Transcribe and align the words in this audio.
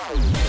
Oh. 0.00 0.47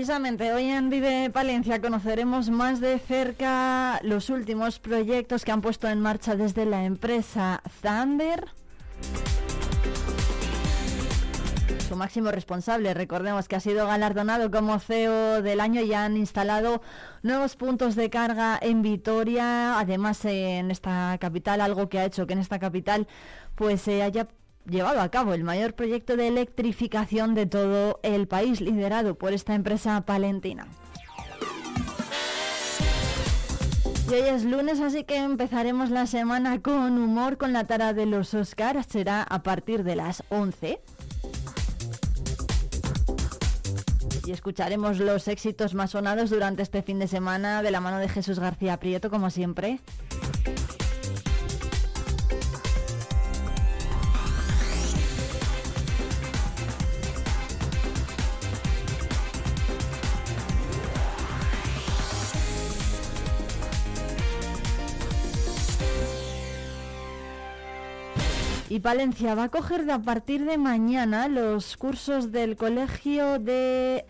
Precisamente 0.00 0.50
hoy 0.54 0.64
en 0.64 0.88
Vive 0.88 1.28
Palencia 1.28 1.82
conoceremos 1.82 2.48
más 2.48 2.80
de 2.80 2.98
cerca 2.98 4.00
los 4.02 4.30
últimos 4.30 4.78
proyectos 4.78 5.44
que 5.44 5.52
han 5.52 5.60
puesto 5.60 5.88
en 5.88 6.00
marcha 6.00 6.36
desde 6.36 6.64
la 6.64 6.86
empresa 6.86 7.62
Thunder. 7.82 8.46
Su 11.86 11.96
máximo 11.96 12.30
responsable, 12.30 12.94
recordemos 12.94 13.46
que 13.46 13.56
ha 13.56 13.60
sido 13.60 13.86
galardonado 13.86 14.50
como 14.50 14.78
CEO 14.78 15.42
del 15.42 15.60
año 15.60 15.82
y 15.82 15.92
han 15.92 16.16
instalado 16.16 16.80
nuevos 17.22 17.56
puntos 17.56 17.94
de 17.94 18.08
carga 18.08 18.58
en 18.62 18.80
Vitoria, 18.80 19.78
además 19.78 20.24
en 20.24 20.70
esta 20.70 21.18
capital, 21.20 21.60
algo 21.60 21.90
que 21.90 21.98
ha 21.98 22.06
hecho 22.06 22.26
que 22.26 22.32
en 22.32 22.38
esta 22.38 22.58
capital 22.58 23.06
pues 23.54 23.82
se 23.82 24.02
haya 24.02 24.28
llevado 24.68 25.00
a 25.00 25.08
cabo 25.08 25.34
el 25.34 25.44
mayor 25.44 25.74
proyecto 25.74 26.16
de 26.16 26.28
electrificación 26.28 27.34
de 27.34 27.46
todo 27.46 28.00
el 28.02 28.28
país, 28.28 28.60
liderado 28.60 29.14
por 29.14 29.32
esta 29.32 29.54
empresa 29.54 30.00
palentina. 30.02 30.66
Y 34.10 34.14
hoy 34.14 34.28
es 34.28 34.44
lunes, 34.44 34.80
así 34.80 35.04
que 35.04 35.18
empezaremos 35.18 35.90
la 35.90 36.04
semana 36.06 36.60
con 36.60 36.98
humor 36.98 37.38
con 37.38 37.52
la 37.52 37.68
tara 37.68 37.92
de 37.92 38.06
los 38.06 38.34
Oscars. 38.34 38.86
Será 38.88 39.22
a 39.22 39.44
partir 39.44 39.84
de 39.84 39.94
las 39.94 40.24
11. 40.30 40.80
Y 44.26 44.32
escucharemos 44.32 44.98
los 44.98 45.28
éxitos 45.28 45.74
más 45.74 45.90
sonados 45.90 46.30
durante 46.30 46.62
este 46.62 46.82
fin 46.82 46.98
de 46.98 47.06
semana 47.06 47.62
de 47.62 47.70
la 47.70 47.80
mano 47.80 47.98
de 47.98 48.08
Jesús 48.08 48.40
García 48.40 48.78
Prieto, 48.78 49.10
como 49.10 49.30
siempre. 49.30 49.78
Y 68.70 68.78
Palencia 68.78 69.34
va 69.34 69.42
a 69.42 69.48
coger 69.48 69.84
de 69.84 69.90
a 69.90 69.98
partir 69.98 70.44
de 70.44 70.56
mañana 70.56 71.26
los 71.26 71.76
cursos 71.76 72.30
del 72.30 72.54
Colegio 72.54 73.40
de, 73.40 74.04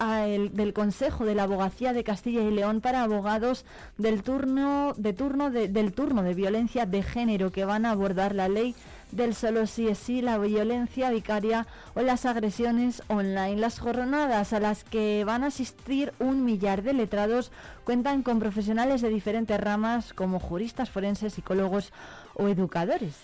del 0.53 0.75
Consejo 0.75 1.25
de 1.25 1.35
la 1.35 1.45
Abogacía 1.45 1.95
de 1.95 2.05
Castilla 2.05 2.43
y 2.43 2.51
León 2.51 2.83
para 2.83 3.03
abogados 3.03 3.65
del 3.97 4.23
turno 4.23 4.93
de 4.99 5.15
turno 5.15 5.51
del 5.51 5.95
turno 5.95 6.23
de 6.23 6.35
violencia 6.35 6.85
de 6.85 7.03
género 7.03 7.51
que 7.51 7.65
van 7.65 7.87
a 7.87 7.93
abordar 7.93 8.35
la 8.35 8.51
ley 8.51 8.75
del 9.13 9.35
solo 9.35 9.67
sí 9.67 9.89
es 9.89 9.97
sí, 9.97 10.21
la 10.21 10.37
violencia 10.37 11.09
vicaria 11.09 11.67
o 11.95 12.03
las 12.03 12.27
agresiones 12.27 13.03
online. 13.09 13.57
Las 13.57 13.79
jornadas 13.79 14.53
a 14.53 14.61
las 14.61 14.85
que 14.85 15.25
van 15.25 15.43
a 15.43 15.47
asistir 15.47 16.13
un 16.19 16.45
millar 16.45 16.83
de 16.83 16.93
letrados 16.93 17.51
cuentan 17.85 18.23
con 18.23 18.39
profesionales 18.39 19.01
de 19.01 19.09
diferentes 19.09 19.59
ramas 19.59 20.13
como 20.13 20.39
juristas, 20.39 20.91
forenses, 20.91 21.33
psicólogos 21.33 21.95
o 22.35 22.49
educadores. 22.49 23.17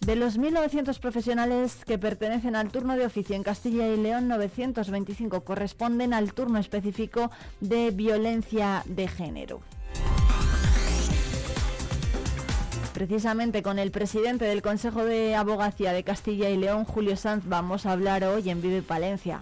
De 0.00 0.16
los 0.16 0.38
1.900 0.38 0.98
profesionales 0.98 1.84
que 1.84 1.98
pertenecen 1.98 2.56
al 2.56 2.72
turno 2.72 2.96
de 2.96 3.04
oficio 3.04 3.36
en 3.36 3.42
Castilla 3.42 3.86
y 3.86 3.98
León, 3.98 4.28
925 4.28 5.42
corresponden 5.42 6.14
al 6.14 6.32
turno 6.32 6.58
específico 6.58 7.30
de 7.60 7.90
violencia 7.90 8.82
de 8.86 9.08
género. 9.08 9.60
Precisamente 12.94 13.62
con 13.62 13.78
el 13.78 13.90
presidente 13.90 14.46
del 14.46 14.62
Consejo 14.62 15.04
de 15.04 15.34
Abogacía 15.34 15.92
de 15.92 16.02
Castilla 16.02 16.48
y 16.48 16.56
León, 16.56 16.84
Julio 16.84 17.16
Sanz, 17.16 17.44
vamos 17.46 17.84
a 17.84 17.92
hablar 17.92 18.24
hoy 18.24 18.48
en 18.48 18.62
Vive 18.62 18.80
Palencia. 18.80 19.40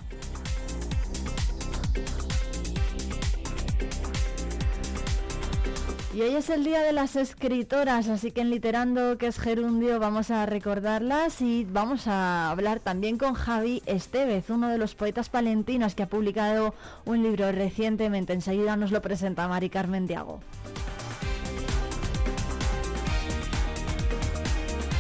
Y 6.18 6.22
hoy 6.22 6.34
es 6.34 6.50
el 6.50 6.64
día 6.64 6.80
de 6.82 6.92
las 6.92 7.14
escritoras, 7.14 8.08
así 8.08 8.32
que 8.32 8.40
en 8.40 8.50
Literando, 8.50 9.18
que 9.18 9.28
es 9.28 9.38
gerundio, 9.38 10.00
vamos 10.00 10.32
a 10.32 10.46
recordarlas 10.46 11.40
y 11.40 11.64
vamos 11.64 12.08
a 12.08 12.50
hablar 12.50 12.80
también 12.80 13.18
con 13.18 13.34
Javi 13.34 13.84
Estevez, 13.86 14.50
uno 14.50 14.68
de 14.68 14.78
los 14.78 14.96
poetas 14.96 15.28
palentinos 15.28 15.94
que 15.94 16.02
ha 16.02 16.08
publicado 16.08 16.74
un 17.04 17.22
libro 17.22 17.52
recientemente. 17.52 18.32
Enseguida 18.32 18.74
nos 18.74 18.90
lo 18.90 19.00
presenta 19.00 19.46
Mari 19.46 19.70
Carmen 19.70 20.08
Diago. 20.08 20.40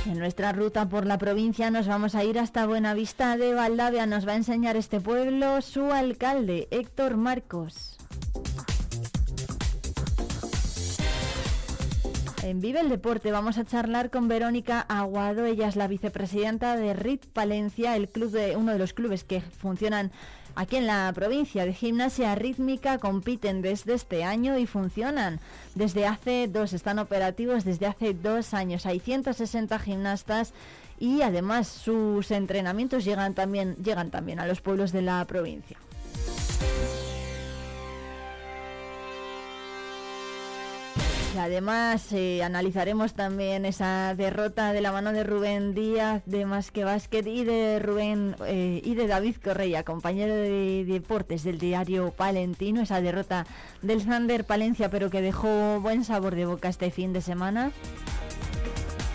En 0.06 0.20
nuestra 0.20 0.52
ruta 0.52 0.88
por 0.88 1.04
la 1.04 1.18
provincia 1.18 1.72
nos 1.72 1.88
vamos 1.88 2.14
a 2.14 2.22
ir 2.22 2.38
hasta 2.38 2.64
Buenavista 2.64 3.36
de 3.36 3.54
Valdavia. 3.54 4.06
Nos 4.06 4.24
va 4.24 4.34
a 4.34 4.36
enseñar 4.36 4.76
este 4.76 5.00
pueblo 5.00 5.62
su 5.62 5.90
alcalde, 5.90 6.68
Héctor 6.70 7.16
Marcos. 7.16 7.97
En 12.48 12.62
Vive 12.62 12.80
el 12.80 12.88
Deporte 12.88 13.30
vamos 13.30 13.58
a 13.58 13.66
charlar 13.66 14.08
con 14.08 14.26
Verónica 14.26 14.80
Aguado, 14.80 15.44
ella 15.44 15.68
es 15.68 15.76
la 15.76 15.86
vicepresidenta 15.86 16.76
de 16.76 16.94
RIT 16.94 17.26
Palencia, 17.26 17.94
el 17.94 18.08
club 18.08 18.30
de 18.30 18.56
uno 18.56 18.72
de 18.72 18.78
los 18.78 18.94
clubes 18.94 19.22
que 19.22 19.42
funcionan 19.42 20.12
aquí 20.54 20.76
en 20.76 20.86
la 20.86 21.12
provincia 21.14 21.66
de 21.66 21.74
gimnasia 21.74 22.34
rítmica, 22.36 22.96
compiten 22.96 23.60
desde 23.60 23.92
este 23.92 24.24
año 24.24 24.56
y 24.56 24.64
funcionan 24.64 25.40
desde 25.74 26.06
hace 26.06 26.48
dos, 26.48 26.72
están 26.72 26.98
operativos 26.98 27.66
desde 27.66 27.84
hace 27.84 28.14
dos 28.14 28.54
años. 28.54 28.86
Hay 28.86 28.98
160 28.98 29.78
gimnastas 29.78 30.54
y 30.98 31.20
además 31.20 31.68
sus 31.68 32.30
entrenamientos 32.30 33.04
llegan 33.04 33.34
también, 33.34 33.76
llegan 33.76 34.10
también 34.10 34.40
a 34.40 34.46
los 34.46 34.62
pueblos 34.62 34.90
de 34.92 35.02
la 35.02 35.22
provincia. 35.26 35.76
Además, 41.38 42.12
eh, 42.12 42.42
analizaremos 42.42 43.14
también 43.14 43.64
esa 43.64 44.14
derrota 44.16 44.72
de 44.72 44.80
la 44.80 44.92
mano 44.92 45.12
de 45.12 45.24
Rubén 45.24 45.72
Díaz 45.74 46.22
de 46.26 46.44
Más 46.44 46.70
que 46.70 46.84
Básquet 46.84 47.26
y 47.26 47.44
de 47.44 47.78
Rubén 47.78 48.34
eh, 48.46 48.82
y 48.84 48.94
de 48.94 49.06
David 49.06 49.36
Correia, 49.42 49.84
compañero 49.84 50.34
de 50.34 50.84
deportes 50.84 51.44
del 51.44 51.58
diario 51.58 52.10
Palentino, 52.10 52.82
esa 52.82 53.00
derrota 53.00 53.46
del 53.82 54.02
Sander 54.02 54.44
Palencia, 54.44 54.90
pero 54.90 55.10
que 55.10 55.22
dejó 55.22 55.80
buen 55.80 56.04
sabor 56.04 56.34
de 56.34 56.46
boca 56.46 56.68
este 56.68 56.90
fin 56.90 57.12
de 57.12 57.20
semana. 57.20 57.70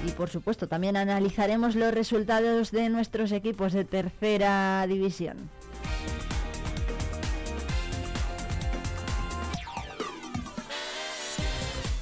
Y 0.07 0.11
por 0.11 0.29
supuesto, 0.29 0.67
también 0.67 0.97
analizaremos 0.97 1.75
los 1.75 1.93
resultados 1.93 2.71
de 2.71 2.89
nuestros 2.89 3.31
equipos 3.31 3.73
de 3.73 3.85
tercera 3.85 4.85
división. 4.87 5.49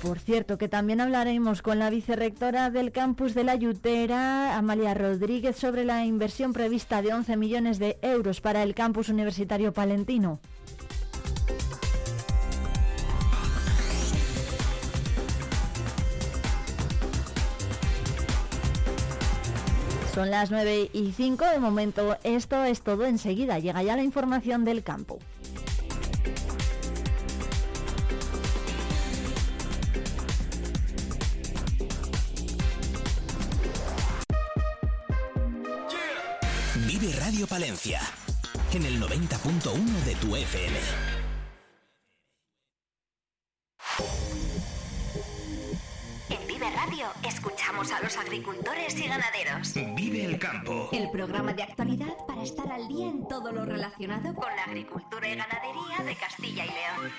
Por 0.01 0.17
cierto, 0.17 0.57
que 0.57 0.67
también 0.67 0.99
hablaremos 0.99 1.61
con 1.61 1.77
la 1.77 1.91
vicerrectora 1.91 2.71
del 2.71 2.91
campus 2.91 3.35
de 3.35 3.43
la 3.43 3.53
Yutera, 3.53 4.57
Amalia 4.57 4.95
Rodríguez, 4.95 5.55
sobre 5.55 5.85
la 5.85 6.05
inversión 6.05 6.53
prevista 6.53 7.03
de 7.03 7.13
11 7.13 7.37
millones 7.37 7.77
de 7.77 7.99
euros 8.01 8.41
para 8.41 8.63
el 8.63 8.73
campus 8.73 9.09
universitario 9.09 9.73
palentino. 9.73 10.39
Son 20.15 20.31
las 20.31 20.49
9 20.49 20.89
y 20.91 21.11
5 21.11 21.45
de 21.45 21.59
momento. 21.59 22.17
Esto 22.23 22.63
es 22.63 22.81
todo 22.81 23.05
enseguida. 23.05 23.59
Llega 23.59 23.83
ya 23.83 23.95
la 23.95 24.03
información 24.03 24.65
del 24.65 24.83
campo. 24.83 25.19
Vive 37.01 37.19
Radio 37.19 37.47
Palencia 37.47 37.99
en 38.73 38.85
el 38.85 39.01
90.1 39.01 39.73
de 40.05 40.13
tu 40.17 40.35
FM. 40.35 40.77
En 46.29 46.47
Vive 46.47 46.69
Radio 46.69 47.07
escuchamos 47.27 47.91
a 47.91 48.01
los 48.01 48.15
agricultores 48.17 48.95
y 48.99 49.07
ganaderos. 49.07 49.73
Vive 49.95 50.25
el 50.25 50.37
campo. 50.37 50.89
El 50.91 51.09
programa 51.09 51.53
de 51.53 51.63
actualidad 51.63 52.15
para 52.27 52.43
estar 52.43 52.71
al 52.71 52.87
día 52.87 53.07
en 53.07 53.27
todo 53.27 53.51
lo 53.51 53.65
relacionado 53.65 54.35
con 54.35 54.55
la 54.55 54.65
agricultura 54.65 55.27
y 55.27 55.37
ganadería 55.37 56.03
de 56.05 56.15
Castilla 56.15 56.65
y 56.65 56.69
León. 56.69 57.11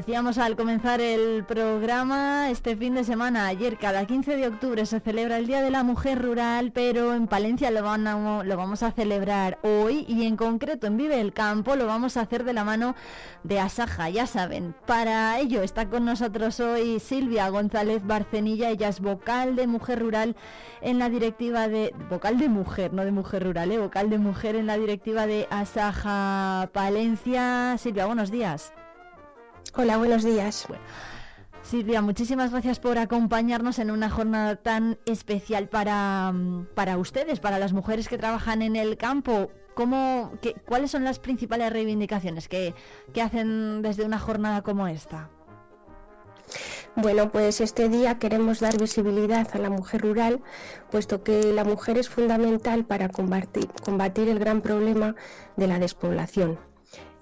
Decíamos 0.00 0.38
al 0.38 0.56
comenzar 0.56 1.02
el 1.02 1.44
programa, 1.44 2.48
este 2.48 2.74
fin 2.74 2.94
de 2.94 3.04
semana, 3.04 3.48
ayer, 3.48 3.76
cada 3.76 4.06
15 4.06 4.34
de 4.34 4.46
octubre, 4.46 4.86
se 4.86 4.98
celebra 4.98 5.36
el 5.36 5.46
Día 5.46 5.60
de 5.60 5.70
la 5.70 5.82
Mujer 5.82 6.22
Rural, 6.22 6.72
pero 6.72 7.12
en 7.12 7.26
Palencia 7.26 7.70
lo, 7.70 7.82
lo 8.42 8.56
vamos 8.56 8.82
a 8.82 8.92
celebrar 8.92 9.58
hoy 9.62 10.06
y 10.08 10.24
en 10.24 10.38
concreto 10.38 10.86
en 10.86 10.96
Vive 10.96 11.20
el 11.20 11.34
Campo 11.34 11.76
lo 11.76 11.86
vamos 11.86 12.16
a 12.16 12.22
hacer 12.22 12.44
de 12.44 12.54
la 12.54 12.64
mano 12.64 12.94
de 13.42 13.60
Asaja, 13.60 14.08
ya 14.08 14.26
saben. 14.26 14.74
Para 14.86 15.38
ello 15.38 15.60
está 15.60 15.90
con 15.90 16.06
nosotros 16.06 16.60
hoy 16.60 16.98
Silvia 16.98 17.50
González 17.50 18.02
Barcenilla, 18.02 18.70
ella 18.70 18.88
es 18.88 19.00
vocal 19.00 19.54
de 19.54 19.66
Mujer 19.66 20.00
Rural 20.00 20.34
en 20.80 20.98
la 20.98 21.10
directiva 21.10 21.68
de... 21.68 21.94
Vocal 22.08 22.38
de 22.38 22.48
Mujer, 22.48 22.94
no 22.94 23.04
de 23.04 23.12
Mujer 23.12 23.44
Rural, 23.44 23.70
¿eh? 23.70 23.76
vocal 23.76 24.08
de 24.08 24.16
Mujer 24.16 24.56
en 24.56 24.66
la 24.66 24.78
directiva 24.78 25.26
de 25.26 25.46
Asaja 25.50 26.70
Palencia. 26.72 27.76
Silvia, 27.76 28.06
buenos 28.06 28.30
días. 28.30 28.72
Hola, 29.76 29.98
buenos 29.98 30.24
días. 30.24 30.66
Silvia, 31.62 32.02
muchísimas 32.02 32.50
gracias 32.50 32.80
por 32.80 32.98
acompañarnos 32.98 33.78
en 33.78 33.90
una 33.90 34.10
jornada 34.10 34.56
tan 34.56 34.98
especial 35.06 35.68
para, 35.68 36.32
mm, 36.32 36.66
para 36.74 36.98
ustedes, 36.98 37.38
para 37.38 37.58
las 37.58 37.72
mujeres 37.72 38.08
que 38.08 38.18
trabajan 38.18 38.62
en 38.62 38.74
el 38.74 38.96
campo. 38.96 39.50
¿Cómo, 39.74 40.32
qué, 40.42 40.54
¿Cuáles 40.66 40.90
son 40.90 41.04
las 41.04 41.20
principales 41.20 41.72
reivindicaciones 41.72 42.48
que, 42.48 42.74
que 43.14 43.22
hacen 43.22 43.82
desde 43.82 44.04
una 44.04 44.18
jornada 44.18 44.62
como 44.62 44.88
esta? 44.88 45.30
Bueno, 46.96 47.30
pues 47.30 47.60
este 47.60 47.88
día 47.88 48.18
queremos 48.18 48.58
dar 48.58 48.76
visibilidad 48.76 49.48
a 49.52 49.58
la 49.58 49.70
mujer 49.70 50.02
rural, 50.02 50.42
puesto 50.90 51.22
que 51.22 51.52
la 51.52 51.62
mujer 51.62 51.98
es 51.98 52.08
fundamental 52.08 52.84
para 52.84 53.08
combatir, 53.08 53.68
combatir 53.84 54.28
el 54.28 54.40
gran 54.40 54.60
problema 54.60 55.14
de 55.56 55.68
la 55.68 55.78
despoblación 55.78 56.58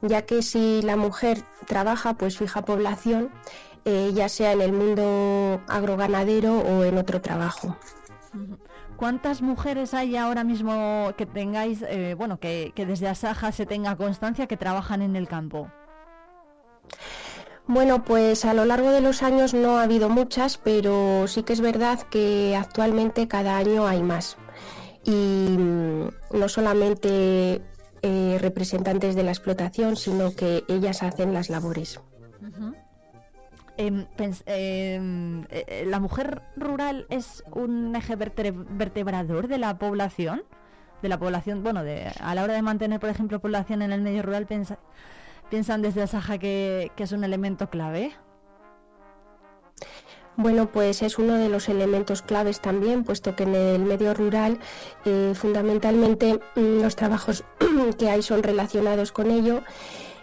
ya 0.02 0.22
que 0.22 0.42
si 0.42 0.82
la 0.82 0.96
mujer 0.96 1.42
trabaja, 1.66 2.14
pues 2.14 2.38
fija 2.38 2.64
población, 2.64 3.30
eh, 3.84 4.12
ya 4.14 4.28
sea 4.28 4.52
en 4.52 4.60
el 4.60 4.72
mundo 4.72 5.60
agroganadero 5.68 6.58
o 6.58 6.84
en 6.84 6.98
otro 6.98 7.20
trabajo. 7.20 7.76
¿Cuántas 8.96 9.42
mujeres 9.42 9.94
hay 9.94 10.16
ahora 10.16 10.42
mismo 10.42 11.12
que 11.16 11.24
tengáis, 11.24 11.82
eh, 11.82 12.14
bueno, 12.14 12.40
que, 12.40 12.72
desde 12.74 13.08
Asaja 13.08 13.52
se 13.52 13.64
tenga 13.64 13.96
constancia 13.96 14.48
que 14.48 14.56
trabajan 14.56 15.02
en 15.02 15.14
el 15.14 15.28
campo? 15.28 15.70
Bueno, 17.68 18.02
pues 18.02 18.44
a 18.44 18.54
lo 18.54 18.64
largo 18.64 18.90
de 18.90 19.00
los 19.00 19.22
años 19.22 19.54
no 19.54 19.78
ha 19.78 19.84
habido 19.84 20.08
muchas, 20.08 20.58
pero 20.58 21.28
sí 21.28 21.44
que 21.44 21.52
es 21.52 21.60
verdad 21.60 22.00
que 22.10 22.56
actualmente 22.56 23.28
cada 23.28 23.56
año 23.56 23.86
hay 23.86 24.02
más. 24.02 24.36
Y 25.04 25.56
mm, 25.58 26.08
no 26.32 26.48
solamente 26.48 27.62
eh, 28.02 28.38
representantes 28.40 29.14
de 29.14 29.22
la 29.22 29.30
explotación, 29.30 29.96
sino 29.96 30.34
que 30.34 30.64
ellas 30.68 31.02
hacen 31.02 31.32
las 31.32 31.50
labores. 31.50 32.00
Em, 33.76 34.06
em, 34.18 35.44
eh, 35.50 35.84
¿La 35.86 36.00
mujer 36.00 36.42
rural 36.56 37.06
es 37.10 37.44
un 37.52 37.94
eje 37.94 38.16
vertebrador 38.16 39.46
de 39.46 39.58
la 39.58 39.78
población? 39.78 40.42
De 41.02 41.08
la 41.08 41.18
población, 41.18 41.62
bueno, 41.62 41.84
de, 41.84 42.12
a 42.20 42.34
la 42.34 42.42
hora 42.42 42.54
de 42.54 42.62
mantener, 42.62 42.98
por 42.98 43.08
ejemplo, 43.08 43.40
población 43.40 43.82
en 43.82 43.92
el 43.92 44.02
medio 44.02 44.22
rural, 44.22 44.48
¿piensan 45.48 45.82
desde 45.82 46.02
Asaja 46.02 46.38
que, 46.38 46.90
que 46.96 47.04
es 47.04 47.12
un 47.12 47.22
elemento 47.22 47.70
clave? 47.70 48.12
Bueno, 50.38 50.70
pues 50.70 51.02
es 51.02 51.18
uno 51.18 51.34
de 51.34 51.48
los 51.48 51.68
elementos 51.68 52.22
claves 52.22 52.60
también, 52.60 53.02
puesto 53.02 53.34
que 53.34 53.42
en 53.42 53.56
el 53.56 53.82
medio 53.82 54.14
rural 54.14 54.60
eh, 55.04 55.32
fundamentalmente 55.34 56.38
mm, 56.54 56.80
los 56.80 56.94
trabajos 56.94 57.42
que 57.98 58.08
hay 58.08 58.22
son 58.22 58.44
relacionados 58.44 59.10
con 59.10 59.32
ello. 59.32 59.64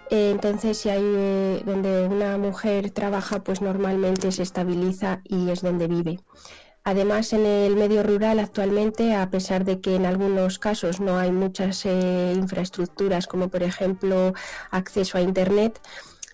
Eh, 0.09 0.31
entonces, 0.31 0.77
si 0.77 0.87
hay 0.89 1.03
eh, 1.03 1.63
donde 1.65 2.07
una 2.07 2.37
mujer 2.37 2.91
trabaja, 2.91 3.43
pues 3.43 3.61
normalmente 3.61 4.31
se 4.31 4.43
estabiliza 4.43 5.19
y 5.25 5.49
es 5.49 5.61
donde 5.61 5.87
vive. 5.87 6.21
Además, 6.85 7.33
en 7.33 7.45
el 7.45 7.75
medio 7.75 8.01
rural 8.01 8.39
actualmente, 8.39 9.15
a 9.15 9.29
pesar 9.29 9.65
de 9.65 9.81
que 9.81 9.95
en 9.95 10.05
algunos 10.05 10.59
casos 10.59 11.01
no 11.01 11.17
hay 11.17 11.33
muchas 11.33 11.85
infraestructuras, 11.85 13.27
como 13.27 13.49
por 13.49 13.63
ejemplo 13.63 14.33
acceso 14.71 15.17
a 15.17 15.21
Internet, 15.21 15.81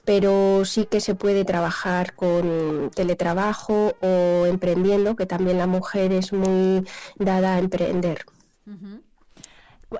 pero 0.05 0.65
sí 0.65 0.85
que 0.85 0.99
se 0.99 1.15
puede 1.15 1.45
trabajar 1.45 2.15
con 2.15 2.91
teletrabajo 2.95 3.93
o 4.01 4.45
emprendiendo, 4.45 5.15
que 5.15 5.25
también 5.25 5.57
la 5.57 5.67
mujer 5.67 6.11
es 6.11 6.33
muy 6.33 6.85
dada 7.17 7.55
a 7.55 7.59
emprender. 7.59 8.25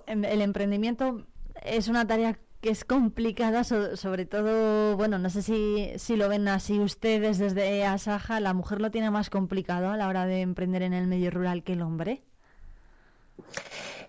Em, 0.07 0.25
el 0.25 0.41
emprendimiento 0.41 1.25
es 1.63 1.87
una 1.87 2.07
tarea 2.07 2.37
que 2.61 2.69
es 2.69 2.85
complicada, 2.85 3.63
sobre 3.63 4.25
todo, 4.25 4.95
bueno, 4.95 5.17
no 5.17 5.29
sé 5.29 5.41
si, 5.41 5.91
si 5.97 6.15
lo 6.15 6.29
ven 6.29 6.47
así 6.47 6.79
ustedes 6.79 7.39
desde 7.39 7.85
Asaja, 7.85 8.39
la 8.39 8.53
mujer 8.53 8.81
lo 8.81 8.91
tiene 8.91 9.09
más 9.09 9.31
complicado 9.31 9.89
a 9.89 9.97
la 9.97 10.07
hora 10.07 10.27
de 10.27 10.41
emprender 10.41 10.83
en 10.83 10.93
el 10.93 11.07
medio 11.07 11.31
rural 11.31 11.63
que 11.63 11.73
el 11.73 11.81
hombre. 11.81 12.21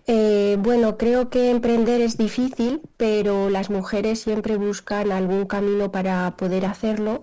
Eh, 0.05 0.57
bueno, 0.59 0.97
creo 0.97 1.29
que 1.29 1.49
emprender 1.49 2.01
es 2.01 2.17
difícil, 2.17 2.81
pero 2.97 3.49
las 3.49 3.69
mujeres 3.69 4.19
siempre 4.19 4.57
buscan 4.57 5.13
algún 5.13 5.45
camino 5.45 5.91
para 5.91 6.35
poder 6.35 6.65
hacerlo 6.65 7.21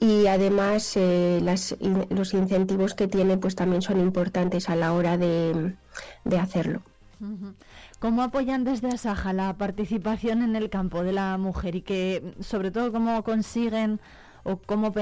y 0.00 0.26
además 0.26 0.96
eh, 0.96 1.40
los 1.40 2.34
incentivos 2.34 2.94
que 2.94 3.08
tiene 3.08 3.38
pues 3.38 3.54
también 3.54 3.80
son 3.80 4.00
importantes 4.00 4.68
a 4.68 4.76
la 4.76 4.92
hora 4.92 5.16
de, 5.16 5.74
hacerlo. 6.38 6.82
¿Cómo 7.98 8.22
apoyan 8.22 8.64
desde 8.64 8.88
Asaja 8.88 9.32
la 9.32 9.56
participación 9.56 10.42
en 10.42 10.56
el 10.56 10.68
campo 10.68 11.02
de 11.02 11.12
la 11.12 11.38
mujer 11.38 11.76
y 11.76 11.82
que 11.82 12.34
sobre 12.40 12.70
todo 12.70 12.92
cómo 12.92 13.22
consiguen 13.24 13.98
o 14.42 14.56
cómo, 14.56 14.92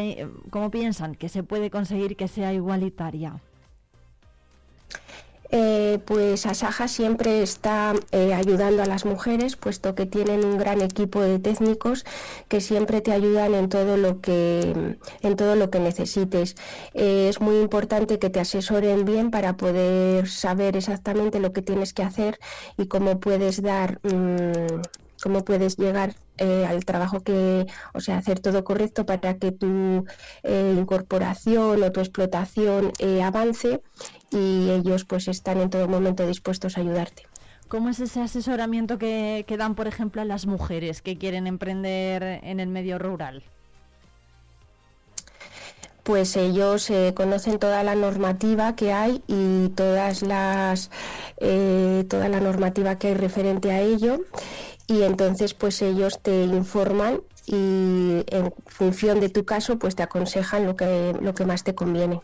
cómo 0.50 0.70
piensan 0.70 1.16
que 1.16 1.28
se 1.28 1.42
puede 1.42 1.70
conseguir 1.70 2.16
que 2.16 2.28
sea 2.28 2.52
igualitaria? 2.52 3.40
Eh, 5.50 5.98
pues 6.04 6.44
Asaja 6.46 6.88
siempre 6.88 7.42
está 7.42 7.94
eh, 8.12 8.34
ayudando 8.34 8.82
a 8.82 8.86
las 8.86 9.04
mujeres, 9.06 9.56
puesto 9.56 9.94
que 9.94 10.06
tienen 10.06 10.44
un 10.44 10.58
gran 10.58 10.82
equipo 10.82 11.20
de 11.22 11.38
técnicos 11.38 12.04
que 12.48 12.60
siempre 12.60 13.00
te 13.00 13.12
ayudan 13.12 13.54
en 13.54 13.68
todo 13.68 13.96
lo 13.96 14.20
que, 14.20 14.98
en 15.22 15.36
todo 15.36 15.56
lo 15.56 15.70
que 15.70 15.80
necesites. 15.80 16.54
Eh, 16.94 17.28
es 17.28 17.40
muy 17.40 17.60
importante 17.60 18.18
que 18.18 18.30
te 18.30 18.40
asesoren 18.40 19.04
bien 19.04 19.30
para 19.30 19.56
poder 19.56 20.28
saber 20.28 20.76
exactamente 20.76 21.40
lo 21.40 21.52
que 21.52 21.62
tienes 21.62 21.94
que 21.94 22.02
hacer 22.02 22.38
y 22.76 22.86
cómo 22.86 23.18
puedes 23.20 23.62
dar, 23.62 24.00
mm, 24.02 24.82
cómo 25.22 25.44
puedes 25.44 25.76
llegar 25.78 26.14
eh, 26.38 26.66
al 26.66 26.84
trabajo 26.84 27.20
que, 27.22 27.66
o 27.94 28.00
sea, 28.00 28.18
hacer 28.18 28.38
todo 28.38 28.62
correcto 28.64 29.04
para 29.06 29.38
que 29.38 29.50
tu 29.50 30.04
incorporación 30.44 31.82
o 31.82 31.92
tu 31.92 32.00
explotación 32.00 32.92
eh, 32.98 33.22
avance 33.22 33.80
y 34.30 34.70
ellos 34.70 35.04
pues 35.04 35.28
están 35.28 35.60
en 35.60 35.70
todo 35.70 35.88
momento 35.88 36.26
dispuestos 36.26 36.76
a 36.76 36.80
ayudarte. 36.80 37.24
¿Cómo 37.68 37.90
es 37.90 38.00
ese 38.00 38.20
asesoramiento 38.20 38.98
que, 38.98 39.44
que 39.46 39.56
dan, 39.56 39.74
por 39.74 39.88
ejemplo, 39.88 40.22
a 40.22 40.24
las 40.24 40.46
mujeres 40.46 41.02
que 41.02 41.18
quieren 41.18 41.46
emprender 41.46 42.40
en 42.42 42.60
el 42.60 42.68
medio 42.68 42.98
rural? 42.98 43.42
pues 46.08 46.38
ellos 46.38 46.90
conocen 47.14 47.58
toda 47.58 47.82
la 47.82 47.94
normativa 47.94 48.74
que 48.74 48.94
hay 48.94 49.22
y 49.26 49.68
todas 49.68 50.22
las 50.22 50.90
toda 51.38 52.30
la 52.30 52.40
normativa 52.40 52.96
que 52.96 53.08
hay 53.08 53.14
referente 53.14 53.72
a 53.72 53.82
ello 53.82 54.20
y 54.86 55.02
entonces 55.02 55.52
pues 55.52 55.82
ellos 55.82 56.20
te 56.22 56.44
informan 56.44 57.20
y 57.46 58.24
en 58.26 58.54
función 58.66 59.20
de 59.20 59.28
tu 59.28 59.44
caso 59.44 59.78
pues 59.78 59.96
te 59.96 60.02
aconsejan 60.02 60.64
lo 60.64 60.76
que, 60.76 61.14
lo 61.20 61.34
que 61.34 61.44
más 61.44 61.62
te 61.62 61.74
conviene. 61.74 62.22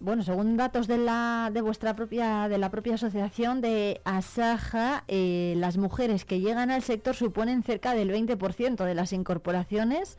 Bueno, 0.00 0.22
según 0.22 0.56
datos 0.56 0.88
de 0.88 0.98
la 0.98 1.50
de 1.52 1.60
vuestra 1.60 1.94
propia 1.94 2.48
de 2.48 2.58
la 2.58 2.70
propia 2.70 2.94
asociación 2.94 3.60
de 3.60 4.00
Asaja, 4.04 5.04
eh, 5.06 5.54
las 5.56 5.76
mujeres 5.76 6.24
que 6.24 6.40
llegan 6.40 6.70
al 6.70 6.82
sector 6.82 7.14
suponen 7.14 7.62
cerca 7.62 7.94
del 7.94 8.10
20% 8.10 8.84
de 8.84 8.94
las 8.94 9.12
incorporaciones. 9.12 10.18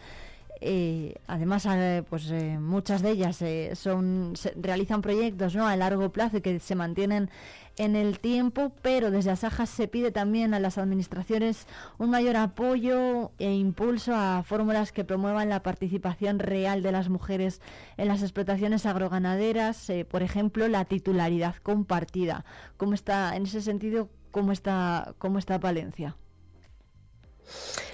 Eh, 0.64 1.16
además, 1.26 1.66
eh, 1.68 2.04
pues 2.08 2.30
eh, 2.30 2.60
muchas 2.60 3.02
de 3.02 3.10
ellas 3.10 3.44
son 3.78 4.36
realizan 4.56 5.02
proyectos 5.02 5.56
¿no? 5.56 5.68
a 5.68 5.76
largo 5.76 6.12
plazo 6.12 6.38
y 6.38 6.42
que 6.42 6.60
se 6.60 6.76
mantienen 6.76 7.32
en 7.82 7.96
el 7.96 8.20
tiempo, 8.20 8.72
pero 8.84 9.10
desde 9.10 9.32
Asaja 9.32 9.66
se 9.66 9.88
pide 9.88 10.12
también 10.12 10.54
a 10.54 10.60
las 10.60 10.78
administraciones 10.78 11.66
un 11.98 12.12
mayor 12.12 12.38
apoyo 12.38 13.32
e 13.40 13.54
impulso 13.54 14.14
a 14.16 14.44
fórmulas 14.44 14.92
que 14.92 15.04
promuevan 15.04 15.50
la 15.50 15.64
participación 15.64 16.38
real 16.38 16.84
de 16.84 16.92
las 16.92 17.10
mujeres 17.10 17.60
en 17.98 18.08
las 18.08 18.22
explotaciones 18.22 18.86
agroganaderas, 18.86 19.92
por 20.10 20.22
ejemplo, 20.22 20.68
la 20.68 20.86
titularidad 20.86 21.56
compartida. 21.64 22.46
¿Cómo 22.78 22.94
está, 22.94 23.36
en 23.36 23.44
ese 23.44 23.62
sentido, 23.62 24.10
cómo 24.30 24.52
está, 24.52 25.16
cómo 25.18 25.40
está 25.40 25.60
Palencia? 25.60 26.16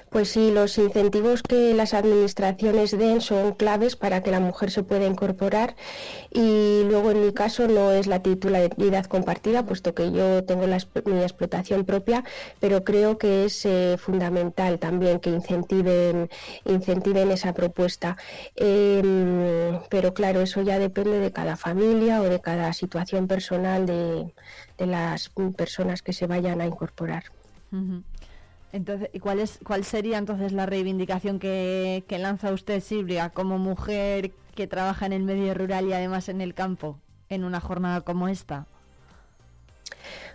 Pues 0.10 0.30
sí, 0.30 0.52
los 0.52 0.78
incentivos 0.78 1.44
que 1.44 1.74
las 1.74 1.94
administraciones 1.94 2.98
den 2.98 3.20
son 3.20 3.54
claves 3.54 3.98
para 3.98 4.24
que 4.24 4.32
la 4.32 4.40
mujer 4.40 4.72
se 4.72 4.84
pueda 4.84 5.06
incorporar 5.06 5.76
y 6.32 6.84
luego 6.86 7.12
en 7.12 7.26
mi 7.26 7.34
caso 7.34 7.68
no 7.68 7.92
es 7.92 8.08
la 8.08 8.22
titularidad 8.22 9.06
compartida, 9.06 9.66
puesto 9.66 9.94
que 9.94 10.12
yo 10.12 10.46
tengo 10.46 10.66
la, 10.66 10.78
mi 11.06 11.22
explotación 11.22 11.84
propia, 11.84 12.24
pero 12.60 12.86
creo 12.86 13.18
que 13.18 13.46
es 13.46 13.66
eh, 13.66 13.98
fundamental 14.00 14.80
también 14.80 15.20
que 15.20 15.30
incentiven, 15.30 16.30
incentiven 16.66 17.32
esa 17.32 17.54
propuesta. 17.54 18.18
Em, 18.56 19.80
pero 19.90 20.14
claro, 20.14 20.42
eso 20.42 20.62
ya 20.62 20.80
depende 20.80 21.20
de 21.20 21.32
cada 21.32 21.58
familia 21.58 22.22
o 22.22 22.24
de 22.24 22.40
cada 22.40 22.72
situación 22.74 23.28
personal 23.28 23.86
de, 23.86 24.34
las 24.78 25.32
personas 25.56 26.02
que 26.02 26.14
se 26.14 26.28
vayan 26.28 26.62
a 26.62 26.66
incorporar. 26.66 27.24
Entonces, 28.74 29.10
¿y 29.14 29.20
cuál, 29.20 29.40
es, 29.40 29.60
cuál 29.66 29.84
sería 29.86 30.18
entonces 30.18 30.52
la 30.52 30.66
reivindicación 30.66 31.40
que, 31.40 32.04
lanza 32.10 32.52
usted, 32.52 32.82
Silvia, 32.82 33.30
como 33.30 33.58
mujer 33.58 34.32
que 34.56 34.68
trabaja 34.68 35.06
en 35.06 35.14
el 35.14 35.24
medio 35.24 35.54
rural 35.54 35.88
y 35.88 35.94
además 35.94 36.30
en 36.30 36.42
el 36.42 36.54
campo, 36.54 37.00
en 37.30 37.44
una 37.44 37.60
jornada 37.62 38.02
como 38.02 38.28
esta? 38.28 38.68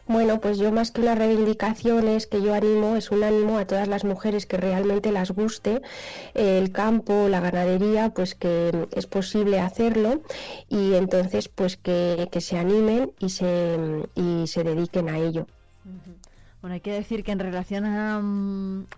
Bueno, 0.09 0.41
pues 0.41 0.59
yo 0.59 0.73
más 0.73 0.91
que 0.91 1.03
una 1.03 1.15
reivindicación 1.15 2.09
es 2.09 2.27
que 2.27 2.43
yo 2.43 2.55
animo, 2.55 2.97
es 2.97 3.11
un 3.11 3.23
ánimo 3.23 3.59
a 3.59 3.67
todas 3.67 3.87
las 3.87 4.05
mujeres 4.05 4.47
que 4.47 4.57
realmente 4.57 5.13
las 5.13 5.31
guste 5.31 5.81
el 6.35 6.73
campo, 6.73 7.29
la 7.29 7.41
ganadería, 7.41 8.11
pues 8.11 8.35
que 8.35 8.89
es 8.91 9.07
posible 9.07 9.61
hacerlo 9.61 10.23
y 10.69 10.95
entonces 10.95 11.49
pues 11.49 11.77
que, 11.77 12.29
se 12.41 12.59
animen 12.59 13.13
y 13.21 13.29
se, 13.29 13.79
y 14.17 14.47
se 14.49 14.65
dediquen 14.65 15.09
a 15.09 15.19
ello. 15.19 15.47
Bueno, 16.63 16.75
hay 16.75 16.81
que 16.81 16.93
decir 16.93 17.25
que 17.25 17.33
en 17.33 17.41
relación 17.41 17.85
a, 17.85 18.23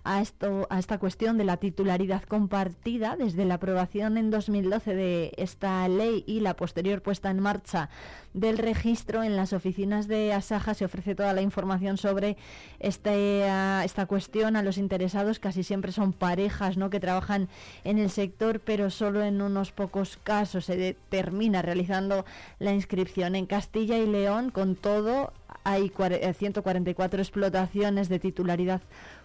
a, 0.04 0.20
esto, 0.20 0.66
a 0.68 0.78
esta 0.78 0.98
cuestión 0.98 1.38
de 1.38 1.44
la 1.44 1.56
titularidad 1.56 2.22
compartida, 2.24 3.16
desde 3.16 3.46
la 3.46 3.54
aprobación 3.54 4.18
en 4.18 4.30
2012 4.30 4.94
de 4.94 5.32
esta 5.38 5.88
ley 5.88 6.24
y 6.26 6.40
la 6.40 6.56
posterior 6.56 7.00
puesta 7.00 7.30
en 7.30 7.40
marcha 7.40 7.88
del 8.34 8.58
registro 8.58 9.22
en 9.22 9.36
las 9.36 9.52
oficinas 9.52 10.08
de 10.08 10.32
Asaja 10.32 10.74
se 10.74 10.84
ofrece 10.84 11.14
toda 11.14 11.32
la 11.32 11.40
información 11.40 11.96
sobre 11.96 12.36
este, 12.80 13.46
esta 13.84 14.06
cuestión 14.06 14.56
a 14.56 14.62
los 14.62 14.76
interesados. 14.76 15.38
Casi 15.38 15.62
siempre 15.62 15.92
son 15.92 16.12
parejas 16.12 16.76
¿no? 16.76 16.90
que 16.90 17.00
trabajan 17.00 17.48
en 17.84 17.98
el 17.98 18.10
sector, 18.10 18.60
pero 18.60 18.90
solo 18.90 19.22
en 19.22 19.40
unos 19.40 19.70
pocos 19.70 20.18
casos 20.22 20.66
se 20.66 20.96
termina 21.08 21.62
realizando 21.62 22.26
la 22.58 22.74
inscripción. 22.74 23.36
En 23.36 23.46
Castilla 23.46 23.96
y 23.98 24.06
León, 24.06 24.50
con 24.50 24.74
todo, 24.74 25.32
hay 25.64 25.90
144 25.90 27.20
explotaciones 27.20 28.08
de 28.08 28.18
titularidad 28.18 28.82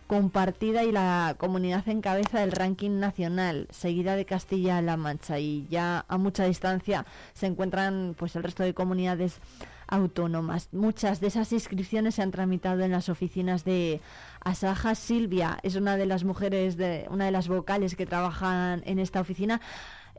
compartida 0.07 0.83
y 0.83 0.91
la 0.91 1.35
comunidad 1.37 1.87
encabeza 1.87 2.43
el 2.43 2.51
ranking 2.51 2.99
nacional, 2.99 3.67
seguida 3.69 4.15
de 4.15 4.25
Castilla-La 4.25 4.97
Mancha 4.97 5.37
y 5.37 5.67
ya 5.69 6.05
a 6.07 6.17
mucha 6.17 6.45
distancia 6.45 7.05
se 7.33 7.45
encuentran 7.45 8.15
pues 8.17 8.35
el 8.35 8.41
resto 8.41 8.63
de 8.63 8.73
comunidades 8.73 9.39
autónomas. 9.87 10.69
Muchas 10.71 11.19
de 11.19 11.27
esas 11.27 11.51
inscripciones 11.51 12.15
se 12.15 12.21
han 12.21 12.31
tramitado 12.31 12.81
en 12.81 12.91
las 12.91 13.09
oficinas 13.09 13.63
de 13.65 14.01
Asaja. 14.39 14.95
Silvia 14.95 15.59
es 15.61 15.75
una 15.75 15.97
de 15.97 16.05
las 16.05 16.23
mujeres 16.23 16.77
de 16.77 17.05
una 17.11 17.25
de 17.25 17.31
las 17.31 17.47
vocales 17.47 17.95
que 17.95 18.05
trabajan 18.05 18.81
en 18.85 18.97
esta 18.97 19.19
oficina. 19.19 19.61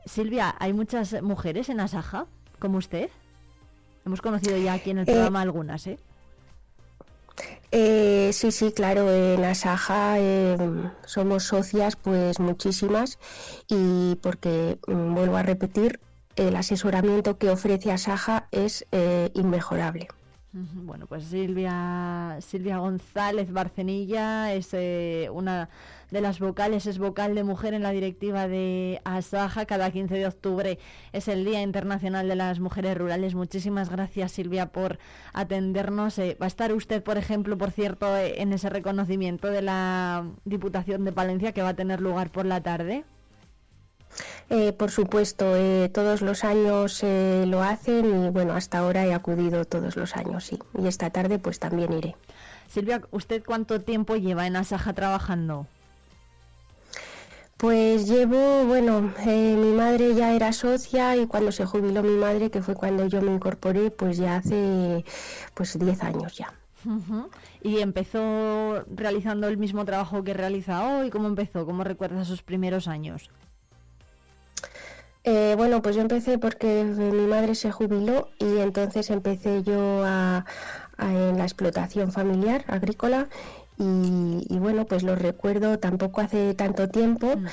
Silvia, 0.05 0.55
¿hay 0.59 0.73
muchas 0.73 1.21
mujeres 1.21 1.69
en 1.69 1.79
Asaja 1.79 2.27
como 2.59 2.77
usted? 2.77 3.09
Hemos 4.05 4.21
conocido 4.21 4.57
ya 4.57 4.73
aquí 4.73 4.91
en 4.91 4.99
el 4.99 5.09
eh, 5.09 5.11
programa 5.11 5.41
algunas, 5.41 5.85
¿eh? 5.87 5.99
Eh, 7.71 8.31
sí, 8.33 8.51
sí, 8.51 8.73
claro, 8.73 9.09
en 9.09 9.43
Asaja 9.45 10.19
em, 10.19 10.91
somos 11.05 11.43
socias 11.43 11.95
pues 11.95 12.37
muchísimas 12.39 13.17
y 13.69 14.15
porque, 14.15 14.77
mm, 14.87 15.15
vuelvo 15.15 15.37
a 15.37 15.43
repetir, 15.43 15.99
el 16.35 16.55
asesoramiento 16.55 17.37
que 17.37 17.49
ofrece 17.49 17.91
Asaja 17.91 18.47
es 18.51 18.85
eh, 18.91 19.31
inmejorable. 19.35 20.07
Bueno, 20.53 21.05
pues 21.05 21.23
Silvia, 21.25 22.37
Silvia 22.41 22.77
González 22.79 23.53
Barcenilla 23.53 24.53
es 24.53 24.69
eh, 24.73 25.29
una 25.31 25.69
de 26.11 26.21
las 26.21 26.39
vocales, 26.39 26.85
es 26.85 26.99
vocal 26.99 27.33
de 27.35 27.43
mujer 27.43 27.73
en 27.73 27.83
la 27.83 27.91
directiva 27.91 28.47
de 28.47 29.01
Asaja. 29.03 29.65
Cada 29.65 29.89
15 29.89 30.15
de 30.15 30.27
octubre 30.27 30.79
es 31.13 31.27
el 31.27 31.43
Día 31.43 31.61
Internacional 31.61 32.27
de 32.27 32.35
las 32.35 32.59
Mujeres 32.59 32.97
Rurales. 32.97 33.33
Muchísimas 33.33 33.89
gracias 33.89 34.33
Silvia 34.33 34.67
por 34.67 34.99
atendernos. 35.33 36.19
Eh, 36.19 36.37
va 36.39 36.45
a 36.45 36.47
estar 36.47 36.71
usted, 36.73 37.01
por 37.01 37.17
ejemplo, 37.17 37.57
por 37.57 37.71
cierto, 37.71 38.15
eh, 38.15 38.41
en 38.41 38.53
ese 38.53 38.69
reconocimiento 38.69 39.47
de 39.47 39.61
la 39.61 40.25
Diputación 40.45 41.05
de 41.05 41.11
Palencia 41.11 41.51
que 41.51 41.61
va 41.61 41.69
a 41.69 41.75
tener 41.75 42.01
lugar 42.01 42.29
por 42.29 42.45
la 42.45 42.61
tarde. 42.61 43.03
Eh, 44.49 44.73
por 44.73 44.91
supuesto, 44.91 45.55
eh, 45.55 45.89
todos 45.93 46.21
los 46.21 46.43
años 46.43 47.01
eh, 47.03 47.45
lo 47.47 47.61
hacen 47.63 48.25
y 48.25 48.29
bueno, 48.29 48.53
hasta 48.53 48.79
ahora 48.79 49.05
he 49.05 49.13
acudido 49.13 49.65
todos 49.65 49.95
los 49.95 50.15
años, 50.15 50.45
sí. 50.45 50.59
Y 50.77 50.87
esta 50.87 51.09
tarde 51.09 51.39
pues 51.39 51.59
también 51.59 51.93
iré. 51.93 52.15
Silvia, 52.67 53.01
¿usted 53.11 53.43
cuánto 53.45 53.81
tiempo 53.81 54.15
lleva 54.15 54.47
en 54.47 54.55
Asaja 54.55 54.93
trabajando? 54.93 55.67
Pues 57.61 58.07
llevo, 58.07 58.65
bueno, 58.65 59.13
mi 59.23 59.71
madre 59.73 60.15
ya 60.15 60.33
era 60.33 60.51
socia 60.51 61.15
y 61.15 61.27
cuando 61.27 61.51
se 61.51 61.67
jubiló 61.67 62.01
mi 62.01 62.17
madre, 62.17 62.49
que 62.49 62.63
fue 62.63 62.73
cuando 62.73 63.05
yo 63.05 63.21
me 63.21 63.31
incorporé, 63.31 63.91
pues 63.91 64.17
ya 64.17 64.37
hace 64.37 65.05
pues 65.53 65.77
10 65.77 66.01
años 66.01 66.35
ya. 66.35 66.51
¿Y 67.61 67.77
empezó 67.77 68.83
realizando 68.87 69.47
el 69.47 69.57
mismo 69.57 69.85
trabajo 69.85 70.23
que 70.23 70.33
realiza 70.33 70.87
hoy? 70.87 71.11
¿Cómo 71.11 71.27
empezó? 71.27 71.67
¿Cómo 71.67 71.83
recuerda 71.83 72.25
sus 72.25 72.41
primeros 72.41 72.87
años? 72.87 73.29
Eh, 75.23 75.53
bueno, 75.55 75.83
pues 75.83 75.95
yo 75.95 76.01
empecé 76.01 76.39
porque 76.39 76.83
mi 76.83 77.27
madre 77.27 77.53
se 77.53 77.71
jubiló 77.71 78.29
y 78.39 78.57
entonces 78.57 79.11
empecé 79.11 79.61
yo 79.61 80.03
a, 80.03 80.45
en 80.97 81.37
la 81.37 81.43
explotación 81.43 82.11
familiar 82.11 82.65
agrícola 82.67 83.29
y, 83.81 84.59
bueno, 84.59 84.85
pues 84.85 85.03
lo 85.03 85.15
recuerdo 85.15 85.79
tampoco 85.79 86.21
hace 86.21 86.53
tanto 86.53 86.87
tiempo, 86.87 87.35
mm. 87.35 87.47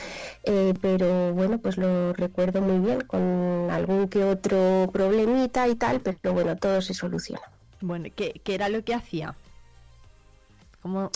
eh, 0.45 0.75
pero 0.81 1.33
bueno, 1.33 1.59
pues 1.59 1.79
lo 1.79 2.13
recuerdo 2.13 2.61
muy 2.61 2.85
bien, 2.85 3.01
con 3.01 3.69
algún 3.71 4.09
que 4.09 4.25
otro 4.25 4.91
problemita 4.93 5.67
y 5.69 5.75
tal, 5.75 6.01
pero 6.01 6.35
bueno, 6.35 6.57
todo 6.57 6.83
se 6.83 6.93
soluciona. 6.93 7.43
Bueno, 7.81 8.09
¿qué, 8.15 8.41
qué 8.45 8.55
era 8.55 8.69
lo 8.69 8.85
que 8.85 8.95
hacía? 8.95 9.35
¿Cómo...? 10.83 11.11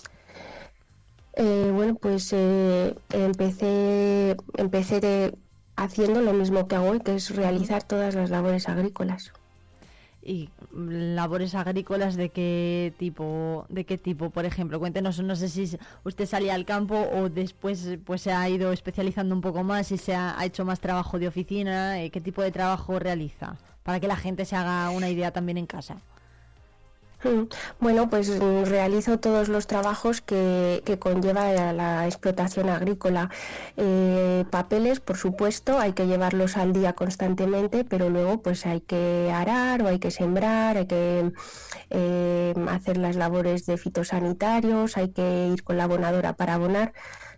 Eh, 1.35 1.71
bueno, 1.73 1.95
pues 1.95 2.31
empecé, 2.33 4.37
empecé 4.59 5.01
de, 5.01 5.35
haciendo 5.77 6.21
lo 6.21 6.35
mismo 6.35 6.69
que 6.69 6.77
hago 6.77 6.91
hoy, 6.91 7.01
que 7.01 7.15
es 7.15 7.35
realizar 7.35 7.83
todas 7.83 8.15
las 8.15 8.29
labores 8.29 8.69
agrícolas. 8.69 9.33
¿Y 10.25 10.51
labores 10.73 11.55
agrícolas 11.57 12.15
de 12.15 12.29
qué 12.29 12.95
tipo? 12.97 13.67
¿De 13.69 13.85
qué 13.85 13.99
tipo? 13.99 14.31
Por 14.31 14.45
ejemplo, 14.45 14.79
cuéntenos, 14.79 15.21
no 15.21 15.35
sé 15.35 15.49
si 15.49 15.77
usted 16.05 16.27
salía 16.27 16.55
al 16.55 16.65
campo 16.65 16.97
o 17.13 17.29
después 17.29 17.99
pues 18.05 18.23
se 18.23 18.33
ha 18.33 18.49
ido 18.49 18.73
especializando 18.73 19.35
un 19.35 19.41
poco 19.41 19.65
más 19.65 19.91
y 19.91 19.99
se 19.99 20.15
ha, 20.15 20.37
hecho 20.45 20.65
más 20.65 20.81
trabajo 20.81 21.19
de 21.19 21.27
oficina. 21.27 22.01
Eh, 22.01 22.11
¿Qué 22.11 22.21
tipo 22.21 22.41
de 22.41 22.53
trabajo 22.53 23.01
realiza? 23.01 23.57
Para 23.83 23.99
que 23.99 24.07
la 24.07 24.17
gente 24.17 24.45
se 24.45 24.55
haga 24.55 24.91
una 24.91 25.11
idea 25.11 25.33
también 25.33 25.59
en 25.59 25.67
casa. 25.67 25.97
Mm, 27.25 27.43
bueno, 27.79 28.11
pues 28.11 28.29
mm, 28.31 28.65
realizo 28.65 29.19
todos 29.19 29.49
los 29.49 29.67
trabajos 29.67 30.21
que, 30.21 30.83
conlleva 30.99 31.73
la 31.73 32.07
explotación 32.07 32.69
agrícola. 32.69 33.31
Eh, 33.77 34.45
papeles, 34.51 35.01
por 35.01 35.17
supuesto, 35.17 35.79
hay 35.79 35.93
que 35.93 36.07
llevarlos 36.07 36.57
al 36.57 36.73
día 36.73 36.95
constantemente, 36.95 37.85
pero 37.85 38.11
luego 38.11 38.43
pues 38.43 38.67
hay 38.67 38.81
que 38.81 39.31
arar 39.33 39.83
o 39.83 39.89
hay 39.89 39.99
que 39.99 40.11
sembrar, 40.11 40.77
hay 40.77 40.87
que 40.87 41.33
eh, 41.91 42.55
hacer 42.69 42.99
las 42.99 43.17
labores 43.17 43.67
de 43.67 43.77
fitosanitarios, 43.77 44.97
hay 44.97 45.11
que 45.11 45.49
ir 45.49 45.63
con 45.63 45.77
la 45.77 45.85
abonadora 45.85 46.35
para 46.35 46.55
abonar 46.55 46.93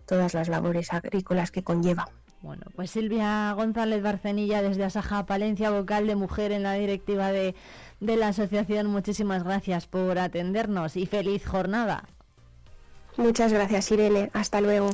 todas 0.05 0.33
las 0.33 0.49
labores 0.49 0.93
agrícolas 0.93 1.51
que 1.51 1.63
conlleva. 1.63 2.07
Bueno, 2.41 2.63
pues 2.75 2.91
Silvia 2.91 3.53
González 3.53 4.03
Barcenilla 4.03 4.61
desde 4.61 4.83
Asaja 4.83 5.25
Palencia, 5.25 5.71
vocal 5.71 6.05
de 6.05 6.15
mujer 6.15 6.51
en 6.51 6.61
la 6.61 6.73
directiva 6.73 7.31
de, 7.31 7.55
de 7.99 8.15
la 8.15 8.29
asociación, 8.29 8.87
muchísimas 8.87 9.43
gracias 9.43 9.87
por 9.87 10.19
atendernos 10.19 10.95
y 10.95 11.05
feliz 11.05 11.45
jornada. 11.45 12.03
Muchas 13.17 13.53
gracias 13.53 13.91
Irene, 13.91 14.29
hasta 14.33 14.61
luego. 14.61 14.89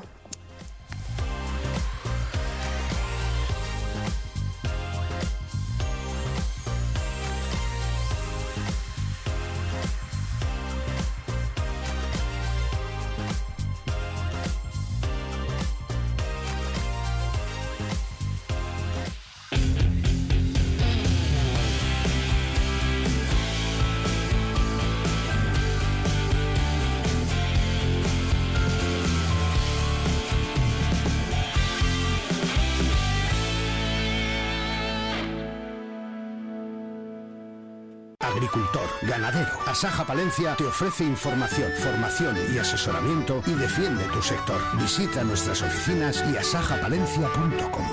Asaja 39.81 40.05
Palencia 40.05 40.55
te 40.55 40.63
ofrece 40.63 41.03
información, 41.03 41.71
formación 41.79 42.37
y 42.53 42.59
asesoramiento 42.59 43.41
y 43.47 43.53
defiende 43.53 44.03
tu 44.13 44.21
sector. 44.21 44.61
Visita 44.79 45.23
nuestras 45.23 45.63
oficinas 45.63 46.23
y 46.31 46.37
asajapalencia.com. 46.37 47.87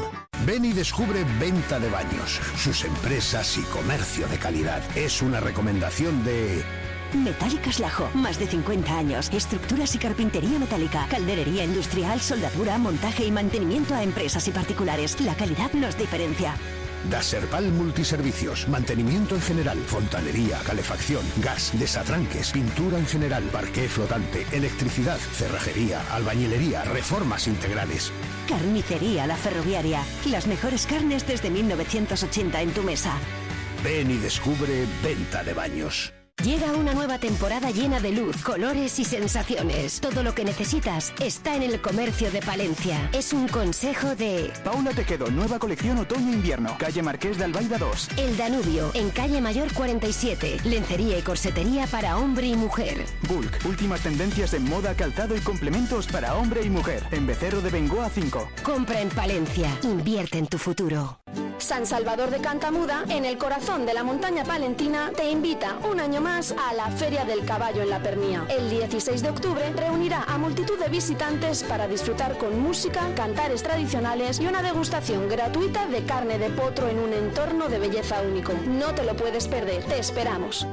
Ven 0.44 0.66
y 0.66 0.74
descubre 0.74 1.24
Venta 1.40 1.80
de 1.80 1.88
Baños, 1.88 2.42
sus 2.58 2.84
empresas 2.84 3.56
y 3.56 3.62
comercio 3.62 4.28
de 4.28 4.36
calidad. 4.36 4.82
Es 4.98 5.22
una 5.22 5.40
recomendación 5.40 6.22
de... 6.24 6.62
Metálicas 7.14 7.80
Lajo, 7.80 8.10
más 8.12 8.38
de 8.38 8.48
50 8.48 8.98
años. 8.98 9.30
Estructuras 9.32 9.94
y 9.94 9.98
carpintería 9.98 10.58
metálica, 10.58 11.06
calderería 11.08 11.64
industrial, 11.64 12.20
soldadura, 12.20 12.76
montaje 12.76 13.24
y 13.24 13.30
mantenimiento 13.30 13.94
a 13.94 14.02
empresas 14.02 14.46
y 14.46 14.50
particulares. 14.50 15.18
La 15.22 15.34
calidad 15.34 15.72
nos 15.72 15.96
diferencia. 15.96 16.54
Daserpal 17.10 17.70
Multiservicios, 17.72 18.68
mantenimiento 18.68 19.34
en 19.34 19.40
general, 19.40 19.78
fontanería, 19.78 20.58
calefacción, 20.58 21.22
gas, 21.38 21.70
desatranques, 21.78 22.50
pintura 22.50 22.98
en 22.98 23.06
general, 23.06 23.44
parqué 23.44 23.88
flotante, 23.88 24.46
electricidad, 24.52 25.18
cerrajería, 25.18 26.02
albañilería, 26.12 26.84
reformas 26.84 27.46
integrales. 27.46 28.12
Carnicería 28.48 29.26
La 29.26 29.36
Ferroviaria, 29.36 30.02
las 30.26 30.46
mejores 30.46 30.86
carnes 30.86 31.26
desde 31.26 31.50
1980 31.50 32.62
en 32.62 32.70
tu 32.72 32.82
mesa. 32.82 33.16
Ven 33.82 34.10
y 34.10 34.16
descubre 34.16 34.86
Venta 35.02 35.44
de 35.44 35.54
Baños. 35.54 36.17
Llega 36.44 36.72
una 36.72 36.94
nueva 36.94 37.18
temporada 37.18 37.72
llena 37.72 37.98
de 37.98 38.12
luz, 38.12 38.44
colores 38.44 39.00
y 39.00 39.04
sensaciones. 39.04 40.00
Todo 40.00 40.22
lo 40.22 40.36
que 40.36 40.44
necesitas 40.44 41.12
está 41.20 41.56
en 41.56 41.64
el 41.64 41.80
comercio 41.80 42.30
de 42.30 42.40
Palencia. 42.40 43.10
Es 43.12 43.32
un 43.32 43.48
consejo 43.48 44.14
de 44.14 44.52
Paula 44.62 44.92
Tejedo, 44.92 45.32
nueva 45.32 45.58
colección 45.58 45.98
otoño-invierno. 45.98 46.76
Calle 46.78 47.02
Marqués 47.02 47.38
de 47.38 47.44
Albaida 47.44 47.78
2. 47.78 48.10
El 48.18 48.36
Danubio, 48.36 48.92
en 48.94 49.10
calle 49.10 49.40
Mayor 49.40 49.72
47. 49.74 50.58
Lencería 50.64 51.18
y 51.18 51.22
corsetería 51.22 51.88
para 51.88 52.16
hombre 52.16 52.46
y 52.46 52.54
mujer. 52.54 53.04
Bulk, 53.28 53.58
últimas 53.64 54.00
tendencias 54.02 54.54
en 54.54 54.62
moda, 54.62 54.94
calzado 54.94 55.36
y 55.36 55.40
complementos 55.40 56.06
para 56.06 56.36
hombre 56.36 56.62
y 56.62 56.70
mujer. 56.70 57.02
En 57.10 57.26
Becerro 57.26 57.60
de 57.62 57.70
Bengoa 57.70 58.10
5. 58.10 58.48
Compra 58.62 59.00
en 59.00 59.08
Palencia. 59.08 59.76
Invierte 59.82 60.38
en 60.38 60.46
tu 60.46 60.58
futuro. 60.58 61.18
San 61.58 61.86
Salvador 61.86 62.30
de 62.30 62.38
Cantamuda, 62.38 63.04
en 63.08 63.24
el 63.24 63.36
corazón 63.36 63.86
de 63.86 63.94
la 63.94 64.04
montaña 64.04 64.44
palentina, 64.44 65.10
te 65.14 65.30
invita 65.30 65.76
un 65.90 66.00
año 66.00 66.20
más 66.20 66.52
a 66.52 66.74
la 66.74 66.90
Feria 66.90 67.24
del 67.24 67.44
Caballo 67.44 67.82
en 67.82 67.90
la 67.90 68.00
Pernía. 68.00 68.46
El 68.48 68.70
16 68.70 69.22
de 69.22 69.30
octubre 69.30 69.72
reunirá 69.74 70.24
a 70.24 70.38
multitud 70.38 70.78
de 70.78 70.88
visitantes 70.88 71.62
para 71.64 71.88
disfrutar 71.88 72.38
con 72.38 72.60
música, 72.60 73.00
cantares 73.16 73.62
tradicionales 73.62 74.40
y 74.40 74.46
una 74.46 74.62
degustación 74.62 75.28
gratuita 75.28 75.86
de 75.86 76.04
carne 76.04 76.38
de 76.38 76.50
potro 76.50 76.88
en 76.88 76.98
un 76.98 77.12
entorno 77.12 77.68
de 77.68 77.78
belleza 77.78 78.22
único. 78.22 78.52
No 78.66 78.94
te 78.94 79.04
lo 79.04 79.16
puedes 79.16 79.48
perder, 79.48 79.84
te 79.84 79.98
esperamos. 79.98 80.66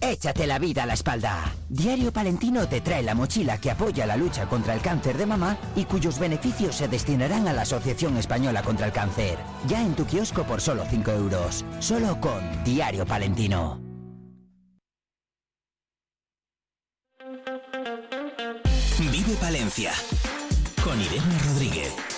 Échate 0.00 0.46
la 0.46 0.58
vida 0.58 0.82
a 0.82 0.86
la 0.86 0.94
espalda. 0.94 1.52
Diario 1.68 2.12
Palentino 2.12 2.68
te 2.68 2.80
trae 2.80 3.02
la 3.02 3.14
mochila 3.14 3.58
que 3.58 3.70
apoya 3.70 4.06
la 4.06 4.16
lucha 4.16 4.46
contra 4.46 4.74
el 4.74 4.80
cáncer 4.80 5.16
de 5.16 5.26
mama 5.26 5.56
y 5.74 5.84
cuyos 5.84 6.18
beneficios 6.18 6.76
se 6.76 6.88
destinarán 6.88 7.48
a 7.48 7.52
la 7.52 7.62
Asociación 7.62 8.16
Española 8.16 8.62
contra 8.62 8.86
el 8.86 8.92
Cáncer. 8.92 9.38
Ya 9.66 9.82
en 9.82 9.94
tu 9.94 10.04
kiosco 10.04 10.44
por 10.44 10.60
solo 10.60 10.84
5 10.88 11.10
euros. 11.12 11.64
Solo 11.80 12.20
con 12.20 12.64
Diario 12.64 13.06
Palentino. 13.06 13.80
Vive 18.98 19.34
Palencia 19.40 19.92
con 20.82 21.00
Irene 21.00 21.38
Rodríguez. 21.46 22.15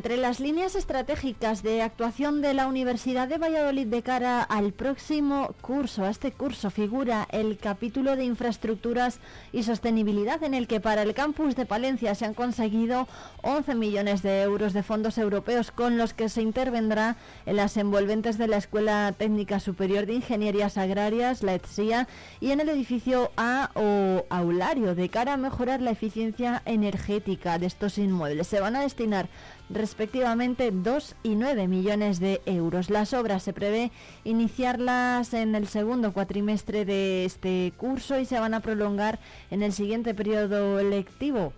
Entre 0.00 0.16
las 0.16 0.40
líneas 0.40 0.76
estratégicas 0.76 1.62
de 1.62 1.82
actuación 1.82 2.40
de 2.40 2.54
la 2.54 2.68
Universidad 2.68 3.28
de 3.28 3.36
Valladolid 3.36 3.86
de 3.86 4.00
cara 4.00 4.42
al 4.42 4.72
próximo 4.72 5.54
curso, 5.60 6.04
a 6.04 6.08
este 6.08 6.32
curso, 6.32 6.70
figura 6.70 7.28
el 7.30 7.58
capítulo 7.58 8.16
de 8.16 8.24
infraestructuras 8.24 9.20
y 9.52 9.62
sostenibilidad 9.62 10.42
en 10.42 10.54
el 10.54 10.68
que 10.68 10.80
para 10.80 11.02
el 11.02 11.12
campus 11.12 11.54
de 11.54 11.66
Palencia 11.66 12.14
se 12.14 12.24
han 12.24 12.32
conseguido 12.32 13.08
11 13.42 13.74
millones 13.74 14.22
de 14.22 14.40
euros 14.40 14.72
de 14.72 14.82
fondos 14.82 15.18
europeos 15.18 15.70
con 15.70 15.98
los 15.98 16.14
que 16.14 16.30
se 16.30 16.40
intervendrá 16.40 17.16
en 17.44 17.56
las 17.56 17.76
envolventes 17.76 18.38
de 18.38 18.48
la 18.48 18.56
Escuela 18.56 19.14
Técnica 19.18 19.60
Superior 19.60 20.06
de 20.06 20.14
Ingenierías 20.14 20.78
Agrarias, 20.78 21.42
la 21.42 21.52
ETSIA, 21.52 22.08
y 22.40 22.52
en 22.52 22.60
el 22.60 22.70
edificio 22.70 23.32
A 23.36 23.68
o 23.74 24.24
Aulario 24.30 24.94
de 24.94 25.10
cara 25.10 25.34
a 25.34 25.36
mejorar 25.36 25.82
la 25.82 25.90
eficiencia 25.90 26.62
energética 26.64 27.58
de 27.58 27.66
estos 27.66 27.98
inmuebles. 27.98 28.46
Se 28.46 28.60
van 28.60 28.76
a 28.76 28.80
destinar 28.80 29.28
respectivamente 29.70 30.70
2 30.72 31.14
y 31.22 31.36
9 31.36 31.68
millones 31.68 32.20
de 32.20 32.40
euros. 32.44 32.90
Las 32.90 33.14
obras 33.14 33.42
se 33.42 33.52
prevé 33.52 33.92
iniciarlas 34.24 35.32
en 35.32 35.54
el 35.54 35.68
segundo 35.68 36.12
cuatrimestre 36.12 36.84
de 36.84 37.24
este 37.24 37.72
curso 37.76 38.18
y 38.18 38.26
se 38.26 38.40
van 38.40 38.54
a 38.54 38.60
prolongar 38.60 39.20
en 39.50 39.62
el 39.62 39.72
siguiente 39.72 40.14
periodo 40.14 40.82
lectivo. 40.82 41.52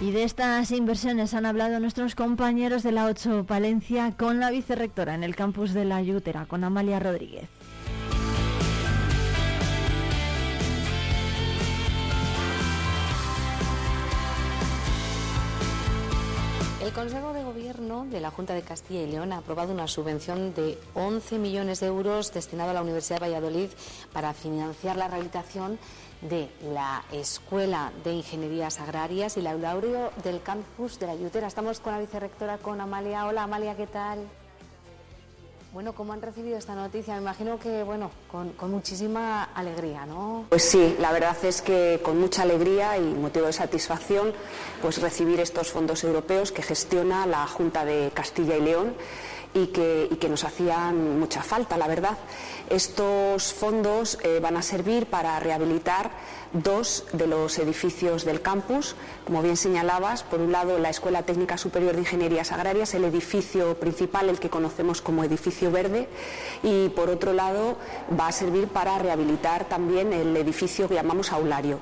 Y 0.00 0.10
de 0.10 0.24
estas 0.24 0.72
inversiones 0.72 1.32
han 1.32 1.46
hablado 1.46 1.78
nuestros 1.78 2.16
compañeros 2.16 2.82
de 2.82 2.90
la 2.90 3.06
8 3.06 3.44
Palencia 3.46 4.12
con 4.16 4.40
la 4.40 4.50
vicerrectora 4.50 5.14
en 5.14 5.22
el 5.22 5.36
campus 5.36 5.72
de 5.74 5.84
la 5.84 6.02
Yútera, 6.02 6.46
con 6.46 6.64
Amalia 6.64 6.98
Rodríguez. 6.98 7.61
El 16.92 16.96
Consejo 16.96 17.32
de 17.32 17.42
Gobierno 17.42 18.04
de 18.04 18.20
la 18.20 18.30
Junta 18.30 18.52
de 18.52 18.60
Castilla 18.60 19.00
y 19.00 19.10
León 19.10 19.32
ha 19.32 19.38
aprobado 19.38 19.72
una 19.72 19.88
subvención 19.88 20.52
de 20.52 20.78
11 20.92 21.38
millones 21.38 21.80
de 21.80 21.86
euros 21.86 22.34
destinado 22.34 22.68
a 22.68 22.74
la 22.74 22.82
Universidad 22.82 23.18
de 23.18 23.28
Valladolid 23.28 23.70
para 24.12 24.34
financiar 24.34 24.96
la 24.96 25.08
rehabilitación 25.08 25.78
de 26.20 26.50
la 26.62 27.02
Escuela 27.10 27.92
de 28.04 28.12
Ingenierías 28.12 28.78
Agrarias 28.78 29.38
y 29.38 29.40
la 29.40 29.52
auditorio 29.52 30.10
del 30.22 30.42
campus 30.42 30.98
de 30.98 31.06
la 31.06 31.14
Yutera. 31.14 31.46
Estamos 31.46 31.80
con 31.80 31.94
la 31.94 31.98
vicerrectora, 31.98 32.58
con 32.58 32.78
Amalia. 32.78 33.24
Hola 33.24 33.44
Amalia, 33.44 33.74
¿qué 33.74 33.86
tal? 33.86 34.28
Bueno, 35.72 35.94
¿cómo 35.94 36.12
han 36.12 36.20
recibido 36.20 36.58
esta 36.58 36.74
noticia? 36.74 37.14
Me 37.14 37.22
imagino 37.22 37.58
que, 37.58 37.82
bueno, 37.82 38.10
con, 38.30 38.70
muchísima 38.70 39.44
alegría, 39.44 40.04
¿no? 40.04 40.44
Pues 40.50 40.64
sí, 40.64 40.96
la 41.00 41.12
verdad 41.12 41.34
es 41.44 41.62
que 41.62 41.98
con 42.02 42.20
mucha 42.20 42.42
alegría 42.42 42.98
y 42.98 43.00
motivo 43.00 43.46
de 43.46 43.54
satisfacción, 43.54 44.34
pues 44.82 45.00
recibir 45.00 45.40
estos 45.40 45.70
fondos 45.70 46.04
europeos 46.04 46.52
que 46.52 46.60
gestiona 46.60 47.24
la 47.24 47.46
Junta 47.46 47.86
de 47.86 48.10
Castilla 48.12 48.54
y 48.54 48.60
León 48.60 48.94
y 49.54 49.68
que, 49.68 50.26
nos 50.28 50.44
hacían 50.44 51.18
mucha 51.18 51.42
falta, 51.42 51.78
la 51.78 51.86
verdad. 51.86 52.18
Estos 52.68 53.54
fondos 53.54 54.18
eh, 54.22 54.40
van 54.40 54.58
a 54.58 54.62
servir 54.62 55.06
para 55.06 55.40
rehabilitar 55.40 56.10
dos 56.52 57.04
de 57.12 57.26
los 57.26 57.58
edificios 57.58 58.24
del 58.24 58.42
campus. 58.42 58.94
Como 59.24 59.42
bien 59.42 59.56
señalabas, 59.56 60.22
por 60.22 60.40
un 60.40 60.52
lado 60.52 60.78
la 60.78 60.90
Escuela 60.90 61.22
Técnica 61.22 61.58
Superior 61.58 61.94
de 61.94 62.00
Ingenierías 62.00 62.52
Agrarias, 62.52 62.94
el 62.94 63.04
edificio 63.04 63.78
principal, 63.78 64.28
el 64.28 64.38
que 64.38 64.50
conocemos 64.50 65.00
como 65.00 65.24
edificio 65.24 65.70
verde, 65.70 66.08
y 66.62 66.88
por 66.90 67.10
otro 67.10 67.32
lado 67.32 67.76
va 68.18 68.28
a 68.28 68.32
servir 68.32 68.68
para 68.68 68.98
rehabilitar 68.98 69.64
también 69.66 70.12
el 70.12 70.36
edificio 70.36 70.88
que 70.88 70.94
llamamos 70.94 71.32
aulario. 71.32 71.78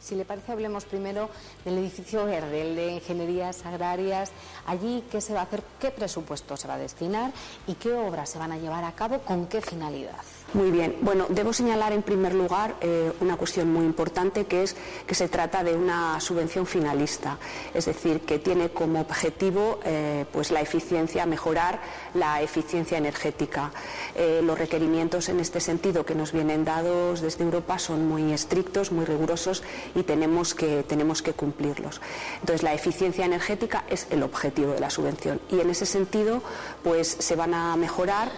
Si 0.00 0.14
le 0.14 0.24
parece, 0.24 0.50
hablemos 0.50 0.86
primero 0.86 1.28
del 1.62 1.76
edificio 1.76 2.24
verde, 2.24 2.62
el 2.62 2.74
de 2.74 2.92
ingenierías 2.92 3.66
agrarias. 3.66 4.32
Allí, 4.66 5.04
¿qué 5.10 5.20
se 5.20 5.34
va 5.34 5.40
a 5.40 5.42
hacer? 5.42 5.62
¿Qué 5.78 5.90
presupuesto 5.90 6.56
se 6.56 6.66
va 6.66 6.74
a 6.74 6.78
destinar? 6.78 7.32
¿Y 7.66 7.74
qué 7.74 7.92
obras 7.92 8.30
se 8.30 8.38
van 8.38 8.50
a 8.50 8.56
llevar 8.56 8.82
a 8.84 8.92
cabo? 8.92 9.18
¿Con 9.18 9.46
qué 9.46 9.60
finalidad? 9.60 10.16
Muy 10.52 10.72
bien. 10.72 10.96
Bueno, 11.00 11.26
debo 11.28 11.52
señalar 11.52 11.92
en 11.92 12.02
primer 12.02 12.34
lugar 12.34 12.74
eh, 12.80 13.12
una 13.20 13.36
cuestión 13.36 13.72
muy 13.72 13.84
importante 13.84 14.46
que 14.46 14.64
es 14.64 14.74
que 15.06 15.14
se 15.14 15.28
trata 15.28 15.62
de 15.62 15.76
una 15.76 16.20
subvención 16.20 16.66
finalista, 16.66 17.38
es 17.72 17.84
decir, 17.84 18.22
que 18.22 18.40
tiene 18.40 18.70
como 18.70 19.00
objetivo 19.00 19.78
eh, 19.84 20.24
pues 20.32 20.50
la 20.50 20.60
eficiencia, 20.60 21.24
mejorar 21.24 21.80
la 22.14 22.42
eficiencia 22.42 22.98
energética. 22.98 23.70
Eh, 24.16 24.40
los 24.42 24.58
requerimientos 24.58 25.28
en 25.28 25.38
este 25.38 25.60
sentido 25.60 26.04
que 26.04 26.16
nos 26.16 26.32
vienen 26.32 26.64
dados 26.64 27.20
desde 27.20 27.44
Europa 27.44 27.78
son 27.78 28.08
muy 28.08 28.32
estrictos, 28.32 28.90
muy 28.90 29.04
rigurosos 29.04 29.62
y 29.94 30.02
tenemos 30.02 30.56
que, 30.56 30.82
tenemos 30.82 31.22
que 31.22 31.32
cumplirlos. 31.32 32.00
Entonces, 32.40 32.64
la 32.64 32.74
eficiencia 32.74 33.24
energética 33.24 33.84
es 33.88 34.08
el 34.10 34.24
objetivo 34.24 34.72
de 34.72 34.80
la 34.80 34.90
subvención 34.90 35.40
y 35.48 35.60
en 35.60 35.70
ese 35.70 35.86
sentido, 35.86 36.42
pues 36.82 37.06
se 37.20 37.36
van 37.36 37.54
a 37.54 37.76
mejorar 37.76 38.32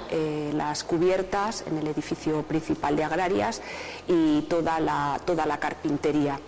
las 0.53 0.85
cubiertas 0.85 1.65
en 1.67 1.79
el 1.79 1.87
edificio 1.87 2.02
edificio 2.03 2.43
principal 2.43 2.97
de 2.97 3.05
Agrarias 3.05 3.63
y 4.09 4.43
toda 4.43 4.81
la, 4.81 5.21
toda 5.25 5.47
la 5.47 5.59
carpintería. 5.59 6.39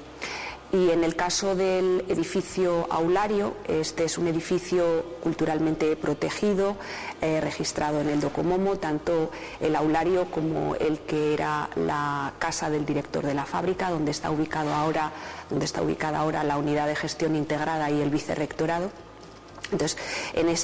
Y 0.73 0.91
en 0.91 1.05
el 1.05 1.15
caso 1.15 1.55
del 1.55 2.05
edificio 2.09 2.89
aulario, 2.91 3.55
este 3.69 4.03
es 4.05 4.19
un 4.19 4.27
edificio 4.27 5.05
culturalmente 5.23 5.95
protegido, 5.95 6.75
eh, 7.21 7.41
registrado 7.41 8.01
en 8.01 8.09
el 8.09 8.21
Docomomo, 8.21 8.77
tanto 8.79 9.31
el 9.61 9.77
aulario 9.77 10.25
como 10.33 10.75
el 10.75 10.99
que 10.99 11.33
era 11.33 11.71
la 11.77 12.33
casa 12.41 12.71
del 12.71 12.85
director 12.85 13.25
de 13.25 13.35
la 13.35 13.45
fábrica, 13.45 13.91
donde 13.91 14.11
está 14.11 14.33
ubicado 14.33 14.75
ahora, 14.75 15.13
donde 15.49 15.65
está 15.65 15.81
ubicada 15.81 16.19
ahora 16.19 16.43
la 16.43 16.59
unidad 16.59 16.89
de 16.89 16.97
gestión 16.97 17.37
integrada 17.37 17.89
y 17.93 18.01
el 18.01 18.11
vicerrectorado. 18.11 18.91
Entonces, 19.75 19.99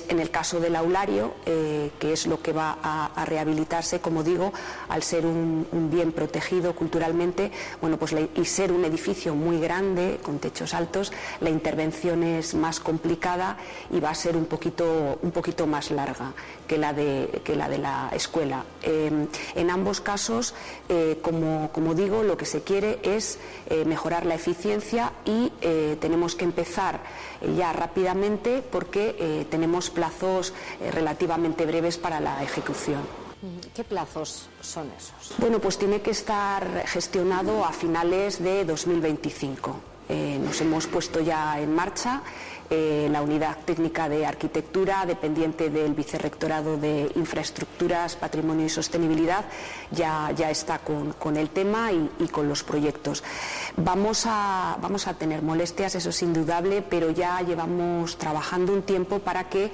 en, 0.08 0.20
el 0.20 0.30
caso 0.30 0.60
del 0.60 0.76
aulario, 0.76 1.34
eh, 1.44 1.90
que 1.98 2.12
es 2.12 2.28
lo 2.28 2.40
que 2.40 2.52
va 2.52 2.78
a, 2.80 3.24
rehabilitarse, 3.24 4.00
como 4.00 4.22
digo, 4.22 4.52
al 4.88 5.02
ser 5.02 5.26
un, 5.26 5.66
bien 5.90 6.12
protegido 6.12 6.74
culturalmente, 6.74 7.50
bueno, 7.80 7.96
pues 7.96 8.14
y 8.34 8.44
ser 8.44 8.70
un 8.70 8.84
edificio 8.84 9.34
muy 9.34 9.58
grande, 9.58 10.20
con 10.22 10.38
techos 10.38 10.74
altos, 10.74 11.12
la 11.40 11.50
intervención 11.50 12.22
es 12.22 12.54
más 12.54 12.78
complicada 12.78 13.56
y 13.90 13.98
va 13.98 14.10
a 14.10 14.14
ser 14.14 14.36
un 14.36 14.46
poquito, 14.46 15.18
más 15.66 15.90
larga 15.90 16.32
que 16.68 16.78
la 16.78 16.92
de, 16.92 17.28
la, 17.78 18.10
escuela. 18.12 18.64
Em, 18.82 19.26
en 19.56 19.70
ambos 19.70 20.00
casos, 20.00 20.54
eh, 20.88 21.18
como, 21.20 21.94
digo, 21.94 22.22
lo 22.22 22.36
que 22.36 22.46
se 22.46 22.62
quiere 22.62 23.00
es 23.02 23.40
eh, 23.68 23.84
mejorar 23.84 24.24
la 24.24 24.36
eficiencia 24.36 25.12
y 25.24 25.52
tenemos 26.00 26.34
que 26.36 26.44
empezar 26.44 27.00
ya 27.56 27.72
rápidamente 27.72 28.62
porque 28.70 28.99
eh, 29.08 29.46
tenemos 29.50 29.90
plazos 29.90 30.52
eh, 30.80 30.90
relativamente 30.90 31.66
breves 31.66 31.98
para 31.98 32.20
la 32.20 32.42
ejecución. 32.42 33.00
¿Qué 33.74 33.84
plazos 33.84 34.48
son 34.60 34.90
esos? 34.98 35.38
Bueno, 35.38 35.60
pues 35.60 35.78
tiene 35.78 36.02
que 36.02 36.10
estar 36.10 36.84
gestionado 36.86 37.64
a 37.64 37.72
finales 37.72 38.42
de 38.42 38.66
2025. 38.66 39.76
Eh, 40.10 40.38
nos 40.44 40.60
hemos 40.60 40.86
puesto 40.86 41.20
ya 41.20 41.58
en 41.60 41.72
marcha 41.74 42.22
la 42.70 43.20
unidad 43.22 43.56
técnica 43.64 44.08
de 44.08 44.24
arquitectura, 44.24 45.04
dependiente 45.04 45.70
del 45.70 45.92
Vicerrectorado 45.92 46.76
de 46.76 47.10
Infraestructuras, 47.16 48.14
Patrimonio 48.14 48.66
y 48.66 48.68
Sostenibilidad, 48.68 49.44
ya, 49.90 50.30
ya 50.36 50.50
está 50.50 50.78
con, 50.78 51.36
el 51.36 51.50
tema 51.50 51.90
y, 51.92 52.28
con 52.28 52.48
los 52.48 52.62
proyectos. 52.62 53.24
Vamos 53.76 54.24
a, 54.26 54.78
vamos 54.80 55.06
a 55.08 55.14
tener 55.14 55.42
molestias, 55.42 55.96
eso 55.96 56.10
es 56.10 56.22
indudable, 56.22 56.82
pero 56.82 57.10
ya 57.10 57.40
llevamos 57.42 58.16
trabajando 58.18 58.72
un 58.72 58.82
tiempo 58.82 59.18
para 59.18 59.48
que 59.48 59.72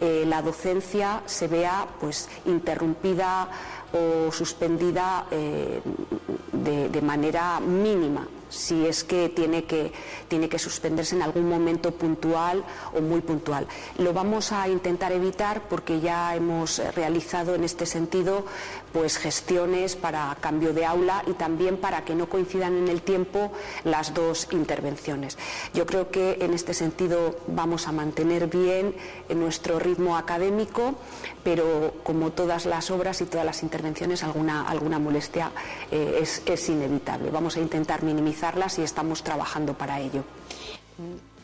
eh, 0.00 0.24
la 0.26 0.40
docencia 0.40 1.22
se 1.26 1.48
vea 1.48 1.86
pues, 2.00 2.28
interrumpida 2.46 3.48
o 3.92 4.32
suspendida 4.32 5.26
eh, 5.30 5.80
de 6.52 7.02
manera 7.02 7.60
mínima 7.60 8.26
si 8.48 8.86
es 8.86 9.04
que 9.04 9.28
tiene, 9.28 9.64
que 9.64 9.92
tiene 10.28 10.48
que 10.48 10.58
suspenderse 10.58 11.16
en 11.16 11.22
algún 11.22 11.48
momento 11.48 11.92
puntual 11.92 12.64
o 12.94 13.00
muy 13.00 13.20
puntual. 13.20 13.66
Lo 13.98 14.12
vamos 14.12 14.52
a 14.52 14.68
intentar 14.68 15.12
evitar 15.12 15.68
porque 15.68 16.00
ya 16.00 16.34
hemos 16.34 16.78
realizado 16.94 17.54
en 17.54 17.64
este 17.64 17.86
sentido 17.86 18.44
pues 18.92 19.18
gestiones 19.18 19.96
para 19.96 20.36
cambio 20.40 20.72
de 20.72 20.84
aula 20.84 21.22
y 21.26 21.32
también 21.32 21.76
para 21.76 22.04
que 22.04 22.14
no 22.14 22.28
coincidan 22.28 22.76
en 22.76 22.88
el 22.88 23.02
tiempo 23.02 23.52
las 23.84 24.14
dos 24.14 24.48
intervenciones. 24.52 25.38
Yo 25.74 25.86
creo 25.86 26.10
que 26.10 26.38
en 26.40 26.54
este 26.54 26.74
sentido 26.74 27.38
vamos 27.46 27.88
a 27.88 27.92
mantener 27.92 28.48
bien 28.48 28.94
nuestro 29.34 29.78
ritmo 29.78 30.16
académico, 30.16 30.94
pero 31.44 31.94
como 32.02 32.32
todas 32.32 32.66
las 32.66 32.90
obras 32.90 33.20
y 33.20 33.24
todas 33.24 33.46
las 33.46 33.62
intervenciones 33.62 34.22
alguna, 34.22 34.68
alguna 34.68 34.98
molestia 34.98 35.50
eh, 35.90 36.18
es, 36.20 36.42
es 36.46 36.68
inevitable. 36.68 37.30
Vamos 37.30 37.56
a 37.56 37.60
intentar 37.60 38.02
minimizar 38.02 38.48
y 38.78 38.82
estamos 38.82 39.22
trabajando 39.22 39.74
para 39.74 40.00
ello. 40.00 40.24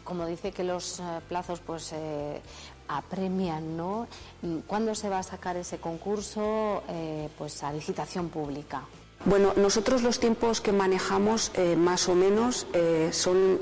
Como 0.04 0.26
dice 0.26 0.52
que 0.52 0.64
los 0.64 1.00
eh, 1.00 1.02
plazos 1.28 1.60
pues 1.60 1.92
eh, 1.92 2.40
apremian, 2.88 3.76
¿no? 3.76 4.06
¿Cuándo 4.66 4.94
se 4.94 5.08
va 5.08 5.18
a 5.18 5.22
sacar 5.22 5.56
ese 5.56 5.78
concurso 5.78 6.82
eh, 6.88 7.28
pues 7.38 7.62
a 7.62 7.72
licitación 7.72 8.28
pública? 8.28 8.82
Bueno, 9.24 9.52
nosotros 9.56 10.02
los 10.02 10.20
tiempos 10.20 10.60
que 10.60 10.72
manejamos 10.72 11.50
más 11.78 12.10
o 12.10 12.14
menos 12.14 12.66
son 13.12 13.58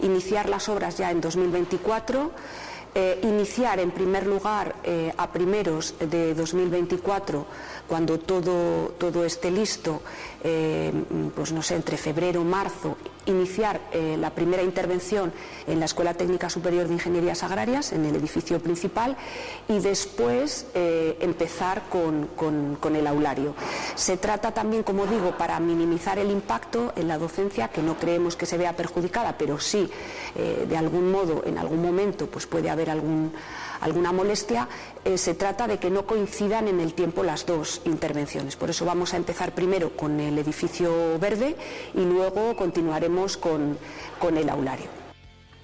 iniciar 0.00 0.48
las 0.48 0.70
obras 0.70 0.96
ya 0.96 1.10
en 1.10 1.20
2024. 1.20 2.30
iniciar 3.22 3.80
en 3.80 3.90
primer 3.90 4.26
lugar 4.26 4.74
a 5.18 5.30
primeros 5.30 5.94
de 5.98 6.32
2024 6.32 7.44
cuando 7.86 8.18
todo, 8.18 8.94
todo 8.98 9.24
esté 9.24 9.50
listo, 9.50 10.00
eh, 10.46 10.92
pues 11.34 11.52
no 11.52 11.62
sé, 11.62 11.74
entre 11.74 11.96
febrero 11.96 12.44
marzo, 12.44 12.98
iniciar 13.24 13.80
eh, 13.92 14.18
la 14.20 14.28
primera 14.28 14.62
intervención 14.62 15.32
en 15.66 15.80
la 15.80 15.86
Escuela 15.86 16.12
Técnica 16.12 16.50
Superior 16.50 16.86
de 16.86 16.92
Ingenierías 16.92 17.42
Agrarias, 17.42 17.92
en 17.92 18.04
el 18.04 18.14
edificio 18.14 18.60
principal, 18.60 19.16
y 19.68 19.78
después 19.78 20.66
eh, 20.74 21.16
empezar 21.20 21.84
con, 21.88 22.28
el 22.94 23.06
aulario. 23.06 23.54
Se 23.94 24.18
trata 24.18 24.52
también, 24.52 24.82
como 24.82 25.06
digo, 25.06 25.34
para 25.38 25.58
minimizar 25.60 26.18
el 26.18 26.30
impacto 26.30 26.92
en 26.94 27.08
la 27.08 27.16
docencia, 27.16 27.68
que 27.68 27.80
no 27.82 27.96
creemos 27.96 28.36
que 28.36 28.44
se 28.44 28.58
vea 28.58 28.76
perjudicada, 28.76 29.38
pero 29.38 29.58
sí, 29.58 29.90
de 30.34 30.76
algún 30.76 31.10
modo, 31.10 31.42
en 31.46 31.56
algún 31.56 31.80
momento, 31.80 32.26
pues 32.26 32.46
puede 32.46 32.68
haber 32.68 32.90
alguna 32.90 34.12
molestia, 34.12 34.68
eh, 35.04 35.18
se 35.18 35.34
trata 35.34 35.66
de 35.66 35.78
que 35.78 35.90
no 35.90 36.06
coincidan 36.06 36.68
en 36.68 36.80
el 36.80 36.94
tiempo 36.94 37.22
las 37.22 37.44
dos 37.44 37.82
intervenciones. 37.84 38.56
Por 38.56 38.70
eso 38.70 38.84
vamos 38.84 39.12
a 39.12 39.18
empezar 39.18 39.52
primero 39.52 39.96
con 39.96 40.18
el 40.18 40.38
edificio 40.38 41.18
verde 41.18 41.56
y 41.94 42.00
luego 42.00 42.56
continuaremos 42.56 43.36
con, 43.36 43.78
el 44.36 44.48
aulario. 44.48 44.86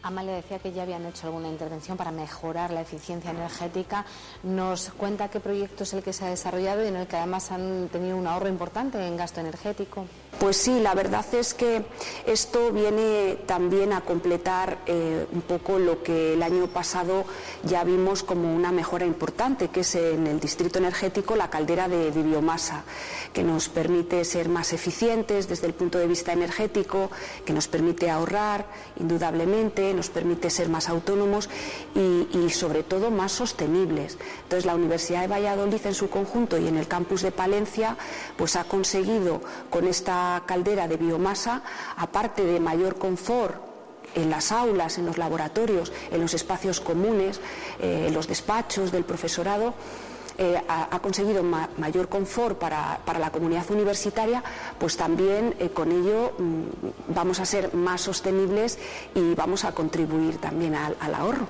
Amalia 0.03 0.35
decía 0.35 0.59
que 0.59 0.73
ya 0.73 0.83
habían 0.83 1.07
hecho 1.07 1.27
alguna 1.27 1.49
intervención 1.49 1.97
para 1.97 2.11
mejorar 2.11 2.71
la 2.71 2.83
eficiencia 2.83 3.31
energética. 3.31 4.05
Nos 4.43 4.91
cuenta 4.91 5.31
qué 5.31 5.41
proyecto 5.41 5.85
es 5.85 5.95
el 5.95 6.03
que 6.03 6.13
se 6.13 6.27
ha 6.27 6.29
desarrollado 6.29 6.85
y 6.85 6.89
en 6.89 6.97
el 6.97 7.07
que 7.07 7.17
además 7.17 7.51
han 7.51 7.89
tenido 7.89 8.17
un 8.17 8.27
ahorro 8.27 8.49
importante 8.49 8.99
en 9.07 9.17
gasto 9.17 9.41
energético. 9.41 10.07
Pues 10.39 10.57
sí, 10.57 10.81
la 10.81 10.95
verdad 10.95 11.27
es 11.35 11.53
que 11.53 11.85
esto 12.25 12.73
viene 12.73 13.37
también 13.47 13.93
a 13.93 14.01
completar 14.01 14.79
eh, 14.87 15.27
un 15.33 15.43
poco 15.43 15.79
lo 15.79 16.03
que 16.03 16.33
el 16.33 16.43
año 16.43 16.67
pasado 16.69 17.25
ya 17.63 17.85
vimos 17.85 18.23
como 18.23 18.55
una 18.55 18.73
mejora 18.73 19.05
importante, 19.05 19.69
que 19.69 19.81
es 19.81 19.95
en 19.97 20.27
el 20.27 20.41
distrito 20.41 20.79
energético 20.79 21.37
la 21.37 21.51
caldera 21.51 21.89
de, 21.89 22.11
biomasa, 22.11 22.85
que 23.35 23.43
nos 23.43 23.69
permite 23.69 24.25
ser 24.25 24.49
más 24.49 24.73
eficientes 24.73 25.49
desde 25.49 25.67
el 25.67 25.75
punto 25.75 25.99
de 25.99 26.07
vista 26.07 26.33
energético, 26.33 27.11
que 27.45 27.53
nos 27.53 27.69
permite 27.69 28.09
ahorrar 28.09 28.67
indudablemente, 28.99 29.93
nos 29.93 30.09
permite 30.09 30.49
ser 30.49 30.71
más 30.71 30.89
autónomos 30.89 31.51
y, 31.95 32.29
y 32.33 32.51
sobre 32.51 32.83
todo 32.83 33.11
más 33.11 33.33
sostenibles. 33.33 34.17
Entonces 34.45 34.65
la 34.65 34.75
Universidad 34.75 35.21
de 35.23 35.27
Valladolid 35.27 35.85
en 35.85 35.95
su 35.95 36.09
conjunto 36.09 36.57
y 36.57 36.67
en 36.67 36.79
el 36.79 36.89
campus 36.89 37.23
de 37.23 37.33
Palencia 37.33 37.97
pues 38.39 38.57
ha 38.57 38.65
conseguido 38.65 39.43
con 39.69 39.87
esta 39.87 40.20
caldera 40.47 40.89
de 40.89 40.97
biomasa, 40.97 41.63
aparte 41.97 42.45
de 42.45 42.61
mayor 42.61 42.97
confort 42.99 43.71
en 44.15 44.31
las 44.31 44.53
aulas, 44.53 44.99
en 44.99 45.07
los 45.07 45.19
laboratorios, 45.19 45.93
en 46.11 46.21
los 46.21 46.35
espacios 46.35 46.81
comunes, 46.81 47.41
eh, 47.81 48.07
en 48.09 48.15
los 48.15 48.27
despachos 48.27 48.91
del 48.93 49.05
profesorado, 49.05 49.75
eh, 50.39 50.59
ha, 50.69 50.99
conseguido 51.01 51.43
mayor 51.43 52.09
confort 52.09 52.59
para, 52.59 52.99
la 53.19 53.31
comunidad 53.31 53.71
universitaria, 53.71 54.43
pues 54.79 54.97
también 54.97 55.55
eh, 55.59 55.69
con 55.69 55.93
ello 55.93 56.33
mm, 56.39 57.15
vamos 57.15 57.41
a 57.41 57.45
ser 57.45 57.75
más 57.75 58.01
sostenibles 58.01 58.79
y 59.15 59.35
vamos 59.35 59.67
a 59.67 59.73
contribuir 59.73 60.39
también 60.39 60.75
al, 60.75 61.15
ahorro. 61.15 61.47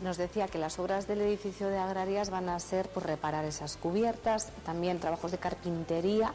Nos 0.00 0.16
decía 0.16 0.48
que 0.48 0.56
las 0.56 0.78
obras 0.78 1.06
del 1.06 1.20
edificio 1.20 1.68
de 1.68 1.76
agrarias 1.76 2.30
van 2.30 2.48
a 2.48 2.58
ser 2.58 2.88
por 2.88 3.04
reparar 3.04 3.44
esas 3.44 3.76
cubiertas, 3.76 4.50
también 4.64 4.98
trabajos 4.98 5.30
de 5.30 5.36
carpintería, 5.36 6.32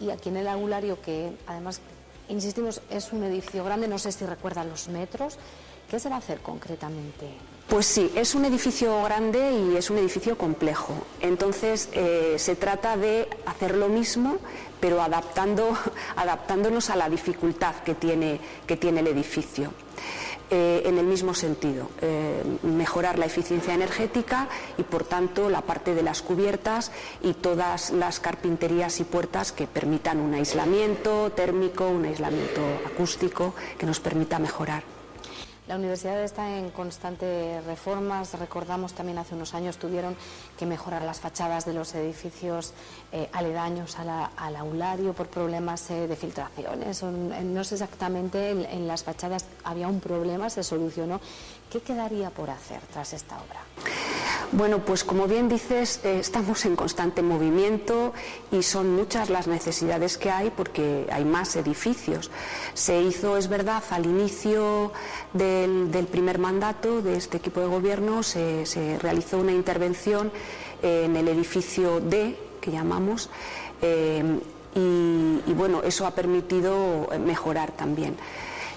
y 0.00 0.10
aquí 0.10 0.28
en 0.28 0.36
el 0.36 0.48
angulario, 0.48 1.00
que 1.02 1.32
además, 1.46 1.80
insistimos, 2.28 2.80
es 2.90 3.12
un 3.12 3.24
edificio 3.24 3.64
grande, 3.64 3.88
no 3.88 3.98
sé 3.98 4.12
si 4.12 4.24
recuerdan 4.24 4.68
los 4.68 4.88
metros, 4.88 5.38
¿qué 5.90 5.98
se 5.98 6.08
va 6.08 6.16
a 6.16 6.18
hacer 6.18 6.40
concretamente? 6.40 7.28
Pues 7.68 7.84
sí, 7.84 8.10
es 8.14 8.34
un 8.34 8.46
edificio 8.46 9.02
grande 9.02 9.52
y 9.52 9.76
es 9.76 9.90
un 9.90 9.98
edificio 9.98 10.38
complejo. 10.38 10.94
Entonces 11.20 11.90
eh, 11.92 12.36
se 12.38 12.56
trata 12.56 12.96
de 12.96 13.28
hacer 13.44 13.76
lo 13.76 13.88
mismo, 13.88 14.38
pero 14.80 15.02
adaptando, 15.02 15.76
adaptándonos 16.16 16.88
a 16.88 16.96
la 16.96 17.10
dificultad 17.10 17.74
que 17.84 17.94
tiene, 17.94 18.40
que 18.66 18.76
tiene 18.76 19.00
el 19.00 19.08
edificio. 19.08 19.72
Eh, 20.50 20.82
en 20.86 20.96
el 20.96 21.04
mismo 21.04 21.34
sentido, 21.34 21.90
eh, 22.00 22.42
mejorar 22.62 23.18
la 23.18 23.26
eficiencia 23.26 23.74
energética 23.74 24.48
y, 24.78 24.82
por 24.82 25.04
tanto, 25.04 25.50
la 25.50 25.60
parte 25.60 25.94
de 25.94 26.02
las 26.02 26.22
cubiertas 26.22 26.90
y 27.20 27.34
todas 27.34 27.90
las 27.90 28.18
carpinterías 28.18 28.98
y 29.00 29.04
puertas 29.04 29.52
que 29.52 29.66
permitan 29.66 30.20
un 30.20 30.32
aislamiento 30.32 31.32
térmico, 31.32 31.88
un 31.88 32.06
aislamiento 32.06 32.62
acústico 32.86 33.54
que 33.76 33.84
nos 33.84 34.00
permita 34.00 34.38
mejorar. 34.38 34.84
La 35.68 35.76
universidad 35.76 36.24
está 36.24 36.56
en 36.56 36.70
constantes 36.70 37.62
reformas. 37.66 38.32
Recordamos 38.38 38.94
también 38.94 39.18
hace 39.18 39.34
unos 39.34 39.52
años 39.52 39.76
tuvieron 39.76 40.16
que 40.58 40.64
mejorar 40.64 41.02
las 41.02 41.20
fachadas 41.20 41.66
de 41.66 41.74
los 41.74 41.94
edificios 41.94 42.72
eh, 43.10 43.26
aledaños 43.32 43.96
al 43.98 44.56
aulario 44.56 45.14
por 45.14 45.28
problemas 45.28 45.90
eh, 45.90 46.06
de 46.06 46.14
filtraciones. 46.14 47.02
Eh, 47.02 47.06
no 47.42 47.64
sé 47.64 47.76
exactamente, 47.76 48.50
en, 48.50 48.86
las 48.86 49.02
fachadas 49.02 49.46
había 49.64 49.88
un 49.88 49.98
problema, 49.98 50.50
se 50.50 50.62
solucionó. 50.62 51.18
¿Qué 51.72 51.80
quedaría 51.80 52.28
por 52.28 52.50
hacer 52.50 52.82
tras 52.92 53.14
esta 53.14 53.36
obra? 53.36 53.60
Bueno, 54.52 54.80
pues 54.80 55.04
como 55.04 55.26
bien 55.26 55.48
dices, 55.48 56.04
estamos 56.04 56.66
en 56.66 56.76
constante 56.76 57.22
movimiento 57.22 58.12
y 58.52 58.62
son 58.62 58.94
muchas 58.94 59.30
las 59.30 59.46
necesidades 59.46 60.18
que 60.18 60.30
hay 60.30 60.50
porque 60.50 61.06
hay 61.10 61.24
más 61.24 61.56
edificios. 61.56 62.30
Se 62.74 63.00
hizo, 63.00 63.38
es 63.38 63.48
verdad, 63.48 63.82
al 63.88 64.04
inicio 64.04 64.92
del, 65.32 65.88
primer 66.10 66.38
mandato 66.38 67.00
de 67.00 67.16
este 67.16 67.38
equipo 67.38 67.60
de 67.60 67.68
gobierno 67.68 68.22
se, 68.22 68.98
realizó 69.00 69.38
una 69.38 69.52
intervención 69.52 70.30
en 70.82 71.16
el 71.16 71.28
edificio 71.28 72.00
D, 72.00 72.47
que 72.60 72.70
llamamos, 72.70 73.30
eh, 73.82 74.40
y, 74.74 75.52
bueno, 75.54 75.82
eso 75.82 76.06
ha 76.06 76.12
permitido 76.12 77.08
mejorar 77.18 77.72
también. 77.72 78.16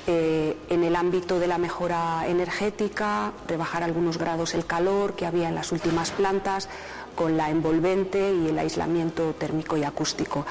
Eh, 0.07 0.57
en 0.69 0.83
el 0.83 0.95
ámbito 0.95 1.37
de 1.37 1.45
la 1.45 1.59
mejora 1.59 2.25
energética, 2.27 3.33
rebajar 3.47 3.83
algunos 3.83 4.17
grados 4.17 4.55
el 4.55 4.65
calor 4.65 5.13
que 5.13 5.27
había 5.27 5.47
en 5.47 5.53
las 5.53 5.71
últimas 5.71 6.09
plantas, 6.09 6.69
con 7.15 7.37
la 7.37 7.51
envolvente 7.51 8.33
y 8.33 8.47
el 8.47 8.57
aislamiento 8.57 9.35
térmico 9.37 9.77
y 9.77 9.83
acústico. 9.83 10.45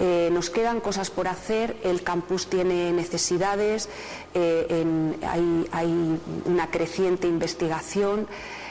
Eh, 0.00 0.28
nos 0.32 0.50
quedan 0.50 0.80
cosas 0.80 1.08
por 1.08 1.28
hacer, 1.28 1.76
el 1.82 2.02
campus 2.02 2.48
tiene 2.48 2.92
necesidades, 2.92 3.88
hay, 4.34 6.18
una 6.44 6.70
creciente 6.70 7.26
investigación. 7.26 8.26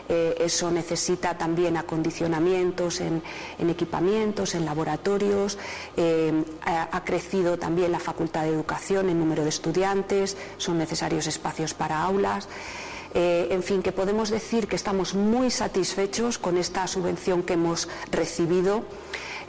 Eh, 0.10 0.36
eso 0.40 0.72
necesita 0.72 1.38
también 1.38 1.78
acondicionamientos 1.78 3.00
en, 3.00 3.22
equipamientos, 3.60 4.56
en 4.56 4.66
laboratorios. 4.66 5.58
ha, 6.66 7.04
crecido 7.06 7.58
también 7.58 7.92
la 7.92 8.00
Facultad 8.00 8.44
de 8.44 8.50
Educación 8.50 9.10
en 9.10 9.20
número 9.20 9.44
de 9.44 9.50
estudiantes, 9.50 10.36
son 10.58 10.78
necesarios 10.78 11.28
espacios 11.28 11.74
para 11.74 12.02
aulas. 12.02 12.48
Eh, 13.14 13.48
en 13.50 13.64
fin, 13.64 13.82
que 13.82 13.92
podemos 13.92 14.30
decir 14.30 14.68
que 14.68 14.76
estamos 14.76 15.16
muy 15.16 15.50
satisfechos 15.50 16.38
con 16.38 16.58
esta 16.58 16.86
subvención 16.88 17.42
que 17.44 17.54
hemos 17.54 17.90
recibido. 18.12 18.84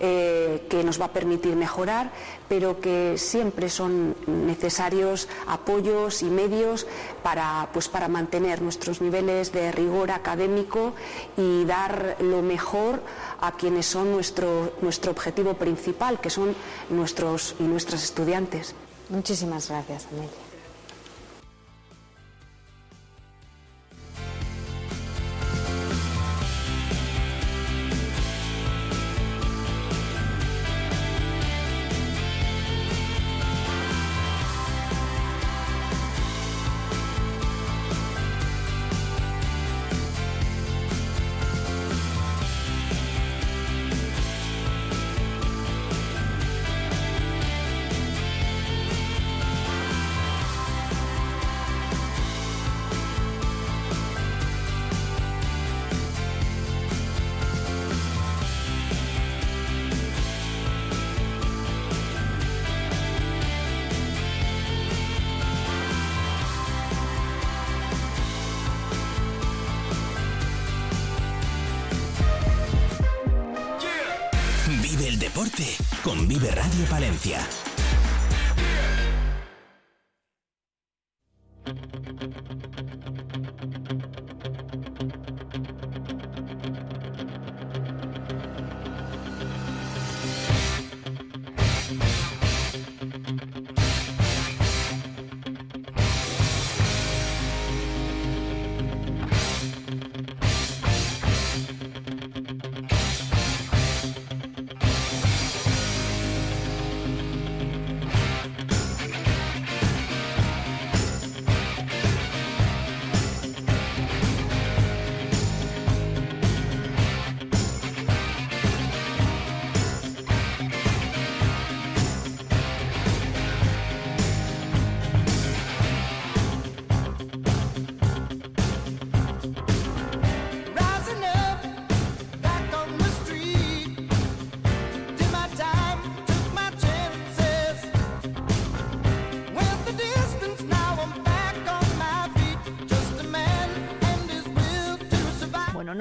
Eh, 0.02 0.64
que 0.70 0.82
nos 0.82 0.98
va 0.98 1.06
a 1.06 1.12
permitir 1.12 1.56
mejorar, 1.56 2.10
pero 2.48 2.80
que 2.80 3.18
siempre 3.18 3.68
son 3.68 4.16
necesarios 4.26 5.28
apoyos 5.46 6.22
y 6.22 6.30
medios 6.30 6.86
para, 7.22 7.68
pues, 7.74 7.88
para 7.88 8.08
mantener 8.08 8.62
nuestros 8.62 9.02
niveles 9.02 9.52
de 9.52 9.70
rigor 9.72 10.10
académico 10.10 10.94
y 11.36 11.66
dar 11.66 12.16
lo 12.20 12.40
mejor 12.40 13.02
a 13.42 13.52
quienes 13.52 13.84
son 13.84 14.10
nuestro, 14.10 14.72
nuestro 14.80 15.10
objetivo 15.10 15.52
principal, 15.52 16.18
que 16.18 16.30
son 16.30 16.56
nuestros 16.88 17.54
y 17.60 17.64
nuestras 17.64 18.02
estudiantes. 18.02 18.74
Muchísimas 19.10 19.68
gracias, 19.68 20.06
Amelia. 20.10 20.49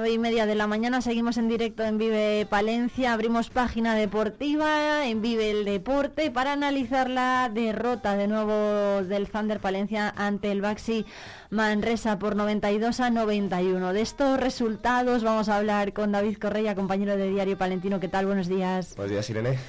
9 0.09 0.15
y 0.15 0.17
media 0.17 0.47
de 0.47 0.55
la 0.55 0.65
mañana. 0.65 1.01
Seguimos 1.01 1.37
en 1.37 1.47
directo 1.47 1.83
en 1.83 1.99
Vive 1.99 2.47
Palencia. 2.49 3.13
Abrimos 3.13 3.51
página 3.51 3.93
deportiva 3.93 5.05
en 5.05 5.21
Vive 5.21 5.51
el 5.51 5.65
Deporte 5.65 6.31
para 6.31 6.53
analizar 6.53 7.11
la 7.11 7.51
derrota 7.53 8.15
de 8.15 8.27
nuevo 8.27 9.03
del 9.03 9.29
Thunder 9.29 9.59
Palencia 9.59 10.11
ante 10.17 10.51
el 10.51 10.61
Baxi 10.61 11.05
Manresa 11.51 12.17
por 12.17 12.35
92 12.35 12.99
a 13.01 13.11
91. 13.11 13.93
De 13.93 14.01
estos 14.01 14.39
resultados 14.39 15.23
vamos 15.23 15.47
a 15.47 15.57
hablar 15.57 15.93
con 15.93 16.11
David 16.11 16.39
Correia, 16.39 16.73
compañero 16.73 17.15
de 17.15 17.29
Diario 17.29 17.55
Palentino. 17.59 17.99
¿Qué 17.99 18.07
tal? 18.07 18.25
Buenos 18.25 18.47
días. 18.47 18.95
Buenos 18.95 19.11
días, 19.11 19.29
Irene. 19.29 19.59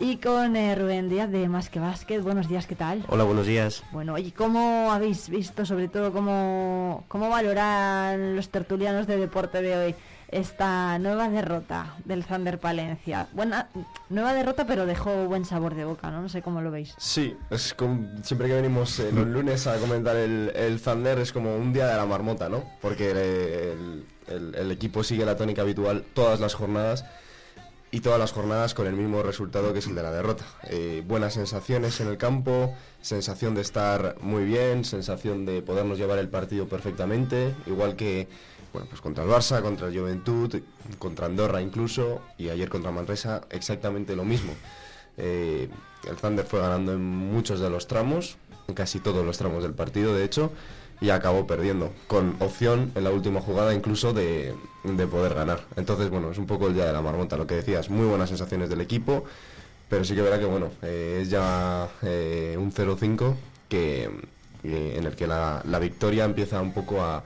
Y 0.00 0.18
con 0.18 0.54
eh, 0.54 0.76
Rubén 0.76 1.08
Díaz 1.08 1.28
de 1.30 1.48
Más 1.48 1.70
que 1.70 1.80
Básquet. 1.80 2.22
Buenos 2.22 2.48
días, 2.48 2.66
¿qué 2.66 2.76
tal? 2.76 3.04
Hola, 3.08 3.24
buenos 3.24 3.46
días. 3.46 3.82
Bueno, 3.90 4.16
¿y 4.16 4.30
cómo 4.30 4.92
habéis 4.92 5.28
visto, 5.28 5.66
sobre 5.66 5.88
todo, 5.88 6.12
cómo, 6.12 7.04
cómo 7.08 7.28
valoran 7.28 8.36
los 8.36 8.48
tertulianos 8.48 9.08
de 9.08 9.16
deporte 9.16 9.60
de 9.60 9.76
hoy 9.76 9.94
esta 10.30 10.98
nueva 11.00 11.28
derrota 11.28 11.96
del 12.04 12.24
Thunder 12.24 12.60
Palencia? 12.60 13.26
Buena, 13.32 13.70
nueva 14.08 14.34
derrota, 14.34 14.68
pero 14.68 14.86
dejó 14.86 15.26
buen 15.26 15.44
sabor 15.44 15.74
de 15.74 15.84
boca, 15.84 16.12
¿no? 16.12 16.22
No 16.22 16.28
sé 16.28 16.42
cómo 16.42 16.60
lo 16.62 16.70
veis. 16.70 16.94
Sí, 16.96 17.36
es 17.50 17.74
como, 17.74 18.22
siempre 18.22 18.46
que 18.46 18.54
venimos 18.54 19.00
eh, 19.00 19.10
los 19.12 19.26
lunes 19.26 19.66
a 19.66 19.78
comentar 19.78 20.14
el, 20.14 20.52
el 20.54 20.80
Thunder 20.80 21.18
es 21.18 21.32
como 21.32 21.56
un 21.56 21.72
día 21.72 21.88
de 21.88 21.96
la 21.96 22.06
marmota, 22.06 22.48
¿no? 22.48 22.62
Porque 22.80 23.10
el, 23.10 24.04
el- 24.28 24.54
el 24.54 24.70
equipo 24.70 25.02
sigue 25.02 25.24
la 25.24 25.36
tónica 25.36 25.62
habitual 25.62 26.04
todas 26.14 26.38
las 26.38 26.54
jornadas 26.54 27.04
y 27.90 28.00
todas 28.00 28.18
las 28.18 28.32
jornadas 28.32 28.74
con 28.74 28.86
el 28.86 28.94
mismo 28.94 29.22
resultado 29.22 29.72
que 29.72 29.78
es 29.78 29.86
el 29.86 29.94
de 29.94 30.02
la 30.02 30.10
derrota. 30.10 30.44
Eh, 30.64 31.02
buenas 31.06 31.34
sensaciones 31.34 32.00
en 32.00 32.08
el 32.08 32.18
campo, 32.18 32.74
sensación 33.00 33.54
de 33.54 33.62
estar 33.62 34.16
muy 34.20 34.44
bien, 34.44 34.84
sensación 34.84 35.46
de 35.46 35.62
podernos 35.62 35.98
llevar 35.98 36.18
el 36.18 36.28
partido 36.28 36.68
perfectamente, 36.68 37.54
igual 37.66 37.96
que 37.96 38.28
bueno, 38.72 38.86
pues 38.88 39.00
contra 39.00 39.24
el 39.24 39.30
Barça, 39.30 39.62
contra 39.62 39.88
el 39.88 39.98
Juventud, 39.98 40.60
contra 40.98 41.26
Andorra 41.26 41.62
incluso, 41.62 42.20
y 42.36 42.50
ayer 42.50 42.68
contra 42.68 42.90
Manresa 42.90 43.42
exactamente 43.50 44.14
lo 44.14 44.24
mismo. 44.24 44.52
Eh, 45.16 45.68
el 46.08 46.16
Thunder 46.16 46.44
fue 46.44 46.60
ganando 46.60 46.92
en 46.92 47.02
muchos 47.02 47.60
de 47.60 47.70
los 47.70 47.86
tramos, 47.86 48.36
en 48.68 48.74
casi 48.74 49.00
todos 49.00 49.24
los 49.24 49.38
tramos 49.38 49.62
del 49.62 49.72
partido, 49.72 50.14
de 50.14 50.24
hecho, 50.24 50.52
y 51.00 51.10
acabó 51.10 51.46
perdiendo, 51.46 51.92
con 52.06 52.36
opción 52.40 52.92
en 52.94 53.04
la 53.04 53.10
última 53.10 53.40
jugada 53.40 53.74
incluso 53.74 54.12
de, 54.12 54.54
de 54.84 55.06
poder 55.06 55.34
ganar. 55.34 55.60
Entonces, 55.76 56.10
bueno, 56.10 56.30
es 56.30 56.38
un 56.38 56.46
poco 56.46 56.66
el 56.66 56.74
día 56.74 56.86
de 56.86 56.92
la 56.92 57.02
marmota, 57.02 57.36
lo 57.36 57.46
que 57.46 57.56
decías, 57.56 57.88
muy 57.90 58.06
buenas 58.06 58.28
sensaciones 58.28 58.68
del 58.68 58.80
equipo, 58.80 59.24
pero 59.88 60.04
sí 60.04 60.14
que 60.14 60.22
verá 60.22 60.38
que, 60.38 60.44
bueno, 60.44 60.70
eh, 60.82 61.20
es 61.22 61.30
ya 61.30 61.88
eh, 62.02 62.56
un 62.58 62.72
0-5 62.72 63.34
que, 63.68 64.10
en 64.64 65.04
el 65.04 65.14
que 65.14 65.26
la, 65.26 65.62
la 65.66 65.78
victoria 65.78 66.24
empieza 66.24 66.60
un 66.60 66.72
poco 66.72 67.00
a, 67.02 67.22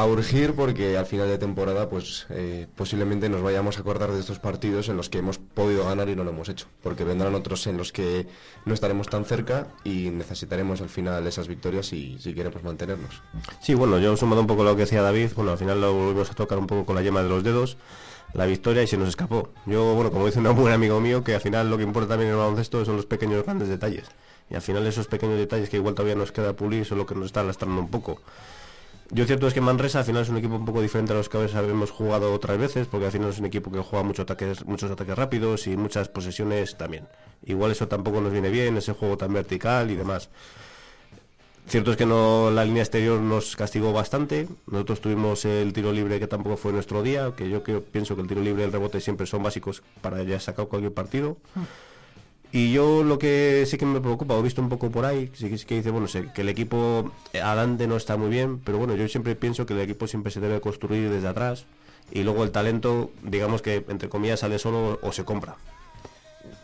a 0.00 0.06
urgir 0.06 0.54
porque 0.54 0.96
al 0.96 1.06
final 1.06 1.28
de 1.28 1.38
temporada 1.38 1.88
pues 1.88 2.26
eh, 2.30 2.66
posiblemente 2.76 3.28
nos 3.28 3.42
vayamos 3.42 3.78
a 3.78 3.80
acordar 3.80 4.12
de 4.12 4.20
estos 4.20 4.38
partidos 4.38 4.88
en 4.88 4.96
los 4.96 5.08
que 5.08 5.18
hemos 5.18 5.38
podido 5.38 5.84
ganar 5.84 6.08
y 6.08 6.16
no 6.16 6.24
lo 6.24 6.30
hemos 6.30 6.48
hecho 6.48 6.66
porque 6.82 7.04
vendrán 7.04 7.34
otros 7.34 7.66
en 7.66 7.76
los 7.76 7.92
que 7.92 8.26
no 8.64 8.74
estaremos 8.74 9.08
tan 9.08 9.24
cerca 9.24 9.68
y 9.84 10.10
necesitaremos 10.10 10.80
al 10.80 10.88
final 10.88 11.26
esas 11.26 11.48
victorias 11.48 11.86
si, 11.86 12.18
si 12.18 12.34
queremos 12.34 12.62
mantenernos 12.62 13.22
Sí, 13.60 13.74
bueno, 13.74 13.98
yo 13.98 14.16
sumado 14.16 14.40
un 14.40 14.46
poco 14.46 14.64
lo 14.64 14.74
que 14.74 14.82
decía 14.82 15.02
David, 15.02 15.30
bueno, 15.34 15.52
al 15.52 15.58
final 15.58 15.80
lo 15.80 15.92
volvimos 15.92 16.30
a 16.30 16.34
tocar 16.34 16.58
un 16.58 16.66
poco 16.66 16.86
con 16.86 16.96
la 16.96 17.02
yema 17.02 17.22
de 17.22 17.28
los 17.28 17.42
dedos, 17.42 17.76
la 18.32 18.46
victoria 18.46 18.82
y 18.82 18.86
se 18.86 18.96
nos 18.96 19.08
escapó. 19.08 19.50
Yo, 19.66 19.94
bueno, 19.94 20.10
como 20.10 20.26
dice 20.26 20.38
un 20.38 20.54
buen 20.56 20.72
amigo 20.72 21.00
mío, 21.00 21.24
que 21.24 21.34
al 21.34 21.40
final 21.40 21.70
lo 21.70 21.76
que 21.76 21.82
importa 21.82 22.10
también 22.10 22.30
en 22.30 22.34
el 22.34 22.40
baloncesto 22.40 22.84
son 22.84 22.96
los 22.96 23.06
pequeños 23.06 23.44
grandes 23.44 23.68
detalles. 23.68 24.06
Y 24.50 24.54
al 24.54 24.62
final 24.62 24.86
esos 24.86 25.06
pequeños 25.06 25.38
detalles 25.38 25.68
que 25.68 25.76
igual 25.76 25.94
todavía 25.94 26.14
nos 26.14 26.32
queda 26.32 26.54
pulir 26.54 26.84
son 26.84 26.98
lo 26.98 27.06
que 27.06 27.14
nos 27.14 27.26
está 27.26 27.42
lastrando 27.42 27.80
un 27.80 27.90
poco. 27.90 28.20
Yo 29.10 29.24
cierto 29.24 29.46
es 29.46 29.54
que 29.54 29.62
Manresa 29.62 30.00
al 30.00 30.04
final 30.04 30.22
es 30.22 30.28
un 30.28 30.36
equipo 30.36 30.56
un 30.56 30.66
poco 30.66 30.82
diferente 30.82 31.14
a 31.14 31.16
los 31.16 31.30
que 31.30 31.38
habíamos 31.38 31.90
jugado 31.90 32.32
otras 32.32 32.58
veces, 32.58 32.86
porque 32.86 33.06
al 33.06 33.12
final 33.12 33.30
es 33.30 33.38
un 33.38 33.46
equipo 33.46 33.70
que 33.70 33.78
juega 33.78 34.04
muchos 34.04 34.24
ataques, 34.24 34.66
muchos 34.66 34.90
ataques 34.90 35.16
rápidos 35.16 35.66
y 35.66 35.78
muchas 35.78 36.08
posesiones 36.10 36.76
también. 36.76 37.08
Igual 37.44 37.70
eso 37.70 37.88
tampoco 37.88 38.20
nos 38.20 38.32
viene 38.32 38.50
bien, 38.50 38.76
ese 38.76 38.92
juego 38.92 39.16
tan 39.16 39.32
vertical 39.32 39.90
y 39.90 39.96
demás. 39.96 40.28
Cierto 41.66 41.90
es 41.90 41.96
que 41.96 42.06
no 42.06 42.50
la 42.50 42.64
línea 42.64 42.82
exterior 42.82 43.18
nos 43.20 43.56
castigó 43.56 43.92
bastante. 43.92 44.46
Nosotros 44.66 45.00
tuvimos 45.00 45.44
el 45.46 45.72
tiro 45.72 45.92
libre 45.92 46.18
que 46.18 46.26
tampoco 46.26 46.58
fue 46.58 46.72
nuestro 46.72 47.02
día, 47.02 47.32
que 47.34 47.48
yo 47.48 47.62
pienso 47.62 48.14
que 48.14 48.22
el 48.22 48.28
tiro 48.28 48.42
libre 48.42 48.62
y 48.62 48.66
el 48.66 48.72
rebote 48.72 49.00
siempre 49.00 49.26
son 49.26 49.42
básicos 49.42 49.82
para 50.02 50.22
ya 50.22 50.38
sacar 50.38 50.66
cualquier 50.66 50.92
partido. 50.92 51.38
Y 52.50 52.72
yo 52.72 53.02
lo 53.02 53.18
que 53.18 53.64
sí 53.66 53.76
que 53.76 53.84
me 53.84 54.00
preocupa, 54.00 54.36
he 54.38 54.42
visto 54.42 54.62
un 54.62 54.70
poco 54.70 54.90
por 54.90 55.04
ahí, 55.04 55.30
sí 55.34 55.50
que, 55.50 55.58
sí 55.58 55.66
que 55.66 55.74
dice, 55.76 55.90
bueno, 55.90 56.08
sé 56.08 56.32
que 56.34 56.40
el 56.40 56.48
equipo 56.48 57.12
adelante 57.34 57.86
no 57.86 57.96
está 57.96 58.16
muy 58.16 58.30
bien, 58.30 58.58
pero 58.60 58.78
bueno, 58.78 58.94
yo 58.96 59.06
siempre 59.08 59.36
pienso 59.36 59.66
que 59.66 59.74
el 59.74 59.80
equipo 59.80 60.06
siempre 60.06 60.32
se 60.32 60.40
debe 60.40 60.60
construir 60.60 61.10
desde 61.10 61.28
atrás 61.28 61.66
y 62.10 62.22
luego 62.22 62.44
el 62.44 62.50
talento, 62.50 63.10
digamos 63.22 63.60
que 63.60 63.84
entre 63.88 64.08
comillas 64.08 64.40
sale 64.40 64.58
solo 64.58 64.98
o 65.02 65.12
se 65.12 65.24
compra. 65.24 65.56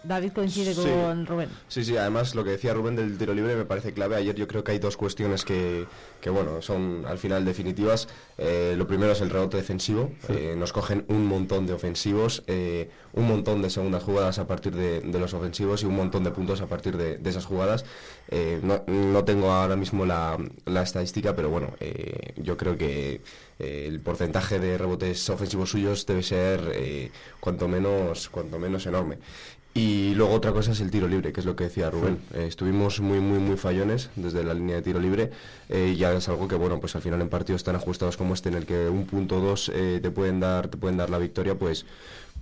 David 0.05 0.33
coincide 0.33 0.75
Sí. 0.75 0.83
con 0.83 1.27
Rubén. 1.27 1.49
Sí, 1.69 1.85
sí, 1.85 1.97
además 1.97 2.35
lo 2.35 2.45
que 2.45 2.51
decía 2.51 2.75
Rubén 2.75 2.95
del 2.97 3.17
tiro 3.19 3.35
libre 3.35 3.57
me 3.57 3.65
parece 3.65 3.93
clave. 3.93 4.17
Ayer 4.17 4.35
yo 4.35 4.47
creo 4.47 4.63
que 4.63 4.73
hay 4.73 4.79
dos 4.79 4.97
cuestiones 4.97 5.45
que, 5.45 5.87
que, 6.21 6.31
bueno, 6.31 6.61
son 6.63 7.05
al 7.07 7.19
final 7.19 7.45
definitivas. 7.45 8.09
Eh, 8.39 8.75
lo 8.77 8.87
primero 8.87 9.13
es 9.13 9.21
el 9.21 9.31
rebote 9.31 9.57
defensivo. 9.57 10.13
Eh, 10.29 10.55
nos 10.57 10.73
cogen 10.73 11.05
un 11.09 11.27
montón 11.27 11.67
de 11.67 11.73
ofensivos, 11.73 12.43
eh, 12.47 12.91
un 13.15 13.27
montón 13.27 13.63
de 13.63 13.71
segundas 13.71 14.03
jugadas 14.03 14.39
a 14.39 14.47
partir 14.47 14.75
de, 14.75 15.01
de 15.01 15.19
los 15.19 15.33
ofensivos 15.35 15.83
y 15.83 15.87
un 15.87 15.97
montón 15.97 16.25
de 16.25 16.31
puntos 16.31 16.61
a 16.61 16.67
partir 16.67 16.97
de, 16.97 17.17
de 17.19 17.31
esas 17.31 17.47
jugadas. 17.47 17.85
Eh, 18.29 18.61
no, 18.63 18.85
no 18.87 19.25
tengo 19.25 19.51
ahora 19.53 19.77
mismo 19.77 20.05
la, 20.07 20.37
la 20.67 20.83
estadística, 20.83 21.35
pero 21.35 21.49
bueno, 21.51 21.75
eh, 21.81 22.33
yo 22.37 22.57
creo 22.57 22.77
que 22.77 23.21
eh, 23.59 23.85
el 23.87 24.01
porcentaje 24.01 24.59
de 24.59 24.77
rebotes 24.79 25.31
ofensivos 25.31 25.71
suyos 25.71 26.07
debe 26.07 26.23
ser 26.23 26.73
eh, 26.75 27.11
cuanto 27.41 27.69
menos 27.69 28.29
cuanto 28.29 28.59
menos 28.59 28.85
enorme. 28.87 29.19
Y 29.77 30.15
luego 30.15 30.33
otra 30.33 30.53
cosa 30.53 30.71
es 30.71 30.81
el 30.81 30.93
tiro 30.93 31.09
libre, 31.09 31.33
que 31.33 31.41
es 31.41 31.47
lo 31.47 31.57
que 31.57 31.65
decía 31.65 31.91
Rubén. 31.91 32.19
Eh, 32.33 32.47
estuvimos 32.47 33.01
muy, 33.01 33.19
muy, 33.19 33.41
muy 33.41 33.57
fallones 33.57 34.09
desde 34.15 34.45
la 34.45 34.55
línea 34.55 34.77
de 34.77 34.83
tiro 34.83 35.01
libre. 35.01 35.33
eh, 35.69 35.91
y 35.95 35.97
ya 35.97 36.13
es 36.13 36.29
algo 36.29 36.47
que, 36.47 36.55
bueno, 36.55 36.79
pues 36.79 36.95
al 36.95 37.03
final 37.03 37.21
en 37.21 37.29
partidos 37.29 37.65
tan 37.65 37.75
ajustados 37.75 38.17
como 38.17 38.35
este, 38.35 38.51
en 38.51 38.55
el 38.55 38.67
que 38.67 38.89
un 38.89 39.05
punto 39.05 39.41
dos 39.41 39.73
eh, 39.75 39.99
te 40.01 40.13
pueden 40.13 40.39
dar, 40.39 40.69
te 40.69 40.77
pueden 40.77 40.97
dar 40.97 41.11
la 41.11 41.19
victoria, 41.19 41.57
pues, 41.57 41.87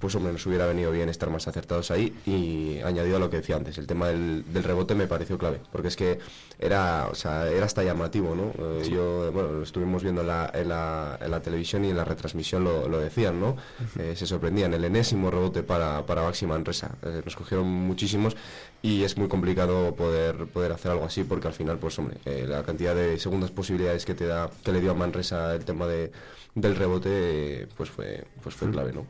pues 0.03 0.17
hombre, 0.17 0.33
nos 0.33 0.45
hubiera 0.47 0.67
venido 0.67 0.91
bien 0.91 1.09
estar 1.09 1.31
más 1.31 1.47
acertados 1.47 1.93
ahí. 1.93 2.13
Y 2.27 2.81
añadido 2.81 3.19
a 3.19 3.21
lo 3.21 3.31
que 3.31 3.37
decía 3.37 3.55
antes, 3.55 3.79
el 3.79 3.87
tema 3.87 4.09
del, 4.09 4.45
del 4.53 4.65
rebote 4.65 4.97
me 4.97 5.07
pareció 5.07 5.39
clave, 5.39 5.61
porque 5.71 5.89
es 5.89 5.97
que 5.97 6.19
era, 6.59 7.07
o 7.09 7.15
sea, 7.15 7.49
era 7.49 7.67
hasta 7.67 7.85
llamativo, 7.85 8.35
¿no? 8.35 8.53
Eh, 8.81 8.89
Yo, 8.91 9.31
bueno, 9.31 9.53
lo 9.53 9.63
estuvimos 9.63 10.03
viendo 10.03 10.23
en 10.23 10.27
la, 10.27 10.51
en 10.53 10.69
la, 10.69 11.19
en 11.21 11.31
la 11.31 11.41
televisión 11.41 11.85
y 11.85 11.91
en 11.91 11.97
la 11.97 12.05
retransmisión 12.05 12.65
lo, 12.65 12.89
lo 12.89 12.99
decían, 12.99 13.39
¿no? 13.41 13.57
Eh, 13.97 14.15
se 14.17 14.27
sorprendían, 14.27 14.75
el 14.75 14.85
enésimo 14.85 15.31
rebote 15.31 15.63
para, 15.63 16.05
para 16.05 16.23
Baxi 16.23 16.47
Manresa. 16.47 16.97
Eh, 17.03 17.23
nos 17.25 17.37
cogieron 17.37 17.69
muchísimos 17.69 18.37
y 18.83 19.05
es 19.05 19.17
muy 19.17 19.29
complicado 19.29 19.95
poder, 19.95 20.47
poder 20.47 20.73
hacer 20.73 20.91
algo 20.91 21.05
así 21.05 21.23
porque 21.23 21.47
al 21.47 21.55
final, 21.55 21.79
pues 21.79 21.97
hombre, 22.01 22.17
eh, 22.25 22.45
la 22.49 22.65
cantidad 22.65 22.97
de 22.97 23.21
segundas 23.21 23.53
posibilidades 23.53 24.05
que 24.05 24.15
te 24.15 24.27
da, 24.27 24.51
que 24.65 24.73
le 24.73 24.81
dio 24.81 24.91
a 24.91 24.95
Manresa 24.95 25.55
el 25.55 25.65
tema 25.65 25.87
de, 25.87 26.11
del 26.57 26.75
rebote, 26.75 27.09
eh, 27.13 27.69
pues 27.77 27.89
fue, 27.89 28.25
pues 28.43 28.57
fue 28.57 28.69
clave, 28.69 28.93
¿no? 28.93 29.07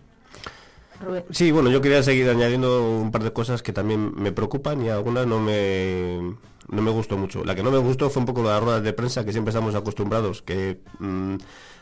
Sí, 1.30 1.50
bueno, 1.50 1.70
yo 1.70 1.80
quería 1.80 2.02
seguir 2.02 2.28
añadiendo 2.28 2.88
un 2.88 3.10
par 3.10 3.22
de 3.22 3.32
cosas 3.32 3.62
que 3.62 3.72
también 3.72 4.14
me 4.14 4.32
preocupan 4.32 4.82
y 4.84 4.88
algunas 4.88 5.26
no 5.26 5.40
me, 5.40 6.36
no 6.68 6.82
me 6.82 6.90
gustó 6.90 7.16
mucho. 7.16 7.44
La 7.44 7.54
que 7.54 7.62
no 7.62 7.70
me 7.70 7.78
gustó 7.78 8.10
fue 8.10 8.20
un 8.20 8.26
poco 8.26 8.42
las 8.42 8.62
ruedas 8.62 8.82
de 8.82 8.92
prensa 8.92 9.24
que 9.24 9.32
siempre 9.32 9.50
estamos 9.50 9.74
acostumbrados, 9.74 10.42
que 10.42 10.80
mm, 10.98 11.36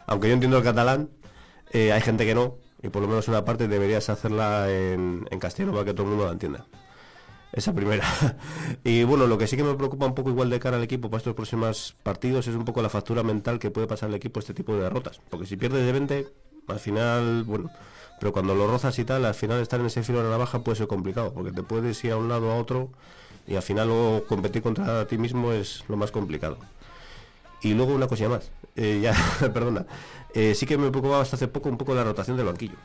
aunque 0.07 0.29
yo 0.29 0.35
entiendo 0.35 0.59
el 0.59 0.64
catalán, 0.64 1.11
eh, 1.73 1.93
hay 1.93 2.01
gente 2.01 2.25
que 2.27 2.35
no, 2.35 2.57
y 2.83 2.89
por 2.89 3.03
lo 3.03 3.09
menos 3.09 3.29
una 3.29 3.45
parte 3.45 3.68
deberías 3.68 4.09
hacerla 4.09 4.71
en, 4.71 5.27
en 5.31 5.39
castellano 5.39 5.73
para 5.73 5.85
que 5.85 5.95
todo 5.95 6.05
el 6.05 6.11
mundo 6.11 6.27
la 6.27 6.33
entienda. 6.33 6.66
Esa 7.53 7.75
primera. 7.75 8.05
y 8.85 9.03
bueno, 9.03 9.27
lo 9.27 9.37
que 9.37 9.47
sí 9.47 9.57
que 9.57 9.64
me 9.64 9.75
preocupa 9.75 10.07
un 10.07 10.14
poco 10.14 10.31
igual 10.31 10.51
de 10.51 10.61
cara 10.61 10.77
al 10.77 10.85
equipo 10.85 11.11
para 11.11 11.18
estos 11.18 11.35
próximos 11.35 11.97
partidos 12.03 12.47
es 12.47 12.55
un 12.55 12.64
poco 12.64 12.81
la 12.81 12.89
factura 12.89 13.23
mental 13.23 13.59
que 13.59 13.71
puede 13.71 13.89
pasar 13.89 14.09
al 14.09 14.14
equipo 14.14 14.39
este 14.39 14.55
tipo 14.55 14.75
de 14.75 14.83
derrotas. 14.83 15.21
Porque 15.29 15.47
si 15.47 15.57
pierdes 15.57 15.85
de 15.85 15.93
20, 15.93 16.29
al 16.68 16.79
final, 16.79 17.43
bueno, 17.45 17.71
pero 18.21 18.33
cuando 18.33 18.55
lo 18.55 18.66
rozas 18.66 18.97
y 18.99 19.05
tal, 19.05 19.25
al 19.25 19.35
final 19.35 19.61
estar 19.61 19.81
en 19.81 19.87
ese 19.87 20.03
filo 20.03 20.18
de 20.18 20.25
la 20.25 20.31
navaja 20.31 20.62
puede 20.62 20.77
ser 20.77 20.87
complicado, 20.87 21.33
porque 21.33 21.53
te 21.53 21.62
puedes 21.62 22.05
ir 22.05 22.12
a 22.12 22.18
un 22.18 22.29
lado 22.29 22.53
a 22.53 22.57
otro 22.57 22.91
y 23.47 23.57
al 23.57 23.62
final 23.62 23.89
luego 23.89 24.25
competir 24.27 24.62
contra 24.62 25.07
ti 25.07 25.16
mismo 25.16 25.53
es 25.53 25.85
lo 25.89 25.97
más 25.97 26.11
complicado. 26.11 26.59
Y 27.62 27.73
luego 27.73 27.95
una 27.95 28.07
cosilla 28.07 28.29
más, 28.29 28.51
eh, 28.77 29.01
ya, 29.03 29.14
perdona, 29.55 29.87
eh, 30.35 30.55
sí 30.55 30.66
que 30.66 30.77
me 30.77 30.91
preocupaba 30.91 31.23
hasta 31.23 31.37
hace 31.37 31.49
poco 31.49 31.71
un 31.71 31.79
poco 31.79 31.95
la 31.95 32.05
rotación 32.05 32.37
del 32.37 32.47
banquillo. 32.47 32.77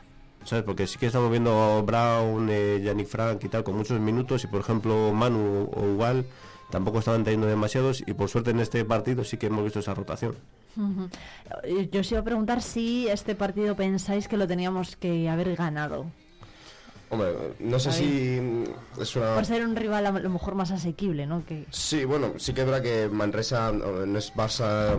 ¿Sabes? 0.44 0.64
Porque 0.64 0.86
sí 0.86 0.96
que 0.96 1.06
estamos 1.06 1.28
viendo 1.30 1.60
a 1.60 1.82
Brown, 1.82 2.48
eh, 2.50 2.80
Yannick 2.82 3.08
Frank 3.08 3.42
y 3.42 3.48
tal 3.48 3.64
con 3.64 3.76
muchos 3.76 3.98
minutos 3.98 4.44
y 4.44 4.46
por 4.46 4.60
ejemplo 4.60 5.12
Manu 5.12 5.68
o 5.74 5.86
igual 5.88 6.24
tampoco 6.70 7.00
estaban 7.00 7.24
teniendo 7.24 7.48
demasiados 7.48 8.04
y 8.06 8.14
por 8.14 8.28
suerte 8.28 8.52
en 8.52 8.60
este 8.60 8.84
partido 8.84 9.24
sí 9.24 9.38
que 9.38 9.46
hemos 9.46 9.64
visto 9.64 9.80
esa 9.80 9.92
rotación. 9.92 10.36
Yo 11.90 12.00
os 12.00 12.10
iba 12.10 12.20
a 12.20 12.24
preguntar 12.24 12.62
si 12.62 13.08
este 13.08 13.34
partido 13.34 13.76
pensáis 13.76 14.28
que 14.28 14.36
lo 14.36 14.46
teníamos 14.46 14.96
que 14.96 15.28
haber 15.28 15.56
ganado. 15.56 16.06
Hombre, 17.08 17.54
no 17.60 17.78
sé 17.78 17.92
si 17.92 18.64
es 19.00 19.16
una... 19.16 19.34
Por 19.36 19.46
ser 19.46 19.64
un 19.64 19.76
rival 19.76 20.06
a 20.06 20.10
lo 20.10 20.28
mejor 20.28 20.56
más 20.56 20.72
asequible, 20.72 21.24
¿no? 21.24 21.44
Que 21.46 21.64
Sí, 21.70 22.04
bueno, 22.04 22.32
sí 22.36 22.52
que 22.52 22.62
es 22.62 22.66
verdad 22.66 22.82
que 22.82 23.08
Manresa 23.08 23.70
no 23.70 24.18
es 24.18 24.34
Barça, 24.34 24.98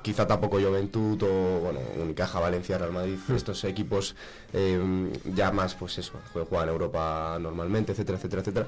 quizá 0.00 0.26
tampoco 0.26 0.58
Juventud 0.58 1.22
o, 1.22 1.60
bueno, 1.60 1.80
Unicaja, 2.02 2.40
Valencia, 2.40 2.78
Real 2.78 2.92
Madrid, 2.92 3.18
estos 3.34 3.64
equipos 3.64 4.16
eh, 4.54 4.80
ya 5.34 5.52
más, 5.52 5.74
pues 5.74 5.98
eso, 5.98 6.14
juegan 6.32 6.68
en 6.68 6.72
Europa 6.72 7.36
normalmente, 7.38 7.92
etcétera, 7.92 8.16
etcétera, 8.16 8.40
etcétera. 8.40 8.66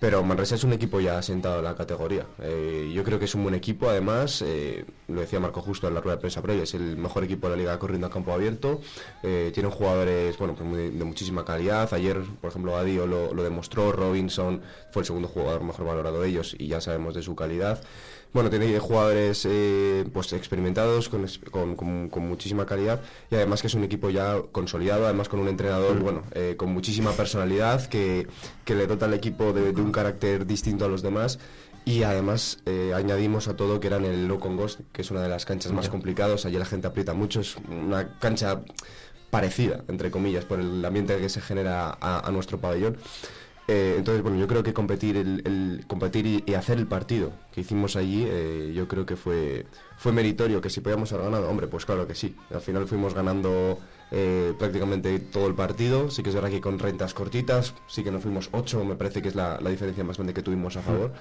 Pero 0.00 0.22
Manresa 0.22 0.54
es 0.54 0.62
un 0.62 0.72
equipo 0.72 1.00
ya 1.00 1.18
asentado 1.18 1.58
en 1.58 1.64
la 1.64 1.74
categoría. 1.74 2.24
Eh, 2.40 2.92
yo 2.94 3.02
creo 3.02 3.18
que 3.18 3.24
es 3.24 3.34
un 3.34 3.42
buen 3.42 3.56
equipo, 3.56 3.88
además, 3.88 4.42
eh, 4.46 4.84
lo 5.08 5.20
decía 5.20 5.40
Marco 5.40 5.60
Justo 5.60 5.88
en 5.88 5.94
la 5.94 6.00
rueda 6.00 6.16
de 6.16 6.20
prensa 6.20 6.40
previa, 6.40 6.62
es 6.62 6.74
el 6.74 6.96
mejor 6.96 7.24
equipo 7.24 7.48
de 7.48 7.56
la 7.56 7.62
liga 7.62 7.78
corriendo 7.80 8.06
a 8.06 8.10
campo 8.10 8.32
abierto. 8.32 8.80
Eh, 9.24 9.50
tienen 9.52 9.72
jugadores, 9.72 10.38
bueno, 10.38 10.54
pues 10.54 10.70
de 10.96 11.04
muchísima 11.04 11.44
calidad. 11.44 11.92
Ayer, 11.92 12.22
por 12.40 12.50
ejemplo, 12.50 12.76
Adio 12.76 13.08
lo, 13.08 13.34
lo 13.34 13.42
demostró, 13.42 13.90
Robinson 13.90 14.62
fue 14.92 15.02
el 15.02 15.06
segundo 15.06 15.26
jugador 15.26 15.64
mejor 15.64 15.86
valorado 15.86 16.20
de 16.20 16.28
ellos 16.28 16.54
y 16.56 16.68
ya 16.68 16.80
sabemos 16.80 17.14
de 17.14 17.22
su 17.22 17.34
calidad. 17.34 17.82
Bueno, 18.32 18.50
tiene 18.50 18.78
jugadores 18.78 19.46
eh, 19.48 20.04
pues 20.12 20.32
experimentados, 20.34 21.08
con, 21.08 21.26
con- 21.50 21.74
con- 21.76 22.08
con 22.10 22.28
muchísima 22.28 22.66
calidad 22.66 23.00
y 23.30 23.34
además 23.36 23.60
que 23.62 23.68
es 23.68 23.74
un 23.74 23.84
equipo 23.84 24.10
ya 24.10 24.36
consolidado, 24.52 25.04
además 25.06 25.28
con 25.28 25.40
un 25.40 25.48
entrenador 25.48 25.98
bueno 26.00 26.22
eh, 26.32 26.54
con 26.56 26.70
muchísima 26.70 27.12
personalidad 27.12 27.86
que, 27.86 28.26
que 28.66 28.74
le 28.74 28.86
dota 28.86 29.06
al 29.06 29.14
equipo 29.14 29.52
de, 29.54 29.72
de 29.72 29.80
un 29.80 29.92
carácter 29.92 30.46
distinto 30.46 30.84
a 30.84 30.88
los 30.88 31.00
demás 31.02 31.38
y 31.86 32.02
además 32.02 32.58
eh, 32.66 32.92
añadimos 32.94 33.48
a 33.48 33.56
todo 33.56 33.80
que 33.80 33.86
era 33.86 33.96
en 33.96 34.04
el 34.04 34.28
Low 34.28 34.38
Ghost, 34.38 34.80
que 34.92 35.00
es 35.00 35.10
una 35.10 35.22
de 35.22 35.28
las 35.30 35.46
canchas 35.46 35.72
más 35.72 35.88
complicadas, 35.88 36.44
allí 36.44 36.58
la 36.58 36.66
gente 36.66 36.86
aprieta 36.86 37.14
mucho, 37.14 37.40
es 37.40 37.56
una 37.70 38.18
cancha 38.18 38.60
parecida, 39.30 39.84
entre 39.88 40.10
comillas, 40.10 40.44
por 40.44 40.60
el 40.60 40.84
ambiente 40.84 41.16
que 41.18 41.28
se 41.30 41.40
genera 41.40 41.96
a, 41.98 42.26
a 42.26 42.30
nuestro 42.30 42.58
pabellón. 42.58 42.98
Eh, 43.70 43.96
entonces, 43.98 44.22
bueno, 44.22 44.38
yo 44.38 44.48
creo 44.48 44.62
que 44.62 44.72
competir, 44.72 45.18
el, 45.18 45.42
el- 45.44 45.84
competir 45.86 46.42
y, 46.46 46.54
hacer 46.54 46.78
el 46.78 46.86
partido 46.86 47.32
que 47.52 47.60
hicimos 47.60 47.96
allí, 47.96 48.24
eh, 48.26 48.72
yo 48.74 48.88
creo 48.88 49.04
que 49.04 49.14
fue, 49.14 49.66
fue 49.98 50.10
meritorio, 50.10 50.62
que 50.62 50.70
si 50.70 50.80
podíamos 50.80 51.12
haber 51.12 51.26
ganado, 51.26 51.50
hombre, 51.50 51.66
pues 51.66 51.84
claro 51.84 52.06
que 52.06 52.14
sí. 52.14 52.34
Al 52.50 52.62
final 52.62 52.88
fuimos 52.88 53.12
ganando 53.12 53.78
eh, 54.10 54.54
prácticamente 54.58 55.18
todo 55.18 55.46
el 55.46 55.54
partido, 55.54 56.10
sí 56.10 56.22
que 56.22 56.30
es 56.30 56.34
verdad 56.34 56.48
que 56.48 56.62
con 56.62 56.78
rentas 56.78 57.12
cortitas, 57.12 57.74
sí 57.86 58.02
que 58.02 58.10
nos 58.10 58.22
fuimos 58.22 58.48
8, 58.52 58.82
me 58.86 58.96
parece 58.96 59.20
que 59.20 59.28
es 59.28 59.34
la, 59.34 59.58
diferencia 59.58 60.02
más 60.02 60.16
grande 60.16 60.32
que 60.32 60.42
tuvimos 60.42 60.76
a 60.78 60.82
favor. 60.82 61.12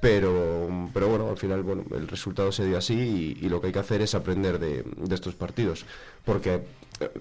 Pero, 0.00 0.88
pero 0.94 1.08
bueno, 1.08 1.28
al 1.28 1.36
final 1.36 1.62
bueno, 1.62 1.84
el 1.90 2.08
resultado 2.08 2.52
se 2.52 2.64
dio 2.64 2.78
así 2.78 3.36
y, 3.38 3.48
lo 3.48 3.60
que 3.60 3.66
hay 3.66 3.72
que 3.72 3.80
hacer 3.80 4.00
es 4.00 4.14
aprender 4.14 4.58
de, 4.58 4.84
estos 5.12 5.34
partidos. 5.34 5.84
Porque 6.24 6.62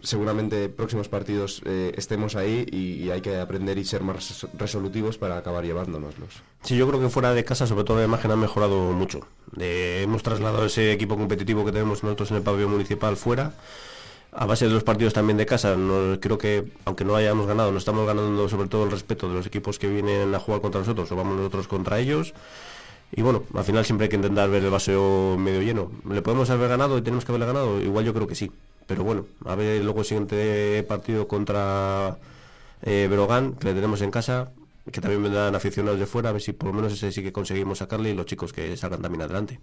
seguramente 0.01 0.69
próximos 0.69 1.07
partidos 1.07 1.61
eh, 1.65 1.93
estemos 1.95 2.35
ahí 2.35 2.65
y, 2.71 3.09
hay 3.09 3.21
que 3.21 3.37
aprender 3.37 3.77
y 3.77 3.85
ser 3.85 4.03
más 4.03 4.15
res- 4.17 4.47
resolutivos 4.57 5.17
para 5.17 5.37
acabar 5.37 5.63
llevándonoslos. 5.63 6.41
Sí, 6.63 6.75
yo 6.77 6.87
creo 6.87 6.99
que 6.99 7.09
fuera 7.09 7.33
de 7.33 7.43
casa, 7.43 7.65
sobre 7.67 7.83
todo 7.83 7.97
la 7.97 8.05
imagen, 8.05 8.31
han 8.31 8.39
mejorado 8.39 8.91
mucho. 8.91 9.21
Hemos 9.57 10.23
trasladado 10.23 10.65
ese 10.65 10.91
equipo 10.91 11.15
competitivo 11.17 11.65
que 11.65 11.71
tenemos 11.71 12.03
nosotros 12.03 12.31
en 12.31 12.37
el 12.37 12.43
pabellón 12.43 12.71
municipal 12.71 13.15
fuera. 13.17 13.53
A 14.31 14.45
base 14.45 14.65
de 14.67 14.71
los 14.71 14.83
partidos 14.83 15.13
también 15.13 15.37
de 15.37 15.45
casa, 15.45 15.75
no- 15.75 16.19
creo 16.19 16.37
que 16.37 16.71
aunque 16.85 17.03
no 17.05 17.15
hayamos 17.15 17.47
ganado, 17.47 17.71
nos 17.71 17.81
estamos 17.81 18.05
ganando 18.05 18.47
sobre 18.49 18.67
todo 18.67 18.83
el 18.83 18.91
respeto 18.91 19.27
de 19.27 19.33
los 19.35 19.45
equipos 19.47 19.79
que 19.79 19.87
vienen 19.87 20.35
a 20.35 20.39
jugar 20.39 20.61
contra 20.61 20.81
nosotros 20.81 21.11
o 21.11 21.15
vamos 21.15 21.35
nosotros 21.37 21.67
contra 21.67 21.99
ellos. 21.99 22.33
Y 23.11 23.23
bueno, 23.23 23.41
al 23.55 23.63
final 23.63 23.83
siempre 23.85 24.05
hay 24.05 24.09
que 24.09 24.17
intentar 24.17 24.49
ver 24.51 24.63
el 24.63 24.69
vaso 24.69 25.35
medio 25.39 25.63
lleno. 25.63 25.91
¿Le 26.07 26.21
podemos 26.21 26.47
haber 26.51 26.69
ganado 26.69 26.95
y 26.97 27.01
tenemos 27.01 27.25
que 27.25 27.31
haberle 27.31 27.47
ganado? 27.47 27.81
Igual 27.81 28.05
yo 28.05 28.13
creo 28.13 28.27
que 28.27 28.35
sí. 28.35 28.51
Pero 28.89 29.03
bueno, 29.03 29.27
a 29.45 29.53
ver 29.53 29.83
luego 29.83 29.99
el 29.99 30.05
siguiente 30.05 30.83
partido 30.87 31.27
contra 31.27 32.17
eh, 32.81 33.07
Brogan, 33.07 33.53
que 33.53 33.67
le 33.67 33.75
tenemos 33.75 34.01
en 34.01 34.09
casa, 34.09 34.49
que 34.91 34.99
también 34.99 35.21
vendrán 35.21 35.53
aficionados 35.53 35.99
de 35.99 36.07
fuera, 36.07 36.29
a 36.29 36.31
ver 36.31 36.41
si 36.41 36.53
por 36.53 36.69
lo 36.69 36.73
menos 36.73 36.93
ese 36.93 37.11
sí 37.11 37.21
que 37.21 37.31
conseguimos 37.31 37.77
sacarle 37.77 38.09
y 38.09 38.15
los 38.15 38.25
chicos 38.25 38.51
que 38.51 38.75
salgan 38.77 39.03
también 39.03 39.21
adelante. 39.21 39.59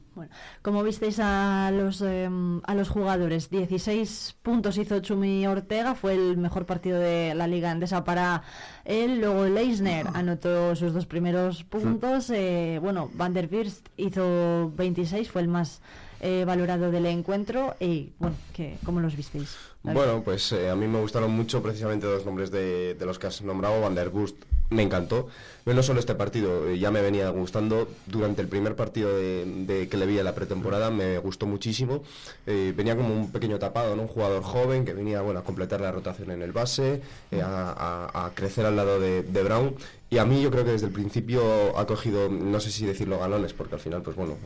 Como 0.62 0.85
visteis 0.85 1.18
a 1.18 1.72
los 1.72 2.03
em, 2.03 2.61
a 2.64 2.77
los 2.77 2.89
jugadores, 2.89 3.51
16 3.51 4.37
puntos 4.45 4.79
hizo 4.79 5.01
Chumi 5.01 5.45
Ortega, 5.49 5.97
fue 5.97 6.14
el 6.14 6.37
mejor 6.37 6.64
partido 6.64 7.01
de 7.01 7.35
la 7.35 7.49
liga 7.49 7.72
andesa 7.72 8.05
para 8.05 8.45
él. 8.85 9.18
Luego 9.20 9.47
Leisner 9.47 10.07
anotó 10.14 10.77
sus 10.77 10.93
dos 10.95 11.07
primeros 11.07 11.64
puntos. 11.64 12.31
eh, 12.31 12.79
bueno, 12.81 13.11
Van 13.14 13.35
der 13.35 13.49
Birst 13.49 13.89
hizo 13.97 14.70
26, 14.77 15.29
fue 15.33 15.43
el 15.43 15.49
más 15.49 15.83
eh, 16.20 16.44
valorado 16.46 16.90
del 16.90 17.06
encuentro. 17.06 17.76
Y 17.80 18.12
bueno, 18.18 18.36
que, 18.54 18.76
¿cómo 18.84 19.00
los 19.00 19.16
visteis? 19.16 19.56
Bueno, 19.82 20.22
pues 20.24 20.50
eh, 20.52 20.68
a 20.68 20.74
mí 20.74 20.86
me 20.86 21.00
gustaron 21.00 21.30
mucho 21.30 21.62
precisamente 21.62 22.06
los 22.06 22.24
nombres 22.24 22.50
de, 22.50 22.94
de 22.94 23.06
los 23.06 23.18
que 23.18 23.28
has 23.28 23.42
nombrado. 23.42 23.80
Van 23.80 23.94
der 23.94 24.10
Bust 24.10 24.36
me 24.70 24.82
encantó. 24.82 25.28
No 25.64 25.82
solo 25.82 25.98
este 25.98 26.14
partido, 26.14 26.68
eh, 26.68 26.78
ya 26.78 26.90
me 26.92 27.02
venía 27.02 27.28
gustando. 27.30 27.88
Durante 28.06 28.40
el 28.40 28.46
primer 28.48 28.76
partido 28.76 29.16
de, 29.16 29.88
que 29.90 29.96
le 29.96 30.06
vi 30.06 30.16
en 30.18 30.24
la 30.24 30.34
pretemporada 30.34 30.90
me 30.92 31.18
gustó 31.18 31.46
muchísimo. 31.46 32.04
Eh, 32.46 32.72
venía 32.76 32.96
como 32.96 33.12
un 33.14 33.32
pequeño 33.32 33.58
tapado, 33.58 33.96
¿no? 33.96 34.02
Un 34.02 34.08
jugador 34.08 34.42
joven 34.44 34.84
que 34.84 34.92
venía 34.94 35.22
bueno, 35.22 35.40
a 35.40 35.44
completar 35.44 35.80
la 35.80 35.90
rotación 35.90 36.30
en 36.30 36.42
el 36.42 36.52
base, 36.52 37.00
eh, 37.32 37.42
a, 37.42 37.72
a- 38.12 38.26
a 38.26 38.30
crecer 38.34 38.64
al 38.64 38.76
lado 38.76 39.00
de, 39.00 39.22
Brown. 39.42 39.74
Y 40.08 40.18
a 40.18 40.24
mí 40.24 40.40
yo 40.40 40.52
creo 40.52 40.64
que 40.64 40.70
desde 40.70 40.86
el 40.86 40.92
principio 40.92 41.76
ha 41.76 41.84
cogido, 41.86 42.28
no 42.28 42.60
sé 42.60 42.70
si 42.70 42.86
decirlo 42.86 43.18
galones, 43.18 43.52
porque 43.52 43.74
al 43.74 43.80
final, 43.80 44.02
pues 44.02 44.14
bueno, 44.16 44.36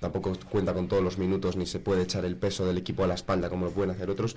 tampoco 0.00 0.32
cuenta 0.48 0.72
con 0.72 0.88
todos 0.88 1.02
los 1.02 1.18
minutos 1.18 1.56
ni 1.56 1.66
se 1.66 1.78
puede 1.78 2.02
echar 2.04 2.24
el 2.24 2.36
peso 2.36 2.64
del 2.66 2.78
equipo 2.78 3.04
a 3.04 3.06
la 3.06 3.14
espalda 3.14 3.50
como 3.50 3.66
lo 3.66 3.72
pueden 3.72 3.90
hacer 3.90 4.08
otros. 4.08 4.34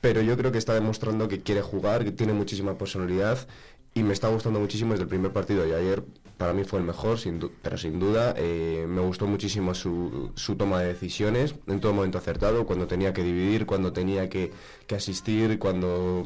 Pero 0.00 0.22
yo 0.22 0.34
creo 0.38 0.50
que 0.50 0.56
está 0.56 0.72
demostrando 0.72 1.28
que 1.28 1.40
quiere 1.40 1.60
jugar, 1.60 2.04
que 2.04 2.10
tiene 2.12 2.32
muchísima 2.32 2.78
personalidad 2.78 3.46
y 3.94 4.02
me 4.02 4.12
está 4.12 4.28
gustando 4.28 4.60
muchísimo 4.60 4.92
desde 4.92 5.02
el 5.04 5.08
primer 5.08 5.32
partido 5.32 5.64
de 5.64 5.74
ayer. 5.74 6.02
Para 6.38 6.54
mí 6.54 6.64
fue 6.64 6.78
el 6.78 6.86
mejor, 6.86 7.18
sin 7.18 7.38
pero 7.62 7.76
sin 7.76 8.00
duda. 8.00 8.34
eh, 8.36 8.86
me 8.88 9.00
gustó 9.02 9.26
muchísimo 9.26 9.74
su, 9.74 10.30
su 10.36 10.56
toma 10.56 10.80
de 10.80 10.88
decisiones, 10.88 11.54
en 11.66 11.80
todo 11.80 11.92
momento 11.92 12.16
acertado, 12.16 12.64
cuando 12.66 12.86
tenía 12.86 13.12
que 13.12 13.22
dividir, 13.22 13.66
cuando 13.66 13.92
tenía 13.92 14.28
que, 14.30 14.50
que 14.86 14.94
asistir, 14.94 15.58
cuando 15.58 16.24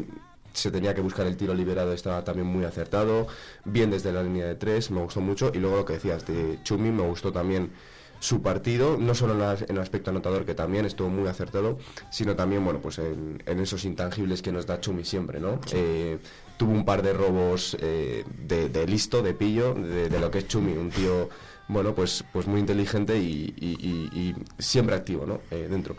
se 0.52 0.70
tenía 0.70 0.94
que 0.94 1.00
buscar 1.00 1.26
el 1.26 1.36
tiro 1.36 1.52
liberado 1.52 1.92
estaba 1.92 2.22
también 2.22 2.46
muy 2.46 2.64
acertado, 2.64 3.26
bien 3.64 3.90
desde 3.90 4.12
la 4.12 4.22
línea 4.22 4.46
de 4.46 4.54
tres, 4.54 4.92
me 4.92 5.00
gustó 5.02 5.20
mucho. 5.20 5.50
Y 5.52 5.58
luego 5.58 5.78
lo 5.78 5.84
que 5.84 5.94
decías 5.94 6.24
de 6.28 6.60
Chumi, 6.62 6.92
me 6.92 7.02
gustó 7.02 7.32
también 7.32 7.72
su 8.20 8.40
partido, 8.40 8.96
no 8.96 9.14
solo 9.16 9.32
en, 9.32 9.40
la- 9.40 9.54
en 9.68 9.76
el 9.76 9.80
aspecto 9.80 10.10
anotador, 10.10 10.44
que 10.46 10.54
también 10.54 10.86
estuvo 10.86 11.08
muy 11.08 11.28
acertado, 11.28 11.78
sino 12.10 12.36
también, 12.36 12.64
bueno, 12.64 12.80
pues 12.80 12.98
en, 12.98 13.42
en 13.44 13.58
esos 13.58 13.84
intangibles 13.84 14.40
que 14.42 14.52
nos 14.52 14.64
da 14.64 14.80
Chumi 14.80 15.04
siempre, 15.04 15.40
¿no? 15.40 15.58
Eh, 15.72 16.18
tuvo 16.56 16.72
un 16.72 16.84
par 16.84 17.02
de 17.02 17.12
robos 17.12 17.76
eh, 17.80 18.24
de, 18.46 18.68
de 18.68 18.86
listo, 18.86 19.22
de 19.22 19.34
pillo, 19.34 19.74
de, 19.74 20.08
de 20.08 20.20
lo 20.20 20.30
que 20.30 20.38
es 20.38 20.48
Chumi, 20.48 20.72
un 20.72 20.90
tío, 20.90 21.28
bueno, 21.68 21.94
pues, 21.94 22.24
pues 22.32 22.46
muy 22.46 22.60
inteligente 22.60 23.18
y, 23.18 23.54
y- 23.58 23.76
y- 24.14 24.18
y 24.18 24.34
siempre 24.58 24.94
activo, 24.94 25.26
¿no? 25.26 25.40
Eh, 25.50 25.66
dentro. 25.70 25.96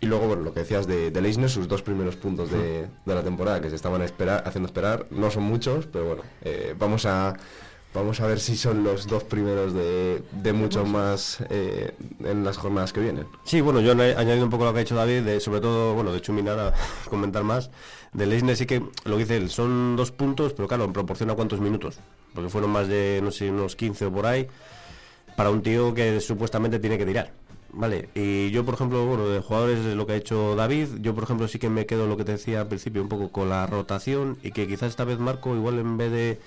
Y 0.00 0.06
luego, 0.06 0.26
bueno, 0.26 0.42
lo 0.42 0.52
que 0.52 0.60
decías 0.60 0.86
de, 0.86 1.10
de 1.10 1.20
Leisner, 1.22 1.48
sus 1.48 1.66
dos 1.68 1.80
primeros 1.82 2.16
puntos 2.16 2.50
de, 2.50 2.88
de 3.06 3.14
la 3.14 3.22
temporada, 3.22 3.60
que 3.62 3.70
se 3.70 3.76
estaban 3.76 4.02
haciendo 4.02 4.66
esperar, 4.66 5.06
no 5.10 5.30
son 5.30 5.44
muchos, 5.44 5.86
pero 5.86 6.04
bueno, 6.06 6.22
eh, 6.42 6.74
vamos 6.78 7.06
a... 7.06 7.34
Vamos 7.94 8.20
a 8.20 8.26
ver 8.26 8.40
si 8.40 8.56
son 8.56 8.82
los 8.82 9.06
dos 9.06 9.22
primeros 9.22 9.72
de, 9.72 10.20
de 10.32 10.52
mucho 10.52 10.84
más 10.84 11.38
eh, 11.48 11.94
en 12.24 12.42
las 12.42 12.56
jornadas 12.56 12.92
que 12.92 13.00
vienen. 13.00 13.24
Sí, 13.44 13.60
bueno, 13.60 13.80
yo 13.80 13.92
he 13.92 14.16
añadido 14.16 14.44
un 14.44 14.50
poco 14.50 14.64
lo 14.64 14.72
que 14.72 14.80
ha 14.80 14.82
dicho 14.82 14.96
David, 14.96 15.22
de, 15.22 15.38
sobre 15.38 15.60
todo, 15.60 15.94
bueno, 15.94 16.12
de 16.12 16.20
Chuminar 16.20 16.58
a 16.58 16.74
comentar 17.08 17.44
más. 17.44 17.70
De 18.12 18.26
Leisner 18.26 18.56
sí 18.56 18.66
que 18.66 18.82
lo 19.04 19.16
que 19.16 19.22
dice 19.22 19.36
él, 19.36 19.48
son 19.48 19.94
dos 19.94 20.10
puntos, 20.10 20.54
pero 20.54 20.66
claro, 20.66 20.84
en 20.84 20.92
proporción 20.92 21.30
a 21.30 21.34
cuántos 21.34 21.60
minutos. 21.60 22.00
Porque 22.34 22.50
fueron 22.50 22.70
más 22.70 22.88
de, 22.88 23.20
no 23.22 23.30
sé, 23.30 23.48
unos 23.48 23.76
15 23.76 24.06
o 24.06 24.12
por 24.12 24.26
ahí, 24.26 24.48
para 25.36 25.50
un 25.50 25.62
tío 25.62 25.94
que 25.94 26.20
supuestamente 26.20 26.80
tiene 26.80 26.98
que 26.98 27.06
tirar. 27.06 27.32
Vale, 27.70 28.08
y 28.16 28.50
yo, 28.50 28.64
por 28.64 28.74
ejemplo, 28.74 29.06
bueno, 29.06 29.28
de 29.28 29.40
jugadores 29.40 29.84
lo 29.84 30.04
que 30.04 30.14
ha 30.14 30.16
hecho 30.16 30.56
David, 30.56 30.88
yo, 31.00 31.14
por 31.14 31.22
ejemplo, 31.22 31.46
sí 31.46 31.60
que 31.60 31.68
me 31.68 31.86
quedo 31.86 32.08
lo 32.08 32.16
que 32.16 32.24
te 32.24 32.32
decía 32.32 32.62
al 32.62 32.66
principio, 32.66 33.02
un 33.02 33.08
poco 33.08 33.30
con 33.30 33.48
la 33.48 33.68
rotación, 33.68 34.36
y 34.42 34.50
que 34.50 34.66
quizás 34.66 34.90
esta 34.90 35.04
vez 35.04 35.20
Marco, 35.20 35.54
igual 35.54 35.78
en 35.78 35.96
vez 35.96 36.10
de 36.10 36.40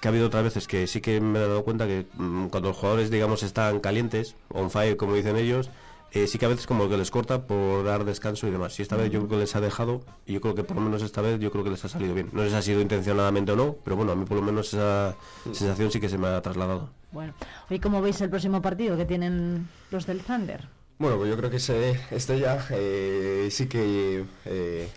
que 0.00 0.08
ha 0.08 0.10
habido 0.10 0.26
otras 0.26 0.44
veces 0.44 0.66
que 0.66 0.86
sí 0.86 1.00
que 1.00 1.20
me 1.20 1.38
he 1.38 1.42
dado 1.42 1.62
cuenta 1.62 1.86
que 1.86 2.06
mm, 2.14 2.46
cuando 2.46 2.70
los 2.70 2.76
jugadores, 2.76 3.10
digamos, 3.10 3.42
están 3.42 3.80
calientes, 3.80 4.34
on 4.48 4.70
fire, 4.70 4.96
como 4.96 5.14
dicen 5.14 5.36
ellos, 5.36 5.70
eh, 6.12 6.26
sí 6.26 6.38
que 6.38 6.46
a 6.46 6.48
veces 6.48 6.66
como 6.66 6.88
que 6.88 6.96
les 6.96 7.10
corta 7.10 7.46
por 7.46 7.84
dar 7.84 8.04
descanso 8.04 8.48
y 8.48 8.50
demás. 8.50 8.78
Y 8.78 8.82
esta 8.82 8.96
vez 8.96 9.10
yo 9.10 9.20
creo 9.20 9.30
que 9.30 9.36
les 9.36 9.54
ha 9.54 9.60
dejado, 9.60 10.00
y 10.26 10.32
yo 10.32 10.40
creo 10.40 10.54
que 10.54 10.64
por 10.64 10.76
lo 10.76 10.82
menos 10.82 11.02
esta 11.02 11.20
vez 11.20 11.38
yo 11.38 11.50
creo 11.52 11.62
que 11.62 11.70
les 11.70 11.84
ha 11.84 11.88
salido 11.88 12.14
bien. 12.14 12.30
No 12.32 12.42
sé 12.42 12.50
si 12.50 12.56
ha 12.56 12.62
sido 12.62 12.80
intencionadamente 12.80 13.52
o 13.52 13.56
no, 13.56 13.76
pero 13.84 13.96
bueno, 13.96 14.12
a 14.12 14.16
mí 14.16 14.24
por 14.24 14.38
lo 14.38 14.42
menos 14.42 14.72
esa 14.72 15.14
sensación 15.44 15.90
sí 15.90 16.00
que 16.00 16.08
se 16.08 16.18
me 16.18 16.28
ha 16.28 16.40
trasladado. 16.40 16.90
Bueno, 17.12 17.34
hoy 17.68 17.78
cómo 17.78 18.00
veis 18.00 18.20
el 18.20 18.30
próximo 18.30 18.62
partido 18.62 18.96
que 18.96 19.04
tienen 19.04 19.68
los 19.90 20.06
del 20.06 20.20
Thunder. 20.20 20.68
Bueno, 20.98 21.16
pues 21.16 21.30
yo 21.30 21.36
creo 21.36 21.50
que 21.50 21.56
ese, 21.56 21.98
este 22.10 22.38
ya 22.38 22.66
eh, 22.70 23.48
sí 23.50 23.66
que 23.66 24.24
eh, 24.44 24.88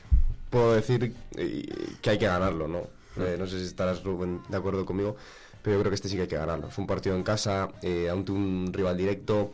puedo 0.50 0.74
decir 0.74 1.16
eh, 1.38 1.96
que 2.02 2.10
hay 2.10 2.18
que 2.18 2.26
ganarlo, 2.26 2.68
¿no? 2.68 2.88
Eh, 3.18 3.36
no 3.38 3.48
sé 3.48 3.60
si 3.60 3.66
estarás, 3.66 4.02
de 4.04 4.58
acuerdo 4.58 4.86
conmigo, 4.86 5.16
pero 5.62 5.78
yo 5.78 5.82
creo 5.82 5.92
que 5.92 5.96
este 5.96 6.10
sí 6.10 6.16
que 6.16 6.24
hay 6.24 6.28
que 6.28 6.38
ganarlo. 6.38 6.68
Es 6.68 6.78
un 6.78 6.88
partido 6.88 7.16
en 7.16 7.24
casa, 7.24 7.70
eh, 7.82 8.10
ante 8.10 8.32
un 8.32 8.72
rival 8.72 8.98
directo, 8.98 9.52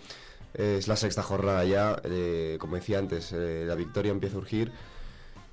es 0.53 0.87
la 0.87 0.95
sexta 0.95 1.21
jornada 1.21 1.63
ya, 1.63 2.01
eh, 2.03 2.57
como 2.59 2.75
decía 2.75 2.99
antes, 2.99 3.31
eh, 3.31 3.65
la 3.67 3.75
victoria 3.75 4.11
empieza 4.11 4.35
a 4.35 4.39
urgir. 4.39 4.71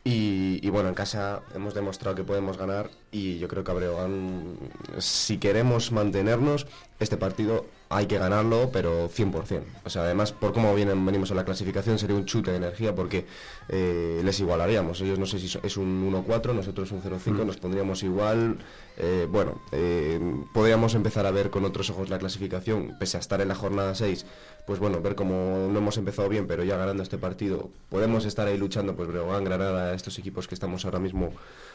Y, 0.04 0.60
y 0.62 0.70
bueno, 0.70 0.88
en 0.88 0.94
casa 0.94 1.42
hemos 1.54 1.74
demostrado 1.74 2.14
que 2.14 2.22
podemos 2.22 2.56
ganar 2.56 2.90
y 3.10 3.38
yo 3.38 3.48
creo 3.48 3.64
que 3.64 3.72
a 3.72 3.74
Breogán, 3.74 4.56
si 4.98 5.38
queremos 5.38 5.90
mantenernos, 5.90 6.68
este 7.00 7.16
partido 7.16 7.66
hay 7.88 8.06
que 8.06 8.18
ganarlo, 8.18 8.70
pero 8.72 9.08
100%. 9.08 9.62
O 9.84 9.90
sea, 9.90 10.02
además, 10.02 10.32
por 10.32 10.52
cómo 10.52 10.74
vienen, 10.74 11.04
venimos 11.06 11.30
a 11.30 11.34
la 11.34 11.44
clasificación, 11.44 11.98
sería 11.98 12.16
un 12.16 12.24
chute 12.24 12.50
de 12.50 12.56
energía 12.56 12.94
porque 12.94 13.26
eh, 13.68 14.20
les 14.24 14.40
igualaríamos. 14.40 15.00
Ellos 15.00 15.18
no 15.18 15.26
sé 15.26 15.38
si 15.38 15.58
es 15.62 15.76
un 15.76 16.12
1-4, 16.12 16.52
nosotros 16.54 16.90
un 16.92 17.00
0-5, 17.02 17.44
Mm. 17.44 17.46
nos 17.46 17.56
pondríamos 17.58 18.02
igual. 18.02 18.58
Eh, 18.96 19.28
bueno, 19.30 19.60
eh, 19.72 20.18
podríamos 20.52 20.94
empezar 20.94 21.26
a 21.26 21.30
ver 21.30 21.50
con 21.50 21.64
otros 21.64 21.90
ojos 21.90 22.08
la 22.08 22.18
clasificación, 22.18 22.96
pese 22.98 23.18
a 23.18 23.20
estar 23.20 23.40
en 23.40 23.48
la 23.48 23.54
jornada 23.54 23.94
6, 23.94 24.26
pues 24.66 24.78
bueno, 24.80 25.00
ver 25.00 25.14
cómo 25.14 25.68
no 25.70 25.78
hemos 25.78 25.96
empezado 25.96 26.28
bien, 26.28 26.46
pero 26.46 26.64
ya 26.64 26.76
ganando 26.76 27.02
este 27.02 27.18
partido, 27.18 27.70
podemos 27.88 28.24
estar 28.24 28.48
ahí 28.48 28.56
luchando, 28.58 28.96
pues 28.96 29.08
Breogán, 29.08 29.44
Granada, 29.44 29.94
estos 29.94 30.18
equipos 30.18 30.48
que 30.48 30.54
estamos 30.54 30.84
ahora 30.84 30.98
mismo 30.98 31.32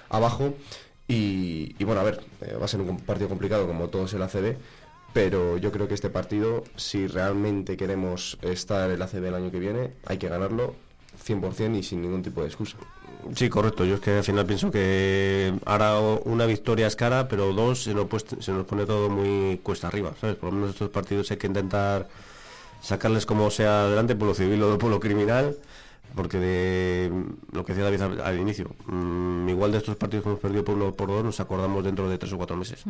abajo. 0.09 0.53
Y, 1.07 1.76
y 1.78 1.84
bueno, 1.84 1.99
a 2.01 2.03
ver, 2.05 2.22
eh, 2.41 2.55
va 2.59 2.66
a 2.66 2.68
ser 2.70 2.80
un 2.80 2.97
partido 3.01 3.28
complicado 3.28 3.68
como 3.68 3.89
todos 3.89 4.14
el 4.14 4.22
ACB, 4.22 4.55
pero 5.14 5.57
yo 5.57 5.72
creo 5.72 5.88
que 5.88 5.93
este 5.93 6.09
partido, 6.09 6.64
si 6.76 7.07
realmente 7.07 7.78
queremos 7.78 8.38
estar 8.41 8.89
en 8.89 8.95
el 8.95 9.01
ACB 9.01 9.26
el 9.26 9.36
año 9.36 9.51
que 9.51 9.59
viene, 9.59 9.93
hay 10.05 10.18
que 10.18 10.30
ganarlo 10.30 10.76
100% 11.26 11.78
y 11.78 11.84
sin 11.84 12.01
ningún 12.01 12.24
tipo 12.24 12.41
de 12.41 12.47
excusa. 12.47 12.78
Sí, 13.36 13.49
correcto. 13.49 13.86
Yo 13.86 13.95
es 13.95 14.01
que 14.01 14.18
al 14.18 14.24
final 14.24 14.45
pienso 14.45 14.72
que 14.72 15.53
ahora 15.66 15.99
una 15.99 16.45
victoria 16.45 16.88
es 16.88 16.95
cara, 16.95 17.28
pero 17.28 17.53
dos 17.53 17.84
se 17.84 17.93
nos, 17.93 18.07
se 18.39 18.51
nos 18.51 18.66
pone 18.66 18.86
todo 18.86 19.09
muy 19.09 19.59
cuesta 19.62 19.88
arriba, 19.88 20.14
¿sabes? 20.20 20.38
Por 20.38 20.49
lo 20.49 20.55
menos 20.55 20.72
estos 20.72 20.89
partidos 20.89 21.30
hay 21.32 21.38
que 21.38 21.47
intentar 21.47 22.07
sacarles 22.82 23.26
como 23.26 23.51
sea 23.51 23.84
adelante 23.84 24.16
por 24.16 24.28
lo 24.28 24.34
civil 24.34 24.64
o 24.64 24.78
por 24.78 24.89
lo 24.89 24.99
criminal, 24.99 25.55
porque 26.16 26.38
de 26.39 27.12
lo 27.51 27.64
que 27.66 27.74
decía 27.74 27.86
David 27.89 28.20
al, 28.22 28.39
inicio, 28.39 28.72
mm, 28.88 29.49
igual 29.49 29.72
de 29.72 29.78
estos 29.80 29.95
partidos 29.95 30.24
que 30.24 30.30
hemos 30.30 30.39
perdido 30.41 30.64
por 30.64 30.76
uno 30.76 30.91
por 30.93 31.07
dos 31.09 31.24
nos 31.24 31.39
acordamos 31.39 31.84
dentro 31.84 32.09
de 32.09 32.18
tres 32.18 32.34
o 32.34 32.38
cuatro 32.38 32.55
meses. 32.57 32.84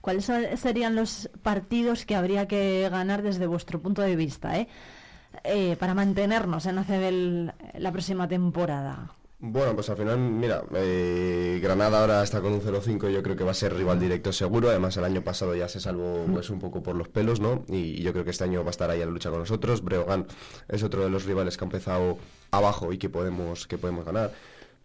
¿Cuáles 0.00 0.24
son- 0.24 0.56
serían 0.56 0.94
los 0.96 1.30
partidos 1.42 2.04
que 2.06 2.16
habría 2.16 2.46
que 2.48 2.88
ganar 2.90 3.22
desde 3.22 3.46
vuestro 3.46 3.80
punto 3.80 4.02
de 4.02 4.16
vista, 4.16 4.58
eh? 4.58 4.68
Eh, 5.44 5.76
para 5.80 5.94
mantenernos 5.94 6.66
en 6.66 6.78
ACB 6.78 7.52
la 7.78 7.90
próxima 7.92 8.28
temporada? 8.28 9.12
Bueno, 9.44 9.74
pues 9.74 9.90
al 9.90 9.96
final, 9.96 10.20
mira, 10.20 10.62
eh, 10.72 11.58
Granada 11.60 12.00
ahora 12.00 12.22
está 12.22 12.40
con 12.40 12.52
un 12.52 12.60
0-5, 12.60 13.10
yo 13.10 13.24
creo 13.24 13.34
que 13.34 13.42
va 13.42 13.50
a 13.50 13.54
ser 13.54 13.74
rival 13.74 13.98
directo 13.98 14.32
seguro, 14.32 14.68
además 14.70 14.96
el 14.98 15.04
año 15.04 15.22
pasado 15.24 15.56
ya 15.56 15.68
se 15.68 15.80
salvó 15.80 16.24
pues 16.32 16.48
un 16.48 16.60
poco 16.60 16.80
por 16.84 16.94
los 16.94 17.08
pelos, 17.08 17.40
¿no? 17.40 17.64
Y, 17.66 18.00
yo 18.04 18.12
creo 18.12 18.24
que 18.24 18.30
este 18.30 18.44
año 18.44 18.62
va 18.62 18.68
a 18.68 18.70
estar 18.70 18.88
ahí 18.88 19.02
a 19.02 19.04
la 19.04 19.10
lucha 19.10 19.30
con 19.30 19.40
nosotros. 19.40 19.82
Breogán 19.82 20.28
es 20.68 20.84
otro 20.84 21.02
de 21.02 21.10
los 21.10 21.24
rivales 21.24 21.56
que 21.56 21.64
ha 21.64 21.66
empezado 21.66 22.18
abajo 22.52 22.92
y 22.92 22.98
que 22.98 23.08
podemos, 23.08 23.66
que 23.66 23.78
podemos 23.78 24.04
ganar. 24.04 24.30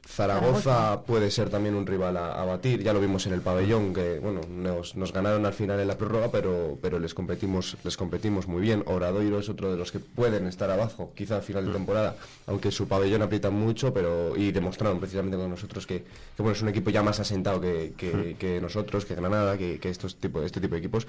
Zaragoza 0.07 1.01
puede 1.05 1.29
ser 1.31 1.49
también 1.49 1.75
un 1.75 1.85
rival 1.85 2.15
a, 2.17 2.41
a 2.41 2.45
batir, 2.45 2.81
ya 2.81 2.93
lo 2.93 2.99
vimos 3.01 3.27
en 3.27 3.33
el 3.33 3.41
pabellón, 3.41 3.93
que 3.93 4.19
bueno, 4.19 4.41
nos, 4.49 4.95
nos 4.95 5.11
ganaron 5.11 5.45
al 5.45 5.53
final 5.53 5.79
en 5.79 5.87
la 5.87 5.97
prórroga, 5.97 6.29
pero, 6.31 6.77
pero 6.81 6.97
les 6.97 7.13
competimos, 7.13 7.75
les 7.83 7.97
competimos 7.97 8.47
muy 8.47 8.61
bien. 8.61 8.83
Oradoiro 8.87 9.39
es 9.39 9.49
otro 9.49 9.69
de 9.71 9.77
los 9.77 9.91
que 9.91 9.99
pueden 9.99 10.47
estar 10.47 10.71
abajo, 10.71 11.11
quizá 11.13 11.37
a 11.37 11.41
final 11.41 11.65
de 11.65 11.73
temporada, 11.73 12.15
aunque 12.47 12.71
su 12.71 12.87
pabellón 12.87 13.21
aprieta 13.21 13.49
mucho, 13.49 13.93
pero 13.93 14.35
y 14.37 14.51
demostraron 14.51 14.99
precisamente 14.99 15.37
con 15.37 15.49
nosotros 15.49 15.85
que, 15.85 16.03
que, 16.35 16.41
bueno, 16.41 16.53
es 16.55 16.61
un 16.61 16.69
equipo 16.69 16.89
ya 16.89 17.03
más 17.03 17.19
asentado 17.19 17.59
que, 17.61 17.93
que- 17.97 18.35
que 18.39 18.61
nosotros, 18.61 19.05
que 19.05 19.13
Granada, 19.15 19.57
que, 19.57 19.79
que 19.79 19.89
estos 19.89 20.15
tipo, 20.15 20.41
este 20.41 20.61
tipo 20.61 20.73
de 20.75 20.79
equipos. 20.79 21.05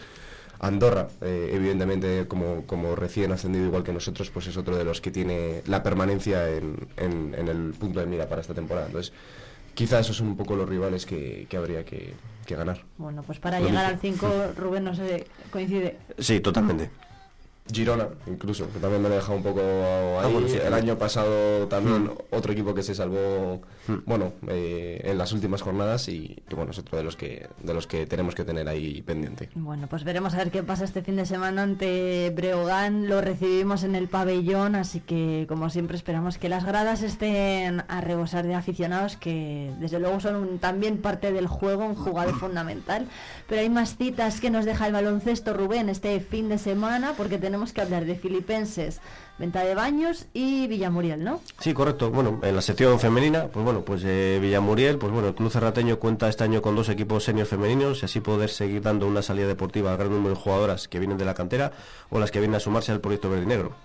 Andorra, 0.61 1.09
eh, 1.21 1.51
evidentemente, 1.55 2.27
como, 2.27 2.67
como 2.67 2.97
recién 2.97 3.31
ascendido 3.33 3.67
igual 3.67 3.85
que 3.85 3.93
nosotros, 3.93 4.31
pues 4.31 4.47
es 4.49 4.57
otro 4.57 4.77
de 4.77 4.85
los 4.85 5.01
que 5.01 5.11
tiene 5.11 5.63
la 5.67 5.83
permanencia 5.83 6.49
en, 6.51 6.89
en- 6.97 7.35
en 7.39 7.49
el 7.49 7.75
punto 7.79 8.01
de 8.01 8.07
mira 8.07 8.29
para 8.29 8.41
esta 8.41 8.55
temporada. 8.55 8.87
Entonces, 8.87 9.13
quizá 9.75 10.01
esos 10.01 10.17
son 10.17 10.29
un 10.29 10.37
poco 10.37 10.57
los 10.57 10.69
rivales 10.69 11.07
que, 11.07 11.47
que 11.49 11.57
habría 11.57 11.85
que, 11.85 12.15
que 12.47 12.57
ganar. 12.57 12.83
Bueno, 12.97 13.23
pues 13.23 13.39
para 13.39 13.61
Lo 13.61 13.67
llegar 13.69 13.87
al 13.87 14.01
5, 14.01 14.27
Rubén, 14.57 14.85
no 14.85 14.95
sé, 14.95 15.27
coincide. 15.53 15.97
Sí, 16.19 16.41
totalmente. 16.41 16.91
Girona, 17.71 18.09
incluso, 18.27 18.73
que 18.73 18.79
también 18.81 19.03
me 19.03 19.09
lo 19.11 19.15
he 19.15 19.19
dejado 19.19 19.37
un 19.37 19.43
poco 19.43 19.61
ahí. 19.61 20.25
Ah, 20.25 20.29
bueno, 20.33 20.49
sí, 20.49 20.55
el 20.57 20.63
también. 20.63 20.85
año 20.85 20.99
pasado 20.99 21.69
también 21.69 22.05
Mm. 22.05 22.11
otro 22.31 22.53
equipo 22.53 22.75
que 22.75 22.83
se 22.83 22.95
salvó, 22.95 23.61
bueno, 24.07 24.32
eh, 24.49 25.01
en 25.05 25.18
las 25.18 25.32
últimas 25.32 25.62
jornadas 25.62 26.09
y, 26.09 26.36
y 26.49 26.55
bueno, 26.55 26.70
es 26.72 26.78
otro 26.78 26.99
de 26.99 27.05
los 27.05 27.16
que 27.16 27.49
de 27.62 27.74
los 27.74 27.86
que 27.86 28.07
tenemos 28.07 28.34
que 28.34 28.45
tener 28.45 28.68
ahí 28.68 29.03
pendiente. 29.03 29.49
Bueno, 29.55 29.86
pues 29.89 30.05
veremos 30.05 30.34
a 30.34 30.39
ver 30.39 30.51
qué 30.51 30.62
pasa 30.62 30.84
este 30.84 31.03
fin 31.03 31.16
de 31.16 31.26
semana 31.26 31.62
ante 31.62 32.30
Breogán. 32.34 33.09
Lo 33.09 33.20
recibimos 33.20 33.82
en 33.84 33.95
el 33.95 34.09
pabellón, 34.09 34.74
así 34.74 35.01
que 35.01 35.47
como 35.49 35.70
siempre 35.70 35.97
esperamos 35.97 36.39
que 36.39 36.49
las 36.49 36.64
gradas 36.64 37.03
estén 37.03 37.82
a 37.89 38.01
rebosar 38.01 38.47
de 38.47 38.55
aficionados, 38.55 39.16
que 39.16 39.72
desde 39.80 39.99
luego 39.99 40.20
son 40.20 40.36
un- 40.36 40.59
también 40.59 40.99
parte 40.99 41.32
del 41.32 41.47
juego, 41.47 41.84
un 41.84 41.95
jugador 41.95 42.34
fundamental. 42.39 43.07
Pero 43.49 43.61
hay 43.62 43.70
más 43.70 43.97
citas 43.97 44.41
que 44.41 44.51
nos 44.51 44.64
deja 44.64 44.86
el 44.86 44.93
baloncesto 44.93 45.55
Rubén 45.55 45.89
este 45.89 46.20
fin 46.20 46.49
de 46.49 46.59
semana, 46.59 47.14
porque 47.16 47.39
tenemos 47.39 47.72
que 47.72 47.80
hablar 47.80 48.05
de 48.05 48.14
Filipenses, 48.16 49.01
Venta 49.39 49.62
de 49.62 49.76
Baños 49.76 50.26
y 50.34 50.66
Villamuriel, 50.66 51.22
¿no? 51.22 51.41
Sí, 51.61 51.72
correcto. 51.72 52.11
Bueno, 52.11 52.41
en 52.43 52.57
la 52.57 52.61
sección 52.61 52.99
femenina, 52.99 53.47
pues 53.47 53.64
bueno, 53.64 53.84
pues 53.84 54.03
eh, 54.05 54.39
Villamuriel, 54.43 54.99
pues 54.99 55.12
bueno, 55.12 55.28
el 55.28 55.34
Club 55.36 55.51
Cerrateño 55.51 56.01
cuenta 56.01 56.28
este 56.28 56.43
año 56.43 56.61
con 56.61 56.74
dos 56.74 56.89
equipos 56.89 57.22
senior 57.22 57.47
femeninos 57.47 58.03
y 58.03 58.07
así 58.07 58.18
poder 58.18 58.51
seguir 58.51 58.82
dando 58.82 59.07
una 59.07 59.22
salida 59.22 59.47
deportiva 59.47 59.93
al 59.93 59.97
gran 59.97 60.11
número 60.11 60.34
de 60.34 60.41
jugadoras 60.41 60.89
que 60.89 60.99
vienen 60.99 61.18
de 61.18 61.24
la 61.24 61.34
cantera 61.34 61.70
o 62.11 62.18
las 62.18 62.32
que 62.32 62.41
vienen 62.41 62.57
a 62.57 62.61
sumarse 62.61 62.91
al 62.91 63.01
proyecto 63.01 63.30
verde 63.30 63.47
negro. 63.47 63.76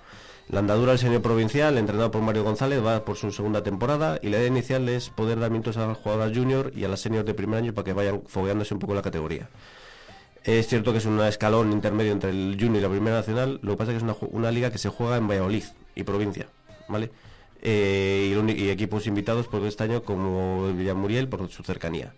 La 0.49 0.59
andadura 0.59 0.91
del 0.91 0.99
senior 0.99 1.21
provincial, 1.21 1.77
entrenado 1.77 2.09
por 2.09 2.21
Mario 2.21 2.43
González, 2.43 2.83
va 2.83 3.05
por 3.05 3.15
su 3.15 3.31
segunda 3.31 3.63
temporada 3.63 4.19
y 4.21 4.29
la 4.29 4.39
idea 4.39 4.47
inicial 4.47 4.89
es 4.89 5.09
poder 5.09 5.39
dar 5.39 5.51
minutos 5.51 5.77
a 5.77 5.85
las 5.85 5.97
jugadoras 5.97 6.35
junior 6.35 6.71
y 6.75 6.83
a 6.83 6.87
las 6.87 6.99
senior 6.99 7.23
de 7.25 7.33
primer 7.35 7.59
año 7.59 7.73
para 7.73 7.85
que 7.85 7.93
vayan 7.93 8.23
fogueándose 8.25 8.73
un 8.73 8.79
poco 8.79 8.95
la 8.95 9.03
categoría. 9.03 9.49
Es 10.43 10.67
cierto 10.67 10.91
que 10.91 10.97
es 10.97 11.05
un 11.05 11.21
escalón 11.21 11.71
intermedio 11.71 12.11
entre 12.11 12.31
el 12.31 12.57
Junior 12.59 12.77
y 12.77 12.81
la 12.81 12.89
Primera 12.89 13.15
Nacional, 13.17 13.59
lo 13.61 13.71
que 13.71 13.77
pasa 13.77 13.93
es 13.93 14.03
que 14.03 14.09
es 14.09 14.17
una, 14.31 14.51
liga 14.51 14.71
que 14.71 14.77
se 14.77 14.89
juega 14.89 15.15
en 15.15 15.25
Valladolid 15.25 15.63
y 15.95 16.03
provincia, 16.03 16.47
¿vale? 16.89 17.11
Eh, 17.61 18.37
y, 18.57 18.69
equipos 18.69 19.07
invitados 19.07 19.47
por 19.47 19.65
este 19.65 19.85
año 19.85 20.03
como 20.03 20.67
el 20.67 20.73
Villamuriel 20.73 21.29
por 21.29 21.49
su 21.49 21.63
cercanía. 21.63 22.13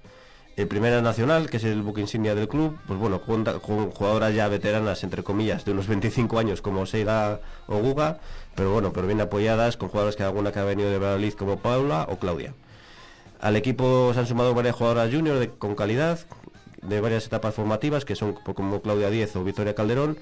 El 0.55 0.67
Primera 0.67 1.01
Nacional, 1.03 1.51
que 1.51 1.57
es 1.57 1.65
el 1.65 1.84
buque 1.84 2.01
insignia 2.01 2.34
del 2.34 2.47
club, 2.47 2.80
pues 2.88 2.97
bueno, 2.97 3.21
cuenta 3.21 3.59
con 3.59 3.91
jugadoras 3.91 4.34
ya 4.34 4.47
veteranas, 4.47 5.03
entre 5.03 5.21
comillas, 5.21 5.63
de 5.63 5.73
unos 5.73 5.88
25 5.88 6.39
años 6.39 6.63
como 6.63 6.88
Seida 6.88 7.41
o 7.67 7.78
Guga, 7.78 8.19
pero 8.55 8.71
bueno, 8.71 8.91
pero 8.91 9.05
bien 9.05 9.21
apoyadas 9.21 9.78
con 9.78 9.89
jugadoras 9.89 10.15
que 10.15 10.23
alguna 10.23 10.51
que 10.51 10.57
ha 10.57 10.63
venido 10.63 10.89
de 10.89 10.97
Valladolid 10.97 11.34
como 11.34 11.59
Paula 11.59 12.07
o 12.09 12.17
Claudia. 12.17 12.55
Al 13.39 13.55
equipo 13.55 14.11
se 14.15 14.21
han 14.21 14.26
sumado 14.26 14.55
varias 14.55 14.76
jugadoras 14.76 15.13
junior 15.13 15.47
con 15.59 15.76
calidad, 15.76 16.19
de 16.88 17.01
varias 17.01 17.25
etapas 17.25 17.53
formativas, 17.55 18.05
que 18.05 18.15
son 18.15 18.33
como 18.33 18.81
Claudia 18.81 19.09
Díez 19.09 19.36
o 19.36 19.43
Victoria 19.43 19.75
Calderón. 19.75 20.17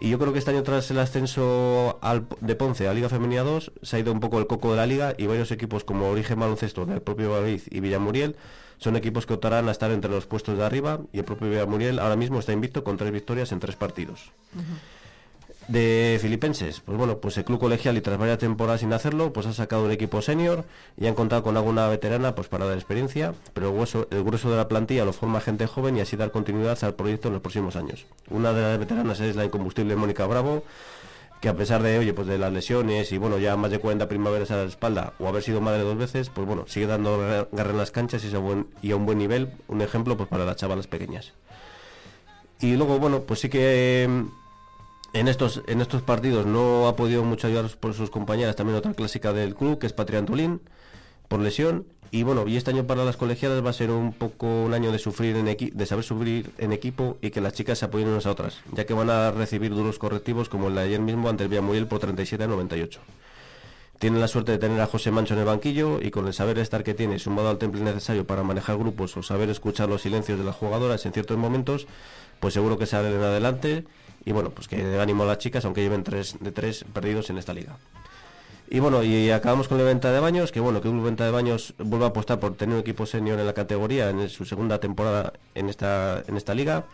Y 0.00 0.10
yo 0.10 0.18
creo 0.18 0.32
que 0.32 0.40
este 0.40 0.50
año, 0.50 0.64
tras 0.64 0.90
el 0.90 0.98
ascenso 0.98 1.98
al- 2.02 2.26
de 2.40 2.54
Ponce 2.56 2.88
a 2.88 2.94
Liga 2.94 3.08
Femenina 3.08 3.42
2, 3.42 3.70
se 3.82 3.96
ha 3.96 3.98
ido 4.00 4.12
un 4.12 4.18
poco 4.18 4.38
el 4.40 4.48
coco 4.48 4.72
de 4.72 4.76
la 4.76 4.86
liga 4.86 5.14
y 5.16 5.26
varios 5.26 5.52
equipos 5.52 5.84
como 5.84 6.10
Origen 6.10 6.40
Baloncesto 6.40 6.84
del 6.86 7.00
propio 7.02 7.30
Valladolid 7.30 7.60
y 7.70 7.78
Villamuriel 7.80 8.34
son 8.78 8.96
equipos 8.96 9.26
que 9.26 9.34
optarán 9.34 9.68
a 9.68 9.70
estar 9.70 9.92
entre 9.92 10.10
los 10.10 10.26
puestos 10.26 10.58
de 10.58 10.64
arriba 10.64 10.98
y 11.12 11.18
el 11.20 11.24
propio 11.24 11.48
Villamuriel 11.50 12.00
ahora 12.00 12.16
mismo 12.16 12.40
está 12.40 12.52
invicto 12.52 12.82
con 12.82 12.96
tres 12.96 13.12
victorias 13.12 13.52
en 13.52 13.60
tres 13.60 13.76
partidos. 13.76 14.32
De 15.68 16.18
Filipenses, 16.20 16.80
pues 16.80 16.98
bueno, 16.98 17.18
pues 17.18 17.38
el 17.38 17.44
club 17.44 17.60
colegial 17.60 17.96
y 17.96 18.00
tras 18.00 18.18
varias 18.18 18.38
temporadas 18.38 18.80
sin 18.80 18.92
hacerlo, 18.92 19.32
pues 19.32 19.46
ha 19.46 19.52
sacado 19.52 19.84
un 19.84 19.92
equipo 19.92 20.20
senior 20.20 20.64
y 20.98 21.06
han 21.06 21.14
contado 21.14 21.42
con 21.44 21.56
alguna 21.56 21.86
veterana 21.88 22.34
pues 22.34 22.48
para 22.48 22.66
dar 22.66 22.74
experiencia, 22.76 23.32
pero 23.54 23.70
el, 23.70 24.06
el 24.10 24.24
grueso 24.24 24.50
de 24.50 24.56
la 24.56 24.66
plantilla 24.68 25.04
lo 25.04 25.12
forma 25.12 25.40
gente 25.40 25.66
joven 25.68 25.96
y 25.96 26.00
así 26.00 26.16
dar 26.16 26.32
continuidad 26.32 26.82
al 26.82 26.94
proyecto 26.94 27.28
en 27.28 27.34
los 27.34 27.42
próximos 27.42 27.76
años. 27.76 28.06
Una 28.28 28.52
de 28.52 28.60
las 28.60 28.78
veteranas 28.78 29.20
es 29.20 29.36
la 29.36 29.44
incombustible 29.44 29.94
Mónica 29.94 30.26
Bravo, 30.26 30.64
que 31.40 31.48
a 31.48 31.54
pesar 31.56 31.82
de, 31.82 31.96
oye, 31.98 32.12
pues 32.12 32.26
de 32.26 32.38
las 32.38 32.52
lesiones 32.52 33.10
y 33.12 33.18
bueno, 33.18 33.38
ya 33.38 33.56
más 33.56 33.70
de 33.70 33.78
40 33.78 34.08
primaveras 34.08 34.50
a 34.50 34.56
la 34.56 34.64
espalda 34.64 35.12
o 35.20 35.28
haber 35.28 35.42
sido 35.44 35.60
madre 35.60 35.82
dos 35.82 35.96
veces, 35.96 36.28
pues 36.28 36.46
bueno, 36.46 36.64
sigue 36.66 36.86
dando 36.86 37.18
gar- 37.20 37.48
garra 37.52 37.70
en 37.70 37.78
las 37.78 37.92
canchas 37.92 38.24
y, 38.24 38.34
a 38.34 38.40
y 38.82 38.90
a 38.90 38.96
un 38.96 39.06
buen 39.06 39.18
nivel, 39.18 39.48
un 39.68 39.80
ejemplo 39.80 40.16
pues 40.16 40.28
para 40.28 40.44
las 40.44 40.56
chavalas 40.56 40.88
pequeñas. 40.88 41.32
Y 42.60 42.76
luego, 42.76 42.98
bueno, 42.98 43.22
pues 43.22 43.40
sí 43.40 43.48
que 43.48 44.24
en 45.12 45.28
estos, 45.28 45.62
en 45.66 45.80
estos 45.80 46.02
partidos 46.02 46.46
no 46.46 46.88
ha 46.88 46.96
podido 46.96 47.24
mucho 47.24 47.46
ayudar 47.46 47.68
por 47.78 47.94
sus 47.94 48.10
compañeras, 48.10 48.56
también 48.56 48.78
otra 48.78 48.94
clásica 48.94 49.32
del 49.32 49.54
club, 49.54 49.78
que 49.78 49.86
es 49.86 49.92
Patria 49.92 50.18
Antolín, 50.18 50.60
por 51.28 51.40
lesión. 51.40 51.86
Y 52.10 52.24
bueno, 52.24 52.46
y 52.46 52.58
este 52.58 52.70
año 52.70 52.86
para 52.86 53.04
las 53.06 53.16
colegiadas 53.16 53.64
va 53.64 53.70
a 53.70 53.72
ser 53.72 53.90
un 53.90 54.12
poco 54.12 54.46
un 54.64 54.74
año 54.74 54.92
de 54.92 54.98
sufrir 54.98 55.34
en 55.36 55.46
equi- 55.46 55.72
de 55.72 55.86
saber 55.86 56.04
sufrir 56.04 56.50
en 56.58 56.72
equipo 56.72 57.16
y 57.22 57.30
que 57.30 57.40
las 57.40 57.54
chicas 57.54 57.78
se 57.78 57.86
apoyen 57.86 58.08
unas 58.08 58.26
a 58.26 58.30
otras, 58.32 58.58
ya 58.72 58.84
que 58.84 58.92
van 58.92 59.08
a 59.08 59.30
recibir 59.30 59.74
duros 59.74 59.98
correctivos 59.98 60.50
como 60.50 60.68
el 60.68 60.74
de 60.74 60.82
ayer 60.82 61.00
mismo 61.00 61.30
ante 61.30 61.44
el 61.44 61.48
Villamuriel 61.48 61.86
por 61.86 62.00
37 62.00 62.44
a 62.44 62.46
98. 62.48 63.00
Tienen 64.02 64.20
la 64.20 64.26
suerte 64.26 64.50
de 64.50 64.58
tener 64.58 64.80
a 64.80 64.88
José 64.88 65.12
Mancho 65.12 65.34
en 65.34 65.38
el 65.38 65.46
banquillo 65.46 66.00
y 66.02 66.10
con 66.10 66.26
el 66.26 66.34
saber 66.34 66.58
estar 66.58 66.82
que 66.82 66.92
tiene 66.92 67.20
sumado 67.20 67.50
al 67.50 67.58
temple 67.58 67.82
necesario 67.82 68.26
para 68.26 68.42
manejar 68.42 68.76
grupos 68.76 69.16
o 69.16 69.22
saber 69.22 69.48
escuchar 69.48 69.88
los 69.88 70.02
silencios 70.02 70.40
de 70.40 70.44
las 70.44 70.56
jugadoras 70.56 71.06
en 71.06 71.12
ciertos 71.12 71.38
momentos, 71.38 71.86
pues 72.40 72.52
seguro 72.52 72.76
que 72.78 72.86
salen 72.86 73.12
en 73.12 73.22
adelante 73.22 73.84
y 74.24 74.32
bueno, 74.32 74.50
pues 74.50 74.66
que 74.66 74.76
dé 74.84 75.00
ánimo 75.00 75.22
a 75.22 75.26
las 75.26 75.38
chicas 75.38 75.64
aunque 75.66 75.82
lleven 75.82 76.02
tres 76.02 76.34
de 76.40 76.50
tres 76.50 76.84
perdidos 76.92 77.30
en 77.30 77.38
esta 77.38 77.54
liga. 77.54 77.76
Y 78.68 78.80
bueno, 78.80 79.04
y 79.04 79.30
acabamos 79.30 79.68
con 79.68 79.78
la 79.78 79.84
venta 79.84 80.10
de 80.10 80.18
baños, 80.18 80.50
que 80.50 80.58
bueno, 80.58 80.80
que 80.80 80.88
un 80.88 81.04
venta 81.04 81.24
de 81.24 81.30
baños 81.30 81.72
vuelve 81.78 82.06
a 82.06 82.08
apostar 82.08 82.40
por 82.40 82.56
tener 82.56 82.74
un 82.74 82.80
equipo 82.80 83.06
senior 83.06 83.38
en 83.38 83.46
la 83.46 83.52
categoría 83.52 84.10
en 84.10 84.28
su 84.28 84.44
segunda 84.44 84.80
temporada 84.80 85.32
en 85.54 85.68
esta, 85.68 86.24
en 86.26 86.36
esta 86.36 86.54
liga. 86.54 86.86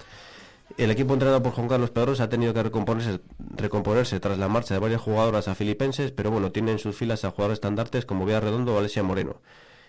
El 0.77 0.91
equipo 0.91 1.15
entrenado 1.15 1.43
por 1.43 1.53
Juan 1.53 1.67
Carlos 1.67 1.91
Pedros 1.91 2.21
ha 2.21 2.29
tenido 2.29 2.53
que 2.55 2.63
recomponerse, 2.63 4.21
tras 4.21 4.39
la 4.39 4.49
marcha 4.49 4.75
de 4.75 4.81
varias 4.81 5.01
jugadoras 5.01 5.49
a 5.49 5.55
filipenses, 5.55 6.13
pero 6.13 6.31
bueno, 6.31 6.53
tiene 6.53 6.73
en 6.73 6.79
sus 6.79 6.95
filas 6.95 7.25
a 7.25 7.31
jugadores 7.31 7.57
estandartes 7.57 8.05
como 8.05 8.27
Vía 8.27 8.39
Redondo 8.39 8.75
o 8.75 8.79
Alesia 8.79 9.03
Moreno. 9.03 9.41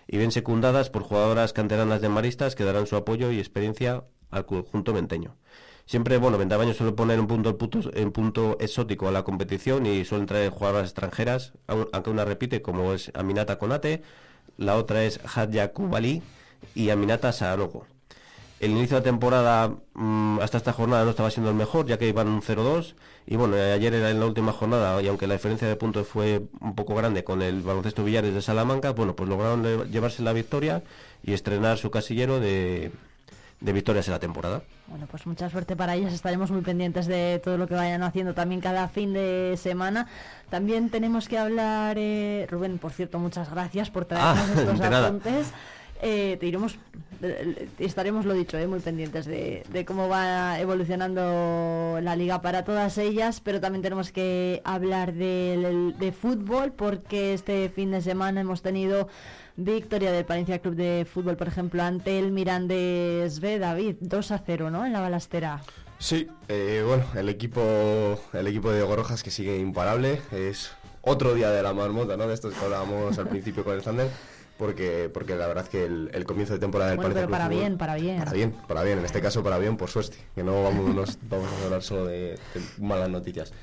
Y 0.08 0.16
bien 0.16 0.32
secundadas 0.32 0.90
por 0.90 1.02
jugadoras 1.02 1.52
canteranas 1.52 2.00
de 2.00 2.08
maristas 2.08 2.56
que 2.56 2.64
darán 2.64 2.86
su 2.86 2.96
apoyo 2.96 3.30
y 3.30 3.38
experiencia 3.38 4.04
al 4.30 4.46
conjunto 4.46 4.92
menteño. 4.92 5.36
Siempre, 5.86 6.18
bueno, 6.18 6.38
Ventabaño 6.38 6.72
suele 6.72 6.92
poner 6.92 7.20
un 7.20 7.26
punto, 7.26 7.56
en 7.94 8.12
punto 8.12 8.56
exótico 8.60 9.06
a 9.06 9.12
la 9.12 9.22
competición 9.22 9.86
y 9.86 10.04
suelen 10.04 10.26
traer 10.26 10.50
jugadoras 10.50 10.84
extranjeras, 10.84 11.52
aunque 11.66 12.10
una 12.10 12.24
repite, 12.24 12.62
como 12.62 12.94
es 12.94 13.12
Aminata 13.14 13.58
Conate, 13.58 14.02
la 14.56 14.76
otra 14.76 15.04
es 15.04 15.20
Hadja 15.24 15.72
Kubali 15.72 16.22
y 16.74 16.90
Aminata 16.90 17.32
Saanogo. 17.32 17.86
El 18.60 18.72
inicio 18.72 18.96
de 18.96 19.00
la 19.00 19.04
temporada 19.04 19.74
mm, 19.94 20.38
hasta 20.40 20.58
esta 20.58 20.74
jornada 20.74 21.04
no 21.04 21.10
estaba 21.10 21.30
siendo 21.30 21.50
el 21.50 21.56
mejor, 21.56 21.86
ya 21.86 21.98
que 21.98 22.06
iban 22.06 22.28
un 22.28 22.42
0-2. 22.42 22.94
Y 23.26 23.36
bueno, 23.36 23.56
ayer 23.56 23.94
era 23.94 24.10
en 24.10 24.20
la 24.20 24.26
última 24.26 24.52
jornada, 24.52 25.00
y 25.00 25.08
aunque 25.08 25.26
la 25.26 25.34
diferencia 25.34 25.66
de 25.66 25.76
puntos 25.76 26.06
fue 26.06 26.42
un 26.60 26.74
poco 26.74 26.94
grande 26.94 27.24
con 27.24 27.40
el 27.40 27.62
baloncesto 27.62 28.04
Villares 28.04 28.34
de 28.34 28.42
Salamanca, 28.42 28.90
bueno, 28.90 29.16
pues 29.16 29.28
lograron 29.28 29.90
llevarse 29.90 30.22
la 30.22 30.32
victoria 30.32 30.82
y 31.22 31.32
estrenar 31.32 31.78
su 31.78 31.90
casillero 31.90 32.38
de, 32.38 32.92
de 33.60 33.72
victorias 33.72 34.08
en 34.08 34.12
la 34.12 34.18
temporada. 34.18 34.62
Bueno, 34.88 35.06
pues 35.10 35.26
mucha 35.26 35.48
suerte 35.50 35.76
para 35.76 35.94
ellas. 35.94 36.12
Estaremos 36.12 36.50
muy 36.50 36.62
pendientes 36.62 37.06
de 37.06 37.40
todo 37.44 37.56
lo 37.56 37.68
que 37.68 37.74
vayan 37.74 38.02
haciendo 38.02 38.34
también 38.34 38.60
cada 38.60 38.88
fin 38.88 39.12
de 39.12 39.56
semana. 39.56 40.08
También 40.48 40.90
tenemos 40.90 41.28
que 41.28 41.38
hablar, 41.38 41.96
eh, 41.98 42.46
Rubén, 42.50 42.78
por 42.78 42.92
cierto, 42.92 43.18
muchas 43.18 43.50
gracias 43.50 43.90
por 43.90 44.06
traernos 44.06 44.48
ah, 44.48 44.54
estos 44.60 44.80
apuntes. 44.80 45.52
Eh, 46.02 46.36
te 46.40 46.46
iremos, 46.46 46.78
eh, 47.22 47.68
estaremos, 47.78 48.24
lo 48.24 48.32
dicho, 48.32 48.56
muy 48.68 48.80
pendientes 48.80 49.26
de, 49.26 49.62
de, 49.70 49.84
cómo 49.84 50.08
va 50.08 50.58
evolucionando 50.58 51.98
la 52.02 52.16
liga 52.16 52.40
para 52.40 52.64
todas 52.64 52.96
ellas, 52.96 53.40
pero 53.40 53.60
también 53.60 53.82
tenemos 53.82 54.10
que 54.10 54.62
hablar 54.64 55.12
de, 55.12 55.92
de 55.98 56.12
fútbol 56.12 56.72
porque 56.72 57.34
este 57.34 57.68
fin 57.68 57.90
de 57.90 58.00
semana 58.00 58.40
hemos 58.40 58.62
tenido 58.62 59.08
victoria 59.56 60.10
del 60.12 60.24
Palencia 60.24 60.58
Club 60.60 60.74
de 60.74 61.06
Fútbol, 61.10 61.36
por 61.36 61.48
ejemplo, 61.48 61.82
ante 61.82 62.18
el 62.18 62.32
Mirandés 62.32 63.40
B, 63.40 63.58
David, 63.58 63.96
2 64.00 64.30
a 64.30 64.38
0, 64.38 64.70
¿no? 64.70 64.86
En 64.86 64.92
la 64.92 65.00
balastera. 65.00 65.60
Sí, 65.98 66.28
eh, 66.48 66.82
bueno, 66.86 67.04
el 67.14 67.28
equipo, 67.28 68.18
el 68.32 68.46
equipo 68.46 68.70
de 68.70 68.78
Diego 68.78 68.96
Rojas 68.96 69.22
que 69.22 69.30
sigue 69.30 69.58
imparable, 69.58 70.22
es 70.32 70.72
otro 71.02 71.34
día 71.34 71.50
de 71.50 71.62
la 71.62 71.74
marmota, 71.74 72.16
¿no? 72.16 72.26
De 72.26 72.32
estos 72.32 72.54
que 72.54 72.64
hablábamos 72.64 73.18
al 73.18 73.28
principio 73.28 73.64
con 73.64 73.74
el 73.74 73.82
Thunder, 73.82 74.08
porque, 74.60 75.10
porque 75.12 75.34
la 75.36 75.46
verdad 75.46 75.64
es 75.64 75.70
que 75.70 75.84
el, 75.86 76.24
comienzo 76.26 76.52
de 76.52 76.58
temporada 76.58 76.90
del 76.90 76.98
bueno, 76.98 77.14
pero 77.14 77.30
para 77.30 77.48
bien, 77.48 77.78
para 77.78 77.94
bien. 77.94 78.18
Para 78.18 78.32
bien, 78.32 78.54
para 78.68 78.82
bien, 78.82 78.98
en 78.98 79.06
este 79.06 79.22
caso 79.22 79.42
para 79.42 79.56
bien, 79.56 79.78
por 79.78 79.88
suerte, 79.88 80.18
que 80.34 80.44
no 80.44 80.62
vamos, 80.62 81.18
vamos 81.30 81.48
a 81.50 81.64
hablar 81.64 81.82
solo 81.82 82.04
de 82.04 82.38
malas 82.78 83.08
noticias. 83.08 83.54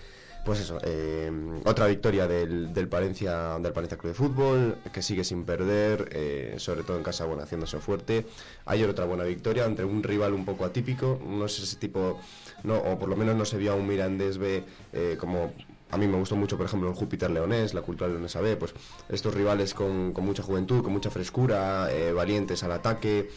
Pues 0.43 0.61
eso, 0.61 0.79
eh, 0.81 1.29
otra 1.65 1.85
victoria 1.85 2.25
del, 2.27 2.73
del, 2.73 2.87
Palencia, 2.87 3.59
del 3.59 3.73
Palencia 3.73 3.97
Club 3.97 4.13
de 4.13 4.17
Fútbol, 4.17 4.77
que 4.91 5.03
sigue 5.03 5.23
sin 5.23 5.43
perder, 5.43 6.09
eh, 6.13 6.55
sobre 6.57 6.81
todo 6.81 6.97
en 6.97 7.03
casa, 7.03 7.25
bueno, 7.25 7.43
haciéndose 7.43 7.77
fuerte. 7.79 8.25
Ayer 8.65 8.89
otra 8.89 9.05
buena 9.05 9.23
victoria 9.23 9.65
ante 9.65 9.83
un 9.83 10.01
rival 10.01 10.33
un 10.33 10.45
poco 10.45 10.65
atípico, 10.65 11.19
no 11.23 11.45
es 11.45 11.59
ese 11.59 11.75
tipo, 11.75 12.19
no, 12.63 12.77
o 12.77 12.97
por 12.97 13.07
lo 13.07 13.15
menos 13.15 13.35
no 13.35 13.45
se 13.45 13.57
vio 13.57 13.73
a 13.73 13.75
un 13.75 13.87
Mirandés 13.87 14.39
B 14.39 14.63
eh, 14.93 15.17
como 15.19 15.53
a 15.89 15.97
mí 15.97 16.07
me 16.07 16.17
gustó 16.17 16.35
mucho, 16.35 16.57
por 16.57 16.65
ejemplo, 16.65 16.89
el 16.89 16.95
Júpiter 16.95 17.29
Leonés, 17.29 17.73
la 17.73 17.81
cultura 17.81 18.09
leonesa 18.09 18.41
B, 18.41 18.57
pues 18.57 18.73
estos 19.09 19.33
rivales 19.33 19.73
con, 19.73 20.13
con 20.13 20.25
mucha 20.25 20.43
juventud, 20.43 20.83
con 20.83 20.93
mucha 20.93 21.09
frescura, 21.09 21.89
valientes 22.15 22.63
al 22.63 22.71
ataque, 22.71 23.29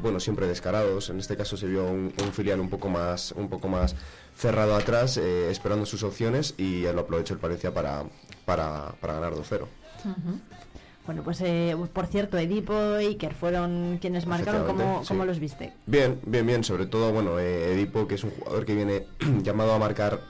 bueno, 0.00 0.20
siempre 0.20 0.46
descarados. 0.46 1.10
En 1.10 1.18
este 1.18 1.36
caso 1.36 1.56
se 1.56 1.66
vio 1.66 1.86
un, 1.86 2.12
un, 2.22 2.32
filial 2.32 2.60
un 2.60 2.68
poco 2.68 2.88
más, 2.88 3.32
un 3.32 3.48
poco 3.48 3.68
más 3.68 3.94
cerrado 4.36 4.74
atrás, 4.74 5.16
eh, 5.16 5.50
esperando 5.50 5.86
sus 5.86 6.02
opciones 6.02 6.54
y 6.58 6.82
lo 6.82 7.00
aprovechó 7.00 7.34
el 7.34 7.40
Palencia 7.40 7.72
para, 7.72 8.04
para, 8.44 8.94
para 9.00 9.14
ganar 9.14 9.34
2-0. 9.34 9.66
Bueno, 11.04 11.22
pues 11.24 11.40
eh, 11.40 11.76
por 11.92 12.06
cierto, 12.06 12.38
Edipo 12.38 13.00
y 13.00 13.06
Iker 13.06 13.34
fueron 13.34 13.98
quienes 14.00 14.26
marcaron. 14.26 14.66
¿Cómo, 14.66 15.02
¿Cómo, 15.06 15.24
los 15.24 15.40
viste? 15.40 15.72
Bien, 15.86 16.20
bien, 16.24 16.46
bien. 16.46 16.62
Sobre 16.62 16.86
todo, 16.86 17.12
bueno, 17.12 17.38
eh, 17.40 17.72
Edipo, 17.72 18.06
que 18.06 18.14
es 18.14 18.24
un 18.24 18.30
jugador 18.30 18.64
que 18.64 18.74
viene 18.74 19.06
llamado 19.42 19.72
a 19.72 19.78
marcar 19.78 20.20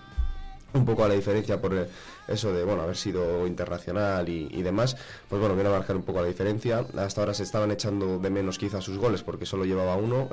un 0.74 0.84
poco 0.84 1.04
a 1.04 1.08
la 1.08 1.14
diferencia 1.14 1.60
por 1.60 1.88
eso 2.28 2.52
de 2.52 2.64
bueno 2.64 2.82
haber 2.82 2.96
sido 2.96 3.46
internacional 3.46 4.28
y, 4.28 4.62
demás 4.62 4.96
pues 5.28 5.40
bueno 5.40 5.54
viene 5.54 5.70
a 5.70 5.72
marcar 5.72 5.96
un 5.96 6.02
poco 6.02 6.20
la 6.20 6.28
diferencia. 6.28 6.84
Hasta 6.96 7.20
ahora 7.20 7.34
se 7.34 7.42
estaban 7.42 7.70
echando 7.70 8.18
de 8.18 8.30
menos 8.30 8.58
quizá 8.58 8.80
sus 8.80 8.98
goles 8.98 9.22
porque 9.22 9.46
solo 9.46 9.64
llevaba 9.64 9.96
uno. 9.96 10.28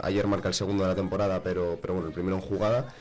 Ayer 0.00 0.26
marca 0.26 0.48
el 0.48 0.54
segundo 0.54 0.84
de 0.84 0.90
la 0.90 0.96
temporada 0.96 1.42
pero 1.42 1.78
pero 1.80 1.94
bueno 1.94 2.08
el 2.08 2.14
primero 2.14 2.36
en 2.36 2.42
jugada. 2.42 2.92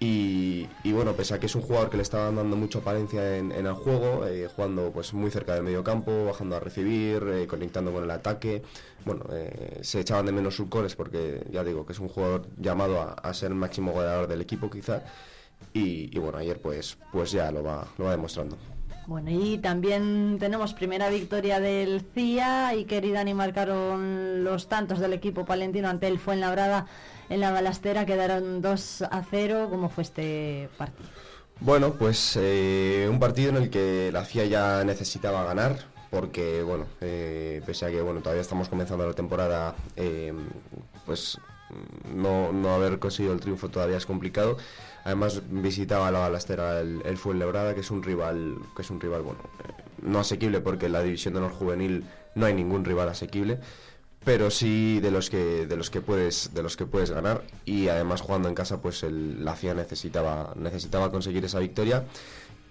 Y, 0.00 0.68
bueno, 0.92 1.14
pese 1.14 1.34
a 1.34 1.40
que 1.40 1.46
es 1.46 1.54
un 1.56 1.62
jugador 1.62 1.90
que 1.90 1.96
le 1.96 2.04
estaba 2.04 2.30
dando 2.30 2.56
mucha 2.56 2.78
apariencia 2.78 3.36
en, 3.36 3.50
el 3.50 3.72
juego, 3.72 4.26
eh, 4.26 4.48
jugando 4.54 4.92
pues 4.92 5.12
muy 5.12 5.30
cerca 5.30 5.54
del 5.54 5.64
medio 5.64 5.82
campo, 5.82 6.26
bajando 6.26 6.56
a 6.56 6.60
recibir, 6.60 7.22
eh, 7.28 7.46
conectando 7.48 7.92
con 7.92 8.04
el 8.04 8.10
ataque, 8.10 8.62
bueno, 9.04 9.24
eh, 9.32 9.80
se 9.82 10.00
echaban 10.00 10.26
de 10.26 10.32
menos 10.32 10.54
sus 10.54 10.68
goles 10.68 10.94
porque 10.94 11.44
ya 11.50 11.64
digo 11.64 11.84
que 11.84 11.92
es 11.94 11.98
un 11.98 12.08
jugador 12.08 12.46
llamado 12.58 13.00
a, 13.00 13.34
ser 13.34 13.50
el 13.50 13.56
máximo 13.56 13.92
goleador 13.92 14.28
del 14.28 14.40
equipo 14.40 14.70
quizá. 14.70 15.02
Y, 15.72 16.18
bueno, 16.18 16.38
ayer 16.38 16.60
pues, 16.60 16.98
pues 17.12 17.30
ya 17.30 17.52
lo 17.52 17.62
va, 17.62 17.86
lo 17.98 18.06
va 18.06 18.10
demostrando. 18.12 18.56
Bueno, 19.06 19.30
y 19.30 19.58
también 19.58 20.36
tenemos 20.38 20.74
primera 20.74 21.08
victoria 21.08 21.60
del 21.60 22.04
CIA 22.14 22.74
y 22.74 22.84
querida 22.84 23.24
ni 23.24 23.32
marcaron 23.32 24.44
los 24.44 24.68
tantos 24.68 24.98
del 24.98 25.12
equipo 25.12 25.46
palentino 25.46 25.88
ante 25.88 26.08
el 26.08 26.18
Fuenlabrada 26.18 26.86
en 27.30 27.40
la 27.40 27.50
balastera 27.50 28.06
quedaron 28.06 28.62
2 28.62 29.02
a 29.02 29.22
0. 29.30 29.68
¿Cómo 29.70 29.88
fue 29.88 30.02
este 30.02 30.68
partido? 30.76 31.08
Bueno, 31.60 31.94
pues 31.94 32.38
eh, 32.40 33.08
un 33.10 33.18
partido 33.18 33.50
en 33.50 33.56
el 33.56 33.70
que 33.70 34.10
la 34.12 34.24
CIA 34.24 34.46
ya 34.46 34.84
necesitaba 34.84 35.44
ganar, 35.44 35.76
porque 36.10 36.62
bueno, 36.62 36.86
eh, 37.00 37.60
pese 37.66 37.86
a 37.86 37.90
que 37.90 38.00
bueno 38.00 38.20
todavía 38.20 38.42
estamos 38.42 38.68
comenzando 38.68 39.06
la 39.06 39.12
temporada, 39.12 39.74
eh, 39.96 40.32
pues 41.04 41.38
no, 42.14 42.52
no, 42.52 42.74
haber 42.74 42.98
conseguido 42.98 43.34
el 43.34 43.40
triunfo 43.40 43.68
todavía 43.68 43.96
es 43.96 44.06
complicado. 44.06 44.56
Además 45.08 45.40
visitaba 45.48 46.10
la 46.10 46.18
balastera 46.18 46.80
el, 46.80 47.00
el 47.02 47.16
Fuenlabrada, 47.16 47.72
que 47.72 47.80
es 47.80 47.90
un 47.90 48.02
rival, 48.02 48.58
que 48.76 48.82
es 48.82 48.90
un 48.90 49.00
rival 49.00 49.22
bueno, 49.22 49.40
no 50.02 50.18
asequible 50.18 50.60
porque 50.60 50.84
en 50.84 50.92
la 50.92 51.02
división 51.02 51.32
de 51.32 51.40
honor 51.40 51.52
juvenil 51.52 52.04
no 52.34 52.44
hay 52.44 52.52
ningún 52.52 52.84
rival 52.84 53.08
asequible 53.08 53.58
pero 54.22 54.50
sí 54.50 55.00
de 55.00 55.10
los 55.10 55.30
que 55.30 55.66
de 55.66 55.76
los 55.76 55.88
que 55.88 56.02
puedes 56.02 56.52
de 56.52 56.62
los 56.62 56.76
que 56.76 56.84
puedes 56.84 57.10
ganar. 57.10 57.44
Y 57.64 57.88
además 57.88 58.20
jugando 58.20 58.50
en 58.50 58.54
casa 58.54 58.82
pues 58.82 59.02
el, 59.02 59.42
la 59.42 59.54
FIA 59.54 59.72
necesitaba 59.72 60.52
necesitaba 60.56 61.10
conseguir 61.10 61.42
esa 61.46 61.60
victoria 61.60 62.04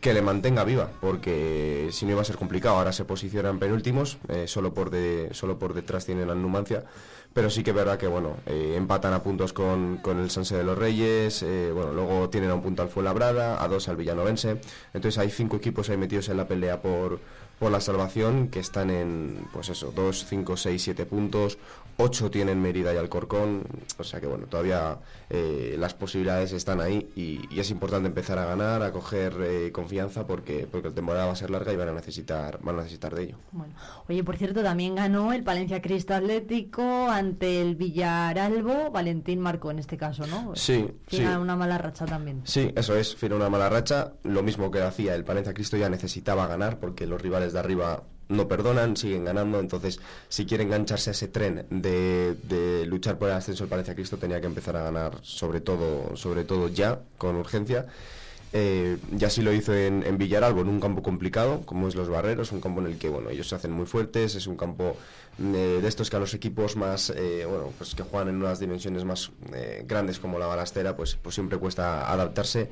que 0.02 0.14
le 0.14 0.22
mantenga 0.22 0.64
viva 0.64 0.90
porque 1.02 1.90
si 1.92 2.06
no 2.06 2.12
iba 2.12 2.22
a 2.22 2.26
ser 2.26 2.38
complicado. 2.38 2.78
Ahora 2.78 2.94
se 2.94 3.06
posicionan 3.06 3.60
penúltimos 3.60 4.18
eh, 4.30 4.48
solo 4.48 4.74
por 4.74 4.90
de, 4.90 5.30
solo 5.32 5.58
por 5.58 5.74
detrás 5.74 6.06
tienen 6.06 6.28
la 6.28 6.36
Numancia 6.36 6.84
pero 7.34 7.52
sí 7.52 7.64
que 7.64 7.70
es 7.70 7.76
verdad 7.76 8.00
que 8.00 8.08
bueno 8.08 8.38
eh, 8.48 8.74
empatan 8.78 9.14
a 9.14 9.22
puntos 9.22 9.54
con, 9.54 9.98
con, 9.98 10.20
el 10.20 10.32
Sanse 10.32 10.56
de 10.56 10.64
los 10.64 10.78
Reyes 10.78 11.44
eh, 11.44 11.72
bueno 11.72 11.94
luego 11.94 12.30
tienen 12.30 12.50
a 12.50 12.56
un 12.56 12.62
punto 12.64 12.82
al 12.82 12.90
Fuenlabrada 12.90 13.64
a 13.64 13.68
dos 13.68 13.88
al 13.90 13.96
Villanovense. 13.96 14.60
Entonces 14.94 15.18
hay 15.18 15.30
cinco 15.30 15.58
equipos 15.58 15.90
ahí 15.90 15.98
metidos 15.98 16.30
en 16.30 16.38
la 16.38 16.48
pelea 16.48 16.82
por 16.82 17.20
por 17.60 17.72
la 17.72 17.82
salvación, 17.82 18.50
que 18.50 18.60
están 18.60 18.90
en, 18.90 19.48
pues 19.52 19.70
eso, 19.70 19.92
2, 19.96 20.26
5, 20.30 20.58
6, 20.58 20.82
7 20.82 21.06
puntos, 21.06 21.58
8 21.98 22.30
tienen 22.30 22.62
Mérida 22.62 22.94
y 22.94 22.98
Alcorcón, 22.98 23.64
o 23.98 24.04
sea 24.04 24.22
que 24.22 24.28
bueno, 24.28 24.46
todavía 24.46 25.00
eh, 25.30 25.76
las 25.80 25.96
posibilidades 25.96 26.52
están 26.52 26.80
ahí 26.80 27.10
y, 27.16 27.60
es 27.60 27.72
importante 27.72 28.08
empezar 28.08 28.38
a 28.38 28.46
ganar, 28.46 28.84
a 28.84 28.92
coger 28.92 29.36
eh, 29.42 29.72
confianza 29.72 30.28
porque, 30.28 30.68
porque 30.72 30.90
la 30.90 30.94
temporada 30.96 31.26
va 31.26 31.32
a 31.32 31.36
ser 31.36 31.50
larga 31.50 31.74
y 31.74 31.76
van 31.76 31.90
a 31.90 31.94
necesitar, 31.94 32.60
van 32.62 32.76
a 32.76 32.78
necesitar 32.80 33.16
de 33.16 33.24
ello. 33.24 33.38
Bueno, 33.52 33.74
oye, 34.08 34.24
por 34.24 34.38
cierto, 34.38 34.62
también 34.62 34.94
ganó 34.94 35.34
el 35.34 35.44
Palencia 35.44 35.82
Cristo 35.82 36.14
Atlético 36.14 37.10
ante 37.10 37.62
el 37.62 37.76
Villaralbo, 37.76 38.92
Valentín 38.92 39.40
marcó 39.40 39.72
en 39.72 39.80
este 39.80 39.98
caso, 39.98 40.28
¿no? 40.28 40.56
Sí, 40.56 40.88
sí. 41.08 41.24
una 41.24 41.56
mala 41.56 41.80
racha 41.80 42.06
también. 42.06 42.42
Sí, 42.46 42.72
eso 42.76 42.96
es, 42.96 43.16
fue 43.16 43.34
una 43.34 43.50
mala 43.50 43.70
racha, 43.70 44.14
lo 44.24 44.44
mismo 44.44 44.70
que 44.70 44.82
hacía 44.82 45.16
el 45.16 45.24
Palencia 45.24 45.54
Cristo 45.54 45.78
ya 45.78 45.90
necesitaba 45.90 46.46
ganar 46.48 46.80
porque 46.80 47.08
los 47.08 47.22
rivales 47.22 47.54
de 47.54 47.60
arriba 47.60 48.04
no 48.30 48.48
perdonan, 48.48 48.98
siguen 48.98 49.26
ganando, 49.26 49.60
entonces 49.60 50.00
si 50.30 50.46
quiere 50.46 50.64
engancharse 50.64 51.12
a 51.12 51.14
ese 51.14 51.28
tren 51.28 51.66
de, 51.70 52.86
luchar 52.88 53.18
por 53.18 53.30
el 53.30 53.36
ascenso 53.36 53.64
del 53.64 53.70
Palencia 53.70 53.96
Cristo 53.96 54.18
tenía 54.18 54.42
que 54.42 54.48
empezar 54.48 54.76
a 54.76 54.84
ganar 54.84 55.20
sobre 55.22 55.62
todo, 55.62 56.16
sobre 56.16 56.44
todo 56.44 56.70
ya, 56.70 57.02
con 57.18 57.36
urgencia. 57.36 57.88
Eh, 58.54 58.98
ya 59.12 59.30
sí 59.30 59.42
lo 59.42 59.52
hizo 59.52 59.74
en, 59.74 60.18
Villaralbo, 60.18 60.62
en 60.62 60.70
un 60.70 60.80
campo 60.80 61.04
complicado, 61.04 61.62
como 61.66 61.88
es 61.88 61.96
Los 61.96 62.08
Barreros, 62.10 62.52
un 62.52 62.62
campo 62.62 62.80
en 62.80 62.88
el 62.88 62.98
que 62.98 63.10
bueno, 63.10 63.30
ellos 63.30 63.50
se 63.50 63.56
hacen 63.56 63.72
muy 63.72 63.86
fuertes, 63.86 64.36
es 64.36 64.48
un 64.48 64.56
campo 64.56 64.96
eh, 65.40 65.80
de 65.82 65.88
estos 65.88 66.10
que 66.10 66.16
a 66.16 66.20
los 66.20 66.34
equipos 66.34 66.78
más, 66.78 67.10
eh, 67.10 67.46
bueno, 67.46 67.74
pues 67.78 67.94
que 67.94 68.04
juegan 68.04 68.30
en 68.30 68.38
unas 68.38 68.60
dimensiones 68.60 69.04
más 69.04 69.32
grandes 69.86 70.20
como 70.20 70.40
la 70.40 70.48
balastera, 70.48 70.96
pues, 70.96 71.18
pues 71.22 71.36
siempre 71.36 71.58
cuesta 71.58 72.12
adaptarse 72.12 72.70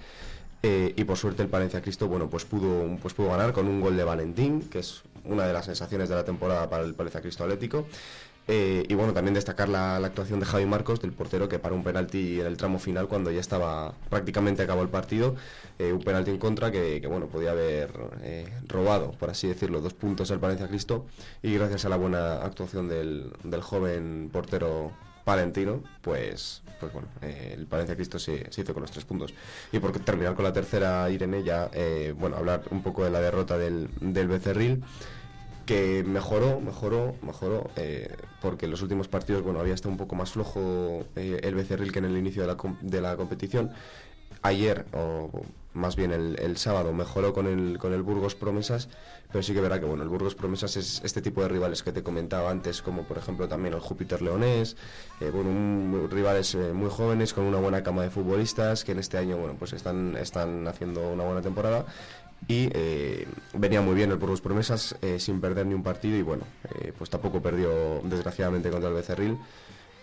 y 0.63 1.03
por 1.03 1.15
suerte 1.15 1.43
el 1.43 1.47
Palencia 1.47 1.79
Cristo, 1.79 2.07
bueno, 2.07 2.27
pues 2.27 2.43
pudo, 2.43 2.97
pues 2.99 3.13
pudo 3.13 3.29
ganar 3.29 3.53
con 3.53 3.67
un 3.67 3.81
gol 3.81 3.95
de 3.95 4.03
Valentín, 4.03 4.61
que 4.61 4.79
es 4.79 5.03
una 5.27 5.45
de 5.45 5.53
las 5.53 5.65
sensaciones 5.65 6.09
de 6.09 6.15
la 6.15 6.23
temporada 6.23 6.69
para 6.69 6.83
el 6.83 6.93
Palencia 6.93 7.21
Cristo 7.21 7.43
Atlético. 7.43 7.85
Eh, 8.47 8.83
y 8.87 8.93
bueno, 8.93 9.11
también 9.13 9.33
destacar 9.33 9.69
la, 9.69 9.95
actuación 9.97 10.39
de 10.39 10.45
Javi 10.45 10.65
Marcos, 10.67 11.01
del 11.01 11.13
portero, 11.13 11.49
que 11.49 11.57
para 11.57 11.73
un 11.73 11.83
penalti 11.83 12.39
en 12.39 12.45
el 12.45 12.57
tramo 12.57 12.77
final, 12.77 13.07
cuando 13.07 13.31
ya 13.31 13.39
estaba 13.39 13.95
prácticamente 14.09 14.61
acabó 14.61 14.83
el 14.83 14.89
partido, 14.89 15.35
eh, 15.79 15.91
un 15.91 16.03
penalti 16.03 16.29
en 16.29 16.37
contra 16.37 16.71
que, 16.71 17.05
bueno, 17.07 17.25
podía 17.27 17.51
haber 17.51 17.91
robado, 18.67 19.11
por 19.13 19.31
así 19.31 19.47
decirlo, 19.47 19.81
dos 19.81 19.93
puntos 19.93 20.29
al 20.29 20.39
Palencia 20.39 20.67
Cristo. 20.67 21.05
Y 21.41 21.55
gracias 21.55 21.85
a 21.85 21.89
la 21.89 21.97
buena 21.97 22.35
actuación 22.43 22.87
del, 22.87 23.33
del 23.43 23.61
joven 23.61 24.29
portero 24.31 24.91
palentino, 25.25 25.83
pues, 26.01 26.61
pues 26.79 26.93
bueno, 26.93 27.07
eh, 27.21 27.53
el 27.57 27.65
Palencia 27.67 27.95
Cristo 27.95 28.19
se, 28.19 28.49
hizo 28.55 28.73
con 28.73 28.81
los 28.81 28.91
tres 28.91 29.05
puntos. 29.05 29.33
Y 29.71 29.79
por 29.79 29.91
terminar 29.99 30.35
con 30.35 30.43
la 30.43 30.53
tercera, 30.53 31.09
Irene, 31.09 31.43
ya, 31.43 31.69
eh, 31.73 32.13
bueno, 32.17 32.37
hablar 32.37 32.63
un 32.71 32.81
poco 32.83 33.03
de 33.03 33.11
la 33.11 33.19
derrota 33.19 33.57
del, 33.57 33.89
del 33.99 34.27
Becerril, 34.27 34.83
que 35.65 36.03
mejoró, 36.03 36.59
mejoró, 36.61 37.15
mejoró, 37.21 37.71
eh, 37.75 38.15
porque 38.41 38.65
en 38.65 38.71
los 38.71 38.81
últimos 38.81 39.07
partidos, 39.07 39.41
bueno, 39.41 39.59
había 39.59 39.73
estado 39.73 39.91
un 39.91 39.97
poco 39.97 40.15
más 40.15 40.31
flojo 40.31 41.05
el 41.15 41.55
Becerril 41.55 41.91
que 41.91 41.99
en 41.99 42.05
el 42.05 42.17
inicio 42.17 42.43
de 42.43 42.47
la, 42.47 42.57
de 42.81 43.01
la 43.01 43.17
competición. 43.17 43.71
Ayer, 44.45 44.85
o 44.93 45.31
más 45.73 45.95
bien 45.95 46.11
el, 46.11 46.57
sábado 46.57 46.93
mejoró 46.93 47.33
con 47.33 47.47
el, 47.47 47.79
con 47.79 47.93
el 47.93 48.03
Burgos 48.03 48.35
Promesas, 48.35 48.89
pero 49.31 49.41
sí 49.41 49.55
que 49.55 49.59
verá 49.59 49.79
que 49.79 49.87
bueno, 49.87 50.03
el 50.03 50.09
Burgos 50.09 50.35
Promesas 50.35 50.77
es 50.77 51.01
este 51.03 51.19
tipo 51.19 51.41
de 51.41 51.47
rivales 51.47 51.81
que 51.81 51.91
te 51.91 52.03
comentaba 52.03 52.51
antes, 52.51 52.83
como 52.83 53.05
por 53.05 53.17
ejemplo 53.17 53.47
también 53.47 53.73
el 53.73 53.79
Júpiter 53.79 54.21
Leonés, 54.21 54.77
eh, 55.19 55.31
bueno, 55.31 56.05
rivales 56.09 56.53
eh, 56.53 56.73
muy 56.73 56.91
jóvenes 56.91 57.33
con 57.33 57.45
una 57.45 57.57
buena 57.57 57.81
cama 57.81 58.03
de 58.03 58.11
futbolistas 58.11 58.83
que 58.83 58.91
en 58.91 58.99
este 58.99 59.17
año 59.17 59.35
bueno, 59.37 59.55
pues 59.57 59.73
están, 59.73 60.15
están 60.15 60.67
haciendo 60.67 61.09
una 61.09 61.23
buena 61.23 61.41
temporada 61.41 61.83
y 62.47 62.69
eh, 62.73 63.27
venía 63.55 63.81
muy 63.81 63.95
bien 63.95 64.11
el 64.11 64.17
Burgos 64.17 64.41
Promesas 64.41 64.95
sin 65.17 65.41
perder 65.41 65.65
ni 65.65 65.73
un 65.73 65.81
partido 65.81 66.17
y 66.17 66.21
bueno, 66.21 66.43
pues 66.99 67.09
tampoco 67.09 67.41
perdió 67.41 67.99
desgraciadamente 68.03 68.69
contra 68.69 68.89
el 68.89 68.95
Becerril. 68.95 69.39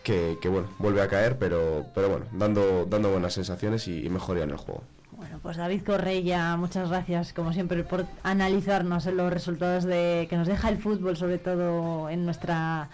Que, 0.03 0.36
bueno, 0.44 0.68
vuelve 0.78 1.03
a 1.03 1.09
caer, 1.09 1.38
pero, 1.38 1.86
pero 1.94 2.09
bueno, 2.09 2.26
dando, 2.32 2.86
dando 2.86 3.11
buenas 3.11 3.34
sensaciones 3.34 3.86
y, 3.88 4.05
y 4.05 4.09
mejoría 4.09 4.44
en 4.44 4.50
el 4.50 4.57
juego. 4.57 4.82
Bueno, 5.12 5.38
pues 5.40 5.57
David 5.57 5.82
Correia, 5.84 6.57
muchas 6.57 6.88
gracias 6.88 7.32
como 7.32 7.53
siempre 7.53 7.84
por 7.84 8.07
analizarnos 8.24 9.07
los 9.07 9.32
resultados 9.32 9.84
de 9.84 10.26
que 10.28 10.36
nos 10.36 10.48
deja 10.48 10.68
el 10.68 10.78
fútbol, 10.78 11.16
sobre 11.16 11.38
todo 11.38 12.09
en 12.11 12.24
nuestra 12.24 12.88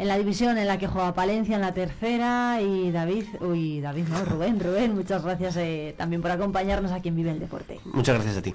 en 0.00 0.08
la 0.08 0.16
división 0.16 0.56
en 0.56 0.66
la 0.66 0.78
que 0.78 0.86
juega 0.86 1.14
Palencia 1.14 1.56
en 1.56 1.60
la 1.60 1.74
tercera 1.74 2.60
y 2.62 2.90
David, 2.90 3.24
uy, 3.40 3.80
David 3.80 4.08
no, 4.08 4.24
Rubén, 4.24 4.58
Rubén, 4.58 4.94
muchas 4.94 5.22
gracias 5.22 5.56
eh, 5.58 5.94
también 5.96 6.22
por 6.22 6.30
acompañarnos 6.30 6.90
aquí 6.90 7.08
en 7.08 7.16
Vive 7.16 7.30
el 7.30 7.38
Deporte. 7.38 7.80
Muchas 7.84 8.14
gracias 8.16 8.38
a 8.38 8.42
ti. 8.42 8.54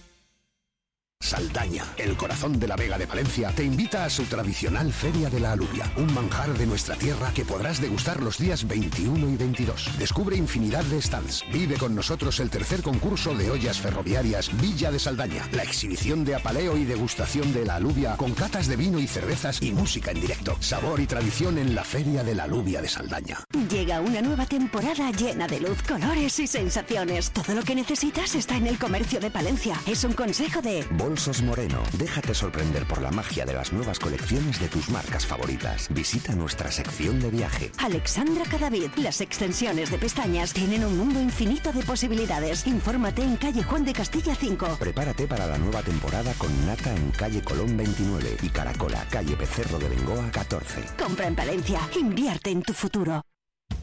Saldaña, 1.21 1.85
el 1.97 2.17
corazón 2.17 2.59
de 2.59 2.67
la 2.67 2.75
Vega 2.75 2.97
de 2.97 3.05
Valencia, 3.05 3.51
te 3.55 3.63
invita 3.63 4.03
a 4.03 4.09
su 4.09 4.23
tradicional 4.23 4.91
Feria 4.91 5.29
de 5.29 5.39
la 5.39 5.53
Alubia, 5.53 5.89
un 5.95 6.13
manjar 6.13 6.51
de 6.57 6.65
nuestra 6.65 6.95
tierra 6.95 7.31
que 7.33 7.45
podrás 7.45 7.79
degustar 7.79 8.21
los 8.21 8.37
días 8.37 8.67
21 8.67 9.29
y 9.29 9.37
22. 9.37 9.97
Descubre 9.99 10.35
infinidad 10.35 10.83
de 10.85 11.01
stands. 11.01 11.45
Vive 11.53 11.77
con 11.77 11.95
nosotros 11.95 12.39
el 12.39 12.49
tercer 12.49 12.81
concurso 12.81 13.35
de 13.35 13.51
ollas 13.51 13.79
ferroviarias 13.79 14.49
Villa 14.59 14.91
de 14.91 14.99
Saldaña, 14.99 15.47
la 15.53 15.63
exhibición 15.63 16.25
de 16.25 16.35
apaleo 16.35 16.75
y 16.75 16.85
degustación 16.85 17.53
de 17.53 17.65
la 17.65 17.75
alubia 17.75 18.17
con 18.17 18.33
catas 18.33 18.67
de 18.67 18.75
vino 18.75 18.99
y 18.99 19.07
cervezas 19.07 19.61
y 19.61 19.71
música 19.71 20.11
en 20.11 20.21
directo. 20.21 20.57
Sabor 20.59 20.99
y 20.99 21.05
tradición 21.05 21.57
en 21.59 21.75
la 21.75 21.83
Feria 21.83 22.23
de 22.23 22.35
la 22.35 22.43
Alubia 22.43 22.81
de 22.81 22.89
Saldaña. 22.89 23.37
Llega 23.69 24.01
una 24.01 24.21
nueva 24.21 24.47
temporada 24.47 25.11
llena 25.11 25.47
de 25.47 25.59
luz, 25.59 25.81
colores 25.83 26.39
y 26.39 26.47
sensaciones. 26.47 27.31
Todo 27.31 27.53
lo 27.53 27.63
que 27.63 27.75
necesitas 27.75 28.33
está 28.35 28.57
en 28.57 28.67
el 28.67 28.79
comercio 28.79 29.19
de 29.19 29.29
Palencia. 29.29 29.79
Es 29.85 30.03
un 30.03 30.13
consejo 30.13 30.61
de... 30.61 30.85
Bolsos 31.11 31.41
Moreno. 31.41 31.83
Déjate 31.97 32.33
sorprender 32.33 32.85
por 32.85 33.01
la 33.01 33.11
magia 33.11 33.45
de 33.45 33.51
las 33.51 33.73
nuevas 33.73 33.99
colecciones 33.99 34.61
de 34.61 34.69
tus 34.69 34.89
marcas 34.89 35.25
favoritas. 35.25 35.89
Visita 35.89 36.33
nuestra 36.35 36.71
sección 36.71 37.19
de 37.19 37.29
viaje. 37.29 37.69
Alexandra 37.79 38.45
Cadavid. 38.49 38.91
Las 38.95 39.19
extensiones 39.19 39.91
de 39.91 39.97
pestañas 39.97 40.53
tienen 40.53 40.85
un 40.85 40.97
mundo 40.97 41.19
infinito 41.19 41.73
de 41.73 41.83
posibilidades. 41.83 42.65
Infórmate 42.65 43.23
en 43.23 43.35
calle 43.35 43.61
Juan 43.61 43.83
de 43.83 43.91
Castilla 43.91 44.35
5. 44.35 44.77
Prepárate 44.79 45.27
para 45.27 45.47
la 45.47 45.57
nueva 45.57 45.81
temporada 45.81 46.33
con 46.37 46.65
Nata 46.65 46.95
en 46.95 47.11
calle 47.11 47.41
Colón 47.41 47.75
29 47.75 48.37
y 48.41 48.47
Caracola, 48.47 49.05
calle 49.09 49.35
Becerro 49.35 49.79
de 49.79 49.89
Bengoa 49.89 50.31
14. 50.31 50.81
Compra 50.97 51.27
en 51.27 51.35
Palencia. 51.35 51.81
Invierte 51.99 52.51
en 52.51 52.61
tu 52.61 52.71
futuro. 52.71 53.25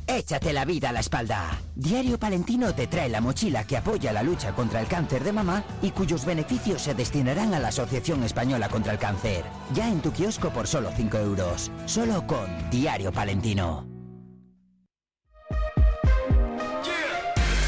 Échate 0.07 0.53
la 0.53 0.65
vida 0.65 0.91
a 0.91 0.93
la 0.93 1.01
espalda. 1.01 1.59
Diario 1.75 2.19
Palentino 2.19 2.75
te 2.75 2.87
trae 2.87 3.09
la 3.09 3.21
mochila 3.21 3.65
que 3.65 3.77
apoya 3.77 4.13
la 4.13 4.23
lucha 4.23 4.55
contra 4.55 4.81
el 4.81 4.87
cáncer 4.87 5.23
de 5.25 5.33
mama 5.33 5.63
y 5.83 5.91
cuyos 5.91 6.25
beneficios 6.25 6.83
se 6.83 6.95
destinarán 6.95 7.55
a 7.55 7.59
la 7.59 7.69
Asociación 7.69 8.25
Española 8.25 8.69
contra 8.69 8.93
el 8.93 8.99
Cáncer. 8.99 9.45
Ya 9.75 9.89
en 9.89 10.01
tu 10.01 10.13
kiosco 10.13 10.51
por 10.51 10.67
solo 10.67 10.91
5 10.97 11.19
euros. 11.19 11.71
Solo 11.87 12.27
con 12.27 12.47
Diario 12.71 13.13
Palentino. 13.13 13.87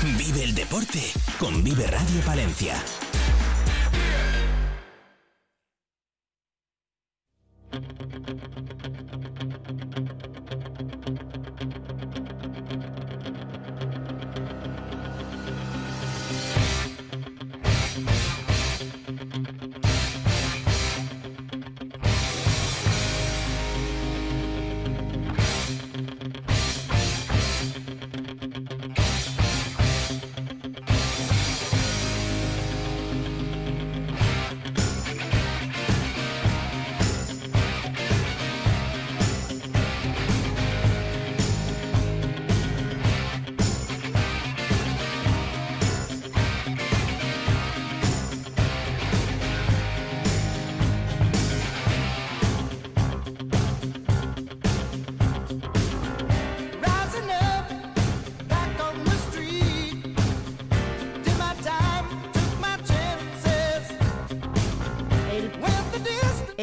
Vive 0.02 0.44
el 0.44 0.54
deporte 0.54 1.00
con 1.38 1.62
Vive 1.62 1.86
Radio 1.86 2.20
Palencia. 2.24 2.74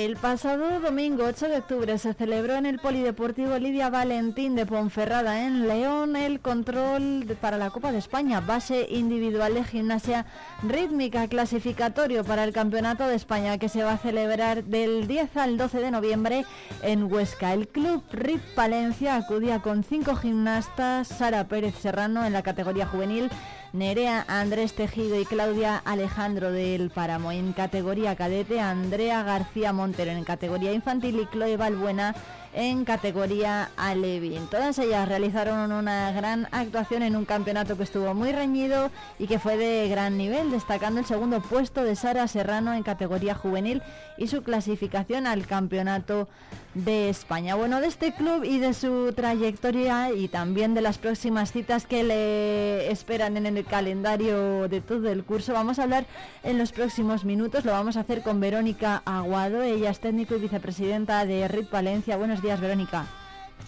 El 0.07 0.15
pasado 0.15 0.79
domingo 0.79 1.25
8 1.25 1.49
de 1.49 1.57
octubre 1.57 1.97
se 1.97 2.13
celebró 2.13 2.55
en 2.55 2.65
el 2.65 2.79
Polideportivo 2.79 3.57
Lidia 3.57 3.89
Valentín 3.89 4.55
de 4.55 4.65
Ponferrada 4.65 5.45
en 5.45 5.67
León 5.67 6.15
el 6.15 6.39
control 6.39 7.25
para 7.41 7.57
la 7.57 7.71
Copa 7.71 7.91
de 7.91 7.97
España, 7.97 8.39
base 8.39 8.87
individual 8.89 9.55
de 9.55 9.65
gimnasia 9.65 10.25
rítmica 10.63 11.27
clasificatorio 11.27 12.23
para 12.23 12.45
el 12.45 12.53
Campeonato 12.53 13.05
de 13.05 13.15
España 13.15 13.57
que 13.57 13.67
se 13.67 13.83
va 13.83 13.91
a 13.91 13.97
celebrar 13.97 14.63
del 14.63 15.07
10 15.07 15.35
al 15.35 15.57
12 15.57 15.81
de 15.81 15.91
noviembre 15.91 16.45
en 16.83 17.11
Huesca. 17.11 17.53
El 17.53 17.67
club 17.67 18.01
RIP 18.09 18.41
Palencia 18.55 19.17
acudía 19.17 19.61
con 19.61 19.83
cinco 19.83 20.15
gimnastas, 20.15 21.09
Sara 21.09 21.49
Pérez 21.49 21.75
Serrano 21.81 22.25
en 22.25 22.31
la 22.31 22.43
categoría 22.43 22.87
juvenil, 22.87 23.29
Nerea 23.73 24.25
Andrés 24.27 24.73
Tejido 24.73 25.19
y 25.19 25.25
Claudia 25.25 25.81
Alejandro 25.83 26.51
del 26.51 26.89
Páramo. 26.89 27.31
En 27.31 27.53
categoría 27.53 28.15
cadete, 28.15 28.61
Andrea 28.61 29.23
García 29.23 29.73
Montero 29.73 30.11
en 30.11 30.23
categoría 30.23 30.71
infantil 30.71 31.19
y 31.19 31.27
Chloe 31.27 31.57
Balbuena 31.57 32.15
en 32.53 32.85
categoría 32.85 33.69
Alevín. 33.77 34.47
Todas 34.47 34.79
ellas 34.79 35.07
realizaron 35.07 35.71
una 35.71 36.11
gran 36.11 36.47
actuación 36.51 37.03
en 37.03 37.15
un 37.15 37.25
campeonato 37.25 37.77
que 37.77 37.83
estuvo 37.83 38.13
muy 38.13 38.31
reñido 38.31 38.89
y 39.19 39.27
que 39.27 39.37
fue 39.37 39.57
de 39.57 39.87
gran 39.89 40.17
nivel, 40.17 40.49
destacando 40.49 40.99
el 40.99 41.05
segundo 41.05 41.41
puesto 41.41 41.83
de 41.83 41.95
Sara 41.95 42.27
Serrano 42.27 42.73
en 42.73 42.83
categoría 42.83 43.35
juvenil 43.35 43.83
y 44.17 44.27
su 44.27 44.43
clasificación 44.43 45.27
al 45.27 45.45
campeonato 45.45 46.27
de 46.73 47.09
España. 47.09 47.55
Bueno, 47.55 47.81
de 47.81 47.87
este 47.87 48.13
club 48.13 48.43
y 48.43 48.59
de 48.59 48.73
su 48.73 49.13
trayectoria 49.15 50.11
y 50.11 50.27
también 50.27 50.73
de 50.73 50.81
las 50.81 50.97
próximas 50.97 51.51
citas 51.51 51.85
que 51.85 52.03
le 52.03 52.91
esperan 52.91 53.37
en 53.37 53.45
el 53.45 53.65
calendario 53.65 54.67
de 54.67 54.81
todo 54.81 55.09
el 55.09 55.23
curso, 55.23 55.53
vamos 55.53 55.79
a 55.79 55.83
hablar 55.83 56.05
en 56.43 56.57
los 56.57 56.71
próximos 56.71 57.25
minutos. 57.25 57.65
Lo 57.65 57.71
vamos 57.71 57.97
a 57.97 58.01
hacer 58.01 58.21
con 58.21 58.39
Verónica 58.39 59.01
Aguado, 59.05 59.63
ella 59.63 59.89
es 59.89 59.99
técnico 59.99 60.35
y 60.35 60.39
vicepresidenta 60.39 61.25
de 61.25 61.47
RIT 61.47 61.71
Valencia. 61.71 62.17
Buenos 62.17 62.41
días, 62.41 62.59
Verónica. 62.59 63.05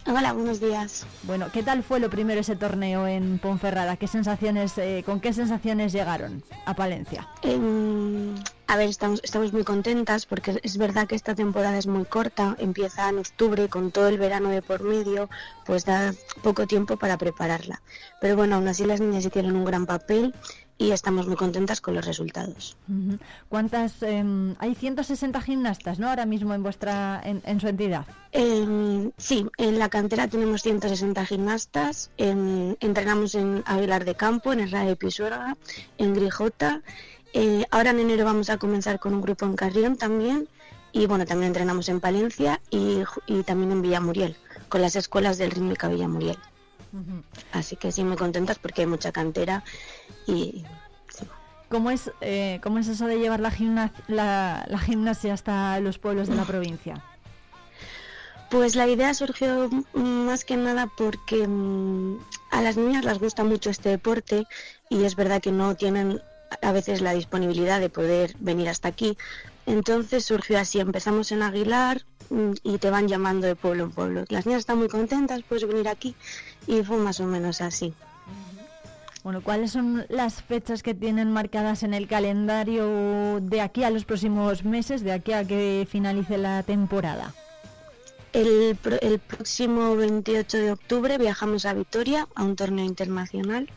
Hola, 0.06 0.34
buenos 0.34 0.60
días. 0.60 1.06
Bueno, 1.24 1.48
¿qué 1.52 1.62
tal 1.62 1.84
fue 1.84 2.00
lo 2.00 2.10
primero 2.10 2.42
ese 2.42 2.56
torneo 2.56 3.06
en 3.06 3.38
Ponferrada? 3.38 3.98
¿Qué 3.98 4.08
sensaciones, 4.08 4.78
eh, 4.78 5.04
¿Con 5.06 5.20
qué 5.20 5.34
sensaciones 5.34 5.92
llegaron 5.94 6.44
a 6.66 6.74
Palencia? 6.74 7.28
Em, 7.44 8.36
a 8.70 8.78
ver, 8.78 8.90
estamos, 8.90 9.20
estamos 9.24 9.52
muy 9.52 9.64
contentas 9.64 10.28
porque 10.28 10.60
es 10.62 10.78
verdad 10.78 11.08
que 11.08 11.16
esta 11.16 11.34
temporada 11.34 11.80
es 11.80 11.88
muy 11.88 12.06
corta, 12.06 12.56
empieza 12.60 13.10
en 13.10 13.18
octubre 13.18 13.68
con 13.68 13.90
todo 13.90 14.08
el 14.10 14.20
verano 14.20 14.50
de 14.50 14.62
por 14.62 14.84
medio, 14.84 15.28
pues 15.66 15.86
da 15.86 16.14
poco 16.44 16.68
tiempo 16.68 16.96
para 16.96 17.18
prepararla. 17.18 17.82
Pero 18.22 18.36
bueno, 18.36 18.58
aún 18.58 18.68
así 18.68 18.86
las 18.86 19.02
niñas 19.02 19.26
hicieron 19.26 19.56
un 19.56 19.66
gran 19.66 19.88
papel 19.88 20.36
y 20.78 20.92
estamos 20.92 21.26
muy 21.26 21.36
contentas 21.36 21.82
con 21.82 21.96
los 21.96 22.06
resultados. 22.06 22.78
¿Cuántas? 23.50 24.04
Em, 24.04 24.56
hay 24.60 24.76
160 24.76 25.42
gimnastas, 25.42 25.98
¿no? 25.98 26.08
Ahora 26.08 26.28
mismo 26.28 26.54
en 26.54 26.62
vuestra, 26.62 27.22
en, 27.24 27.60
su 27.60 27.68
entidad. 27.68 28.06
Em, 28.32 29.12
sí, 29.18 29.48
en 29.58 29.80
la 29.80 29.90
cantera 29.90 30.28
tenemos 30.28 30.62
160 30.62 31.26
gimnastas. 31.26 32.12
entrenamos 32.18 33.34
en 33.34 33.64
Aguilar 33.66 34.06
de 34.06 34.14
Campo, 34.14 34.54
en 34.54 34.60
el 34.60 34.72
de 34.72 34.96
Pisuerga, 34.96 35.58
en 35.98 36.14
Grijota. 36.14 36.82
Eh, 37.34 37.66
ahora 37.72 37.92
en 37.92 38.00
enero 38.00 38.26
vamos 38.26 38.50
a 38.50 38.58
comenzar 38.58 39.00
con 39.00 39.14
un 39.14 39.22
grupo 39.22 39.46
en 39.46 39.56
Carrión 39.56 39.98
también. 39.98 40.48
Y 40.92 41.06
bueno, 41.06 41.26
también 41.26 41.48
entrenamos 41.50 41.88
en 41.90 42.00
Palencia 42.00 42.62
y, 42.72 43.04
y 43.28 43.44
también 43.44 43.72
en 43.72 43.82
Villamuriel, 43.82 44.36
con 44.70 44.82
las 44.82 44.96
escuelas 44.96 45.38
del 45.38 45.52
Rítmica 45.52 45.88
Villamuriel. 45.88 46.38
Así 47.52 47.76
que 47.76 47.92
sí, 47.92 48.04
muy 48.04 48.18
contentas 48.18 48.60
porque 48.60 48.82
hay 48.82 48.88
mucha 48.88 49.12
cantera 49.12 49.64
y... 50.28 50.64
¿Cómo, 51.70 51.92
es, 51.92 52.12
eh, 52.22 52.60
¿Cómo 52.64 52.80
es 52.80 52.88
eso 52.88 53.06
de 53.06 53.20
llevar 53.20 53.40
la, 53.42 53.54
la, 54.68 54.80
gimnasia 54.80 55.36
hasta 55.36 55.80
los 55.80 56.00
pueblos 56.00 56.28
de 56.28 56.34
la 56.34 56.44
provincia? 56.44 57.04
Pues 58.50 58.76
la 58.76 58.88
idea 58.88 59.14
surgió 59.14 59.70
más 59.94 60.46
que 60.46 60.58
nada 60.58 60.88
porque 60.98 61.48
mm, 61.48 62.18
a 62.50 62.64
las 62.64 62.76
niñas 62.76 63.06
les 63.06 63.20
gusta 63.20 63.44
mucho 63.44 63.70
este 63.70 63.90
deporte 63.90 64.48
y 64.90 65.04
es 65.04 65.16
verdad 65.16 65.44
que 65.44 65.52
no 65.52 65.76
tienen 65.76 66.20
a 66.62 66.72
veces 66.72 67.02
la 67.02 67.14
disponibilidad 67.14 67.80
de 67.80 67.90
poder 67.90 68.36
venir 68.40 68.70
hasta 68.70 68.88
aquí. 68.88 69.18
Entonces 69.66 70.26
surgió 70.26 70.60
así, 70.60 70.80
empezamos 70.80 71.32
en 71.32 71.44
Aguilar, 71.44 72.04
Mm, 72.30 72.52
y 72.64 72.78
te 72.78 72.90
van 72.92 73.08
llamando 73.08 73.48
de 73.48 73.56
pueblo 73.56 73.86
en 73.86 73.92
pueblo. 73.92 74.26
Las 74.30 74.46
niñas 74.46 74.60
están 74.60 74.78
muy 74.78 74.88
contentas, 74.88 75.42
puedes 75.48 75.68
venir 75.68 75.88
aquí 75.88 76.16
y 76.68 76.84
fue 76.84 76.98
más 76.98 77.20
o 77.20 77.26
menos 77.26 77.62
así. 77.62 77.94
Bueno, 79.24 79.42
¿cuáles 79.42 79.72
son 79.72 80.06
las 80.08 80.42
fechas 80.42 80.82
que 80.82 80.94
tienen 80.94 81.32
marcadas 81.32 81.84
en 81.84 81.94
el 81.94 82.08
calendario 82.08 83.40
de 83.42 83.62
aquí 83.62 83.84
a 83.84 83.90
los 83.90 84.06
próximos 84.06 84.64
meses, 84.64 85.04
de 85.04 85.12
aquí 85.12 85.34
a 85.34 85.46
que 85.46 85.88
finalice 85.90 86.38
la 86.38 86.64
temporada? 86.64 87.34
El, 88.32 88.78
el 89.02 89.20
próximo 89.20 89.96
28 89.96 90.58
de 90.58 90.72
octubre 90.72 91.18
viajamos 91.18 91.66
a 91.66 91.74
Vitoria 91.74 92.28
a 92.36 92.44
un 92.44 92.56
torneo 92.56 92.86
internacional. 92.86 93.70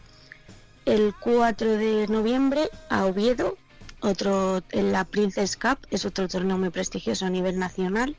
El 0.85 1.15
4 1.21 1.77
de 1.77 2.09
noviembre 2.09 2.69
a 2.89 3.07
Oviedo, 3.07 3.57
otro 4.01 4.63
en 4.73 4.91
la 4.91 5.05
Princess 5.05 5.57
Cup, 5.57 5.79
es 5.93 6.05
otro 6.05 6.27
torneo 6.27 6.59
muy 6.59 6.71
prestigioso 6.71 7.25
a 7.25 7.31
nivel 7.31 7.57
nacional. 7.57 8.17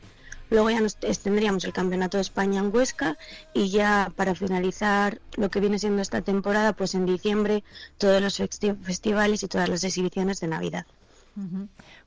Luego 0.50 0.70
ya 0.70 0.80
nos 0.80 0.96
tendríamos 0.98 1.66
el 1.66 1.74
Campeonato 1.74 2.18
de 2.18 2.22
España 2.22 2.62
en 2.62 2.74
Huesca 2.74 3.18
y 3.54 3.70
ya 3.70 4.14
para 4.16 4.34
finalizar 4.34 5.20
lo 5.36 5.50
que 5.50 5.60
viene 5.60 5.78
siendo 5.78 6.02
esta 6.02 6.22
temporada, 6.22 6.72
pues 6.72 6.96
en 6.96 7.06
diciembre 7.06 7.66
todos 7.98 8.22
los 8.22 8.38
festivales 8.38 9.44
y 9.44 9.48
todas 9.48 9.68
las 9.68 9.84
exhibiciones 9.84 10.40
de 10.40 10.48
Navidad. 10.48 10.86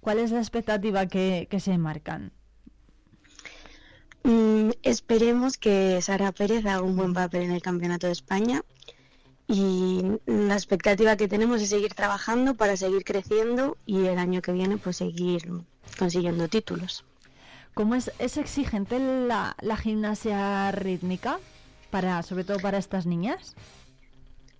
¿Cuál 0.00 0.20
es 0.20 0.30
la 0.30 0.38
expectativa 0.38 1.04
que, 1.06 1.48
se 1.60 1.76
marcan? 1.76 2.32
Mm, 4.22 4.70
esperemos 4.82 5.58
que 5.58 6.00
Sara 6.00 6.32
Pérez 6.32 6.64
haga 6.64 6.80
un 6.80 6.96
buen 6.96 7.12
papel 7.12 7.42
en 7.42 7.52
el 7.52 7.60
Campeonato 7.60 8.06
de 8.06 8.14
España 8.14 8.62
y 9.48 10.02
la 10.26 10.54
expectativa 10.54 11.16
que 11.16 11.28
tenemos 11.28 11.62
es 11.62 11.68
seguir 11.68 11.94
trabajando 11.94 12.54
para 12.54 12.76
seguir 12.76 13.04
creciendo 13.04 13.76
y 13.86 14.06
el 14.06 14.18
año 14.18 14.42
que 14.42 14.52
viene 14.52 14.76
pues 14.76 14.96
seguir 14.96 15.48
consiguiendo 15.98 16.48
títulos. 16.48 17.04
¿Cómo 17.74 17.94
es, 17.94 18.10
es 18.18 18.38
exigente 18.38 18.98
la, 18.98 19.54
gimnasia 19.76 20.72
rítmica, 20.72 21.38
para, 21.90 22.22
sobre 22.22 22.44
todo 22.44 22.58
para 22.58 22.78
estas 22.78 23.06
niñas? 23.06 23.54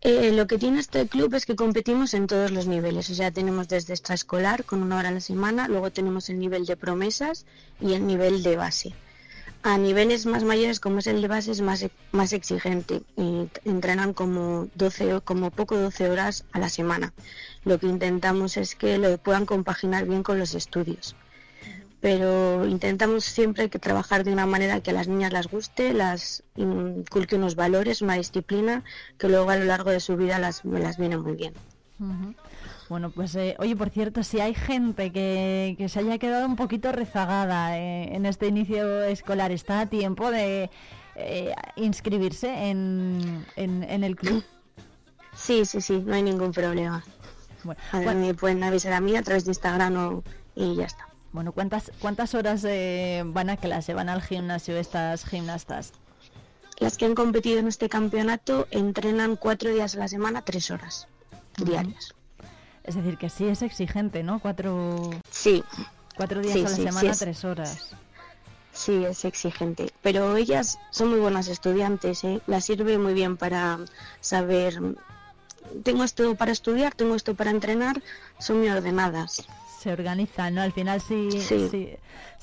Eh, 0.03 0.33
lo 0.33 0.47
que 0.47 0.59
tiene 0.59 0.79
este 0.79 1.09
club 1.09 1.35
es 1.35 1.47
que 1.47 1.57
competimos 1.57 2.15
en 2.15 2.27
todos 2.27 2.51
los 2.51 2.67
niveles, 2.67 3.09
o 3.11 3.15
sea, 3.15 3.31
tenemos 3.31 3.67
desde 3.69 3.95
extraescolar 3.95 4.65
con 4.65 4.83
una 4.83 4.99
hora 4.99 5.09
a 5.09 5.13
la 5.13 5.21
semana, 5.21 5.67
luego 5.67 5.91
tenemos 5.91 6.29
el 6.29 6.39
nivel 6.39 6.67
de 6.67 6.77
promesas 6.77 7.47
y 7.81 7.95
el 7.95 8.07
nivel 8.07 8.43
de 8.43 8.57
base. 8.57 8.95
A 9.67 9.79
niveles 9.79 10.27
más 10.27 10.45
mayores, 10.45 10.79
como 10.79 11.01
es 11.01 11.09
el 11.09 11.21
de 11.21 11.27
base, 11.27 11.51
es 11.51 11.61
más, 11.61 11.85
más 12.13 12.33
exigente 12.33 13.03
entrenan 13.65 14.13
como, 14.13 14.69
12, 14.77 15.23
como 15.23 15.51
poco 15.51 15.77
12 15.77 16.09
horas 16.09 16.45
a 16.53 16.61
la 16.61 16.69
semana. 16.69 17.13
Lo 17.65 17.81
que 17.81 17.89
intentamos 17.89 18.57
es 18.59 18.77
que 18.77 18.97
lo 18.97 19.19
puedan 19.19 19.45
compaginar 19.45 20.07
bien 20.07 20.23
con 20.23 20.39
los 20.39 20.55
estudios 20.55 21.17
pero 22.01 22.65
intentamos 22.67 23.25
siempre 23.25 23.69
que 23.69 23.81
trabajar 23.81 24.23
de 24.23 24.33
una 24.33 24.47
manera 24.47 24.81
que 24.81 24.91
a 24.91 24.95
las 24.95 25.09
niñas 25.09 25.33
les 25.33 25.49
guste, 25.49 25.93
las 25.93 26.45
inculque 26.55 27.35
unos 27.35 27.57
valores, 27.57 28.03
una 28.03 28.15
disciplina 28.15 28.85
que 29.19 29.29
luego 29.29 29.51
a 29.51 29.57
lo 29.57 29.65
largo 29.65 29.91
de 29.91 29.99
su 29.99 30.17
vida 30.17 30.39
las, 30.39 30.65
las 30.65 30.99
viene 30.99 31.17
muy 31.17 31.35
bien. 31.35 31.55
Bueno, 32.89 33.11
pues 33.11 33.35
eh, 33.35 33.57
oye, 33.59 33.75
por 33.75 33.91
cierto, 33.91 34.23
si 34.23 34.41
hay 34.41 34.55
gente 34.55 35.11
que, 35.11 35.87
se 35.89 35.99
haya 35.99 36.19
quedado 36.19 36.47
un 36.47 36.57
poquito 36.57 36.93
rezagada 36.93 37.77
eh, 37.79 38.15
en 38.15 38.27
este 38.27 38.47
inicio 38.47 39.03
escolar, 39.03 39.51
¿está 39.51 39.81
a 39.81 39.87
tiempo 39.87 40.31
de 40.31 40.71
eh, 41.17 41.55
inscribirse 41.75 42.71
en, 42.71 43.45
en, 43.57 44.05
el 44.05 44.15
club? 44.15 44.45
Sí, 45.35 45.65
sí, 45.65 45.81
sí, 45.81 46.03
no 46.07 46.15
hay 46.15 46.23
ningún 46.23 46.53
problema. 46.53 47.05
Bueno, 47.93 48.15
me 48.15 48.35
pueden 48.35 48.63
avisar 48.63 48.93
a 48.93 49.01
mí 49.01 49.17
a 49.17 49.23
través 49.23 49.45
de 49.45 49.51
Instagram 49.51 50.23
y 50.55 50.77
ya 50.77 50.85
está. 50.85 51.09
Bueno, 51.33 51.53
¿cuántas, 51.53 51.91
cuántas 52.01 52.35
horas 52.35 52.65
eh, 52.65 53.23
van 53.27 53.51
a 53.51 53.57
clase, 53.57 53.93
van 53.93 54.09
al 54.09 54.23
gimnasio 54.23 54.77
estas 54.77 55.25
gimnastas? 55.25 55.93
Las 56.79 56.97
que 56.97 57.05
han 57.05 57.15
competido 57.15 57.59
en 57.59 57.67
este 57.67 57.89
campeonato 57.89 58.69
entrenan 58.71 59.37
cuatro 59.37 59.71
días 59.71 59.97
a 59.97 59.99
la 59.99 60.09
semana, 60.09 60.43
tres 60.43 60.71
horas 60.71 61.09
diarias. 61.59 62.16
Es 62.87 62.95
decir, 62.95 63.19
que 63.19 63.29
sí 63.29 63.47
es 63.47 63.63
exigente, 63.63 64.23
¿no? 64.23 64.39
Cuatro, 64.39 65.11
sí. 65.31 65.65
cuatro 66.17 66.41
días 66.41 66.57
a 66.57 66.61
la 66.61 66.69
semana, 66.69 67.13
tres 67.19 67.45
horas. 67.45 67.91
Sí, 68.73 69.05
es 69.05 69.25
exigente. 69.25 69.91
Pero 70.03 70.37
ellas 70.37 70.79
son 70.91 71.09
muy 71.11 71.19
buenas 71.19 71.49
estudiantes, 71.49 72.23
¿eh? 72.25 72.41
Las 72.47 72.67
sirve 72.67 72.99
muy 72.99 73.15
bien 73.15 73.37
para 73.37 73.79
saber, 74.21 74.81
tengo 75.83 76.05
esto 76.05 76.35
para 76.37 76.53
estudiar, 76.53 76.95
tengo 76.95 77.15
esto 77.15 77.35
para 77.35 77.51
entrenar, 77.51 78.03
son 78.39 78.59
muy 78.59 78.69
ordenadas. 78.69 79.47
se 79.81 79.93
organizan, 79.93 80.55
¿no? 80.55 80.63
Al 80.63 80.73
final 80.73 81.01
sí, 81.01 81.29
sí. 81.41 81.97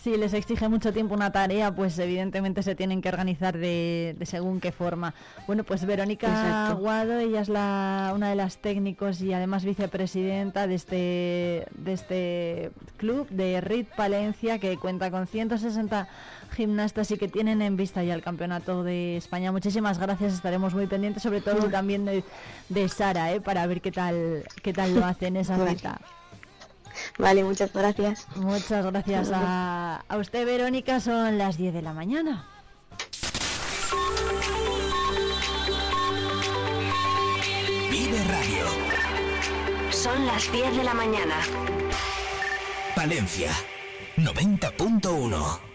Si 0.03 0.17
les 0.17 0.33
exige 0.33 0.67
mucho 0.67 0.91
tiempo 0.91 1.15
una 1.15 1.31
tarea, 1.31 1.73
pues 1.73 1.97
evidentemente 1.97 2.61
se 2.61 2.75
tienen 2.75 3.01
que 3.01 3.07
organizar 3.07 3.57
de, 3.57 4.17
según 4.23 4.59
qué 4.59 4.73
forma. 4.73 5.13
Bueno, 5.47 5.63
pues 5.63 5.85
Verónica 5.85 6.67
Aguado, 6.67 7.19
ella 7.19 7.39
es 7.39 7.47
la, 7.47 8.11
una 8.13 8.29
de 8.29 8.35
las 8.35 8.57
técnicos 8.57 9.21
y 9.21 9.31
además 9.31 9.63
vicepresidenta 9.63 10.67
de 10.67 10.75
este, 10.75 11.67
de 11.71 11.93
este 11.93 12.71
club 12.97 13.29
de 13.29 13.61
RIT 13.61 13.95
Palencia, 13.95 14.59
que 14.59 14.75
cuenta 14.77 15.09
con 15.09 15.25
160 15.25 16.09
gimnastas 16.51 17.09
y 17.11 17.17
que 17.17 17.29
tienen 17.29 17.61
en 17.61 17.77
vista 17.77 18.03
ya 18.03 18.13
el 18.13 18.21
campeonato 18.21 18.83
de 18.83 19.15
España. 19.15 19.53
Muchísimas 19.53 19.99
gracias, 19.99 20.33
estaremos 20.33 20.73
muy 20.73 20.87
pendientes, 20.87 21.23
sobre 21.23 21.39
todo 21.39 21.69
también 21.69 22.03
de, 22.03 22.25
de 22.67 22.89
Sara, 22.89 23.31
¿eh? 23.31 23.39
para 23.39 23.65
ver 23.67 23.79
qué 23.79 23.93
tal, 23.93 24.43
qué 24.61 24.73
tal 24.73 24.95
lo 24.95 25.05
hace 25.05 25.27
en 25.27 25.37
esa 25.37 25.65
cita. 25.65 25.97
Vale, 27.17 27.43
muchas 27.43 27.71
gracias. 27.73 28.27
Muchas 28.35 28.85
gracias 28.85 29.31
a, 29.33 30.03
a 30.07 30.17
usted, 30.17 30.45
Verónica. 30.45 30.99
Son 30.99 31.37
las 31.37 31.57
10 31.57 31.73
de 31.73 31.81
la 31.81 31.93
mañana. 31.93 32.47
Vive 37.89 38.23
Radio. 38.25 38.65
Son 39.91 40.25
las 40.25 40.51
10 40.51 40.77
de 40.77 40.83
la 40.83 40.93
mañana. 40.93 41.35
Valencia, 42.95 43.51
90.1. 44.17 45.73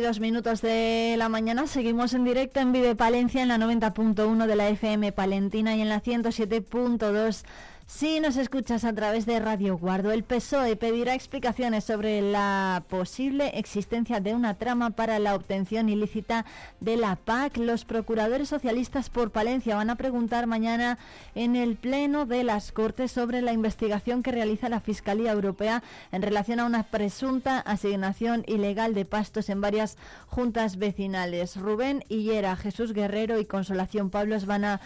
12 0.00 0.20
minutos 0.20 0.60
de 0.60 1.14
la 1.18 1.28
mañana. 1.28 1.66
Seguimos 1.66 2.14
en 2.14 2.24
directo 2.24 2.60
en 2.60 2.72
Vive 2.72 2.94
Palencia 2.94 3.42
en 3.42 3.48
la 3.48 3.58
90.1 3.58 4.46
de 4.46 4.56
la 4.56 4.68
FM 4.68 5.12
Palentina 5.12 5.76
y 5.76 5.82
en 5.82 5.88
la 5.88 6.02
107.2 6.02 7.44
si 7.86 8.18
nos 8.18 8.36
escuchas 8.36 8.84
a 8.84 8.94
través 8.94 9.26
de 9.26 9.38
Radio 9.40 9.76
Guardo, 9.76 10.10
el 10.10 10.24
PSOE 10.24 10.74
pedirá 10.76 11.14
explicaciones 11.14 11.84
sobre 11.84 12.22
la 12.22 12.82
posible 12.88 13.58
existencia 13.58 14.20
de 14.20 14.34
una 14.34 14.54
trama 14.54 14.90
para 14.90 15.18
la 15.18 15.34
obtención 15.34 15.88
ilícita 15.88 16.46
de 16.80 16.96
la 16.96 17.16
PAC. 17.16 17.58
Los 17.58 17.84
procuradores 17.84 18.48
socialistas 18.48 19.10
por 19.10 19.30
Palencia 19.30 19.76
van 19.76 19.90
a 19.90 19.96
preguntar 19.96 20.46
mañana 20.46 20.98
en 21.34 21.56
el 21.56 21.76
Pleno 21.76 22.24
de 22.24 22.42
las 22.42 22.72
Cortes 22.72 23.12
sobre 23.12 23.42
la 23.42 23.52
investigación 23.52 24.22
que 24.22 24.32
realiza 24.32 24.70
la 24.70 24.80
Fiscalía 24.80 25.32
Europea 25.32 25.82
en 26.10 26.22
relación 26.22 26.60
a 26.60 26.66
una 26.66 26.84
presunta 26.84 27.58
asignación 27.60 28.44
ilegal 28.46 28.94
de 28.94 29.04
pastos 29.04 29.50
en 29.50 29.60
varias 29.60 29.98
juntas 30.26 30.78
vecinales. 30.78 31.56
Rubén 31.56 32.02
Hillera, 32.08 32.56
Jesús 32.56 32.92
Guerrero 32.92 33.38
y 33.38 33.44
Consolación 33.44 34.08
Pablos 34.08 34.46
van 34.46 34.64
a 34.64 34.80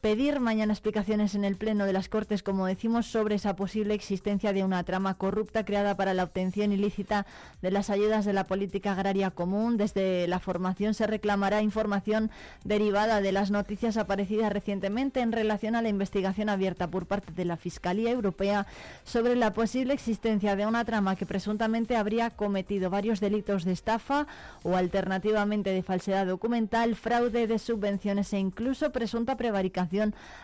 pedir 0.00 0.38
mañana 0.38 0.72
explicaciones 0.72 1.34
en 1.34 1.44
el 1.44 1.56
Pleno 1.56 1.84
de 1.84 1.92
las 1.92 2.08
Cortes, 2.08 2.42
como 2.42 2.66
decimos, 2.66 3.06
sobre 3.06 3.34
esa 3.34 3.56
posible 3.56 3.94
existencia 3.94 4.52
de 4.52 4.62
una 4.62 4.84
trama 4.84 5.14
corrupta 5.14 5.64
creada 5.64 5.96
para 5.96 6.14
la 6.14 6.22
obtención 6.22 6.72
ilícita 6.72 7.26
de 7.62 7.70
las 7.72 7.90
ayudas 7.90 8.24
de 8.24 8.32
la 8.32 8.46
política 8.46 8.92
agraria 8.92 9.30
común. 9.30 9.76
Desde 9.76 10.28
la 10.28 10.38
formación 10.38 10.94
se 10.94 11.06
reclamará 11.06 11.62
información 11.62 12.30
derivada 12.64 13.20
de 13.20 13.32
las 13.32 13.50
noticias 13.50 13.96
aparecidas 13.96 14.52
recientemente 14.52 15.20
en 15.20 15.32
relación 15.32 15.74
a 15.74 15.82
la 15.82 15.88
investigación 15.88 16.48
abierta 16.48 16.88
por 16.88 17.06
parte 17.06 17.32
de 17.32 17.44
la 17.44 17.56
Fiscalía 17.56 18.12
Europea 18.12 18.66
sobre 19.02 19.34
la 19.34 19.52
posible 19.52 19.94
existencia 19.94 20.54
de 20.54 20.66
una 20.66 20.84
trama 20.84 21.16
que 21.16 21.26
presuntamente 21.26 21.96
habría 21.96 22.30
cometido 22.30 22.88
varios 22.88 23.18
delitos 23.18 23.64
de 23.64 23.72
estafa 23.72 24.26
o 24.62 24.76
alternativamente 24.76 25.70
de 25.70 25.82
falsedad 25.82 26.26
documental, 26.26 26.94
fraude 26.94 27.46
de 27.48 27.58
subvenciones 27.58 28.32
e 28.32 28.38
incluso 28.38 28.92
presunta 28.92 29.36
prevaricación 29.36 29.87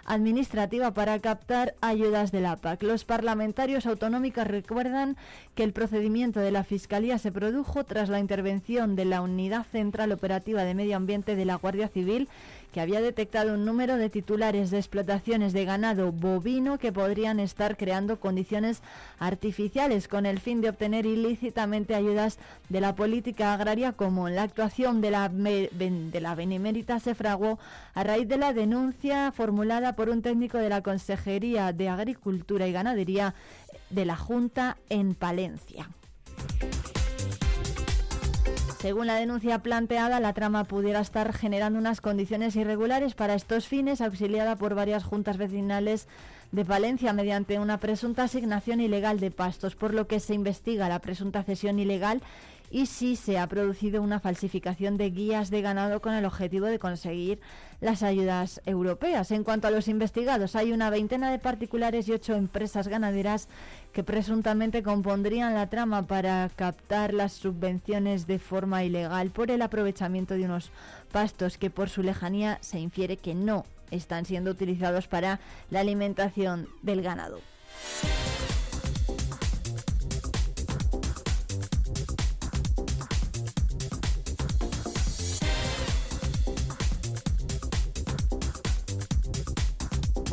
administrativa 0.04 0.92
para 0.92 1.18
captar 1.18 1.74
ayudas 1.80 2.32
de 2.32 2.40
la 2.40 2.56
PAC. 2.56 2.82
Los 2.82 3.04
parlamentarios 3.04 3.86
autonómicos 3.86 4.46
recuerdan 4.46 5.16
que 5.54 5.64
el 5.64 5.72
procedimiento 5.72 6.40
de 6.40 6.50
la 6.50 6.64
Fiscalía 6.64 7.18
se 7.18 7.32
produjo 7.32 7.84
tras 7.84 8.08
la 8.08 8.20
intervención 8.20 8.96
de 8.96 9.04
la 9.04 9.20
Unidad 9.20 9.66
Central 9.70 10.12
Operativa 10.12 10.64
de 10.64 10.74
Medio 10.74 10.96
Ambiente 10.96 11.36
de 11.36 11.44
la 11.44 11.56
Guardia 11.56 11.88
Civil 11.88 12.28
que 12.74 12.80
había 12.80 13.00
detectado 13.00 13.54
un 13.54 13.64
número 13.64 13.96
de 13.98 14.10
titulares 14.10 14.72
de 14.72 14.78
explotaciones 14.78 15.52
de 15.52 15.64
ganado 15.64 16.10
bovino 16.10 16.76
que 16.76 16.90
podrían 16.90 17.38
estar 17.38 17.76
creando 17.76 18.18
condiciones 18.18 18.82
artificiales 19.20 20.08
con 20.08 20.26
el 20.26 20.40
fin 20.40 20.60
de 20.60 20.70
obtener 20.70 21.06
ilícitamente 21.06 21.94
ayudas 21.94 22.36
de 22.68 22.80
la 22.80 22.96
política 22.96 23.54
agraria 23.54 23.92
como 23.92 24.28
La 24.28 24.42
actuación 24.42 25.00
de 25.00 25.12
la, 25.12 25.28
de 25.28 26.20
la 26.20 26.34
Benemérita 26.34 26.98
se 26.98 27.14
fraguó 27.14 27.60
a 27.94 28.02
raíz 28.02 28.26
de 28.26 28.38
la 28.38 28.52
denuncia 28.52 29.30
formulada 29.30 29.94
por 29.94 30.08
un 30.08 30.20
técnico 30.20 30.58
de 30.58 30.68
la 30.68 30.82
Consejería 30.82 31.72
de 31.72 31.88
Agricultura 31.88 32.66
y 32.66 32.72
Ganadería 32.72 33.36
de 33.90 34.04
la 34.04 34.16
Junta 34.16 34.78
en 34.88 35.14
Palencia. 35.14 35.88
Según 38.84 39.06
la 39.06 39.14
denuncia 39.14 39.60
planteada, 39.60 40.20
la 40.20 40.34
trama 40.34 40.64
pudiera 40.64 41.00
estar 41.00 41.32
generando 41.32 41.78
unas 41.78 42.02
condiciones 42.02 42.54
irregulares 42.54 43.14
para 43.14 43.32
estos 43.32 43.66
fines, 43.66 44.02
auxiliada 44.02 44.56
por 44.56 44.74
varias 44.74 45.04
juntas 45.04 45.38
vecinales 45.38 46.06
de 46.52 46.64
Valencia 46.64 47.14
mediante 47.14 47.58
una 47.58 47.80
presunta 47.80 48.24
asignación 48.24 48.82
ilegal 48.82 49.20
de 49.20 49.30
pastos, 49.30 49.74
por 49.74 49.94
lo 49.94 50.06
que 50.06 50.20
se 50.20 50.34
investiga 50.34 50.90
la 50.90 50.98
presunta 50.98 51.42
cesión 51.44 51.78
ilegal 51.78 52.20
y 52.74 52.86
si 52.86 53.14
se 53.14 53.38
ha 53.38 53.46
producido 53.46 54.02
una 54.02 54.18
falsificación 54.18 54.96
de 54.96 55.10
guías 55.10 55.48
de 55.48 55.62
ganado 55.62 56.02
con 56.02 56.12
el 56.12 56.24
objetivo 56.24 56.66
de 56.66 56.80
conseguir 56.80 57.38
las 57.80 58.02
ayudas 58.02 58.60
europeas. 58.66 59.30
En 59.30 59.44
cuanto 59.44 59.68
a 59.68 59.70
los 59.70 59.86
investigados, 59.86 60.56
hay 60.56 60.72
una 60.72 60.90
veintena 60.90 61.30
de 61.30 61.38
particulares 61.38 62.08
y 62.08 62.12
ocho 62.12 62.34
empresas 62.34 62.88
ganaderas 62.88 63.46
que 63.92 64.02
presuntamente 64.02 64.82
compondrían 64.82 65.54
la 65.54 65.70
trama 65.70 66.02
para 66.02 66.50
captar 66.56 67.14
las 67.14 67.34
subvenciones 67.34 68.26
de 68.26 68.40
forma 68.40 68.82
ilegal 68.82 69.30
por 69.30 69.52
el 69.52 69.62
aprovechamiento 69.62 70.34
de 70.34 70.46
unos 70.46 70.72
pastos 71.12 71.58
que 71.58 71.70
por 71.70 71.88
su 71.90 72.02
lejanía 72.02 72.58
se 72.60 72.80
infiere 72.80 73.18
que 73.18 73.36
no 73.36 73.66
están 73.92 74.24
siendo 74.24 74.50
utilizados 74.50 75.06
para 75.06 75.38
la 75.70 75.78
alimentación 75.78 76.66
del 76.82 77.02
ganado. 77.02 77.38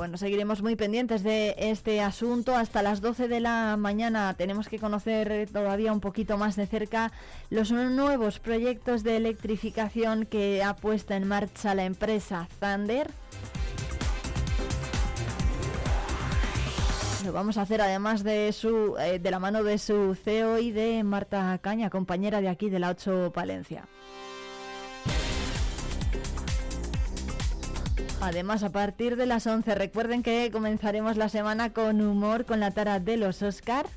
Bueno, 0.02 0.18
seguiremos 0.18 0.64
muy 0.64 0.76
pendientes 0.76 1.22
de 1.22 1.54
este 1.60 2.02
asunto. 2.02 2.56
Hasta 2.56 2.82
las 2.82 3.02
12 3.02 3.28
de 3.28 3.40
la 3.40 3.78
mañana 3.78 4.34
tenemos 4.34 4.68
que 4.68 4.80
conocer 4.80 5.48
todavía 5.54 5.94
un 5.94 6.00
poquito 6.00 6.40
más 6.40 6.56
de 6.56 6.66
cerca 6.66 7.12
los 7.52 7.72
nuevos 7.72 8.40
proyectos 8.40 9.04
de 9.04 9.18
electrificación 9.18 10.26
que 10.26 10.64
ha 10.64 10.76
puesto 10.76 11.14
en 11.14 11.28
marcha 11.28 11.76
la 11.76 11.86
empresa 11.86 12.48
Thunder. 12.60 13.12
Lo 17.24 17.32
vamos 17.32 17.60
a 17.60 17.62
hacer 17.62 17.82
además 17.82 18.24
de 18.24 18.54
su 18.54 18.98
eh, 18.98 19.20
de 19.20 19.30
la 19.30 19.38
mano 19.38 19.64
de 19.64 19.78
su 19.78 20.16
CEO 20.16 20.58
y 20.58 20.72
de 20.72 21.04
Marta 21.04 21.56
Caña, 21.62 21.92
compañera 21.92 22.42
de 22.42 22.50
aquí 22.50 22.72
de 22.72 22.80
la 22.80 22.90
8 22.90 23.34
Palencia. 23.36 23.88
Además, 28.22 28.62
a 28.62 28.72
partir 28.72 29.16
de 29.16 29.26
las 29.26 29.48
11, 29.48 29.74
recuerden 29.74 30.22
que 30.22 30.52
comenzaremos 30.52 31.18
la 31.18 31.28
semana 31.28 31.74
con 31.74 32.02
humor, 32.02 32.46
con 32.46 32.60
la 32.60 32.70
tara 32.70 33.00
de 33.00 33.18
los 33.18 33.42
Oscar. 33.42 33.88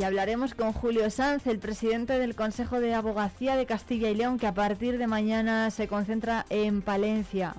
Y 0.00 0.02
hablaremos 0.02 0.54
con 0.54 0.72
Julio 0.72 1.08
Sanz, 1.10 1.46
el 1.46 1.60
presidente 1.60 2.18
del 2.18 2.34
Consejo 2.34 2.80
de 2.80 2.92
Abogacía 2.92 3.54
de 3.54 3.66
Castilla 3.66 4.10
y 4.10 4.16
León, 4.16 4.40
que 4.40 4.48
a 4.48 4.54
partir 4.54 4.98
de 4.98 5.06
mañana 5.06 5.70
se 5.70 5.86
concentra 5.86 6.44
en 6.50 6.82
Palencia. 6.82 7.54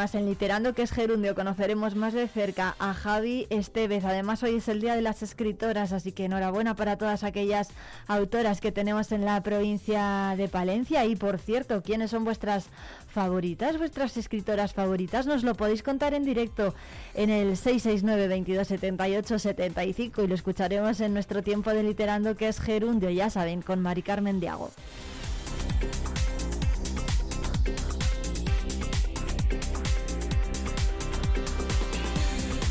En 0.00 0.24
Literando, 0.24 0.72
que 0.72 0.80
es 0.80 0.92
Gerundio, 0.92 1.34
conoceremos 1.34 1.94
más 1.94 2.14
de 2.14 2.26
cerca 2.26 2.74
a 2.78 2.94
Javi 2.94 3.46
Estevez. 3.50 4.06
Además, 4.06 4.42
hoy 4.42 4.56
es 4.56 4.68
el 4.68 4.80
Día 4.80 4.94
de 4.94 5.02
las 5.02 5.22
Escritoras, 5.22 5.92
así 5.92 6.12
que 6.12 6.24
enhorabuena 6.24 6.74
para 6.74 6.96
todas 6.96 7.22
aquellas 7.22 7.68
autoras 8.06 8.62
que 8.62 8.72
tenemos 8.72 9.12
en 9.12 9.26
la 9.26 9.42
provincia 9.42 10.32
de 10.38 10.48
Palencia. 10.48 11.04
Y, 11.04 11.16
por 11.16 11.38
cierto, 11.38 11.82
¿quiénes 11.82 12.12
son 12.12 12.24
vuestras 12.24 12.68
favoritas, 13.08 13.76
vuestras 13.76 14.16
escritoras 14.16 14.72
favoritas? 14.72 15.26
Nos 15.26 15.44
lo 15.44 15.54
podéis 15.54 15.82
contar 15.82 16.14
en 16.14 16.24
directo 16.24 16.74
en 17.12 17.28
el 17.28 17.58
669 17.58 18.26
22 18.26 18.68
78 18.68 19.38
75 19.38 20.22
y 20.22 20.26
lo 20.28 20.34
escucharemos 20.34 20.98
en 21.02 21.12
nuestro 21.12 21.42
tiempo 21.42 21.74
de 21.74 21.82
Literando, 21.82 22.38
que 22.38 22.48
es 22.48 22.58
Gerundio, 22.58 23.10
ya 23.10 23.28
saben, 23.28 23.60
con 23.60 23.82
Mari 23.82 24.00
Carmen 24.00 24.40
Diago. 24.40 24.70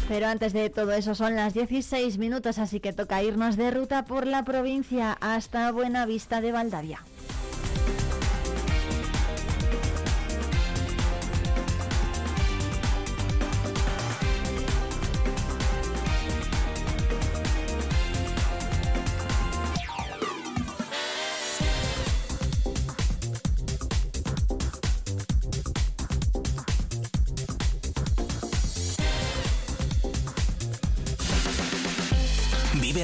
Pero 0.10 0.26
antes 0.26 0.53
de 0.53 0.72
todo 0.72 0.93
eso 0.93 1.14
son 1.14 1.36
las 1.36 1.53
16 1.53 2.18
minutos, 2.18 2.57
así 2.57 2.80
que 2.80 2.93
toca 2.93 3.22
irnos 3.22 3.57
de 3.57 3.70
ruta 3.70 4.05
por 4.05 4.26
la 4.26 4.43
provincia 4.43 5.16
hasta 5.22 5.72
Buenavista 5.72 6.41
de 6.41 6.51
Valdavia. 6.51 7.05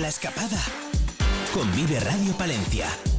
La 0.06 0.10
escapada 0.10 0.62
con 1.52 1.76
Vive 1.76 2.00
Radio 2.00 2.38
Palencia. 2.38 3.15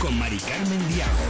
Con 0.00 0.18
Mari 0.18 0.38
Carmen 0.38 0.88
Diago. 0.88 1.23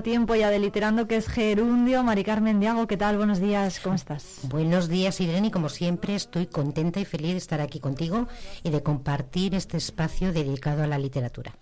Tiempo 0.00 0.34
ya 0.34 0.48
de 0.48 0.58
Literando, 0.58 1.06
que 1.06 1.16
es 1.16 1.28
Gerundio. 1.28 2.02
Mari 2.02 2.24
Carmen 2.24 2.60
Diago, 2.60 2.86
¿qué 2.86 2.96
tal? 2.96 3.18
Buenos 3.18 3.40
días, 3.40 3.78
¿cómo 3.80 3.94
estás? 3.94 4.38
Buenos 4.44 4.88
días, 4.88 5.20
Irene, 5.20 5.48
y 5.48 5.50
como 5.50 5.68
siempre 5.68 6.14
estoy 6.14 6.46
contenta 6.46 7.00
y 7.00 7.04
feliz 7.04 7.32
de 7.32 7.38
estar 7.38 7.60
aquí 7.60 7.78
contigo 7.78 8.28
y 8.62 8.70
de 8.70 8.82
compartir 8.82 9.54
este 9.54 9.76
espacio 9.76 10.32
dedicado 10.32 10.82
a 10.82 10.86
la 10.86 10.98
literatura. 10.98 11.52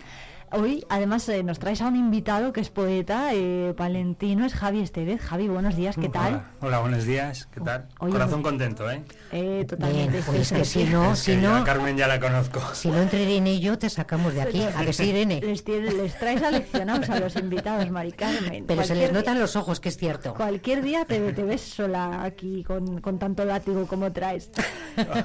Hoy, 0.53 0.85
además, 0.89 1.29
eh, 1.29 1.45
nos 1.45 1.61
traes 1.61 1.81
a 1.81 1.87
un 1.87 1.95
invitado 1.95 2.53
que 2.53 2.61
es 2.61 2.71
poeta, 2.71 3.31
eh, 3.33 3.73
palentino, 3.77 4.45
es 4.45 4.53
Javi 4.53 4.81
Estevez. 4.81 5.21
Javi, 5.21 5.47
buenos 5.47 5.77
días, 5.77 5.95
¿qué 5.97 6.09
tal? 6.09 6.33
Hola, 6.35 6.45
hola, 6.61 6.79
buenos 6.81 7.05
días, 7.05 7.47
¿qué 7.55 7.61
tal? 7.61 7.87
Oye, 8.01 8.11
Corazón 8.13 8.43
contento, 8.43 8.91
¿eh? 8.91 9.01
Eh, 9.31 9.65
totalmente. 9.69 10.11
Bien, 10.11 10.25
pues 10.27 10.49
sí, 10.49 10.55
que 10.57 10.65
sí. 10.65 10.85
si 10.87 10.91
no, 10.91 11.13
Es 11.13 11.21
si 11.21 11.31
que 11.33 11.37
no, 11.39 11.55
a 11.55 11.63
Carmen 11.63 11.97
ya 11.97 12.09
la 12.09 12.19
conozco. 12.19 12.61
si 12.75 12.89
no 12.89 13.01
entre 13.01 13.23
Irene 13.23 13.55
y 13.55 13.61
yo 13.61 13.79
te 13.79 13.89
sacamos 13.89 14.35
de 14.35 14.43
aquí. 14.43 14.61
A 14.77 14.83
ver 14.83 14.93
si 14.93 15.05
Irene. 15.05 15.41
Les, 15.41 15.63
tiene- 15.63 15.93
les 15.93 16.19
traes 16.19 16.43
aleccionados 16.43 17.09
a 17.11 17.21
los 17.21 17.37
invitados, 17.37 17.89
Mari 17.89 18.11
Carmen. 18.11 18.65
Pero 18.67 18.83
se 18.83 18.97
les 18.97 19.11
día- 19.11 19.19
notan 19.21 19.39
los 19.39 19.55
ojos, 19.55 19.79
que 19.79 19.89
es 19.91 19.97
cierto. 19.99 20.35
Cualquier 20.35 20.83
día 20.83 21.05
te, 21.05 21.33
te 21.33 21.45
ves 21.45 21.61
sola 21.61 22.25
aquí 22.25 22.65
con, 22.65 23.01
con 23.01 23.21
tanto 23.21 23.45
látigo 23.45 23.87
como 23.87 24.11
traes. 24.11 24.51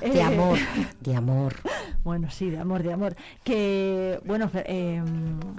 De 0.02 0.22
amor, 0.22 0.60
de 1.02 1.16
amor. 1.16 1.56
Bueno, 2.06 2.30
sí, 2.30 2.52
de 2.52 2.60
amor, 2.60 2.84
de 2.84 2.94
amor. 2.94 3.16
Que, 3.44 4.20
bueno, 4.26 4.52
eh, 4.54 5.02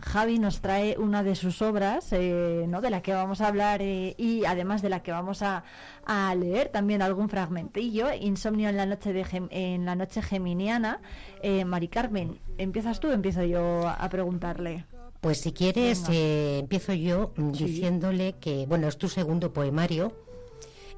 Javi 0.02 0.38
nos 0.38 0.60
trae 0.60 0.96
una 0.98 1.22
de 1.22 1.34
sus 1.34 1.62
obras, 1.62 2.08
eh, 2.12 2.64
¿no? 2.68 2.80
De 2.80 2.90
la 2.90 3.02
que 3.02 3.12
vamos 3.12 3.40
a 3.40 3.48
hablar 3.48 3.80
eh, 3.82 4.14
y 4.18 4.44
además 4.44 4.82
de 4.82 4.88
la 4.88 5.02
que 5.02 5.12
vamos 5.12 5.42
a, 5.42 5.64
a 6.04 6.34
leer 6.34 6.68
también 6.68 7.02
algún 7.02 7.28
fragmentillo. 7.28 8.12
Insomnio 8.20 8.68
en 8.68 8.76
la 8.76 8.86
noche 8.86 9.12
de 9.12 9.24
Gem- 9.24 9.48
en 9.50 9.84
la 9.84 9.94
noche 9.94 10.22
geminiana. 10.22 11.00
Eh, 11.42 11.64
Mari 11.64 11.88
Carmen, 11.88 12.38
¿empiezas 12.58 13.00
tú 13.00 13.08
o 13.08 13.12
empiezo 13.12 13.42
yo 13.44 13.86
a 13.88 14.08
preguntarle? 14.08 14.84
Pues 15.20 15.40
si 15.40 15.52
quieres, 15.52 16.04
eh, 16.10 16.58
empiezo 16.60 16.92
yo 16.92 17.32
mm, 17.36 17.52
Sí. 17.54 17.64
diciéndole 17.64 18.34
que, 18.34 18.66
bueno, 18.66 18.86
es 18.88 18.96
tu 18.98 19.08
segundo 19.08 19.52
poemario. 19.52 20.12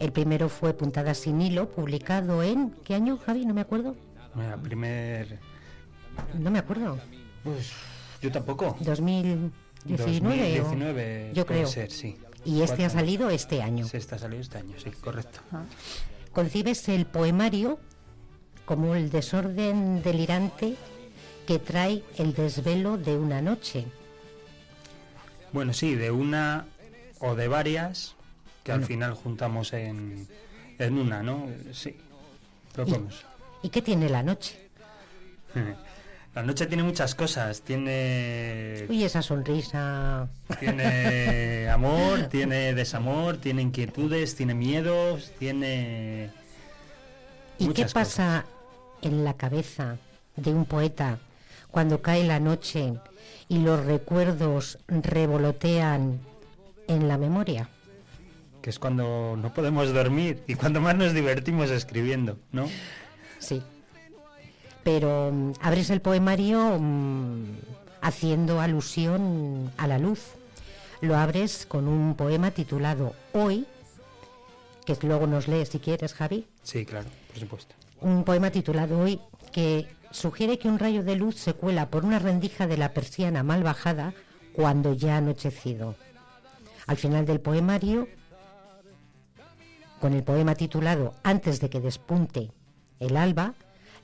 El 0.00 0.12
primero 0.12 0.48
fue 0.48 0.74
Puntadas 0.74 1.18
sin 1.18 1.40
hilo, 1.40 1.70
publicado 1.70 2.42
en... 2.42 2.70
¿Qué 2.84 2.94
año, 2.94 3.18
Javi? 3.18 3.46
No 3.46 3.54
me 3.54 3.62
acuerdo. 3.62 3.96
Primer... 4.62 5.38
No 6.38 6.50
me 6.50 6.58
acuerdo. 6.58 6.98
Pues 7.42 7.72
yo 8.20 8.30
tampoco. 8.32 8.76
2019. 8.80 9.52
o- 9.94 9.96
2019 9.96 11.30
yo 11.34 11.46
puede 11.46 11.60
creo. 11.60 11.68
ser, 11.70 11.90
sí. 11.90 12.16
Y 12.44 12.62
este 12.62 12.76
Cuatro 12.76 12.86
ha 12.86 12.90
salido 12.90 13.30
este 13.30 13.62
año. 13.62 13.86
Sí, 13.86 13.96
este 13.96 14.14
ha 14.14 14.18
salido 14.18 14.40
este 14.42 14.58
año, 14.58 14.74
sí, 14.82 14.90
correcto. 14.90 15.40
Concibes 16.32 16.88
el 16.88 17.06
poemario 17.06 17.78
como 18.64 18.94
el 18.94 19.10
desorden 19.10 20.02
delirante 20.02 20.76
que 21.46 21.58
trae 21.58 22.02
el 22.16 22.34
desvelo 22.34 22.96
de 22.98 23.16
una 23.16 23.40
noche. 23.42 23.86
Bueno, 25.52 25.72
sí, 25.72 25.94
de 25.94 26.10
una 26.10 26.66
o 27.20 27.34
de 27.34 27.48
varias 27.48 28.14
que 28.62 28.72
al 28.72 28.84
final 28.84 29.14
juntamos 29.14 29.72
en, 29.72 30.28
en 30.78 30.98
una, 30.98 31.22
¿no? 31.22 31.48
Sí, 31.72 31.96
lo 32.76 32.86
Y-. 32.86 33.08
¿Y 33.62 33.68
qué 33.70 33.80
tiene 33.82 34.08
la 34.08 34.22
noche? 34.22 34.68
La 36.34 36.42
noche 36.42 36.66
tiene 36.66 36.82
muchas 36.84 37.14
cosas, 37.14 37.62
tiene 37.62 38.86
Uy, 38.88 39.02
esa 39.04 39.22
sonrisa. 39.22 40.28
tiene 40.60 41.68
amor, 41.72 42.28
tiene 42.28 42.74
desamor, 42.74 43.38
tiene 43.38 43.62
inquietudes, 43.62 44.36
tiene 44.36 44.54
miedos, 44.54 45.32
tiene 45.38 46.30
¿Y 47.58 47.66
qué 47.68 47.82
cosas. 47.82 47.92
pasa 47.92 48.44
en 49.02 49.24
la 49.24 49.34
cabeza 49.34 49.96
de 50.36 50.52
un 50.54 50.64
poeta 50.64 51.18
cuando 51.70 52.02
cae 52.02 52.24
la 52.24 52.38
noche 52.38 52.94
y 53.48 53.58
los 53.58 53.84
recuerdos 53.84 54.78
revolotean 54.86 56.20
en 56.86 57.08
la 57.08 57.18
memoria? 57.18 57.68
que 58.62 58.70
es 58.70 58.78
cuando 58.80 59.36
no 59.40 59.54
podemos 59.54 59.92
dormir 59.94 60.42
y 60.48 60.54
cuando 60.56 60.80
más 60.80 60.96
nos 60.96 61.14
divertimos 61.14 61.70
escribiendo, 61.70 62.38
¿no? 62.50 62.68
Sí. 63.38 63.62
Pero 64.88 65.30
mm, 65.30 65.52
abres 65.60 65.90
el 65.90 66.00
poemario 66.00 66.78
mm, 66.80 67.44
haciendo 68.00 68.62
alusión 68.62 69.70
a 69.76 69.86
la 69.86 69.98
luz. 69.98 70.20
Lo 71.02 71.14
abres 71.18 71.66
con 71.66 71.86
un 71.86 72.14
poema 72.14 72.52
titulado 72.52 73.12
Hoy, 73.34 73.66
que 74.86 74.96
luego 75.02 75.26
nos 75.26 75.46
lees 75.46 75.68
si 75.68 75.78
quieres, 75.78 76.14
Javi. 76.14 76.46
Sí, 76.62 76.86
claro, 76.86 77.06
por 77.28 77.38
supuesto. 77.38 77.74
Un 78.00 78.24
poema 78.24 78.50
titulado 78.50 78.98
Hoy 78.98 79.20
que 79.52 79.86
sugiere 80.10 80.58
que 80.58 80.68
un 80.68 80.78
rayo 80.78 81.02
de 81.02 81.16
luz 81.16 81.36
se 81.36 81.52
cuela 81.52 81.90
por 81.90 82.06
una 82.06 82.18
rendija 82.18 82.66
de 82.66 82.78
la 82.78 82.94
persiana 82.94 83.42
mal 83.42 83.62
bajada 83.62 84.14
cuando 84.54 84.94
ya 84.94 85.16
ha 85.16 85.18
anochecido. 85.18 85.96
Al 86.86 86.96
final 86.96 87.26
del 87.26 87.40
poemario, 87.40 88.08
con 90.00 90.14
el 90.14 90.24
poema 90.24 90.54
titulado 90.54 91.12
Antes 91.24 91.60
de 91.60 91.68
que 91.68 91.82
despunte 91.82 92.52
el 93.00 93.18
alba, 93.18 93.52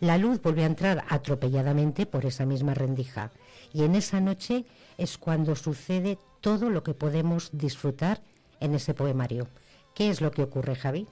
la 0.00 0.18
luz 0.18 0.40
vuelve 0.42 0.62
a 0.64 0.66
entrar 0.66 1.04
atropelladamente 1.08 2.06
por 2.06 2.26
esa 2.26 2.44
misma 2.46 2.74
rendija. 2.74 3.30
Y 3.72 3.84
en 3.84 3.94
esa 3.94 4.20
noche 4.20 4.64
es 4.98 5.18
cuando 5.18 5.56
sucede 5.56 6.18
todo 6.40 6.70
lo 6.70 6.82
que 6.82 6.94
podemos 6.94 7.50
disfrutar 7.52 8.20
en 8.60 8.74
ese 8.74 8.94
poemario. 8.94 9.48
¿Qué 9.94 10.10
es 10.10 10.20
lo 10.20 10.30
que 10.30 10.42
ocurre, 10.42 10.74
Javi? 10.74 11.06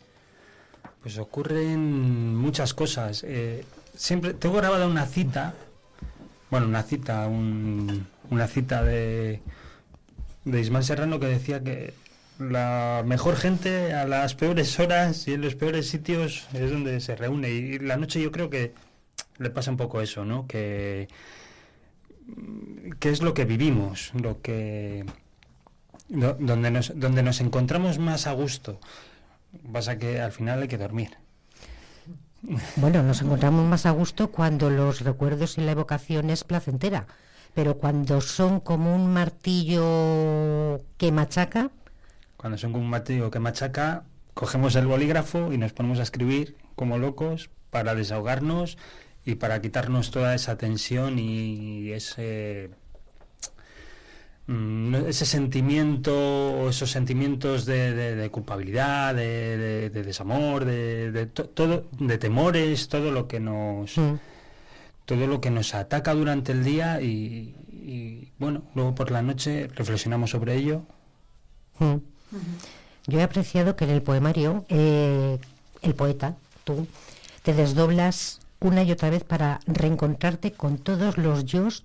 Pues 1.02 1.18
ocurren 1.18 2.36
muchas 2.36 2.74
cosas. 2.74 3.24
Eh, 3.24 3.64
siempre 3.96 4.34
tengo 4.34 4.56
grabada 4.56 4.86
una 4.86 5.06
cita, 5.06 5.54
bueno, 6.50 6.66
una 6.66 6.82
cita, 6.82 7.26
un- 7.26 8.06
una 8.30 8.46
cita 8.46 8.82
de, 8.84 9.40
de 10.44 10.60
Ismael 10.60 10.84
Serrano 10.84 11.18
que 11.18 11.26
decía 11.26 11.62
que 11.62 11.94
la 12.50 13.02
mejor 13.06 13.36
gente 13.36 13.92
a 13.94 14.06
las 14.06 14.34
peores 14.34 14.78
horas 14.80 15.26
y 15.28 15.34
en 15.34 15.40
los 15.42 15.54
peores 15.54 15.88
sitios 15.88 16.46
es 16.52 16.70
donde 16.70 17.00
se 17.00 17.16
reúne. 17.16 17.50
Y 17.50 17.78
la 17.78 17.96
noche 17.96 18.20
yo 18.20 18.30
creo 18.32 18.50
que 18.50 18.74
le 19.38 19.50
pasa 19.50 19.70
un 19.70 19.76
poco 19.76 20.00
eso, 20.00 20.24
¿no? 20.24 20.46
Que, 20.46 21.08
que 22.98 23.10
es 23.10 23.22
lo 23.22 23.34
que 23.34 23.44
vivimos, 23.44 24.12
lo 24.14 24.40
que 24.42 25.04
do- 26.08 26.36
donde 26.38 26.70
nos, 26.70 26.92
donde 26.98 27.22
nos 27.22 27.40
encontramos 27.40 27.98
más 27.98 28.26
a 28.26 28.32
gusto. 28.32 28.78
Pasa 29.72 29.98
que 29.98 30.20
al 30.20 30.32
final 30.32 30.62
hay 30.62 30.68
que 30.68 30.78
dormir. 30.78 31.10
Bueno, 32.76 33.02
nos 33.02 33.22
encontramos 33.22 33.64
más 33.66 33.86
a 33.86 33.90
gusto 33.92 34.30
cuando 34.32 34.68
los 34.70 35.00
recuerdos 35.02 35.58
y 35.58 35.60
la 35.60 35.72
evocación 35.72 36.28
es 36.30 36.42
placentera, 36.42 37.06
pero 37.54 37.78
cuando 37.78 38.20
son 38.20 38.58
como 38.60 38.94
un 38.96 39.12
martillo 39.12 40.80
que 40.96 41.12
machaca, 41.12 41.70
Cuando 42.42 42.58
son 42.58 42.72
como 42.72 42.84
un 42.84 42.90
martillo 42.90 43.30
que 43.30 43.38
machaca, 43.38 44.04
cogemos 44.34 44.74
el 44.76 44.86
bolígrafo 44.86 45.52
y 45.52 45.56
nos 45.58 45.72
ponemos 45.72 45.98
a 46.00 46.02
escribir 46.02 46.56
como 46.76 46.98
locos 46.98 47.48
para 47.70 47.94
desahogarnos 47.94 48.76
y 49.24 49.36
para 49.36 49.60
quitarnos 49.62 50.10
toda 50.10 50.34
esa 50.34 50.58
tensión 50.58 51.18
y 51.18 51.92
ese 51.92 52.70
mm, 54.48 54.94
ese 55.06 55.24
sentimiento 55.24 56.12
o 56.14 56.68
esos 56.70 56.90
sentimientos 56.90 57.64
de, 57.64 57.94
de- 57.94 58.16
de 58.16 58.30
culpabilidad, 58.30 59.14
de, 59.14 59.56
de- 59.56 59.90
de 59.90 60.02
desamor, 60.02 60.64
de, 60.64 61.12
de 61.12 61.26
to- 61.26 61.48
todo, 61.48 61.86
de 61.98 62.18
temores, 62.18 62.88
todo 62.88 63.10
lo 63.12 63.28
que 63.28 63.40
nos 63.40 63.96
todo 65.04 65.26
lo 65.26 65.40
que 65.40 65.50
nos 65.50 65.74
ataca 65.74 66.14
durante 66.14 66.52
el 66.52 66.64
día 66.64 67.00
y, 67.02 67.56
y, 67.70 68.32
bueno, 68.38 68.64
luego 68.74 68.94
por 68.94 69.10
la 69.10 69.20
noche 69.22 69.68
reflexionamos 69.74 70.30
sobre 70.30 70.54
ello. 70.54 70.82
Mm, 71.80 71.96
yo 73.06 73.18
he 73.18 73.22
apreciado 73.22 73.76
que 73.76 73.84
en 73.84 73.90
el 73.90 74.02
poemario 74.02 74.64
eh, 74.68 75.38
el 75.82 75.94
poeta, 75.94 76.36
tú, 76.64 76.86
te 77.42 77.52
desdoblas 77.54 78.40
una 78.60 78.82
y 78.84 78.92
otra 78.92 79.10
vez 79.10 79.24
para 79.24 79.60
reencontrarte 79.66 80.52
con 80.52 80.78
todos 80.78 81.18
los 81.18 81.44
yos 81.44 81.84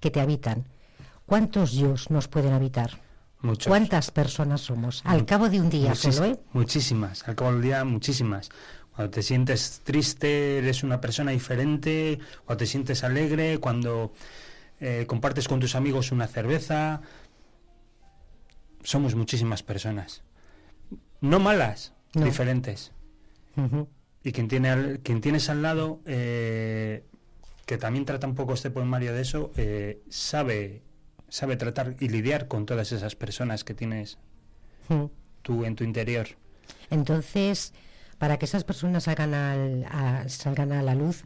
que 0.00 0.10
te 0.10 0.20
habitan. 0.20 0.64
¿Cuántos 1.26 1.72
yos 1.72 2.10
nos 2.10 2.26
pueden 2.26 2.52
habitar? 2.52 2.98
Muchos. 3.42 3.68
¿Cuántas 3.68 4.10
personas 4.10 4.62
somos? 4.62 5.00
Al 5.04 5.24
cabo 5.24 5.48
de 5.48 5.60
un 5.60 5.70
día 5.70 5.92
Muchis- 5.92 6.12
solo, 6.12 6.26
¿eh? 6.26 6.38
Muchísimas, 6.52 7.26
al 7.28 7.36
cabo 7.36 7.52
del 7.52 7.62
día 7.62 7.84
muchísimas. 7.84 8.50
Cuando 8.94 9.12
te 9.12 9.22
sientes 9.22 9.80
triste, 9.84 10.58
eres 10.58 10.82
una 10.82 11.00
persona 11.00 11.30
diferente, 11.30 12.18
cuando 12.44 12.58
te 12.58 12.66
sientes 12.66 13.04
alegre, 13.04 13.58
cuando 13.58 14.12
eh, 14.80 15.04
compartes 15.06 15.46
con 15.46 15.60
tus 15.60 15.74
amigos 15.74 16.10
una 16.10 16.26
cerveza. 16.26 17.00
Somos 18.82 19.14
muchísimas 19.14 19.62
personas. 19.62 20.22
No 21.20 21.38
malas, 21.38 21.92
No. 22.14 22.24
diferentes. 22.24 22.92
Y 24.24 24.32
quien, 24.32 24.48
tiene 24.48 24.70
al- 24.70 25.00
quien 25.00 25.20
tienes 25.20 25.48
al 25.50 25.62
lado, 25.62 26.00
eh, 26.06 27.04
que 27.66 27.76
también 27.78 28.04
trata 28.04 28.26
un 28.26 28.34
poco 28.34 28.54
este 28.54 28.70
poemario 28.70 29.12
de 29.12 29.20
eso, 29.22 29.52
eh, 29.56 30.02
sabe, 30.08 30.82
sabe 31.28 31.56
tratar 31.56 31.96
y 32.00 32.08
lidiar 32.08 32.48
con 32.48 32.64
todas 32.66 32.92
esas 32.92 33.16
personas 33.16 33.64
que 33.64 33.74
tienes 33.74 34.18
tú 35.42 35.64
en 35.64 35.76
tu 35.76 35.84
interior. 35.84 36.26
Entonces, 36.90 37.72
para 38.18 38.38
que 38.38 38.44
esas 38.46 38.64
personas 38.64 39.04
salgan, 39.04 39.34
al- 39.34 39.84
a, 39.90 40.28
salgan 40.28 40.72
a 40.72 40.82
la 40.82 40.94
luz, 40.94 41.24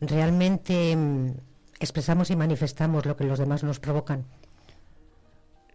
realmente 0.00 0.94
mm, 0.96 1.30
expresamos 1.80 2.30
y 2.30 2.36
manifestamos 2.36 3.06
lo 3.06 3.16
que 3.16 3.24
los 3.24 3.38
demás 3.38 3.62
nos 3.64 3.80
provocan. 3.80 4.24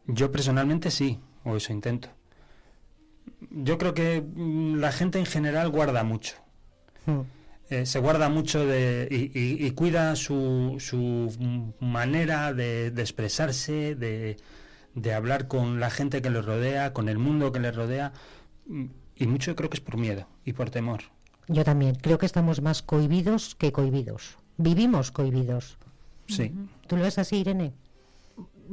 Yo 0.07 0.31
personalmente 0.31 0.91
sí, 0.91 1.19
o 1.43 1.55
eso 1.55 1.73
intento. 1.73 2.09
Yo 3.51 3.77
creo 3.77 3.93
que 3.93 4.21
mm, 4.21 4.75
la 4.79 4.91
gente 4.91 5.19
en 5.19 5.25
general 5.25 5.69
guarda 5.69 6.03
mucho. 6.03 6.35
Mm. 7.05 7.21
Eh, 7.69 7.85
se 7.85 7.99
guarda 7.99 8.27
mucho 8.29 8.65
de, 8.65 9.07
y, 9.09 9.37
y- 9.39 9.65
y 9.65 9.71
cuida 9.71 10.15
su, 10.15 10.75
su 10.79 11.73
manera 11.79 12.53
de, 12.53 12.91
de 12.91 13.01
expresarse, 13.01 13.95
de, 13.95 14.37
de 14.95 15.13
hablar 15.13 15.47
con 15.47 15.79
la 15.79 15.89
gente 15.89 16.21
que 16.21 16.29
le 16.29 16.41
rodea, 16.41 16.91
con 16.93 17.07
el 17.07 17.17
mundo 17.17 17.51
que 17.51 17.59
le 17.59 17.71
rodea. 17.71 18.11
mm, 18.67 18.85
Y 19.15 19.27
mucho 19.27 19.55
creo 19.55 19.69
que 19.69 19.77
es 19.77 19.81
por 19.81 19.97
miedo 19.97 20.27
y 20.43 20.53
por 20.53 20.69
temor. 20.69 21.01
Yo 21.47 21.63
también 21.63 21.95
creo 21.95 22.17
que 22.17 22.25
estamos 22.25 22.61
más 22.61 22.81
cohibidos 22.81 23.55
que 23.55 23.71
cohibidos. 23.71 24.37
Vivimos 24.57 25.11
cohibidos. 25.11 25.77
Sí. 26.27 26.53
¿Tú 26.87 26.97
lo 26.97 27.03
ves 27.03 27.17
así, 27.17 27.37
Irene? 27.37 27.73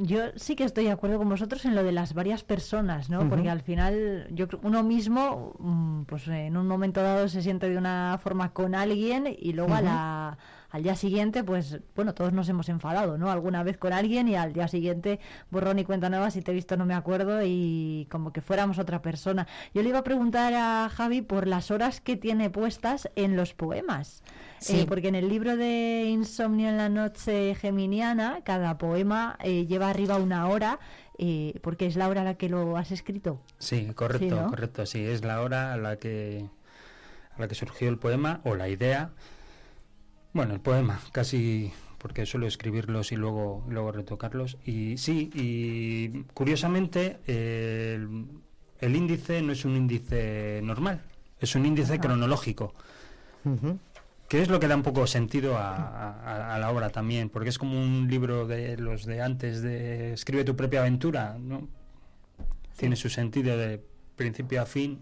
Yo 0.01 0.21
sí 0.37 0.55
que 0.55 0.63
estoy 0.63 0.85
de 0.85 0.91
acuerdo 0.91 1.17
con 1.17 1.27
vosotros 1.27 1.65
en 1.65 1.75
lo 1.75 1.83
de 1.83 1.91
las 1.91 2.13
varias 2.13 2.45
personas, 2.45 3.09
¿no? 3.09 3.27
Porque 3.27 3.49
al 3.49 3.59
final, 3.59 4.27
yo 4.31 4.47
uno 4.63 4.81
mismo, 4.81 5.53
mm, 5.59 6.03
pues 6.03 6.25
en 6.29 6.55
un 6.55 6.69
momento 6.69 7.03
dado 7.03 7.27
se 7.27 7.41
siente 7.41 7.67
de 7.67 7.77
una 7.77 8.17
forma 8.23 8.53
con 8.53 8.75
alguien 8.75 9.27
y 9.27 9.51
luego 9.51 9.73
a 9.73 9.81
la 9.81 10.37
al 10.69 10.83
día 10.83 10.95
siguiente, 10.95 11.43
pues 11.43 11.79
bueno, 11.95 12.13
todos 12.13 12.31
nos 12.31 12.47
hemos 12.47 12.69
enfadado, 12.69 13.17
¿no? 13.17 13.29
Alguna 13.29 13.63
vez 13.63 13.77
con 13.77 13.91
alguien 13.91 14.29
y 14.29 14.35
al 14.35 14.53
día 14.53 14.69
siguiente 14.69 15.19
borrón 15.49 15.79
y 15.79 15.83
cuenta 15.83 16.09
nueva, 16.09 16.31
si 16.31 16.41
te 16.41 16.51
he 16.51 16.53
visto 16.53 16.77
no 16.77 16.85
me 16.85 16.93
acuerdo 16.93 17.41
y 17.43 18.07
como 18.09 18.31
que 18.31 18.41
fuéramos 18.41 18.79
otra 18.79 19.01
persona. 19.01 19.47
Yo 19.73 19.81
le 19.81 19.89
iba 19.89 19.99
a 19.99 20.03
preguntar 20.03 20.53
a 20.53 20.87
Javi 20.89 21.21
por 21.21 21.45
las 21.45 21.71
horas 21.71 21.99
que 21.99 22.15
tiene 22.15 22.49
puestas 22.49 23.09
en 23.15 23.35
los 23.35 23.53
poemas. 23.53 24.23
Sí. 24.59 24.81
Eh, 24.81 24.85
porque 24.87 25.07
en 25.07 25.15
el 25.15 25.29
libro 25.29 25.55
de 25.55 26.05
Insomnio 26.09 26.69
en 26.69 26.77
la 26.77 26.89
noche 26.89 27.55
geminiana, 27.55 28.41
cada 28.43 28.77
poema 28.77 29.37
eh, 29.43 29.65
lleva 29.65 29.89
arriba 29.89 30.17
una 30.17 30.47
hora, 30.47 30.79
eh, 31.17 31.59
porque 31.61 31.85
es 31.87 31.95
la 31.95 32.07
hora 32.09 32.21
a 32.21 32.23
la 32.25 32.33
que 32.35 32.49
lo 32.49 32.77
has 32.77 32.91
escrito. 32.91 33.41
Sí, 33.57 33.87
correcto, 33.95 34.35
Sí, 34.35 34.41
¿no? 34.41 34.49
correcto. 34.49 34.85
Sí, 34.85 34.99
es 35.05 35.23
la 35.23 35.41
hora 35.41 35.73
a 35.73 35.77
la 35.77 35.97
que 35.97 36.45
a 37.35 37.39
la 37.41 37.47
que 37.47 37.55
surgió 37.55 37.89
el 37.89 37.97
poema 37.97 38.41
o 38.43 38.55
la 38.55 38.67
idea. 38.69 39.11
Bueno, 40.33 40.53
el 40.53 40.59
poema, 40.59 40.99
casi 41.11 41.71
porque 41.97 42.25
suelo 42.25 42.47
escribirlos 42.47 43.11
y 43.11 43.15
luego 43.15 43.63
luego 43.69 43.91
retocarlos. 43.91 44.57
Y 44.65 44.97
sí, 44.97 45.29
y 45.33 46.23
curiosamente 46.33 47.19
el, 47.27 48.25
el 48.79 48.95
índice 48.95 49.41
no 49.41 49.51
es 49.53 49.65
un 49.65 49.75
índice 49.75 50.61
normal, 50.63 51.01
es 51.39 51.55
un 51.55 51.65
índice 51.65 51.99
cronológico. 51.99 52.73
Que 54.29 54.41
es 54.41 54.47
lo 54.49 54.59
que 54.59 54.67
da 54.67 54.75
un 54.75 54.83
poco 54.83 55.07
sentido 55.07 55.57
a, 55.57 55.75
a- 55.75 56.55
a 56.55 56.59
la 56.59 56.71
obra 56.71 56.89
también, 56.91 57.29
porque 57.29 57.49
es 57.49 57.57
como 57.57 57.79
un 57.79 58.07
libro 58.09 58.47
de 58.47 58.77
los 58.77 59.05
de 59.05 59.21
antes 59.21 59.61
de 59.61 60.13
escribe 60.13 60.43
tu 60.43 60.55
propia 60.55 60.81
aventura, 60.81 61.37
¿no? 61.39 61.67
Tiene 62.77 62.95
su 62.95 63.09
sentido 63.09 63.57
de 63.57 63.83
principio 64.15 64.61
a 64.61 64.65
fin. 64.65 64.99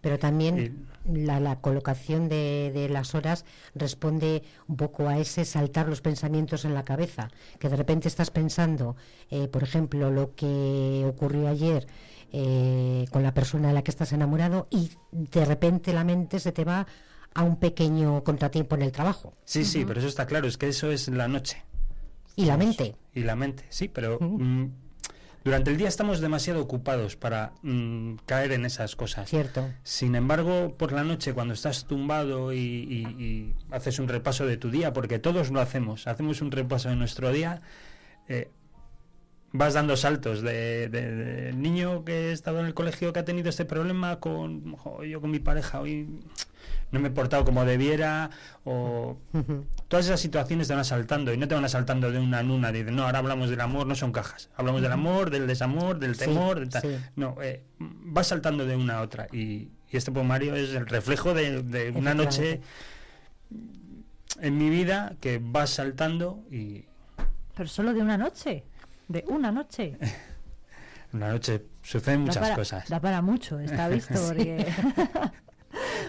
Pero 0.00 0.18
también 0.18 0.86
la, 1.04 1.40
la 1.40 1.60
colocación 1.60 2.28
de, 2.28 2.70
de 2.74 2.88
las 2.88 3.14
horas 3.14 3.44
responde 3.74 4.42
un 4.68 4.76
poco 4.76 5.08
a 5.08 5.18
ese 5.18 5.44
saltar 5.44 5.88
los 5.88 6.00
pensamientos 6.02 6.64
en 6.64 6.74
la 6.74 6.84
cabeza, 6.84 7.30
que 7.58 7.68
de 7.68 7.76
repente 7.76 8.06
estás 8.08 8.30
pensando, 8.30 8.96
eh, 9.30 9.48
por 9.48 9.62
ejemplo, 9.62 10.10
lo 10.10 10.34
que 10.34 11.04
ocurrió 11.08 11.48
ayer 11.48 11.86
eh, 12.32 13.06
con 13.10 13.22
la 13.22 13.32
persona 13.34 13.68
de 13.68 13.74
la 13.74 13.82
que 13.82 13.90
estás 13.90 14.12
enamorado 14.12 14.68
y 14.70 14.90
de 15.10 15.44
repente 15.44 15.92
la 15.92 16.04
mente 16.04 16.38
se 16.38 16.52
te 16.52 16.64
va 16.64 16.86
a 17.34 17.42
un 17.42 17.56
pequeño 17.58 18.24
contratiempo 18.24 18.74
en 18.76 18.82
el 18.82 18.92
trabajo. 18.92 19.34
Sí, 19.44 19.64
sí, 19.64 19.84
pero 19.84 20.00
eso 20.00 20.08
está 20.08 20.26
claro, 20.26 20.48
es 20.48 20.56
que 20.58 20.68
eso 20.68 20.90
es 20.90 21.08
la 21.08 21.28
noche. 21.28 21.62
Y 22.36 22.44
la 22.46 22.56
mente. 22.56 22.96
Y 23.14 23.20
la 23.24 23.36
mente, 23.36 23.64
sí, 23.68 23.88
pero 23.88 24.18
mm, 24.20 24.66
durante 25.44 25.70
el 25.70 25.76
día 25.76 25.88
estamos 25.88 26.20
demasiado 26.20 26.60
ocupados 26.60 27.16
para 27.16 27.52
mm, 27.62 28.14
caer 28.26 28.52
en 28.52 28.64
esas 28.64 28.94
cosas. 28.96 29.28
Cierto. 29.28 29.68
Sin 29.82 30.14
embargo, 30.14 30.74
por 30.76 30.92
la 30.92 31.04
noche, 31.04 31.32
cuando 31.32 31.54
estás 31.54 31.86
tumbado 31.86 32.52
y, 32.52 32.58
y- 32.58 33.22
y 33.22 33.54
haces 33.70 33.98
un 33.98 34.08
repaso 34.08 34.46
de 34.46 34.56
tu 34.56 34.70
día, 34.70 34.92
porque 34.92 35.18
todos 35.18 35.50
lo 35.50 35.60
hacemos, 35.60 36.06
hacemos 36.06 36.40
un 36.42 36.50
repaso 36.50 36.88
de 36.90 36.96
nuestro 36.96 37.32
día, 37.32 37.62
eh, 38.28 38.50
vas 39.52 39.74
dando 39.74 39.96
saltos 39.96 40.42
de, 40.42 40.88
de- 40.88 41.10
de 41.14 41.52
niño 41.54 42.04
que 42.04 42.28
he 42.28 42.32
estado 42.32 42.60
en 42.60 42.66
el 42.66 42.74
colegio 42.74 43.12
que 43.12 43.20
ha 43.20 43.24
tenido 43.24 43.48
este 43.48 43.64
problema 43.64 44.20
con 44.20 44.76
jo, 44.76 45.02
yo 45.04 45.20
con 45.20 45.30
mi 45.30 45.38
pareja 45.40 45.80
hoy 45.80 46.06
no 46.90 47.00
me 47.00 47.08
he 47.08 47.10
portado 47.10 47.44
como 47.44 47.64
debiera 47.64 48.30
o 48.64 49.18
todas 49.88 50.06
esas 50.06 50.20
situaciones 50.20 50.68
te 50.68 50.72
van 50.74 50.80
asaltando 50.80 51.32
y 51.32 51.36
no 51.36 51.46
te 51.48 51.54
van 51.54 51.64
asaltando 51.64 52.10
de 52.10 52.18
una 52.18 52.40
en 52.40 52.50
una 52.50 52.72
de 52.72 52.84
no 52.84 53.04
ahora 53.04 53.18
hablamos 53.18 53.50
del 53.50 53.60
amor 53.60 53.86
no 53.86 53.94
son 53.94 54.10
cajas 54.12 54.48
hablamos 54.56 54.80
del 54.82 54.92
amor 54.92 55.30
del 55.30 55.46
desamor 55.46 55.98
del 55.98 56.14
Sí, 56.14 56.24
temor 56.24 56.60
del 56.60 56.68
tal. 56.70 56.82
sí. 56.82 56.96
no 57.16 57.36
eh, 57.42 57.62
vas 57.78 58.28
saltando 58.28 58.64
de 58.64 58.74
una 58.76 58.98
a 58.98 59.02
otra 59.02 59.26
y, 59.32 59.70
y 59.90 59.96
este 59.96 60.10
poemario 60.12 60.54
es 60.56 60.74
el 60.74 60.86
reflejo 60.86 61.34
de, 61.34 61.62
de 61.62 61.90
una 61.90 62.14
noche 62.14 62.60
en 64.40 64.56
mi 64.58 64.70
vida 64.70 65.14
que 65.20 65.40
vas 65.42 65.70
saltando 65.70 66.44
y 66.50 66.84
Pero 67.56 67.68
solo 67.68 67.92
de 67.92 68.02
una 68.02 68.16
noche. 68.18 68.64
De 69.08 69.24
una 69.28 69.50
noche. 69.50 69.96
una 71.12 71.30
noche 71.30 71.64
suceden 71.82 72.20
muchas 72.20 72.36
da 72.36 72.40
para, 72.42 72.54
cosas 72.54 72.88
Da 72.88 73.00
para 73.00 73.22
mucho, 73.22 73.58
está 73.58 73.88
visto. 73.88 74.14
Porque... 74.28 74.66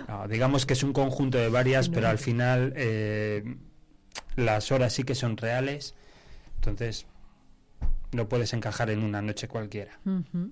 No, 0.07 0.27
digamos 0.27 0.65
que 0.65 0.73
es 0.73 0.83
un 0.83 0.93
conjunto 0.93 1.37
de 1.37 1.49
varias, 1.49 1.89
pero 1.89 2.07
al 2.07 2.17
final 2.17 2.73
eh, 2.75 3.57
las 4.35 4.71
horas 4.71 4.93
sí 4.93 5.03
que 5.03 5.15
son 5.15 5.37
reales, 5.37 5.93
entonces 6.55 7.05
no 8.11 8.27
puedes 8.27 8.53
encajar 8.53 8.89
en 8.89 9.03
una 9.03 9.21
noche 9.21 9.47
cualquiera. 9.47 9.99
Ujú. 10.05 10.51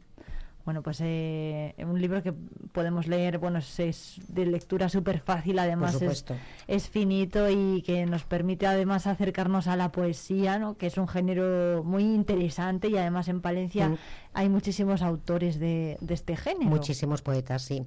Bueno, 0.64 0.84
pues 0.84 1.00
eh, 1.02 1.74
un 1.78 2.02
libro 2.02 2.22
que 2.22 2.34
podemos 2.74 3.08
leer, 3.08 3.38
bueno, 3.38 3.60
es, 3.60 3.80
es 3.80 4.16
de 4.28 4.46
lectura 4.46 4.90
súper 4.90 5.22
fácil, 5.22 5.58
además 5.60 6.02
es, 6.02 6.26
es 6.68 6.90
finito 6.90 7.50
y 7.50 7.82
que 7.84 8.06
nos 8.06 8.26
permite 8.26 8.68
además 8.68 9.08
acercarnos 9.08 9.68
a 9.68 9.78
la 9.78 9.94
poesía, 9.94 10.60
¿no? 10.60 10.78
que 10.78 10.88
es 10.88 10.98
un 10.98 11.08
género 11.08 11.84
muy 11.86 12.04
interesante 12.04 12.90
y 12.90 12.98
además 12.98 13.30
en 13.30 13.40
Palencia 13.40 13.88
Mm. 13.90 13.98
hay 14.34 14.50
muchísimos 14.50 15.02
autores 15.02 15.58
de, 15.58 15.98
de 16.02 16.14
este 16.14 16.36
género. 16.36 16.70
Muchísimos 16.70 17.22
poetas, 17.22 17.62
sí. 17.62 17.86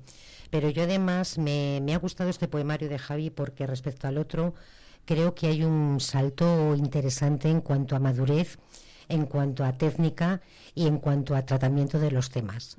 Pero 0.50 0.68
yo 0.68 0.82
además 0.82 1.38
me, 1.38 1.80
me 1.82 1.94
ha 1.94 1.98
gustado 1.98 2.30
este 2.30 2.48
poemario 2.48 2.88
de 2.88 2.98
Javi 2.98 3.30
porque 3.30 3.66
respecto 3.66 4.08
al 4.08 4.18
otro 4.18 4.54
creo 5.04 5.34
que 5.34 5.46
hay 5.48 5.64
un 5.64 6.00
salto 6.00 6.74
interesante 6.76 7.48
en 7.48 7.60
cuanto 7.60 7.96
a 7.96 7.98
madurez, 7.98 8.58
en 9.08 9.26
cuanto 9.26 9.64
a 9.64 9.72
técnica 9.72 10.40
y 10.74 10.86
en 10.86 10.98
cuanto 10.98 11.34
a 11.34 11.44
tratamiento 11.44 11.98
de 11.98 12.10
los 12.10 12.30
temas. 12.30 12.76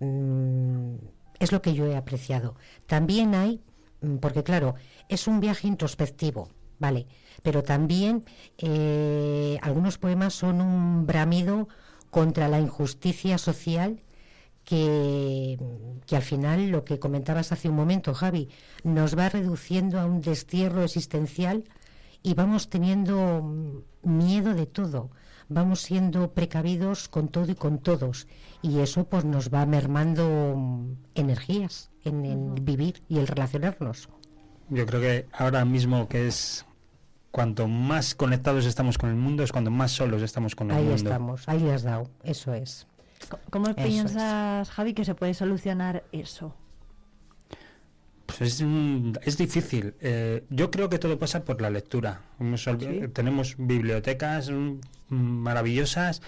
Mm, 0.00 0.96
es 1.38 1.52
lo 1.52 1.62
que 1.62 1.74
yo 1.74 1.86
he 1.86 1.96
apreciado. 1.96 2.56
También 2.86 3.34
hay, 3.34 3.62
mm, 4.00 4.16
porque 4.16 4.42
claro, 4.42 4.74
es 5.08 5.26
un 5.26 5.40
viaje 5.40 5.66
introspectivo, 5.66 6.48
¿vale? 6.78 7.06
Pero 7.42 7.62
también 7.62 8.24
eh, 8.58 9.58
algunos 9.62 9.98
poemas 9.98 10.34
son 10.34 10.60
un 10.60 11.06
bramido 11.06 11.68
contra 12.10 12.48
la 12.48 12.60
injusticia 12.60 13.38
social 13.38 13.98
que, 14.64 15.58
que 16.06 16.16
al 16.16 16.22
final, 16.22 16.70
lo 16.70 16.84
que 16.84 16.98
comentabas 16.98 17.52
hace 17.52 17.68
un 17.68 17.76
momento, 17.76 18.14
Javi, 18.14 18.48
nos 18.84 19.16
va 19.18 19.28
reduciendo 19.28 20.00
a 20.00 20.06
un 20.06 20.20
destierro 20.20 20.82
existencial 20.82 21.64
y 22.22 22.34
vamos 22.34 22.68
teniendo 22.68 23.42
mm, 23.42 23.82
miedo 24.18 24.54
de 24.54 24.66
todo, 24.66 25.10
vamos 25.48 25.80
siendo 25.80 26.32
precavidos 26.32 27.08
con 27.08 27.28
todo 27.28 27.50
y 27.50 27.54
con 27.54 27.78
todos 27.78 28.26
y 28.62 28.78
eso 28.78 29.04
pues 29.04 29.24
nos 29.24 29.50
va 29.50 29.66
mermando 29.66 30.54
mm, 30.56 30.92
energías 31.14 31.90
en 32.04 32.24
el 32.24 32.60
vivir 32.62 33.02
y 33.08 33.18
el 33.18 33.26
relacionarnos. 33.26 34.08
Yo 34.70 34.86
creo 34.86 35.00
que 35.00 35.26
ahora 35.32 35.64
mismo 35.64 36.08
que 36.08 36.28
es 36.28 36.64
cuanto 37.30 37.66
más 37.66 38.14
conectados 38.14 38.66
estamos 38.66 38.98
con 38.98 39.10
el 39.10 39.16
mundo 39.16 39.42
es 39.42 39.52
cuando 39.52 39.70
más 39.70 39.90
solos 39.90 40.22
estamos 40.22 40.54
con 40.54 40.70
el 40.70 40.76
Ahí 40.76 40.82
mundo. 40.84 40.96
estamos, 40.96 41.48
ahí 41.48 41.68
has 41.68 41.82
dado, 41.82 42.08
eso 42.22 42.54
es. 42.54 42.86
¿Cómo 43.50 43.68
Eso 43.68 43.76
piensas, 43.76 44.70
Javi, 44.70 44.94
que 44.94 45.04
se 45.04 45.14
puede 45.14 45.34
solucionar 45.34 46.04
eso? 46.12 46.54
Pues 48.26 48.40
es, 48.40 48.60
un- 48.60 49.18
es 49.22 49.36
difícil. 49.36 49.94
Eh, 50.00 50.44
yo 50.50 50.70
creo 50.70 50.88
que 50.88 50.98
todo 50.98 51.18
pasa 51.18 51.44
por 51.44 51.60
la 51.60 51.70
lectura. 51.70 52.22
Sí. 53.02 53.08
Tenemos 53.12 53.56
bibliotecas 53.58 54.50
maravillosas, 55.08 56.22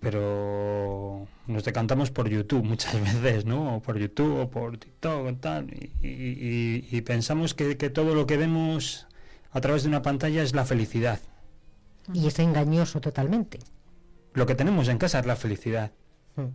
pero 0.00 1.26
nos 1.46 1.64
decantamos 1.64 2.10
por 2.10 2.28
YouTube 2.28 2.64
muchas 2.64 2.94
veces, 3.22 3.44
¿no? 3.44 3.76
O 3.76 3.80
por 3.82 3.98
YouTube 3.98 4.38
o 4.40 4.50
por 4.50 4.78
TikTok 4.78 5.26
o 5.26 5.34
tal. 5.34 5.70
Y, 5.72 6.06
y- 6.06 6.08
y- 6.90 6.96
y 6.96 7.00
pensamos 7.02 7.54
que, 7.54 7.76
que 7.76 7.90
todo 7.90 8.14
lo 8.14 8.26
que 8.26 8.36
vemos 8.36 9.06
a 9.52 9.60
través 9.60 9.82
de 9.82 9.88
una 9.88 10.02
pantalla 10.02 10.42
es 10.42 10.54
la 10.54 10.64
felicidad. 10.64 11.20
Y 12.12 12.26
es 12.26 12.38
engañoso 12.38 13.00
totalmente. 13.00 13.60
Lo 14.34 14.46
que 14.46 14.54
tenemos 14.54 14.88
en 14.88 14.98
casa 14.98 15.18
es 15.18 15.26
la 15.26 15.36
felicidad. 15.36 15.92
Mm. 16.36 16.46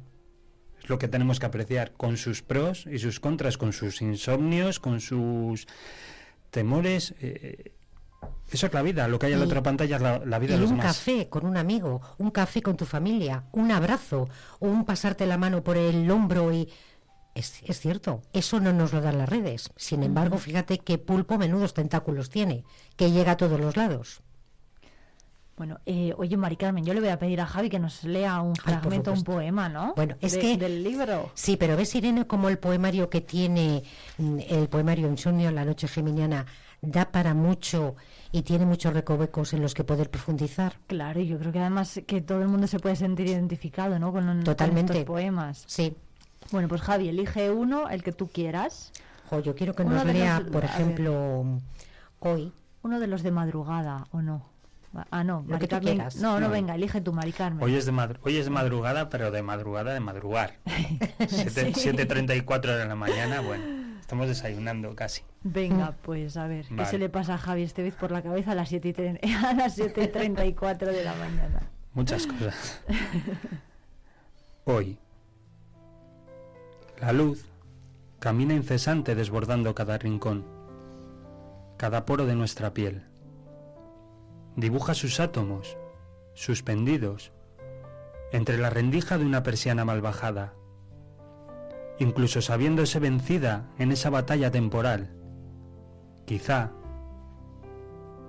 Es 0.81 0.89
lo 0.89 0.99
que 0.99 1.07
tenemos 1.07 1.39
que 1.39 1.45
apreciar 1.45 1.93
con 1.93 2.17
sus 2.17 2.41
pros 2.41 2.85
y 2.85 2.99
sus 2.99 3.19
contras, 3.19 3.57
con 3.57 3.73
sus 3.73 4.01
insomnios, 4.01 4.79
con 4.79 5.01
sus 5.01 5.67
temores. 6.51 7.13
eh, 7.19 7.71
eso 8.51 8.67
es 8.67 8.73
la 8.73 8.81
vida. 8.81 9.07
Lo 9.07 9.19
que 9.19 9.27
hay 9.27 9.33
en 9.33 9.39
la 9.39 9.45
otra 9.45 9.63
pantalla 9.63 9.95
es 9.97 10.01
la, 10.01 10.19
la 10.19 10.39
vida 10.39 10.53
y 10.53 10.55
de 10.55 10.61
los 10.61 10.71
un 10.71 10.77
demás. 10.77 10.97
café 10.97 11.29
con 11.29 11.45
un 11.45 11.57
amigo, 11.57 12.01
un 12.17 12.31
café 12.31 12.61
con 12.61 12.77
tu 12.77 12.85
familia, 12.85 13.43
un 13.51 13.71
abrazo, 13.71 14.29
o 14.59 14.67
un 14.67 14.85
pasarte 14.85 15.25
la 15.25 15.37
mano 15.37 15.63
por 15.63 15.77
el 15.77 16.09
hombro 16.09 16.51
y... 16.53 16.69
Es, 17.33 17.61
es 17.65 17.81
cierto, 17.81 18.21
eso 18.31 18.61
no 18.61 18.71
nos 18.71 18.93
lo 18.93 19.01
dan 19.01 19.17
las 19.17 19.27
redes. 19.27 19.69
Sin 19.75 20.03
embargo, 20.03 20.37
fíjate 20.37 20.77
qué 20.77 20.97
pulpo 20.97 21.37
menudos 21.37 21.73
tentáculos 21.73 22.29
tiene, 22.29 22.63
que 22.95 23.11
llega 23.11 23.33
a 23.33 23.37
todos 23.37 23.59
los 23.59 23.75
lados. 23.75 24.21
Bueno, 25.57 25.79
eh, 25.85 26.13
oye, 26.17 26.35
Mari 26.35 26.57
Carmen, 26.57 26.83
yo 26.83 26.93
le 26.93 26.99
voy 26.99 27.09
a 27.09 27.17
pedir 27.17 27.39
a 27.39 27.45
Javi 27.45 27.69
que 27.69 27.79
nos 27.79 28.03
lea 28.03 28.41
un 28.41 28.55
fragmento, 28.57 29.13
un 29.13 29.23
poema, 29.23 29.69
¿no? 29.69 29.93
Bueno, 29.95 30.15
es 30.19 30.33
De- 30.33 30.39
que... 30.39 30.57
Del 30.57 30.83
libro. 30.83 31.31
Sí, 31.33 31.55
pero 31.55 31.77
ves, 31.77 31.95
Irene, 31.95 32.27
como 32.27 32.49
el 32.49 32.57
poemario 32.57 33.09
que 33.09 33.21
tiene, 33.21 33.83
mm, 34.17 34.39
el 34.49 34.67
poemario 34.67 35.07
Insomnio, 35.07 35.51
La 35.51 35.63
noche 35.63 35.87
geminiana, 35.87 36.45
da 36.81 37.05
para 37.09 37.33
mucho 37.33 37.95
y 38.33 38.41
tiene 38.41 38.65
muchos 38.65 38.93
recovecos 38.93 39.53
en 39.53 39.61
los 39.61 39.73
que 39.73 39.85
poder 39.85 40.09
profundizar. 40.11 40.75
Claro, 40.87 41.21
y 41.21 41.27
yo 41.27 41.39
creo 41.39 41.53
que 41.53 41.59
además 41.59 42.01
que 42.05 42.19
todo 42.21 42.41
el 42.41 42.49
mundo 42.49 42.67
se 42.67 42.79
puede 42.79 42.97
sentir 42.97 43.27
identificado, 43.27 43.97
¿no? 43.97 44.11
Con, 44.11 44.25
con 44.25 44.43
Totalmente. 44.43 44.91
estos 44.91 45.05
poemas. 45.05 45.63
Sí. 45.67 45.95
Bueno, 46.51 46.67
pues 46.67 46.81
Javi, 46.81 47.07
elige 47.07 47.49
uno, 47.49 47.87
el 47.89 48.03
que 48.03 48.11
tú 48.11 48.27
quieras. 48.27 48.91
Jo, 49.29 49.39
yo 49.39 49.55
quiero 49.55 49.73
que 49.73 49.83
Uno 49.83 49.95
nos 49.95 50.05
lea, 50.05 50.41
los- 50.41 50.51
por 50.51 50.61
ver. 50.63 50.69
ejemplo, 50.69 51.45
Hoy. 52.19 52.51
Uno 52.83 52.99
de 52.99 53.07
los 53.07 53.23
de 53.23 53.31
madrugada, 53.31 54.05
¿o 54.11 54.21
no? 54.21 54.53
Ah, 55.11 55.23
no, 55.23 55.43
Lo 55.47 55.59
que 55.59 55.67
tú 55.67 55.75
Carmen. 55.75 55.95
quieras. 55.95 56.15
No, 56.17 56.39
no, 56.39 56.47
No. 56.47 56.53
venga, 56.53 56.75
elige 56.75 57.01
tu 57.01 57.11
Mari 57.13 57.31
Carmen. 57.33 57.63
Hoy 57.63 57.75
es, 57.75 57.85
de 57.85 57.91
madru- 57.91 58.17
hoy 58.23 58.37
es 58.37 58.45
de 58.45 58.51
madrugada, 58.51 59.09
pero 59.09 59.31
de 59.31 59.41
madrugada 59.41 59.93
de 59.93 59.99
madrugar. 59.99 60.55
Siete- 61.27 61.73
Sí. 61.73 61.89
7.34 61.89 62.75
de 62.77 62.85
la 62.85 62.95
mañana, 62.95 63.41
bueno, 63.41 63.63
estamos 63.99 64.27
desayunando 64.27 64.95
casi. 64.95 65.23
Venga, 65.43 65.93
pues 66.03 66.37
a 66.37 66.47
ver, 66.47 66.65
¿qué 66.67 66.85
se 66.85 66.97
le 66.97 67.09
pasa 67.09 67.35
a 67.35 67.37
Javi 67.37 67.63
Estevez 67.63 67.95
por 67.95 68.11
la 68.11 68.21
cabeza 68.21 68.51
a 68.51 68.55
las 68.55 68.69
7 68.69 68.87
y 68.89 68.93
tre- 68.93 69.19
a 69.45 69.53
las 69.53 69.77
7.34 69.77 70.77
de 70.91 71.03
la 71.03 71.13
mañana? 71.15 71.61
Muchas 71.93 72.27
cosas. 72.27 72.81
Hoy, 74.65 74.97
la 76.99 77.13
luz 77.13 77.45
camina 78.19 78.53
incesante 78.53 79.15
desbordando 79.15 79.75
cada 79.75 79.97
rincón, 79.97 80.45
cada 81.77 82.05
poro 82.05 82.25
de 82.25 82.35
nuestra 82.35 82.73
piel. 82.73 83.03
Dibuja 84.55 84.93
sus 84.93 85.19
átomos, 85.19 85.77
suspendidos, 86.33 87.31
entre 88.31 88.57
la 88.57 88.69
rendija 88.69 89.17
de 89.17 89.25
una 89.25 89.43
persiana 89.43 89.85
mal 89.85 90.01
bajada, 90.01 90.53
incluso 91.99 92.41
sabiéndose 92.41 92.99
vencida 92.99 93.69
en 93.79 93.91
esa 93.91 94.09
batalla 94.09 94.51
temporal. 94.51 95.13
Quizá 96.25 96.71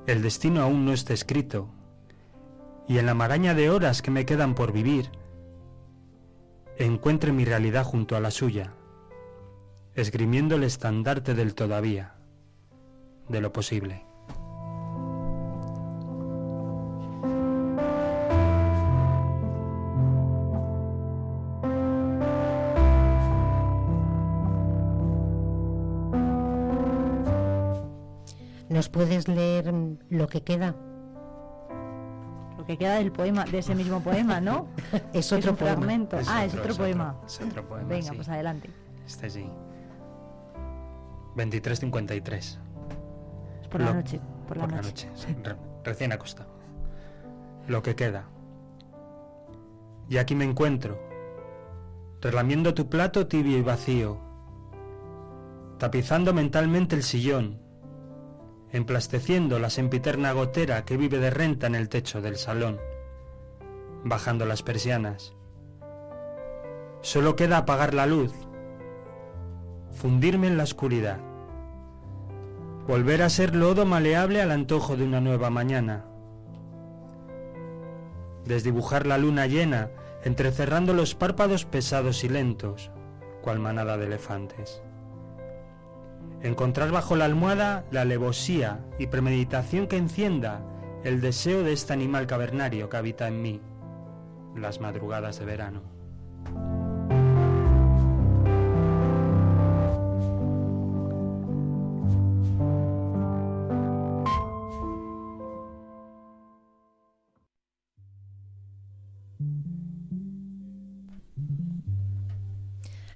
el 0.06 0.22
destino 0.22 0.62
aún 0.62 0.84
no 0.84 0.92
esté 0.92 1.14
escrito, 1.14 1.68
y 2.88 2.98
en 2.98 3.06
la 3.06 3.14
maraña 3.14 3.54
de 3.54 3.70
horas 3.70 4.02
que 4.02 4.12
me 4.12 4.24
quedan 4.24 4.54
por 4.54 4.72
vivir, 4.72 5.10
encuentre 6.76 7.32
mi 7.32 7.44
realidad 7.44 7.84
junto 7.84 8.16
a 8.16 8.20
la 8.20 8.30
suya, 8.30 8.74
esgrimiendo 9.94 10.54
el 10.56 10.62
estandarte 10.62 11.34
del 11.34 11.54
todavía, 11.54 12.14
de 13.28 13.40
lo 13.40 13.52
posible. 13.52 14.05
Puedes 28.96 29.28
leer 29.28 29.72
lo 30.08 30.26
que 30.26 30.42
queda? 30.42 30.74
Lo 32.56 32.64
que 32.64 32.78
queda 32.78 32.94
del 32.94 33.12
poema, 33.12 33.44
de 33.44 33.58
ese 33.58 33.74
mismo 33.74 34.00
poema, 34.00 34.40
¿no? 34.40 34.68
Es 35.12 35.30
otro 35.32 35.54
poema. 35.54 35.74
fragmento. 35.76 36.18
Es 36.18 36.26
ah, 36.30 36.46
es 36.46 36.54
otro, 36.54 36.70
es 36.72 36.78
poema. 36.78 37.12
otro, 37.18 37.26
es 37.26 37.40
otro 37.42 37.68
poema, 37.68 37.88
Venga, 37.88 38.08
sí. 38.10 38.16
pues 38.16 38.28
adelante. 38.30 38.70
Este 39.06 39.28
sí. 39.28 39.46
23.53. 41.36 42.36
Es 42.38 42.58
por 43.70 43.80
la 43.82 43.92
noche. 43.92 44.18
Por 44.48 44.56
la 44.56 44.66
noche. 44.66 45.10
re- 45.44 45.56
recién 45.84 46.12
acostado. 46.12 46.48
Lo 47.68 47.82
que 47.82 47.94
queda. 47.94 48.24
Y 50.08 50.16
aquí 50.16 50.34
me 50.34 50.44
encuentro, 50.46 50.98
relamiendo 52.22 52.72
tu 52.72 52.88
plato 52.88 53.26
tibio 53.26 53.58
y 53.58 53.62
vacío, 53.62 54.18
tapizando 55.78 56.32
mentalmente 56.32 56.96
el 56.96 57.02
sillón, 57.02 57.60
emplasteciendo 58.76 59.58
la 59.58 59.70
sempiterna 59.70 60.32
gotera 60.32 60.84
que 60.84 60.96
vive 60.96 61.18
de 61.18 61.30
renta 61.30 61.66
en 61.66 61.74
el 61.74 61.88
techo 61.88 62.20
del 62.20 62.36
salón, 62.36 62.78
bajando 64.04 64.46
las 64.46 64.62
persianas. 64.62 65.34
Solo 67.00 67.36
queda 67.36 67.58
apagar 67.58 67.94
la 67.94 68.06
luz, 68.06 68.32
fundirme 69.92 70.46
en 70.46 70.56
la 70.56 70.64
oscuridad, 70.64 71.18
volver 72.86 73.22
a 73.22 73.30
ser 73.30 73.56
lodo 73.56 73.86
maleable 73.86 74.42
al 74.42 74.52
antojo 74.52 74.96
de 74.96 75.04
una 75.04 75.20
nueva 75.20 75.50
mañana, 75.50 76.04
desdibujar 78.44 79.06
la 79.06 79.18
luna 79.18 79.46
llena, 79.46 79.90
entrecerrando 80.22 80.92
los 80.92 81.14
párpados 81.14 81.64
pesados 81.64 82.24
y 82.24 82.28
lentos, 82.28 82.90
cual 83.42 83.58
manada 83.58 83.96
de 83.96 84.06
elefantes. 84.06 84.82
Encontrar 86.42 86.90
bajo 86.92 87.16
la 87.16 87.24
almohada 87.24 87.84
la 87.90 88.02
alevosía 88.02 88.84
y 88.98 89.08
premeditación 89.08 89.86
que 89.86 89.96
encienda 89.96 90.62
el 91.04 91.20
deseo 91.20 91.62
de 91.62 91.72
este 91.72 91.92
animal 91.92 92.26
cavernario 92.26 92.88
que 92.88 92.96
habita 92.96 93.28
en 93.28 93.42
mí, 93.42 93.60
las 94.56 94.80
madrugadas 94.80 95.38
de 95.38 95.44
verano. 95.44 95.82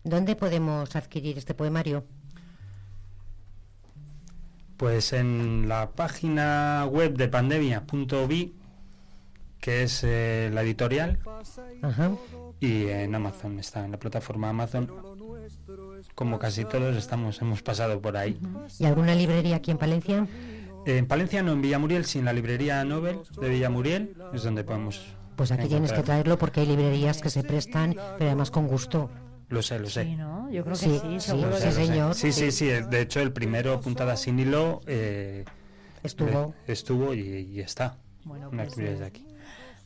¿Dónde 0.03 0.35
podemos 0.35 0.97
adquirir 0.97 1.39
este 1.39 1.55
poemario? 1.55 2.05
Pues 4.81 5.13
en 5.13 5.69
la 5.69 5.91
página 5.91 6.87
web 6.91 7.15
de 7.15 7.29
pandemia.vi, 7.29 8.55
que 9.61 9.83
es 9.83 10.03
eh, 10.05 10.51
la 10.55 10.63
editorial, 10.63 11.19
Ajá. 11.83 12.13
y 12.61 12.87
en 12.87 13.15
Amazon, 13.15 13.59
está 13.59 13.85
en 13.85 13.91
la 13.91 13.99
plataforma 13.99 14.49
Amazon. 14.49 14.91
Como 16.15 16.39
casi 16.39 16.65
todos 16.65 16.97
estamos, 16.97 17.43
hemos 17.43 17.63
pasado 17.63 18.01
por 18.01 18.17
ahí. 18.17 18.41
¿Y 18.79 18.87
alguna 18.87 19.15
librería 19.15 19.57
aquí 19.57 19.71
en 19.71 19.77
Palencia? 19.77 20.27
En 20.87 21.07
Palencia 21.07 21.43
no, 21.43 21.53
en 21.53 21.61
Villamuriel, 21.61 22.07
sí, 22.07 22.21
en 22.21 22.25
la 22.25 22.33
librería 22.33 22.83
Nobel 22.83 23.19
de 23.39 23.51
Villamuriel 23.51 24.17
es 24.33 24.45
donde 24.45 24.65
podemos. 24.65 25.15
Pues 25.37 25.53
aquí 25.53 25.69
tienes 25.69 25.93
que 25.93 26.03
traerlo 26.03 26.39
porque 26.39 26.61
hay 26.61 26.67
librerías 26.67 27.21
que 27.21 27.29
se 27.29 27.43
prestan, 27.43 27.97
pero 28.17 28.31
además 28.31 28.51
con 28.51 28.67
gusto. 28.67 29.11
Lo 29.51 29.63
sé, 29.63 29.79
lo 29.79 29.91
sé. 29.91 30.05
Sí, 30.05 30.15
¿no? 30.17 30.49
Yo 30.51 30.63
creo 30.65 30.75
que 30.77 30.81
Sí, 30.85 30.99
sí, 31.03 31.07
sí, 31.15 31.21
seguro 31.21 31.57
sí, 31.59 31.73
señor. 31.73 32.15
Sí, 32.15 32.33
sí, 32.33 32.51
sí. 32.53 32.67
De 32.67 33.01
hecho, 33.03 33.21
el 33.21 33.33
primero, 33.33 33.81
Puntada 33.81 34.17
sin 34.17 34.39
hilo, 34.39 34.81
eh, 34.87 35.45
Estuvo. 36.03 36.55
eh, 36.67 36.73
estuvo 36.73 37.13
y, 37.15 37.21
y 37.21 37.61
está. 37.61 37.99
Bueno, 38.25 38.49
en 38.51 38.57
las 38.57 38.75
pues, 38.75 38.79
eh, 38.79 38.97
de 38.97 39.05
aquí. 39.05 39.27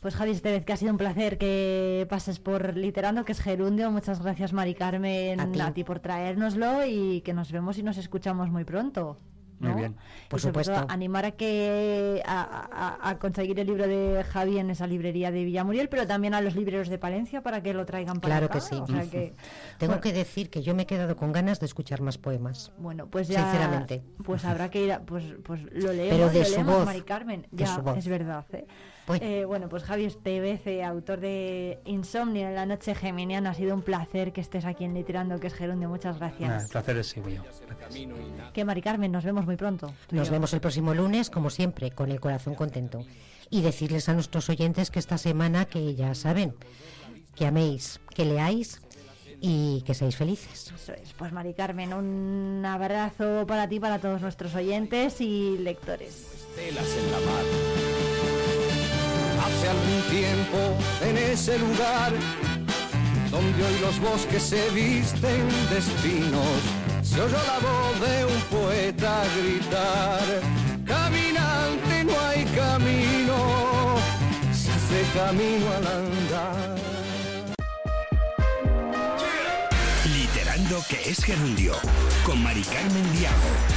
Pues 0.00 0.16
Javi 0.16 0.32
Estevez, 0.32 0.66
que 0.66 0.72
ha 0.74 0.76
sido 0.76 0.92
un 0.92 0.98
placer 0.98 1.38
que 1.38 2.06
pases 2.10 2.38
por 2.38 2.76
Literando, 2.76 3.24
que 3.24 3.32
es 3.32 3.40
Gerundio. 3.40 3.90
Muchas 3.90 4.22
gracias, 4.22 4.52
Mari 4.52 4.74
Carmen, 4.74 5.40
A 5.40 5.72
ti. 5.72 5.82
por 5.82 5.98
traérnoslo 6.00 6.84
y 6.84 7.22
que 7.22 7.32
nos 7.32 7.50
vemos 7.50 7.78
y 7.78 7.82
nos 7.82 7.96
escuchamos 7.96 8.50
muy 8.50 8.64
pronto. 8.64 9.16
Muy 9.64 9.72
¿no? 9.72 9.78
bien. 9.78 9.96
Por 10.28 10.38
y 10.38 10.42
sobre 10.42 10.52
todo, 10.64 10.64
supuesto. 10.74 10.92
animar 10.92 11.24
a 11.24 11.30
que 11.32 12.22
a, 12.26 12.98
a- 13.02 13.10
a 13.10 13.18
conseguir 13.18 13.58
el 13.60 13.66
libro 13.66 13.86
de 13.86 14.24
Javi 14.24 14.58
en 14.58 14.70
esa 14.70 14.86
librería 14.86 15.30
de 15.30 15.44
Villamuriel, 15.44 15.88
pero 15.88 16.06
también 16.06 16.34
a 16.34 16.40
los 16.40 16.54
libreros 16.56 16.88
de 16.88 16.98
Palencia 16.98 17.42
para 17.42 17.62
que 17.62 17.74
lo 17.74 17.84
traigan 17.86 18.20
para 18.20 18.34
Claro 18.38 18.46
acá. 18.46 18.54
que 18.54 18.60
sí. 18.60 18.74
O 18.80 18.86
sea 18.86 19.02
que, 19.10 19.34
Tengo 19.78 19.92
bueno, 19.92 20.00
que 20.02 20.12
decir 20.12 20.50
que 20.50 20.62
yo 20.62 20.74
me 20.74 20.82
he 20.82 20.86
quedado 20.86 21.16
con 21.16 21.32
ganas 21.32 21.60
de 21.60 21.66
escuchar 21.66 22.00
más 22.00 22.18
poemas. 22.18 22.72
Bueno, 22.78 23.06
pues 23.08 23.28
ya. 23.28 23.42
Sinceramente. 23.42 24.02
Pues 24.24 24.44
habrá 24.44 24.70
que 24.70 24.84
ir 24.84 24.92
a. 24.92 25.00
Pues, 25.00 25.24
pues 25.44 25.62
lo 25.72 25.92
leemos. 25.92 26.16
Pero 26.18 26.28
de 26.30 26.38
lo 26.40 26.44
su 26.44 26.50
leemos, 26.52 26.74
voz, 26.76 26.86
Mari 26.86 27.02
Carmen. 27.02 27.46
de 27.50 27.64
Ya, 27.64 27.74
su 27.74 27.82
voz. 27.82 27.96
es 27.98 28.08
verdad. 28.08 28.44
¿eh? 28.52 28.66
Bueno. 29.06 29.24
Eh, 29.24 29.44
bueno, 29.44 29.68
pues 29.68 29.82
Javi 29.82 30.06
Estevez, 30.06 30.66
eh, 30.66 30.82
autor 30.82 31.20
de 31.20 31.78
Insomnio 31.84 32.48
en 32.48 32.54
la 32.54 32.64
noche 32.64 32.94
geminiana. 32.94 33.50
Ha 33.50 33.54
sido 33.54 33.74
un 33.74 33.82
placer 33.82 34.32
que 34.32 34.40
estés 34.40 34.64
aquí 34.64 34.84
en 34.84 34.94
Literando, 34.94 35.38
que 35.38 35.48
es 35.48 35.54
Gerundio. 35.54 35.88
Muchas 35.88 36.18
gracias. 36.18 36.64
el 36.64 36.70
placer 36.70 36.96
es 36.96 37.16
mío. 37.18 37.42
Gracias. 37.66 38.08
Que 38.52 38.64
Mari 38.64 38.82
Carmen, 38.82 39.12
nos 39.12 39.24
vemos 39.24 39.44
muy 39.44 39.56
pronto. 39.56 39.92
Nos 40.10 40.30
vemos 40.30 40.52
el 40.54 40.60
próximo 40.60 40.94
lunes, 40.94 41.28
como 41.30 41.50
siempre, 41.50 41.90
con 41.90 42.10
el 42.10 42.20
corazón 42.20 42.54
contento. 42.54 43.04
Y 43.50 43.60
decirles 43.62 44.08
a 44.08 44.14
nuestros 44.14 44.48
oyentes 44.48 44.90
que 44.90 44.98
esta 44.98 45.18
semana, 45.18 45.66
que 45.66 45.94
ya 45.94 46.14
saben, 46.14 46.54
que 47.36 47.46
améis, 47.46 48.00
que 48.14 48.24
leáis 48.24 48.80
y 49.40 49.82
que 49.82 49.92
seáis 49.92 50.16
felices. 50.16 50.72
Eso 50.74 50.94
es. 50.94 51.12
Pues 51.12 51.30
Mari 51.30 51.52
Carmen, 51.52 51.92
un 51.92 52.64
abrazo 52.64 53.44
para 53.46 53.68
ti, 53.68 53.78
para 53.78 53.98
todos 53.98 54.22
nuestros 54.22 54.54
oyentes 54.54 55.20
y 55.20 55.58
lectores. 55.58 56.46
telas 56.56 56.96
en 56.96 57.12
la 57.12 57.18
mar. 57.18 57.93
Hace 59.44 59.68
algún 59.68 60.02
tiempo 60.10 60.58
en 61.02 61.18
ese 61.18 61.58
lugar 61.58 62.12
donde 63.30 63.64
hoy 63.64 63.78
los 63.80 64.00
bosques 64.00 64.42
se 64.42 64.70
visten 64.70 65.48
de 65.70 65.78
espinos, 65.78 66.60
se 67.02 67.20
oyó 67.20 67.36
la 67.36 67.58
voz 67.58 68.00
de 68.00 68.24
un 68.24 68.40
poeta 68.42 69.22
gritar, 69.36 70.22
caminante 70.86 72.04
no 72.04 72.12
hay 72.20 72.44
camino, 72.56 73.96
se 74.52 74.72
hace 74.72 75.04
camino 75.14 75.66
al 75.76 75.86
andar. 75.86 76.74
Literando 80.16 80.82
que 80.88 81.10
es 81.10 81.22
gerundio. 81.22 81.74
Con 82.24 82.42
Mari 82.42 82.62
Carmen 82.62 83.12
Diago. 83.18 83.73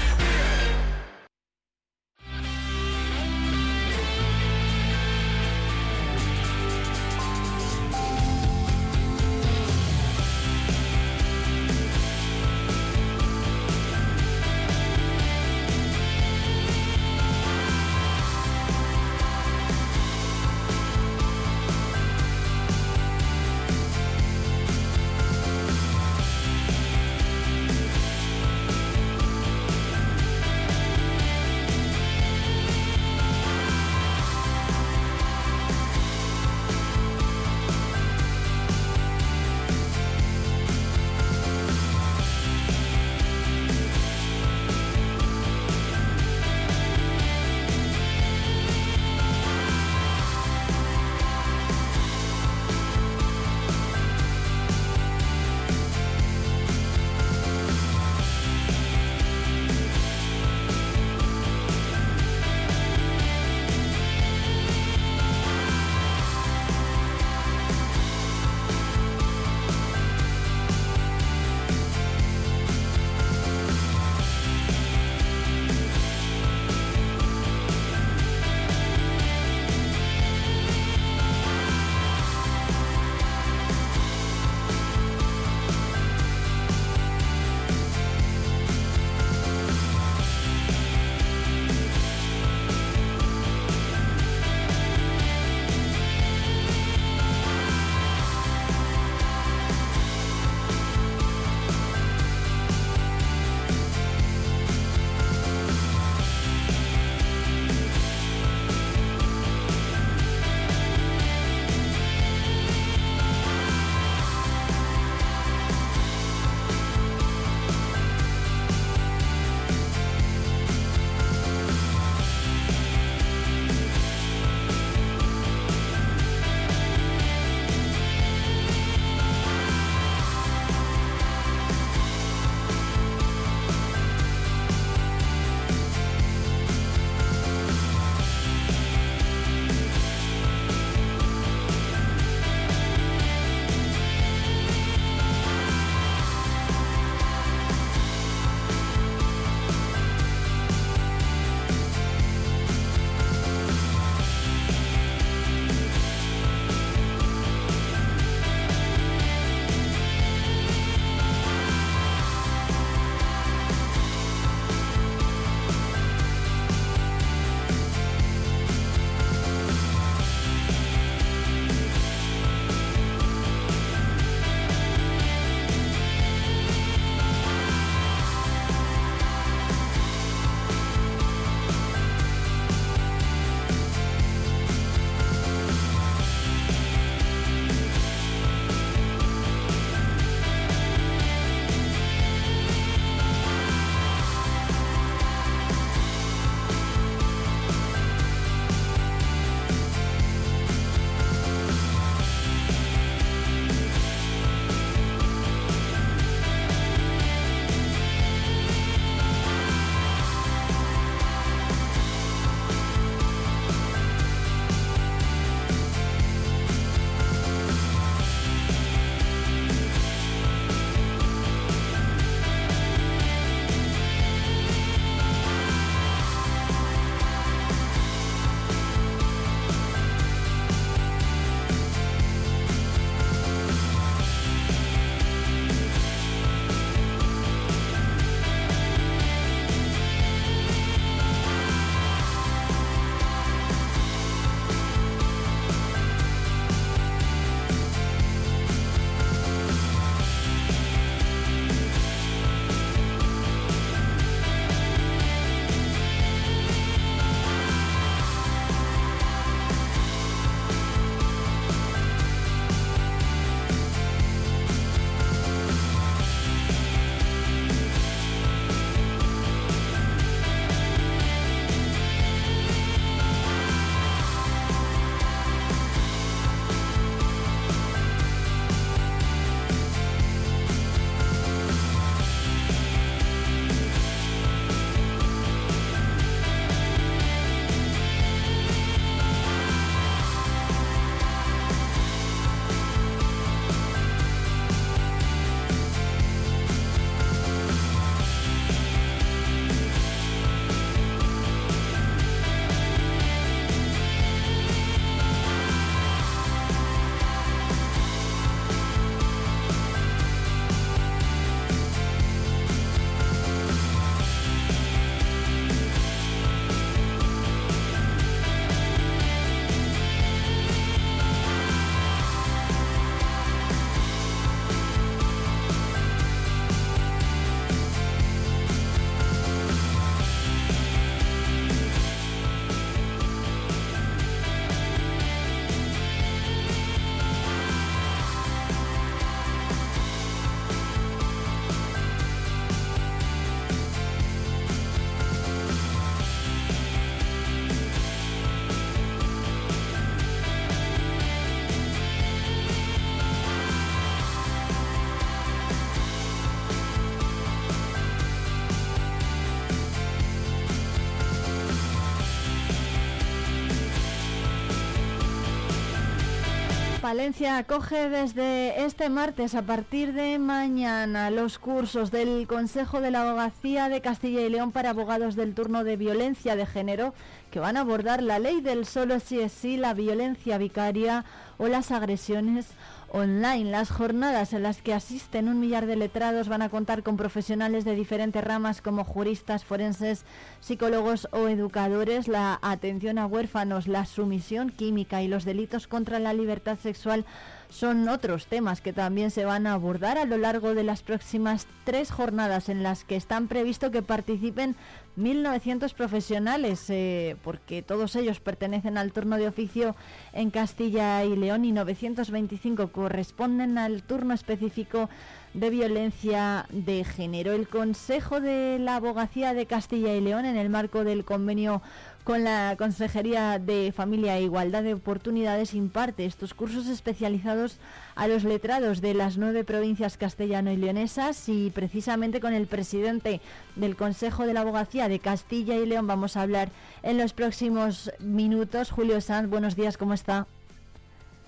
Palencia 367.07 367.57
acoge 367.57 368.09
desde 368.09 368.83
este 368.83 369.07
martes 369.07 369.55
a 369.55 369.61
partir 369.61 370.11
de 370.11 370.37
mañana 370.39 371.31
los 371.31 371.57
cursos 371.57 372.11
del 372.11 372.47
Consejo 372.47 372.99
de 372.99 373.11
la 373.11 373.21
Abogacía 373.21 373.87
de 373.87 374.01
Castilla 374.01 374.41
y 374.41 374.49
León 374.49 374.73
para 374.73 374.89
abogados 374.89 375.37
del 375.37 375.55
turno 375.55 375.85
de 375.85 375.95
violencia 375.95 376.57
de 376.57 376.65
género 376.65 377.13
que 377.49 377.61
van 377.61 377.77
a 377.77 377.79
abordar 377.79 378.21
la 378.21 378.39
ley 378.39 378.59
del 378.59 378.85
solo 378.85 379.21
si 379.21 379.39
es 379.39 379.53
sí, 379.53 379.77
la 379.77 379.93
violencia 379.93 380.57
vicaria 380.57 381.23
o 381.57 381.69
las 381.69 381.91
agresiones 381.91 382.67
online. 383.11 383.71
Las 383.71 383.89
jornadas 383.89 384.53
en 384.53 384.63
las 384.63 384.81
que 384.81 384.93
asisten 384.93 385.47
un 385.47 385.59
millar 385.59 385.85
de 385.85 385.95
letrados 385.95 386.47
van 386.47 386.61
a 386.61 386.69
contar 386.69 387.03
con 387.03 387.17
profesionales 387.17 387.85
de 387.85 387.95
diferentes 387.95 388.43
ramas 388.43 388.81
como 388.81 389.03
juristas, 389.03 389.65
forenses, 389.65 390.25
psicólogos 390.59 391.27
o 391.31 391.47
educadores. 391.47 392.27
La 392.27 392.59
atención 392.61 393.17
a 393.17 393.25
huérfanos, 393.25 393.87
la 393.87 394.05
sumisión 394.05 394.69
química 394.69 395.21
y 395.21 395.27
los 395.27 395.45
delitos 395.45 395.87
contra 395.87 396.19
la 396.19 396.33
libertad 396.33 396.77
sexual 396.77 397.25
son 397.69 398.07
otros 398.07 398.47
temas 398.47 398.81
que 398.81 398.93
también 398.93 399.31
se 399.31 399.45
van 399.45 399.67
a 399.67 399.73
abordar 399.73 400.17
a 400.17 400.25
lo 400.25 400.37
largo 400.37 400.73
de 400.73 400.83
las 400.83 401.03
próximas 401.03 401.67
tres 401.83 402.11
jornadas 402.11 402.69
en 402.69 402.83
las 402.83 403.03
que 403.03 403.15
están 403.15 403.47
previsto 403.47 403.91
que 403.91 404.01
participen 404.01 404.75
1.900 405.17 405.93
profesionales, 405.93 406.85
eh, 406.89 407.35
porque 407.43 407.81
todos 407.81 408.15
ellos 408.15 408.39
pertenecen 408.39 408.97
al 408.97 409.11
turno 409.11 409.37
de 409.37 409.47
oficio 409.47 409.95
en 410.33 410.51
Castilla 410.51 411.23
y 411.23 411.35
León 411.35 411.65
y 411.65 411.71
925 411.71 412.91
corresponden 412.91 413.77
al 413.77 414.03
turno 414.03 414.33
específico 414.33 415.09
de 415.53 415.69
violencia 415.71 416.67
de 416.69 417.03
género. 417.03 417.53
El 417.53 417.67
Consejo 417.67 418.39
de 418.39 418.77
la 418.79 418.97
Abogacía 418.97 419.55
de 419.55 419.65
Castilla 419.65 420.13
y 420.13 420.21
León, 420.21 420.45
en 420.45 420.55
el 420.55 420.69
marco 420.69 421.03
del 421.03 421.25
convenio 421.25 421.81
con 422.27 422.43
la 422.43 422.75
Consejería 422.77 423.57
de 423.57 423.93
Familia 423.93 424.37
e 424.37 424.43
Igualdad 424.43 424.83
de 424.83 424.93
Oportunidades 424.93 425.73
imparte 425.73 426.25
estos 426.25 426.53
cursos 426.53 426.87
especializados 426.87 427.77
a 428.15 428.27
los 428.27 428.43
letrados 428.43 428.99
de 428.99 429.13
las 429.13 429.37
nueve 429.37 429.63
provincias 429.63 430.17
castellano 430.17 430.69
y 430.69 430.75
leonesas 430.75 431.47
y 431.47 431.69
precisamente 431.69 432.41
con 432.41 432.53
el 432.53 432.67
presidente 432.67 433.39
del 433.77 433.95
Consejo 433.95 434.45
de 434.45 434.53
la 434.53 434.59
Abogacía 434.59 435.07
de 435.07 435.19
Castilla 435.19 435.77
y 435.77 435.85
León 435.85 436.05
vamos 436.05 436.35
a 436.35 436.41
hablar 436.41 436.69
en 437.01 437.17
los 437.17 437.31
próximos 437.31 438.11
minutos. 438.19 438.91
Julio 438.91 439.21
Sanz, 439.21 439.49
buenos 439.49 439.77
días, 439.77 439.95
¿cómo 439.95 440.13
está? 440.13 440.47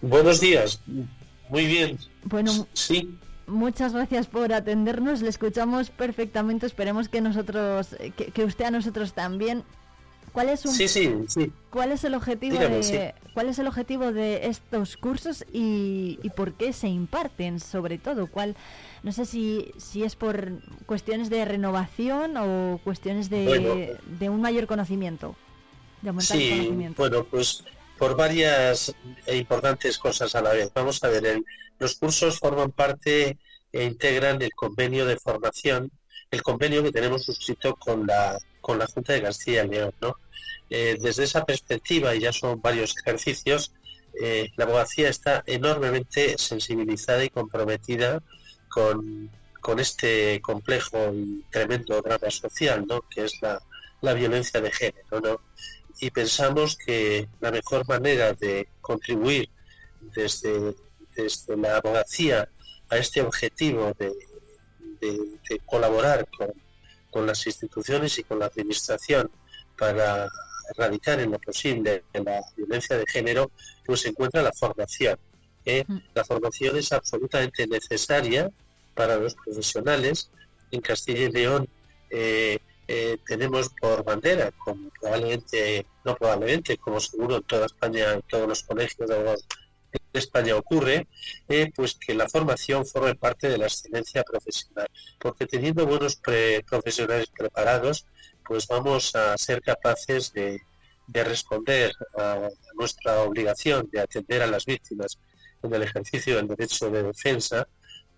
Buenos 0.02 0.40
días, 0.40 0.80
muy 1.50 1.66
bien. 1.66 1.98
Bueno, 2.24 2.54
sí. 2.72 3.18
Muchas 3.48 3.92
gracias 3.92 4.28
por 4.28 4.54
atendernos, 4.54 5.24
le 5.24 5.28
escuchamos 5.28 5.90
perfectamente, 5.90 6.68
esperemos 6.68 7.10
que 7.10 7.20
nosotros, 7.20 7.98
que 8.16 8.46
usted 8.46 8.64
a 8.64 8.72
nosotros 8.72 9.12
también. 9.12 9.66
¿Cuál 10.32 10.50
es 10.50 10.66
un, 10.66 10.74
sí, 10.74 10.88
sí, 10.88 11.14
sí. 11.28 11.52
¿Cuál 11.70 11.92
es 11.92 12.04
el 12.04 12.14
objetivo 12.14 12.58
de 12.58 13.14
cuál 13.34 13.50
es 13.50 13.60
el 13.60 13.68
objetivo 13.68 14.12
de 14.12 14.48
estos 14.48 14.98
cursos 14.98 15.46
y, 15.52 16.20
por 16.36 16.54
qué 16.54 16.74
se 16.74 16.88
imparten 16.88 17.60
sobre 17.60 17.98
todo? 17.98 18.28
¿Cuál 18.28 18.56
no 19.04 19.12
sé 19.12 19.26
si 19.26 19.72
si 19.78 20.04
es 20.04 20.16
por 20.16 20.52
cuestiones 20.86 21.30
de 21.30 21.46
renovación 21.46 22.38
o 22.38 22.80
cuestiones 22.84 23.30
de, 23.30 23.98
de 24.20 24.30
un 24.30 24.42
mayor 24.42 24.68
conocimiento, 24.68 25.36
de 26.02 26.10
aumentar 26.10 26.38
el 26.38 26.50
conocimiento. 26.50 27.02
Bueno, 27.02 27.24
pues 27.26 27.64
por 28.00 28.16
varias 28.16 28.96
e 29.26 29.36
importantes 29.36 29.98
cosas 29.98 30.34
a 30.34 30.42
la 30.42 30.54
vez. 30.54 30.72
Vamos 30.74 31.04
a 31.04 31.10
ver, 31.10 31.44
los 31.78 31.96
cursos 31.96 32.40
forman 32.40 32.72
parte 32.72 33.38
e 33.72 33.84
integran 33.84 34.42
el 34.42 34.52
convenio 34.54 35.06
de 35.06 35.18
formación, 35.18 35.92
el 36.32 36.42
convenio 36.42 36.82
que 36.82 36.92
tenemos 36.92 37.26
suscrito 37.26 37.76
con 37.76 38.08
la 38.08 38.40
con 38.62 38.80
la 38.80 38.88
Junta 38.88 39.14
de 39.14 39.22
Castilla 39.22 39.66
y 39.66 39.70
León. 39.70 39.94
¿no? 40.02 40.16
Eh, 40.70 40.98
desde 41.02 41.24
esa 41.24 41.46
perspectiva, 41.46 42.16
y 42.16 42.20
ya 42.20 42.32
son 42.32 42.62
varios 42.62 42.96
ejercicios, 42.98 43.72
eh, 44.22 44.52
la 44.56 44.66
abogacía 44.66 45.10
está 45.10 45.44
enormemente 45.48 46.38
sensibilizada 46.38 47.24
y 47.24 47.30
comprometida 47.30 48.22
con, 48.68 49.30
este 49.78 50.42
complejo 50.42 51.14
y 51.14 51.46
tremendo 51.52 52.02
drama 52.02 52.30
social, 52.32 52.86
¿no? 52.88 53.02
que 53.08 53.26
es 53.26 53.40
la, 53.42 54.14
violencia 54.14 54.60
de 54.62 54.72
género. 54.72 55.22
¿no? 55.22 55.42
Y 56.00 56.10
pensamos 56.10 56.76
que 56.76 57.28
la 57.40 57.52
mejor 57.52 57.88
manera 57.88 58.34
de 58.34 58.68
contribuir 58.82 59.50
desde, 60.16 60.76
desde 61.16 61.58
la 61.58 61.78
abogacía 61.78 62.50
a 62.90 62.98
este 62.98 63.22
objetivo 63.22 63.94
de 64.00 65.62
colaborar 65.66 66.28
con 66.36 66.52
con 67.10 67.26
las 67.26 67.46
instituciones 67.48 68.18
y 68.20 68.24
con 68.24 68.40
la 68.40 68.46
administración 68.46 69.30
para 69.78 70.30
erradicar 70.70 71.20
en 71.20 71.32
lo 71.32 71.40
posible 71.40 72.04
la 72.14 72.42
violencia 72.56 72.98
de 72.98 73.06
género, 73.08 73.52
pues 73.86 74.02
se 74.02 74.10
encuentra 74.10 74.42
la 74.42 74.52
formación. 74.52 75.18
¿eh? 75.66 75.86
La 76.14 76.24
formación 76.24 76.78
es 76.78 76.92
absolutamente 76.92 77.66
necesaria 77.68 78.52
para 78.94 79.18
los 79.18 79.36
profesionales. 79.36 80.30
En 80.72 80.82
Castilla 80.82 81.22
y 81.22 81.32
León 81.32 81.68
eh, 82.10 82.60
eh, 82.88 83.18
tenemos 83.26 83.70
por 83.80 84.04
bandera, 84.04 84.52
como 84.64 84.90
probablemente, 85.00 85.86
no 86.06 86.16
probablemente, 86.16 86.78
como 86.78 87.00
seguro 87.00 87.38
en 87.38 87.44
toda 87.44 87.66
España, 87.66 88.14
en 88.14 88.22
todos 88.24 88.48
los 88.48 88.64
colegios 88.64 89.10
de 89.10 89.16
abogados 89.16 89.46
España 90.20 90.56
ocurre, 90.56 91.08
eh, 91.48 91.72
pues 91.76 91.96
que 91.96 92.14
la 92.14 92.30
formación 92.30 92.86
forme 92.86 93.16
parte 93.16 93.50
de 93.50 93.58
la 93.58 93.66
excelencia 93.66 94.24
profesional, 94.24 94.88
porque 95.20 95.46
teniendo 95.46 95.86
buenos 95.86 96.22
profesionales 96.68 97.28
preparados, 97.36 98.06
pues 98.46 98.68
vamos 98.68 99.16
a 99.16 99.38
ser 99.38 99.62
capaces 99.62 100.34
de, 100.34 100.62
responder 101.08 101.92
a, 102.18 102.50
nuestra 102.76 103.22
obligación 103.22 103.90
de 103.92 104.00
atender 104.00 104.42
a 104.42 104.48
las 104.48 104.66
víctimas 104.66 105.18
en 105.64 105.74
el 105.74 105.84
ejercicio 105.84 106.36
del 106.36 106.48
derecho 106.48 106.90
de 106.90 107.04
defensa 107.04 107.68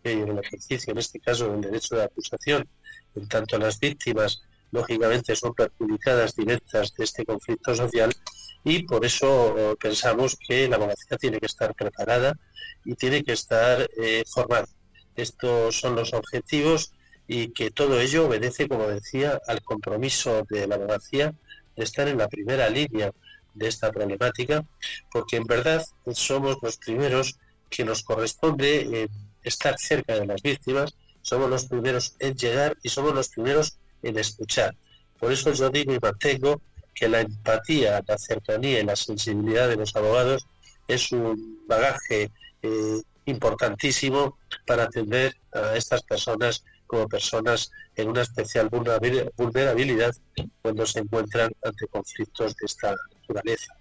eh, 0.04 0.14
y 0.14 0.22
en 0.22 0.30
el 0.30 0.40
ejercicio, 0.40 0.92
en 0.92 1.00
este 1.00 1.20
caso, 1.20 1.50
del 1.52 1.62
derecho 1.62 1.96
de 1.96 2.04
acusación, 2.04 2.68
en 3.16 3.28
tanto 3.28 3.58
las 3.58 3.80
víctimas, 3.80 4.42
lógicamente, 4.72 5.36
son 5.36 5.54
perjudicadas 5.54 6.36
directas 6.36 6.94
de 6.96 7.04
este 7.04 7.26
conflicto 7.26 7.76
social, 7.76 8.14
y 8.64 8.84
por 8.84 9.06
eso 9.06 9.58
eh, 9.58 9.76
pensamos 9.80 10.38
que 10.48 10.68
la 10.68 10.76
abogacía 10.76 11.18
tiene 11.18 11.40
que 11.40 11.48
estar 11.48 11.74
preparada 11.74 12.38
y 12.86 12.96
tiene 12.96 13.24
que 13.24 13.34
estar 13.34 13.90
eh, 13.98 14.24
formada. 14.28 14.68
Estos 15.16 15.80
son 15.80 15.96
los 15.96 16.14
objetivos 16.14 16.94
y 17.28 17.50
que 17.50 17.72
todo 17.72 18.00
ello 18.00 18.28
obedece, 18.28 18.68
como 18.68 18.88
decía, 18.88 19.40
al 19.48 19.62
compromiso 19.62 20.46
de 20.50 20.68
la 20.68 20.76
abogacía 20.76 21.34
de 21.76 21.84
estar 21.84 22.08
en 22.08 22.18
la 22.18 22.28
primera 22.28 22.70
línea 22.70 23.12
de 23.54 23.68
esta 23.68 23.92
problemática, 23.92 24.66
porque 25.12 25.38
en 25.38 25.44
verdad 25.44 25.86
somos 26.14 26.58
los 26.62 26.78
primeros 26.78 27.38
que 27.70 27.84
nos 27.84 28.04
corresponde 28.04 29.10
estar 29.44 29.78
cerca 29.78 30.16
de 30.16 30.26
las 30.26 30.42
víctimas, 30.42 30.94
somos 31.22 31.50
los 31.50 31.66
primeros 31.66 32.16
en 32.20 32.36
llegar 32.36 32.78
y 32.82 32.90
somos 32.90 33.14
los 33.14 33.30
primeros 33.30 33.78
en 34.04 34.18
escuchar. 34.18 34.76
Por 35.20 35.32
eso 35.32 35.54
yo 35.54 35.70
digo 35.70 35.94
y 35.94 36.00
mantengo 36.00 36.62
que 36.94 37.10
la 37.10 37.22
empatía, 37.22 38.04
la 38.08 38.18
cercanía 38.18 38.80
y 38.80 38.86
la 38.86 38.96
sensibilidad 38.96 39.68
de 39.68 39.78
los 39.78 39.96
abogados 39.96 40.46
es 40.88 41.12
un 41.12 41.64
bagaje 41.68 42.32
eh, 42.62 43.02
importantísimo 43.26 44.38
para 44.66 44.84
atender 44.84 45.36
a 45.54 45.76
estas 45.76 46.04
personas 46.04 46.64
como 46.88 47.08
personas 47.08 47.72
en 47.96 48.10
una 48.10 48.22
especial 48.22 48.70
vulnerabilidad 48.70 50.16
cuando 50.62 50.86
se 50.86 51.00
encuentran 51.00 51.52
ante 51.64 51.88
conflictos 51.88 52.56
de 52.56 52.66
esta 52.66 52.96
naturaleza. 53.16 53.74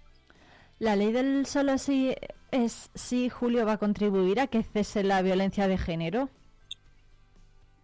La 0.79 0.95
ley 0.95 1.11
del 1.11 1.45
solo 1.45 1.77
sí 1.77 2.15
es 2.51 2.89
si 2.95 3.29
Julio 3.29 3.65
va 3.65 3.73
a 3.73 3.77
contribuir 3.77 4.39
a 4.39 4.47
que 4.47 4.63
cese 4.63 5.03
la 5.03 5.21
violencia 5.21 5.67
de 5.67 5.77
género. 5.77 6.29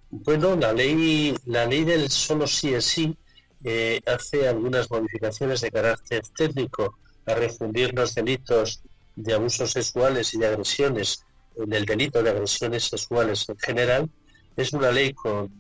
Bueno, 0.10 0.56
la 0.56 0.74
ley, 0.74 1.36
la 1.46 1.66
ley 1.66 1.84
del 1.84 2.10
solo 2.10 2.48
sí 2.48 2.74
es 2.74 2.86
sí 2.86 3.18
eh, 3.64 4.02
hace 4.06 4.48
algunas 4.48 4.90
modificaciones 4.90 5.62
de 5.62 5.72
carácter 5.72 6.24
técnico 6.36 6.98
a 7.26 7.34
refundir 7.34 7.94
los 7.94 8.16
delitos 8.16 8.82
de 9.16 9.34
abusos 9.34 9.72
sexuales 9.72 10.34
y 10.34 10.40
de 10.40 10.48
agresiones 10.48 11.24
en 11.56 11.74
el 11.74 11.86
delito 11.86 12.22
de 12.22 12.30
agresiones 12.30 12.84
sexuales 12.86 13.48
en 13.50 13.58
general. 13.58 14.10
Es 14.56 14.74
una 14.74 14.92
ley 14.92 15.14
con, 15.14 15.52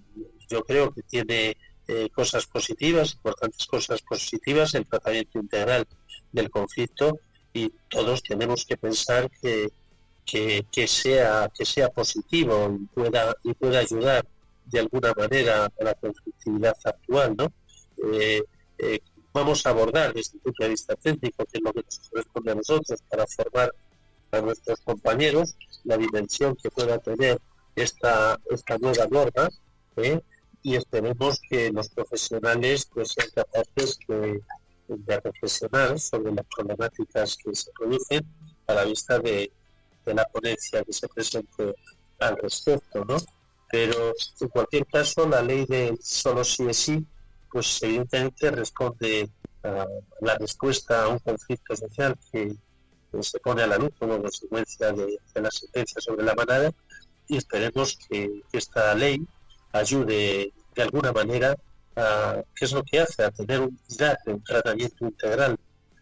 yo 0.49 0.64
creo 0.64 0.91
que 0.91 1.02
tiene 1.03 1.57
eh, 1.88 2.10
cosas 2.14 2.45
positivas, 2.45 3.14
importantes 3.14 3.65
cosas 3.65 4.02
positivas, 4.02 4.74
el 4.76 4.86
tratamiento 4.86 5.40
integral 5.40 5.88
del 6.32 6.49
conflicto 6.49 7.19
y 7.53 7.72
todos 7.88 8.22
tenemos 8.22 8.65
que 8.65 8.78
pensar 8.78 9.30
que, 9.41 9.69
que, 10.26 10.88
sea, 10.88 11.49
que 11.57 11.65
sea 11.65 11.90
positivo 11.90 12.78
y 12.80 12.86
pueda, 12.88 13.36
y 13.44 13.53
pueda 13.53 13.80
ayudar 13.80 14.26
de 14.65 14.80
alguna 14.80 15.14
manera 15.14 15.65
a 15.65 15.84
la 15.84 15.94
conflictividad 15.94 16.76
actual, 16.84 17.36
¿no? 17.38 17.52
Eh, 18.03 18.44
eh, 18.80 18.99
vamos 19.34 19.65
a 19.65 19.69
abordar 19.69 20.14
desde 20.14 20.38
el 20.38 20.41
punto 20.41 20.64
de 20.64 20.69
vista 20.69 20.95
técnico, 20.95 21.45
que 21.45 21.57
es 21.57 21.64
lo 21.64 21.74
que 21.74 21.84
nos 21.84 21.99
corresponde 22.10 22.52
a 22.52 22.56
nosotros 22.56 23.03
para 23.10 23.28
formar 23.28 23.74
a 24.32 24.41
nuestros 24.41 24.80
compañeros 24.82 25.56
la 25.84 25.98
dimensión 25.98 26.56
que 26.56 26.69
pueda 26.69 26.98
tener 26.99 27.40
esta, 27.76 28.40
esta 28.49 28.78
nueva 28.78 29.07
norma 29.07 29.49
¿eh? 29.98 30.19
y 30.64 30.76
esperemos 30.76 31.40
que 31.49 31.72
los 31.72 31.90
profesionales 31.90 32.90
pues, 32.94 33.10
sean 33.10 33.30
capaces 33.34 33.98
de, 34.07 34.41
reflexionar 35.06 35.99
sobre 35.99 36.32
las 36.32 36.45
problemáticas 36.45 37.38
que 37.38 37.53
se 37.53 37.72
producen 37.72 38.26
a 38.68 38.74
la 38.74 38.86
vista 38.86 39.19
de, 39.19 39.52
de 40.06 40.14
la 40.14 40.26
ponencia 40.26 40.82
que 40.84 40.94
se 40.94 41.10
presente 41.10 41.76
al 42.19 42.38
respecto, 42.38 43.03
¿no? 43.03 43.18
Pero 43.69 44.14
en 44.40 44.48
cualquier 44.48 44.86
caso, 44.88 45.28
la 45.28 45.41
ley 45.41 45.65
de 45.65 45.98
solo 46.02 46.44
sí 46.45 46.64
es 46.69 46.78
sí, 46.78 47.06
pues 47.52 47.82
evidentemente 47.84 48.52
responde 48.52 49.30
a 49.64 49.86
la 50.22 50.36
respuesta 50.38 51.03
a 51.03 51.07
un 51.07 51.19
conflicto 51.19 51.76
social 51.76 52.18
que, 52.32 52.56
se 53.22 53.40
pone 53.40 53.64
a 53.64 53.68
la 53.68 53.78
luz 53.78 53.91
como 53.98 54.22
consecuencia 54.22 54.91
de, 54.91 55.18
la 55.36 55.49
sentencia 55.49 55.99
sobre 55.99 56.24
la 56.24 56.36
manada 56.36 56.72
y 57.28 57.38
esperemos 57.38 57.98
que, 58.07 58.41
esta 58.52 58.94
ley 58.95 59.26
ayude 59.72 60.53
de 60.76 60.82
alguna 60.82 61.11
manera 61.11 61.57
a, 61.95 62.44
¿qué 62.56 62.65
es 62.65 62.72
lo 62.72 62.84
que 62.84 62.99
hace? 62.99 63.24
A 63.24 63.32
tener 63.32 63.61
un, 63.61 63.80
un 64.28 64.44
tratamiento 64.44 65.06
integral 65.06 65.57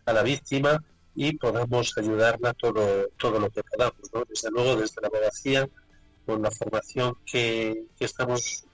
a 0.06 0.14
la 0.14 0.24
víctima 0.24 0.84
y 1.16 1.38
podamos 1.38 1.98
ayudarla 1.98 2.54
todo, 2.54 3.08
todo 3.18 3.40
lo 3.40 3.50
que 3.50 3.64
podamos. 3.64 3.96
Desde 4.28 4.52
luego, 4.52 4.76
desde 4.76 5.02
la 5.02 5.08
abogacía, 5.08 5.70
con 6.26 6.42
la 6.42 6.52
formación 6.52 7.16
que, 7.26 7.86
estamos 8.00 8.66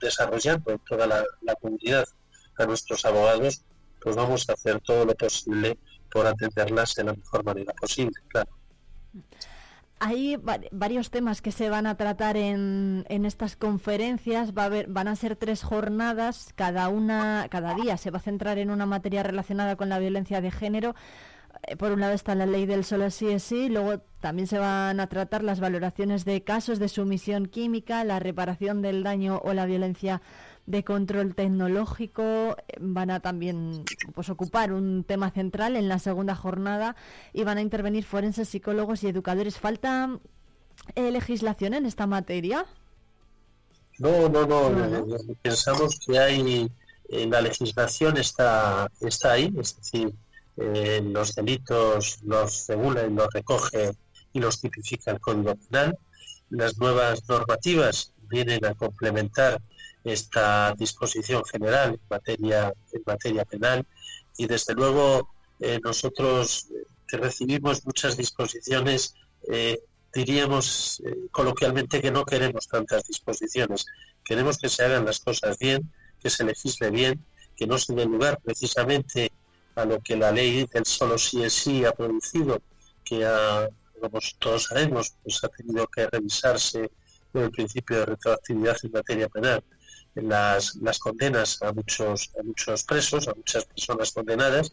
desarrollando 0.00 0.78
toda 0.88 1.06
la, 1.06 1.54
comunidad 1.60 2.06
a 2.58 2.66
nuestros 2.66 3.04
abogados, 3.04 3.62
pues 4.00 4.16
vamos 4.16 4.48
a 4.48 4.52
hacer 4.52 4.80
todo 4.80 5.04
lo 5.04 5.14
posible 5.14 5.78
por 6.10 6.26
atenderlas 6.26 6.94
de 6.94 7.04
la 7.04 7.12
mejor 7.12 7.44
manera 7.44 7.72
posible, 7.74 8.14
claro. 8.28 8.50
Hay 9.98 10.36
varios 10.72 11.10
temas 11.10 11.40
que 11.40 11.52
se 11.52 11.70
van 11.70 11.86
a 11.86 11.96
tratar 11.96 12.36
en, 12.36 13.06
en 13.08 13.24
estas 13.24 13.56
conferencias. 13.56 14.52
Va 14.52 14.64
a 14.64 14.66
haber, 14.66 14.88
van 14.88 15.08
a 15.08 15.16
ser 15.16 15.36
tres 15.36 15.62
jornadas, 15.62 16.52
cada 16.54 16.88
una, 16.90 17.46
cada 17.50 17.74
día 17.74 17.96
se 17.96 18.10
va 18.10 18.18
a 18.18 18.20
centrar 18.22 18.58
en 18.58 18.70
una 18.70 18.84
materia 18.84 19.22
relacionada 19.22 19.76
con 19.76 19.88
la 19.88 19.98
violencia 19.98 20.42
de 20.42 20.50
género. 20.50 20.94
Eh, 21.62 21.76
por 21.76 21.92
un 21.92 22.00
lado 22.00 22.12
está 22.12 22.34
la 22.34 22.46
ley 22.46 22.66
del 22.66 22.84
solo 22.84 23.10
sí 23.10 23.28
es 23.28 23.42
sí, 23.42 23.68
luego 23.68 24.00
también 24.20 24.46
se 24.46 24.58
van 24.58 25.00
a 25.00 25.06
tratar 25.08 25.44
las 25.44 25.60
valoraciones 25.60 26.24
de 26.24 26.42
casos 26.42 26.78
de 26.78 26.88
sumisión 26.88 27.46
química, 27.46 28.04
la 28.04 28.18
reparación 28.18 28.82
del 28.82 29.02
daño 29.02 29.40
o 29.44 29.52
la 29.52 29.66
violencia 29.66 30.20
de 30.66 30.84
control 30.84 31.34
tecnológico. 31.34 32.56
Van 32.80 33.10
a 33.10 33.20
también 33.20 33.84
pues, 34.14 34.28
ocupar 34.28 34.72
un 34.72 35.04
tema 35.04 35.30
central 35.30 35.76
en 35.76 35.88
la 35.88 35.98
segunda 35.98 36.34
jornada 36.34 36.96
y 37.32 37.44
van 37.44 37.58
a 37.58 37.62
intervenir 37.62 38.04
forenses, 38.04 38.48
psicólogos 38.48 39.04
y 39.04 39.08
educadores. 39.08 39.58
¿Falta 39.58 40.18
eh, 40.94 41.10
legislación 41.10 41.74
en 41.74 41.86
esta 41.86 42.06
materia? 42.06 42.66
No, 43.98 44.28
no, 44.28 44.46
no. 44.46 45.16
Pensamos 45.42 45.98
que 46.04 46.18
hay 46.18 46.70
en 47.08 47.30
la 47.30 47.40
legislación 47.40 48.16
está 48.16 48.90
está 49.00 49.32
ahí, 49.32 49.52
es 49.58 49.76
decir, 49.76 50.12
eh, 50.56 51.02
los 51.04 51.34
delitos 51.34 52.18
los 52.22 52.66
regula 52.66 53.04
y 53.04 53.10
los 53.10 53.28
recoge 53.32 53.92
y 54.32 54.40
los 54.40 54.60
tipifica 54.60 55.10
el 55.10 55.20
Código 55.20 55.54
Penal. 55.56 55.98
Las 56.50 56.78
nuevas 56.78 57.28
normativas 57.28 58.12
vienen 58.28 58.64
a 58.64 58.74
complementar 58.74 59.60
esta 60.04 60.74
disposición 60.78 61.44
general 61.44 61.90
en 61.94 62.00
materia, 62.08 62.72
en 62.92 63.02
materia 63.04 63.44
penal 63.44 63.84
y 64.36 64.46
desde 64.46 64.74
luego 64.74 65.30
eh, 65.60 65.80
nosotros 65.82 66.68
eh, 66.70 66.86
que 67.08 67.16
recibimos 67.16 67.84
muchas 67.84 68.16
disposiciones 68.16 69.14
diríamos 70.12 71.00
coloquialmente 71.30 72.00
que 72.00 72.10
no 72.10 72.24
queremos 72.24 72.66
tantas 72.66 73.06
disposiciones, 73.06 73.86
queremos 74.24 74.58
que 74.58 74.68
se 74.68 74.82
hagan 74.82 75.04
las 75.04 75.20
cosas 75.20 75.56
bien, 75.58 75.92
que 76.20 76.30
se 76.30 76.42
legisle 76.42 76.90
bien, 76.90 77.24
que 77.56 77.66
no 77.66 77.78
se 77.78 77.94
dé 77.94 78.04
lugar 78.04 78.40
precisamente 78.42 79.30
a 79.76 79.84
lo 79.84 80.00
que 80.00 80.16
la 80.16 80.32
ley 80.32 80.66
del 80.72 80.84
solo 80.84 81.16
sí 81.16 81.44
es 81.44 81.52
sí 81.52 81.84
ha 81.84 81.92
producido, 81.92 82.60
que 83.04 83.26
como 84.00 84.18
todos 84.38 84.64
sabemos, 84.64 85.14
pues 85.22 85.42
ha 85.44 85.48
tenido 85.48 85.86
que 85.86 86.06
revisarse 86.06 86.90
el 87.34 87.50
principio 87.50 87.98
de 87.98 88.06
retroactividad 88.06 88.76
en 88.82 88.92
materia 88.92 89.28
penal 89.28 89.62
las, 90.22 90.76
las 90.76 90.98
condenas 90.98 91.62
a 91.62 91.72
muchos, 91.72 92.30
a 92.38 92.42
muchos 92.42 92.84
presos, 92.84 93.28
a 93.28 93.34
muchas 93.34 93.64
personas 93.66 94.12
condenadas, 94.12 94.72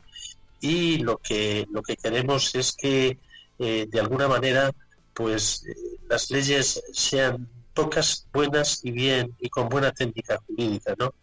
y 0.61 0.99
lo 0.99 1.17
que, 1.17 1.67
lo 1.71 1.81
que 1.81 1.97
queremos 1.97 2.55
es 2.55 2.71
que 2.71 3.17
eh, 3.59 3.87
de 3.89 3.99
alguna 3.99 4.27
manera 4.27 4.71
pues 5.13 5.65
eh, 5.67 5.75
las 6.09 6.31
leyes 6.31 6.81
sean 6.93 7.47
pocas, 7.73 8.25
buenas 8.31 8.83
y 8.83 8.91
bien 8.91 9.35
y 9.39 9.49
con 9.49 9.69
buena 9.69 9.91
técnica 9.91 10.39
jurídica, 10.47 10.95
¿no? 10.97 11.13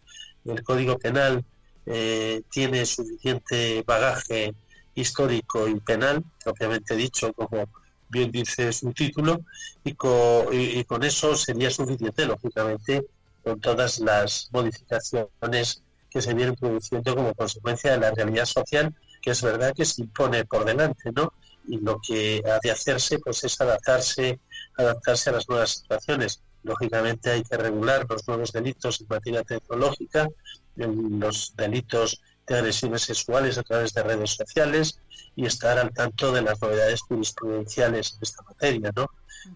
El 0.45 0.63
Código 0.63 0.97
Penal 0.97 1.43
eh, 1.85 2.43
tiene 2.49 2.85
suficiente 2.85 3.83
bagaje 3.85 4.53
histórico 4.95 5.67
y 5.67 5.79
penal, 5.79 6.23
propiamente 6.43 6.95
dicho, 6.95 7.33
como 7.33 7.67
bien 8.09 8.31
dice 8.31 8.71
su 8.73 8.91
título, 8.91 9.41
y 9.83 9.93
con, 9.93 11.03
eso 11.03 11.35
sería 11.35 11.71
suficiente, 11.71 12.25
lógicamente, 12.25 13.05
con 13.43 13.59
todas 13.59 13.99
las 13.99 14.49
modificaciones 14.51 15.81
que 16.09 16.21
se 16.21 16.33
vienen 16.33 16.55
produciendo 16.55 17.15
como 17.15 17.33
consecuencia 17.33 17.91
de 17.91 17.99
la 17.99 18.11
realidad 18.11 18.45
social, 18.45 18.93
que 19.21 19.31
es 19.31 19.41
verdad 19.41 19.73
que 19.73 19.85
se 19.85 20.01
impone 20.01 20.45
por 20.45 20.65
delante, 20.65 21.11
¿no? 21.15 21.33
Y 21.67 21.77
lo 21.77 21.99
que 22.05 22.43
ha 22.45 22.59
de 22.61 22.71
hacerse, 22.71 23.19
pues, 23.19 23.43
es 23.43 23.61
adaptarse, 23.61 24.39
adaptarse 24.77 25.29
a 25.29 25.33
las 25.33 25.47
nuevas 25.47 25.71
situaciones. 25.71 26.41
Lógicamente 26.63 27.31
hay 27.31 27.43
que 27.43 27.55
regular 27.55 28.05
los 28.09 28.27
nuevos 28.27 28.51
delitos 28.51 28.99
en 28.99 29.07
materia 29.09 29.43
tecnológica, 29.43 30.27
los 30.75 31.53
delitos 31.55 32.21
de 32.47 32.57
agresiones 32.57 33.03
sexuales 33.03 33.57
a 33.57 33.63
través 33.63 33.93
de 33.93 34.03
redes 34.03 34.31
sociales 34.31 34.99
y 35.35 35.45
estar 35.45 35.77
al 35.77 35.93
tanto 35.93 36.31
de 36.31 36.41
las 36.41 36.61
novedades 36.61 37.01
jurisprudenciales 37.01 38.13
en 38.13 38.19
esta 38.21 38.43
materia. 38.43 38.91
¿no? 38.95 39.09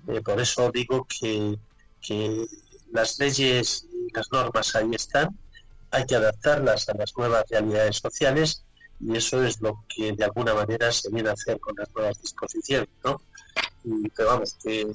Eh, 0.08 0.22
por 0.22 0.40
eso 0.40 0.72
digo 0.72 1.06
que, 1.08 1.58
que 2.02 2.46
las 2.92 3.20
leyes 3.20 3.88
y 3.92 4.14
las 4.14 4.32
normas 4.32 4.76
ahí 4.76 4.90
están, 4.94 5.38
hay 5.92 6.06
que 6.06 6.16
adaptarlas 6.16 6.90
a 6.90 6.94
las 6.96 7.16
nuevas 7.18 7.46
realidades 7.50 7.98
sociales 7.98 8.64
y 9.00 9.16
eso 9.16 9.44
es 9.44 9.60
lo 9.62 9.84
que 9.94 10.14
de 10.14 10.24
alguna 10.24 10.54
manera 10.54 10.92
se 10.92 11.10
viene 11.10 11.30
a 11.30 11.34
hacer 11.34 11.60
con 11.60 11.76
las 11.78 11.90
nuevas 11.94 12.22
disposiciones. 12.22 12.90
¿no? 13.04 13.22
Y, 13.84 14.10
pero 14.10 14.30
vamos, 14.30 14.56
que, 14.64 14.88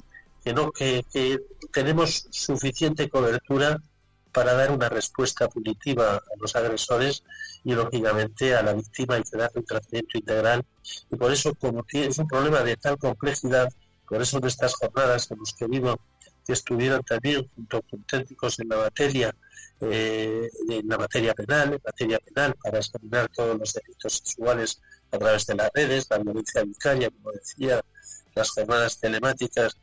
que 0.43 0.53
no, 0.53 0.71
que, 0.71 1.05
que 1.11 1.39
tenemos 1.71 2.27
suficiente 2.31 3.09
cobertura 3.09 3.79
para 4.31 4.53
dar 4.53 4.71
una 4.71 4.89
respuesta 4.89 5.47
punitiva 5.47 6.15
a 6.15 6.21
los 6.39 6.55
agresores 6.55 7.23
y 7.63 7.73
lógicamente 7.73 8.55
a 8.55 8.63
la 8.63 8.73
víctima 8.73 9.15
hay 9.15 9.23
que 9.23 9.59
un 9.59 9.65
tratamiento 9.65 10.17
integral. 10.17 10.65
Y 11.11 11.15
por 11.15 11.31
eso 11.31 11.53
como 11.55 11.85
es 11.91 12.17
un 12.17 12.27
problema 12.27 12.61
de 12.61 12.77
tal 12.77 12.97
complejidad 12.97 13.69
por 14.11 14.21
eso 14.21 14.39
en 14.39 14.45
estas 14.45 14.75
jornadas 14.75 15.31
hemos 15.31 15.53
querido 15.53 15.97
que 16.45 16.51
estuvieran 16.51 17.01
también 17.01 17.49
junto 17.55 17.81
con 17.83 18.03
técnicos 18.03 18.59
en 18.59 18.67
la 18.67 18.75
materia 18.75 19.33
eh, 19.79 20.49
en 20.69 20.85
la 20.89 20.97
materia 20.97 21.33
penal 21.33 21.71
en 21.71 21.81
materia 21.81 22.19
penal 22.19 22.53
para 22.61 22.79
examinar 22.79 23.29
todos 23.33 23.57
los 23.57 23.71
delitos 23.71 24.17
sexuales 24.17 24.81
a 25.11 25.17
través 25.17 25.47
de 25.47 25.55
las 25.55 25.69
redes 25.73 26.07
la 26.09 26.17
violencia 26.17 26.61
vicaria 26.61 27.09
como 27.09 27.31
decía 27.31 27.81
las 28.35 28.49
jornadas 28.49 28.99
telemáticas 28.99 29.77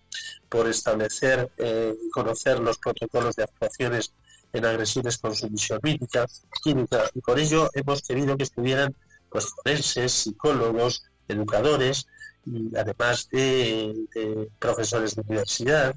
por 0.51 0.69
establecer 0.69 1.51
eh, 1.57 1.95
y 1.99 2.11
conocer 2.11 2.61
los 2.61 2.77
protocolos 2.77 3.35
de 3.35 3.45
actuaciones 3.45 4.13
en 4.53 4.65
agresiones 4.65 5.19
con 5.19 5.35
sumisión 5.35 5.81
química, 5.81 6.27
química 6.63 7.11
y 7.15 7.21
por 7.21 7.39
ello 7.39 7.71
hemos 7.75 8.03
querido 8.03 8.37
que 8.37 8.45
estuvieran 8.45 8.95
pues 9.31 9.47
forenses, 9.47 10.13
psicólogos, 10.13 11.05
educadores 11.29 12.07
y 12.47 12.75
además 12.77 13.29
de, 13.31 14.49
profesores 14.59 15.15
de 15.15 15.23
universidad, 15.23 15.95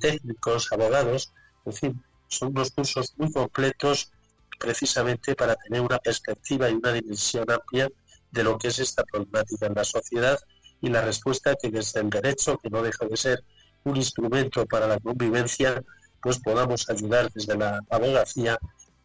técnicos, 0.00 0.72
abogados, 0.72 1.32
en 1.66 1.72
fin, 1.72 2.02
son 2.28 2.48
unos 2.48 2.70
cursos 2.70 3.12
muy 3.16 3.30
completos 3.30 4.10
precisamente 4.58 5.34
para 5.34 5.56
tener 5.56 5.80
una 5.80 5.98
perspectiva 5.98 6.70
y 6.70 6.74
una 6.74 6.92
dimensión 6.92 7.50
amplia 7.50 7.90
de 8.30 8.44
lo 8.44 8.56
que 8.58 8.68
es 8.68 8.78
esta 8.78 9.04
problemática 9.04 9.66
en 9.66 9.74
la 9.74 9.84
sociedad 9.84 10.38
y 10.80 10.88
la 10.88 11.02
respuesta 11.02 11.54
que 11.60 11.70
desde 11.70 12.00
el 12.00 12.10
derecho, 12.10 12.58
que 12.58 12.70
no 12.70 12.82
deja 12.82 13.06
de 13.06 13.16
ser 13.16 13.44
un 13.84 13.96
instrumento 13.96 14.64
para 14.66 14.86
la 14.86 14.98
convivencia, 14.98 15.82
pues 16.22 16.38
podamos 16.38 16.88
ayudar 16.88 17.30
desde 17.32 17.56
la 17.56 17.80
abogacía 17.90 18.56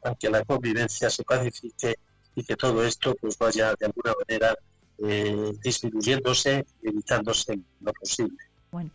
a 0.03 0.15
que 0.15 0.29
la 0.29 0.43
convivencia 0.45 1.09
se 1.09 1.23
pacifique 1.23 1.95
y 2.35 2.43
que 2.43 2.55
todo 2.55 2.83
esto 2.85 3.15
pues 3.19 3.37
vaya 3.37 3.73
de 3.79 3.87
alguna 3.87 4.13
manera 4.27 4.55
eh, 4.99 5.53
disminuyéndose, 5.63 6.65
evitándose 6.83 7.59
lo 7.81 7.91
posible. 7.93 8.37
Bueno. 8.71 8.91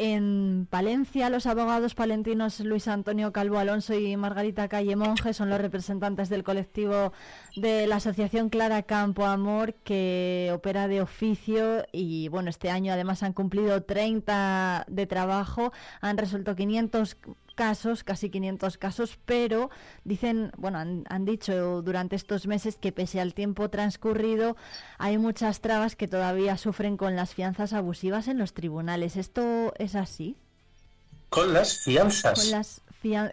En 0.00 0.68
Palencia, 0.70 1.28
los 1.28 1.46
abogados 1.46 1.96
palentinos 1.96 2.60
Luis 2.60 2.86
Antonio 2.86 3.32
Calvo 3.32 3.58
Alonso 3.58 3.94
y 3.94 4.16
Margarita 4.16 4.68
Calle 4.68 4.94
Monje 4.94 5.34
son 5.34 5.50
los 5.50 5.60
representantes 5.60 6.28
del 6.28 6.44
colectivo 6.44 7.12
de 7.56 7.88
la 7.88 7.96
Asociación 7.96 8.48
Clara 8.48 8.84
Campo 8.84 9.26
Amor 9.26 9.74
que 9.74 10.52
opera 10.54 10.86
de 10.86 11.00
oficio 11.00 11.84
y 11.90 12.28
bueno, 12.28 12.48
este 12.48 12.70
año 12.70 12.92
además 12.92 13.24
han 13.24 13.32
cumplido 13.32 13.82
30 13.82 14.84
de 14.86 15.06
trabajo, 15.08 15.72
han 16.00 16.16
resuelto 16.16 16.54
500 16.54 17.16
casos, 17.58 18.04
casi 18.04 18.30
500 18.30 18.78
casos, 18.78 19.18
pero 19.24 19.68
dicen, 20.04 20.52
bueno, 20.56 20.78
han, 20.78 21.04
han, 21.08 21.24
dicho 21.24 21.82
durante 21.82 22.14
estos 22.14 22.46
meses 22.46 22.76
que 22.76 22.92
pese 22.92 23.20
al 23.20 23.34
tiempo 23.34 23.68
transcurrido 23.68 24.56
hay 24.96 25.18
muchas 25.18 25.60
trabas 25.60 25.96
que 25.96 26.06
todavía 26.06 26.56
sufren 26.56 26.96
con 26.96 27.16
las 27.16 27.34
fianzas 27.34 27.72
abusivas 27.72 28.28
en 28.28 28.38
los 28.38 28.54
tribunales. 28.54 29.16
¿Esto 29.16 29.74
es 29.76 29.96
así? 29.96 30.36
Con 31.30 31.52
las 31.52 31.80
fianzas. 31.80 32.40
Con, 32.40 32.50
las 32.52 32.80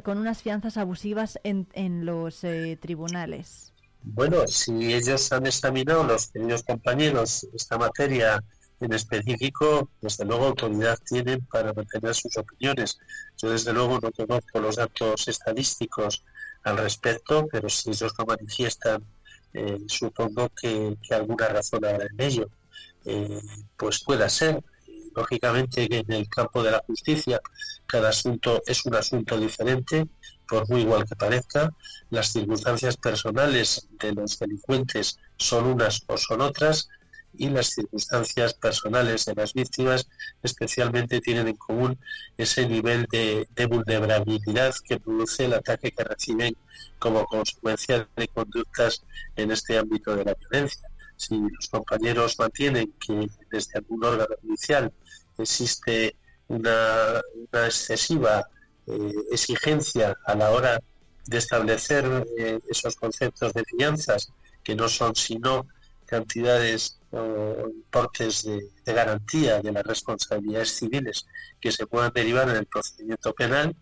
con 0.03 0.17
unas 0.17 0.41
fianzas 0.41 0.77
abusivas 0.77 1.39
en, 1.43 1.67
en 1.73 2.07
los 2.07 2.43
eh, 2.43 2.79
tribunales. 2.81 3.73
Bueno, 4.01 4.47
si 4.47 4.93
ellos 4.93 5.31
han 5.31 5.45
examinado, 5.45 6.03
los 6.03 6.27
queridos 6.31 6.63
compañeros, 6.63 7.47
esta 7.53 7.77
materia 7.77 8.43
en 8.79 8.93
específico, 8.93 9.89
desde 10.01 10.25
luego 10.25 10.47
autoridad 10.47 10.97
tienen 11.07 11.45
para 11.45 11.73
mantener 11.73 12.13
sus 12.13 12.35
opiniones. 12.37 12.97
Yo 13.37 13.49
desde 13.49 13.73
luego 13.73 13.99
no 13.99 14.11
conozco 14.11 14.59
los 14.59 14.75
datos 14.75 15.27
estadísticos 15.27 16.23
al 16.63 16.77
respecto, 16.77 17.47
pero 17.51 17.69
si 17.69 17.91
ellos 17.91 18.13
lo 18.17 18.25
manifiestan, 18.25 19.03
eh, 19.53 19.79
supongo 19.87 20.49
que, 20.49 20.97
alguna 21.11 21.47
razón 21.47 21.85
habrá 21.85 22.05
en 22.05 22.21
ello. 22.21 22.49
Eh, 23.05 23.41
pues 23.77 24.03
pueda 24.03 24.27
ser. 24.29 24.61
Lógicamente 25.15 25.87
que 25.87 25.99
en 25.99 26.11
el 26.11 26.27
campo 26.27 26.61
de 26.61 26.71
la 26.71 26.83
justicia 26.85 27.39
cada 27.87 28.09
asunto 28.09 28.61
es 28.65 28.85
un 28.85 28.95
asunto 28.95 29.39
diferente, 29.39 30.05
por 30.45 30.67
muy 30.69 30.81
igual 30.81 31.05
que 31.05 31.15
parezca. 31.15 31.71
Las 32.09 32.33
circunstancias 32.33 32.97
personales 32.97 33.87
de 33.91 34.11
los 34.11 34.37
delincuentes 34.37 35.17
son 35.37 35.67
unas 35.67 36.03
o 36.07 36.17
son 36.17 36.41
otras 36.41 36.89
y 37.37 37.49
las 37.49 37.67
circunstancias 37.67 38.53
personales 38.53 39.25
de 39.25 39.35
las 39.35 39.53
víctimas 39.53 40.07
especialmente 40.41 41.21
tienen 41.21 41.47
en 41.47 41.55
común 41.55 41.97
ese 42.37 42.67
nivel 42.67 43.07
de, 43.11 43.47
vulnerabilidad 43.67 44.73
que 44.87 44.99
produce 44.99 45.45
el 45.45 45.53
ataque 45.53 45.91
que 45.91 46.03
reciben 46.03 46.55
como 46.99 47.25
consecuencia 47.25 48.07
de 48.15 48.27
conductas 48.27 49.03
en 49.35 49.51
este 49.51 49.77
ámbito 49.77 50.15
de 50.15 50.25
la 50.25 50.33
violencia. 50.33 50.87
Si 51.17 51.37
los 51.37 51.69
compañeros 51.69 52.37
mantienen 52.39 52.93
que 52.99 53.27
desde 53.51 53.79
algún 53.79 54.03
órgano 54.03 54.35
judicial 54.41 54.91
existe 55.37 56.15
una, 56.47 57.21
excesiva 57.51 58.47
eh, 58.87 59.13
exigencia 59.31 60.15
a 60.25 60.35
la 60.35 60.51
hora 60.51 60.79
de 61.25 61.37
establecer 61.37 62.25
eh, 62.37 62.59
esos 62.69 62.95
conceptos 62.95 63.53
de 63.53 63.63
fianzas 63.63 64.31
que 64.63 64.75
no 64.75 64.89
son 64.89 65.15
sino 65.15 65.67
cantidades 66.05 66.99
o 67.11 67.69
importes 67.69 68.43
de, 68.43 68.93
garantía 68.93 69.61
de 69.61 69.71
las 69.71 69.83
responsabilidades 69.83 70.75
civiles 70.77 71.25
que 71.59 71.71
se 71.71 71.87
puedan 71.87 72.11
derivar 72.13 72.49
en 72.49 72.57
el 72.57 72.65
procedimiento 72.65 73.33
penal, 73.33 73.75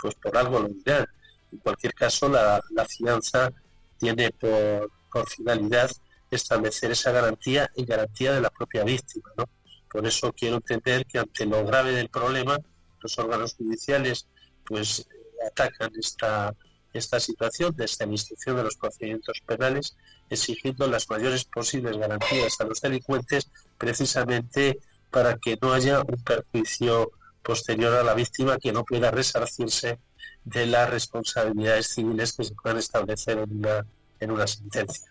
pues 0.00 0.14
por 0.14 0.36
algo 0.36 0.60
lo 0.60 0.68
dirán. 0.68 1.06
En 1.52 1.58
cualquier 1.58 1.94
caso, 1.94 2.28
la, 2.28 2.60
fianza 2.88 3.52
tiene 3.98 4.30
por, 4.30 4.90
por, 5.12 5.28
finalidad 5.28 5.90
establecer 6.30 6.90
esa 6.92 7.10
garantía 7.10 7.70
y 7.74 7.84
garantía 7.84 8.32
de 8.32 8.40
la 8.40 8.50
propia 8.50 8.84
víctima. 8.84 9.30
¿no? 9.36 9.44
Por 9.90 10.06
eso 10.06 10.32
quiero 10.32 10.56
entender 10.56 11.06
que 11.06 11.18
ante 11.18 11.46
lo 11.46 11.64
grave 11.64 11.92
del 11.92 12.10
problema, 12.10 12.58
los 13.00 13.18
órganos 13.18 13.54
judiciales 13.54 14.28
pues 14.64 15.06
atacan 15.46 15.90
esta, 15.98 16.54
esta 16.92 17.20
situación 17.20 17.74
desde 17.76 18.06
la 18.06 18.12
instrucción 18.12 18.56
de 18.56 18.64
los 18.64 18.76
procedimientos 18.76 19.40
penales, 19.44 19.96
exigiendo 20.30 20.86
las 20.86 21.08
mayores 21.10 21.44
posibles 21.44 21.96
garantías 21.96 22.60
a 22.60 22.64
los 22.64 22.80
delincuentes 22.80 23.50
precisamente 23.76 24.78
para 25.10 25.36
que 25.36 25.58
no 25.60 25.72
haya 25.72 26.00
un 26.00 26.22
perjuicio 26.22 27.12
posterior 27.42 27.94
a 27.94 28.04
la 28.04 28.14
víctima 28.14 28.58
que 28.58 28.72
no 28.72 28.84
pueda 28.84 29.10
resarcirse 29.10 29.98
de 30.44 30.66
las 30.66 30.90
responsabilidades 30.90 31.88
civiles 31.88 32.32
que 32.32 32.44
se 32.44 32.54
puedan 32.54 32.78
establecer 32.78 33.38
en 33.38 33.58
una, 33.58 33.86
en 34.20 34.30
una 34.30 34.46
sentencia. 34.46 35.08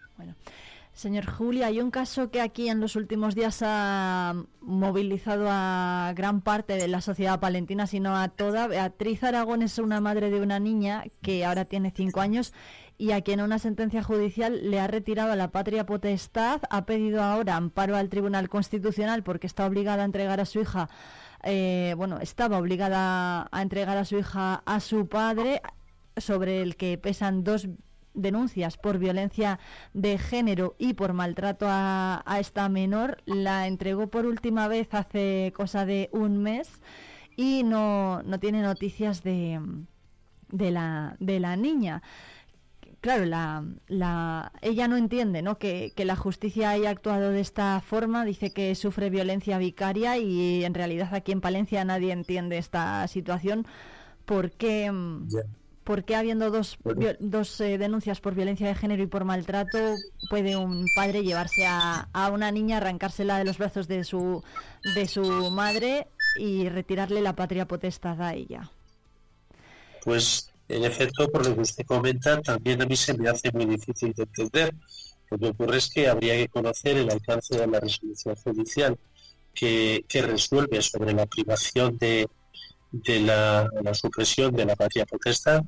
Señor 0.97 1.27
Julia, 1.27 1.67
hay 1.67 1.79
un 1.79 1.91
caso 1.91 2.31
que 2.31 2.41
aquí 2.41 2.69
en 2.69 2.79
los 2.79 2.95
últimos 2.95 3.35
días 3.35 3.59
ha 3.61 4.33
movilizado 4.61 5.45
a 5.47 6.11
gran 6.15 6.41
parte 6.41 6.73
de 6.73 6.87
la 6.87 7.01
sociedad 7.01 7.39
palentina, 7.39 7.85
sino 7.85 8.17
a 8.17 8.29
toda. 8.29 8.65
Beatriz 8.65 9.23
Aragón 9.23 9.61
es 9.61 9.77
una 9.77 10.01
madre 10.01 10.31
de 10.31 10.41
una 10.41 10.59
niña 10.59 11.03
que 11.21 11.45
ahora 11.45 11.65
tiene 11.65 11.93
cinco 11.95 12.19
años 12.19 12.51
y 12.97 13.11
a 13.11 13.21
quien 13.21 13.41
una 13.41 13.59
sentencia 13.59 14.01
judicial 14.01 14.71
le 14.71 14.79
ha 14.79 14.87
retirado 14.87 15.35
la 15.35 15.51
patria 15.51 15.85
potestad, 15.85 16.61
ha 16.71 16.87
pedido 16.87 17.21
ahora 17.21 17.57
amparo 17.57 17.95
al 17.95 18.09
Tribunal 18.09 18.49
Constitucional 18.49 19.21
porque 19.21 19.45
está 19.45 19.67
obligada 19.67 20.01
a 20.01 20.05
entregar 20.05 20.39
a 20.39 20.45
su 20.45 20.61
hija, 20.61 20.89
eh, 21.43 21.93
bueno, 21.95 22.17
estaba 22.21 22.57
obligada 22.57 23.47
a 23.51 23.61
entregar 23.61 23.99
a 23.99 24.05
su 24.05 24.17
hija 24.17 24.63
a 24.65 24.79
su 24.79 25.07
padre 25.07 25.61
sobre 26.15 26.63
el 26.63 26.75
que 26.75 26.97
pesan 26.97 27.43
dos 27.43 27.69
denuncias 28.17 28.77
por 28.77 28.97
violencia 28.97 29.59
de 29.93 30.17
género 30.17 30.75
y 30.77 30.93
por 30.93 31.13
maltrato 31.13 31.67
a, 31.69 32.23
esta 32.39 32.67
menor. 32.67 33.21
La 33.25 33.67
entregó 33.67 34.07
por 34.07 34.25
última 34.25 34.67
vez 34.67 34.93
hace 34.93 35.53
cosa 35.55 35.85
de 35.85 36.09
un 36.11 36.37
mes 36.37 36.81
y 37.35 37.63
no, 37.63 38.21
no 38.23 38.39
tiene 38.39 38.61
noticias 38.61 39.23
de, 39.23 39.61
de, 40.49 40.71
la, 40.71 41.15
de 41.19 41.39
la 41.39 41.55
niña 41.55 42.01
claro, 43.01 43.25
la, 43.25 43.63
la, 43.87 44.51
ella 44.61 44.87
no 44.87 44.97
entiende 44.97 45.41
¿no? 45.41 45.57
Que, 45.57 45.93
que, 45.95 46.05
la 46.05 46.15
justicia 46.15 46.71
haya 46.71 46.89
actuado 46.89 47.29
de 47.29 47.39
esta 47.39 47.79
forma, 47.81 48.25
dice 48.25 48.51
que 48.51 48.75
sufre 48.75 49.09
violencia 49.09 49.57
vicaria 49.57 50.17
y 50.17 50.63
en 50.63 50.73
realidad 50.73 51.13
aquí 51.13 51.31
en 51.31 51.41
Palencia 51.41 51.85
nadie 51.85 52.11
entiende 52.11 52.57
esta 52.57 53.07
situación 53.07 53.65
porque... 54.25 54.91
¿Por 55.87 56.03
qué 56.03 56.17
habiendo 56.17 56.51
dos, 56.51 56.77
dos 57.19 57.61
eh, 57.61 57.77
denuncias 57.77 58.19
por 58.19 58.35
violencia 58.35 58.67
de 58.67 58.75
género 58.75 59.03
y 59.03 59.07
por 59.07 59.23
maltrato 59.23 59.95
puede 60.29 60.57
un 60.57 60.85
padre 60.97 61.23
llevarse 61.23 61.65
a, 61.65 62.09
a, 62.11 62.29
una 62.29 62.51
niña, 62.51 62.75
arrancársela 62.75 63.37
de 63.37 63.45
los 63.45 63.57
brazos 63.57 63.87
de 63.87 64.03
su, 64.03 64.43
de 64.95 65.07
su 65.07 65.23
madre 65.49 66.07
y 66.37 66.67
retirarle 66.67 67.21
la 67.21 67.37
patria 67.37 67.69
potestad 67.69 68.21
a 68.21 68.33
ella? 68.33 68.69
Pues 70.03 70.51
en 70.67 70.83
efecto, 70.83 71.29
por 71.29 71.47
lo 71.47 71.55
que 71.55 71.61
usted 71.61 71.85
comenta, 71.85 72.41
también 72.41 72.81
a 72.81 72.85
mí 72.85 72.97
se 72.97 73.17
me 73.17 73.29
hace 73.29 73.49
muy 73.53 73.65
difícil 73.65 74.11
de 74.11 74.23
entender. 74.23 74.75
Lo 75.31 75.37
que 75.37 75.47
ocurre 75.47 75.77
es 75.77 75.89
que 75.89 76.09
habría 76.09 76.35
que 76.35 76.49
conocer 76.49 76.97
el 76.97 77.09
alcance 77.09 77.57
de 77.57 77.65
la 77.65 77.79
resolución 77.79 78.35
judicial 78.35 78.97
que, 79.53 80.03
que 80.09 80.21
resuelve 80.21 80.81
sobre 80.81 81.13
la 81.13 81.25
privación 81.27 81.97
de, 81.97 82.27
de 82.91 83.21
la, 83.21 83.69
la, 83.81 83.93
supresión 83.93 84.53
de 84.53 84.65
la 84.65 84.75
patria 84.75 85.05
potestad 85.05 85.63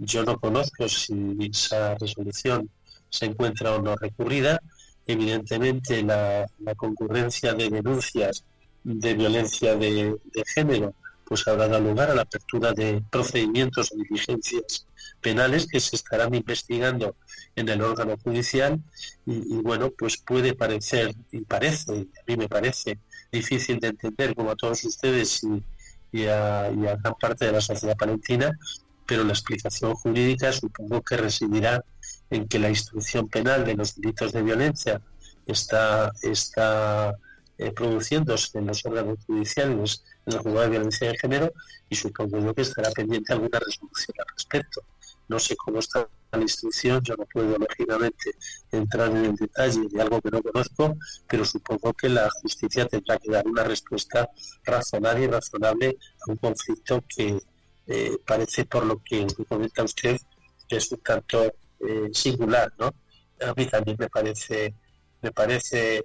yo 0.00 0.24
no 0.24 0.38
conozco 0.38 0.88
si 0.88 1.36
esa 1.52 1.94
resolución 1.96 2.70
se 3.10 3.26
encuentra 3.26 3.74
o 3.74 3.82
no 3.82 3.94
recurrida. 3.96 4.60
Evidentemente, 5.06 6.02
la, 6.02 6.46
concurrencia 6.76 7.52
de 7.52 7.68
denuncias 7.68 8.44
de 8.82 9.14
violencia 9.14 9.76
de, 9.76 10.16
género 10.54 10.94
pues 11.24 11.46
habrá 11.46 11.68
dado 11.68 11.84
lugar 11.84 12.10
a 12.10 12.14
la 12.14 12.22
apertura 12.22 12.72
de 12.72 13.04
procedimientos 13.08 13.92
o 13.92 13.96
diligencias 13.96 14.86
penales 15.20 15.68
que 15.70 15.78
se 15.78 15.94
estarán 15.94 16.34
investigando 16.34 17.14
en 17.54 17.68
el 17.68 17.82
órgano 17.82 18.16
judicial 18.16 18.80
y, 19.26 19.56
bueno, 19.62 19.92
pues 19.96 20.16
puede 20.16 20.54
parecer, 20.54 21.14
y 21.30 21.42
parece, 21.42 21.92
a 21.92 22.22
mí 22.26 22.36
me 22.36 22.48
parece 22.48 22.98
difícil 23.30 23.78
de 23.78 23.88
entender 23.88 24.34
como 24.34 24.50
a 24.50 24.56
todos 24.56 24.82
ustedes 24.82 25.42
y, 26.10 26.26
a, 26.26 26.72
y 26.72 26.86
a 26.86 26.96
gran 26.96 27.14
parte 27.20 27.46
de 27.46 27.52
la 27.52 27.60
sociedad 27.60 27.96
palentina, 27.96 28.58
pero 29.10 29.24
la 29.24 29.32
explicación 29.32 29.92
jurídica 29.94 30.52
supongo 30.52 31.02
que 31.02 31.16
residirá 31.16 31.84
en 32.30 32.46
que 32.46 32.60
la 32.60 32.68
instrucción 32.68 33.28
penal 33.28 33.64
de 33.64 33.74
los 33.74 33.96
delitos 33.96 34.30
de 34.30 34.40
violencia 34.40 35.02
está, 35.46 36.12
está 36.22 37.12
eh, 37.58 37.72
produciéndose 37.72 38.56
en 38.56 38.68
los 38.68 38.86
órganos 38.86 39.18
judiciales, 39.26 40.04
en 40.26 40.32
el 40.34 40.38
juzgado 40.38 40.62
de 40.62 40.70
violencia 40.70 41.08
de 41.08 41.18
género, 41.18 41.52
y 41.88 41.96
supongo 41.96 42.38
yo 42.38 42.54
que 42.54 42.62
estará 42.62 42.88
pendiente 42.92 43.32
alguna 43.32 43.58
resolución 43.58 44.14
al 44.20 44.32
respecto. 44.32 44.80
No 45.26 45.40
sé 45.40 45.56
cómo 45.56 45.80
está 45.80 46.08
la 46.30 46.40
instrucción, 46.40 47.02
yo 47.02 47.16
no 47.16 47.26
puedo 47.26 47.58
lógicamente 47.58 48.30
entrar 48.70 49.10
en 49.10 49.24
el 49.24 49.34
detalle 49.34 49.88
de 49.90 50.00
algo 50.00 50.20
que 50.20 50.30
no 50.30 50.40
conozco, 50.40 50.96
pero 51.26 51.44
supongo 51.44 51.92
que 51.94 52.08
la 52.08 52.30
justicia 52.42 52.86
tendrá 52.86 53.18
que 53.18 53.32
dar 53.32 53.44
una 53.48 53.64
respuesta 53.64 54.30
razonable 54.62 55.24
y 55.24 55.26
razonable 55.26 55.98
a 56.28 56.30
un 56.30 56.36
conflicto 56.36 57.02
que, 57.08 57.40
eh, 57.90 58.18
parece 58.24 58.64
por 58.66 58.86
lo 58.86 59.02
que 59.02 59.26
comenta 59.48 59.82
usted 59.82 60.16
que 60.68 60.76
es 60.76 60.92
un 60.92 61.00
tanto 61.00 61.52
eh, 61.80 62.08
singular, 62.12 62.72
¿no? 62.78 62.94
A 63.44 63.52
mí 63.56 63.66
también 63.66 63.96
me 63.98 64.08
parece 64.08 64.72
me 65.20 65.32
parece 65.32 65.98
eh, 65.98 66.04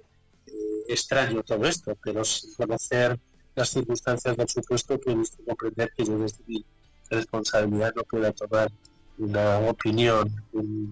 extraño 0.88 1.44
todo 1.44 1.64
esto, 1.64 1.96
pero 2.02 2.24
sin 2.24 2.52
conocer 2.54 3.18
las 3.54 3.70
circunstancias 3.70 4.36
del 4.36 4.48
supuesto 4.48 4.98
puedo 4.98 5.22
comprender 5.46 5.92
que 5.96 6.04
yo 6.04 6.18
desde 6.18 6.42
mi 6.48 6.64
responsabilidad 7.08 7.94
no 7.94 8.02
pueda 8.02 8.32
tomar 8.32 8.70
una 9.18 9.58
opinión 9.60 10.28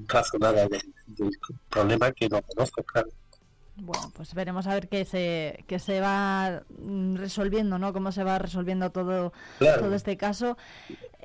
razonada 0.06 0.68
del, 0.68 0.94
del 1.08 1.30
problema 1.68 2.12
que 2.12 2.28
no 2.28 2.40
conozco, 2.40 2.84
claro. 2.84 3.08
Bueno, 3.76 4.12
pues 4.14 4.34
veremos 4.34 4.68
a 4.68 4.74
ver 4.74 4.88
qué 4.88 5.04
se, 5.04 5.64
qué 5.66 5.80
se 5.80 6.00
va 6.00 6.62
resolviendo, 7.14 7.78
¿no? 7.78 7.92
Cómo 7.92 8.12
se 8.12 8.22
va 8.22 8.38
resolviendo 8.38 8.90
todo, 8.90 9.32
todo 9.58 9.94
este 9.94 10.16
caso. 10.16 10.56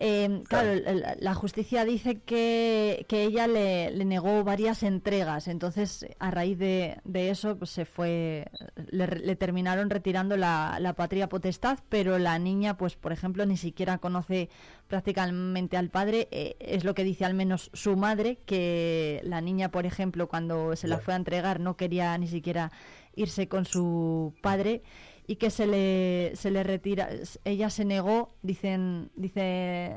Eh, 0.02 0.44
claro, 0.48 0.76
la, 0.76 1.18
la 1.20 1.34
justicia 1.34 1.84
dice 1.84 2.22
que, 2.22 3.06
que 3.10 3.24
ella 3.24 3.48
le, 3.48 3.92
le 3.92 4.06
negó 4.06 4.46
varias 4.46 4.82
entregas, 4.84 5.50
entonces 5.50 6.06
a 6.20 6.32
raíz 6.32 6.58
de, 6.58 7.02
de 7.04 7.30
eso 7.30 7.58
pues, 7.58 7.72
se 7.72 7.84
fue, 7.84 8.48
le, 8.92 9.08
le 9.08 9.36
terminaron 9.36 9.90
retirando 9.90 10.38
la, 10.38 10.78
la 10.80 10.94
patria 10.94 11.28
potestad, 11.28 11.80
pero 11.90 12.18
la 12.18 12.40
niña, 12.40 12.78
pues 12.78 12.96
por 12.96 13.12
ejemplo, 13.12 13.46
ni 13.46 13.58
siquiera 13.58 13.98
conoce 13.98 14.50
prácticamente 14.88 15.76
al 15.76 15.90
padre, 15.90 16.30
eh, 16.32 16.56
es 16.62 16.86
lo 16.86 16.94
que 16.94 17.04
dice 17.04 17.26
al 17.26 17.34
menos 17.34 17.70
su 17.74 17.98
madre, 17.98 18.40
que 18.46 19.20
la 19.26 19.42
niña, 19.42 19.70
por 19.70 19.86
ejemplo, 19.86 20.30
cuando 20.30 20.78
se 20.78 20.88
la 20.88 21.00
fue 21.00 21.14
a 21.14 21.18
entregar 21.18 21.60
no 21.60 21.76
quería 21.76 22.18
ni 22.18 22.28
siquiera 22.28 22.72
irse 23.16 23.50
con 23.50 23.66
su 23.66 24.34
padre 24.42 24.82
y 25.30 25.36
que 25.36 25.52
se 25.52 25.68
le, 25.68 26.36
se 26.36 26.50
le 26.50 26.64
retira, 26.64 27.08
ella 27.46 27.70
se 27.70 27.86
negó, 27.86 28.34
dicen, 28.42 29.12
dice, 29.16 29.94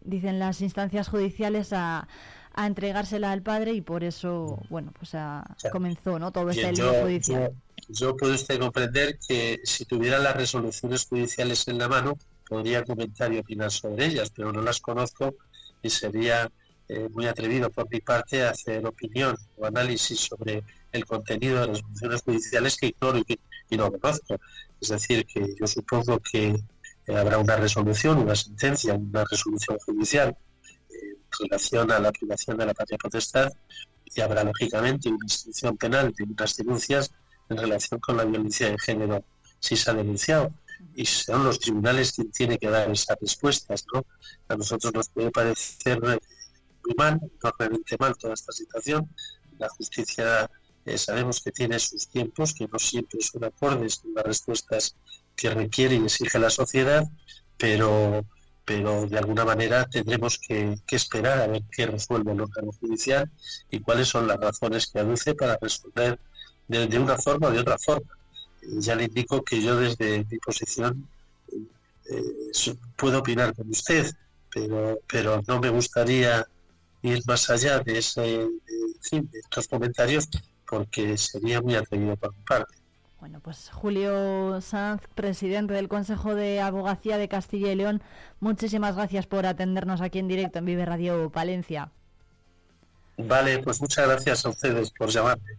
dicen 0.00 0.40
las 0.40 0.60
instancias 0.60 1.06
judiciales 1.06 1.72
a, 1.72 2.08
a 2.52 2.66
entregársela 2.66 3.30
al 3.30 3.42
padre 3.42 3.74
y 3.74 3.80
por 3.80 4.02
eso, 4.02 4.58
bueno, 4.70 4.92
pues 4.98 5.14
a, 5.14 5.44
comenzó, 5.70 6.18
¿no? 6.18 6.32
Todo 6.32 6.50
este 6.50 6.72
lío 6.72 6.94
judicial. 6.94 7.52
Yo, 7.90 8.08
yo 8.08 8.16
puedo 8.16 8.34
usted 8.34 8.58
comprender 8.58 9.20
que 9.20 9.60
si 9.62 9.84
tuviera 9.84 10.18
las 10.18 10.34
resoluciones 10.34 11.06
judiciales 11.06 11.68
en 11.68 11.78
la 11.78 11.86
mano, 11.86 12.18
podría 12.48 12.82
comentar 12.82 13.32
y 13.32 13.38
opinar 13.38 13.70
sobre 13.70 14.06
ellas, 14.06 14.32
pero 14.34 14.52
no 14.52 14.62
las 14.62 14.80
conozco 14.80 15.36
y 15.80 15.90
sería 15.90 16.50
eh, 16.88 17.08
muy 17.12 17.26
atrevido 17.26 17.70
por 17.70 17.88
mi 17.88 18.00
parte 18.00 18.42
hacer 18.42 18.84
opinión 18.84 19.36
o 19.56 19.64
análisis 19.64 20.18
sobre 20.18 20.64
el 20.90 21.04
contenido 21.04 21.60
de 21.60 21.68
las 21.68 21.78
resoluciones 21.78 22.22
judiciales 22.22 22.76
que 22.76 22.86
ignoro 22.88 23.18
y, 23.18 23.24
que, 23.24 23.38
y 23.72 23.76
no 23.76 23.90
conozco. 23.90 24.36
Es 24.80 24.88
decir, 24.88 25.24
que 25.26 25.54
yo 25.58 25.66
supongo 25.66 26.18
que 26.20 26.48
eh, 27.06 27.16
habrá 27.16 27.38
una 27.38 27.56
resolución, 27.56 28.18
una 28.18 28.36
sentencia, 28.36 28.94
una 28.94 29.24
resolución 29.24 29.78
judicial 29.78 30.36
eh, 30.90 30.94
en 31.14 31.48
relación 31.48 31.90
a 31.90 31.98
la 31.98 32.12
privación 32.12 32.58
de 32.58 32.66
la 32.66 32.74
patria 32.74 32.98
potestad 32.98 33.50
y 34.04 34.20
habrá 34.20 34.44
lógicamente 34.44 35.08
una 35.08 35.24
instrucción 35.24 35.76
penal 35.78 36.12
de 36.12 36.24
unas 36.24 36.56
denuncias 36.56 37.10
en 37.48 37.56
relación 37.56 37.98
con 38.00 38.18
la 38.18 38.24
violencia 38.24 38.70
de 38.70 38.78
género 38.78 39.24
si 39.58 39.76
se 39.76 39.90
ha 39.90 39.94
denunciado 39.94 40.52
y 40.94 41.06
son 41.06 41.44
los 41.44 41.58
tribunales 41.58 42.12
quien 42.12 42.30
tiene 42.30 42.58
que 42.58 42.68
dar 42.68 42.90
esas 42.90 43.16
respuestas, 43.20 43.84
¿no? 43.94 44.04
A 44.48 44.56
nosotros 44.56 44.92
nos 44.92 45.08
puede 45.08 45.30
parecer 45.30 46.00
muy 46.00 46.94
mal, 46.96 47.20
enormemente 47.40 47.96
mal 47.98 48.16
toda 48.18 48.34
esta 48.34 48.52
situación. 48.52 49.08
La 49.58 49.68
justicia 49.68 50.50
eh, 50.84 50.98
sabemos 50.98 51.40
que 51.40 51.52
tiene 51.52 51.78
sus 51.78 52.08
tiempos, 52.08 52.54
que 52.54 52.66
no 52.66 52.78
siempre 52.78 53.20
son 53.20 53.44
acordes 53.44 53.98
con 53.98 54.14
las 54.14 54.24
respuestas 54.24 54.96
que 55.36 55.50
requiere 55.50 55.94
y 55.94 56.04
exige 56.04 56.38
la 56.38 56.50
sociedad, 56.50 57.08
pero, 57.56 58.24
pero 58.64 59.06
de 59.06 59.18
alguna 59.18 59.44
manera 59.44 59.88
tendremos 59.88 60.38
que, 60.38 60.76
esperar 60.90 61.40
a 61.40 61.46
ver 61.46 61.62
qué 61.70 61.86
resuelve 61.86 62.32
el 62.32 62.40
órgano 62.40 62.72
judicial 62.72 63.30
y 63.70 63.80
cuáles 63.80 64.08
son 64.08 64.26
las 64.26 64.38
razones 64.38 64.88
que 64.88 64.98
aduce 64.98 65.34
para 65.34 65.56
resolver 65.60 66.18
de, 66.66 66.98
una 66.98 67.16
forma 67.16 67.48
o 67.48 67.52
de 67.52 67.60
otra 67.60 67.78
forma. 67.78 68.18
Ya 68.78 68.94
le 68.96 69.04
indico 69.04 69.42
que 69.42 69.62
yo 69.62 69.76
desde 69.76 70.24
mi 70.30 70.38
posición 70.38 71.08
eh, 72.10 72.52
puedo 72.96 73.20
opinar 73.20 73.54
con 73.54 73.70
usted, 73.70 74.12
pero, 74.52 74.98
pero 75.06 75.42
no 75.46 75.60
me 75.60 75.70
gustaría 75.70 76.46
ir 77.02 77.22
más 77.26 77.50
allá 77.50 77.80
de, 77.80 77.98
ese, 77.98 78.20
de, 78.20 78.48
de 79.10 79.38
estos 79.38 79.66
comentarios 79.68 80.28
porque 80.72 81.18
sería 81.18 81.60
muy 81.60 81.74
atrevido 81.74 82.16
por 82.16 82.34
mi 82.34 82.42
parte. 82.44 82.74
Bueno, 83.20 83.40
pues 83.40 83.68
Julio 83.70 84.58
Sanz, 84.62 85.02
presidente 85.14 85.74
del 85.74 85.86
Consejo 85.86 86.34
de 86.34 86.62
Abogacía 86.62 87.18
de 87.18 87.28
Castilla 87.28 87.70
y 87.70 87.74
León, 87.74 88.02
muchísimas 88.40 88.96
gracias 88.96 89.26
por 89.26 89.44
atendernos 89.44 90.00
aquí 90.00 90.18
en 90.18 90.28
directo 90.28 90.60
en 90.60 90.64
Vive 90.64 90.86
Radio 90.86 91.28
Palencia. 91.28 91.90
Vale, 93.18 93.58
pues 93.58 93.82
muchas 93.82 94.08
gracias 94.08 94.46
a 94.46 94.48
ustedes 94.48 94.90
por 94.92 95.10
llamarme. 95.10 95.58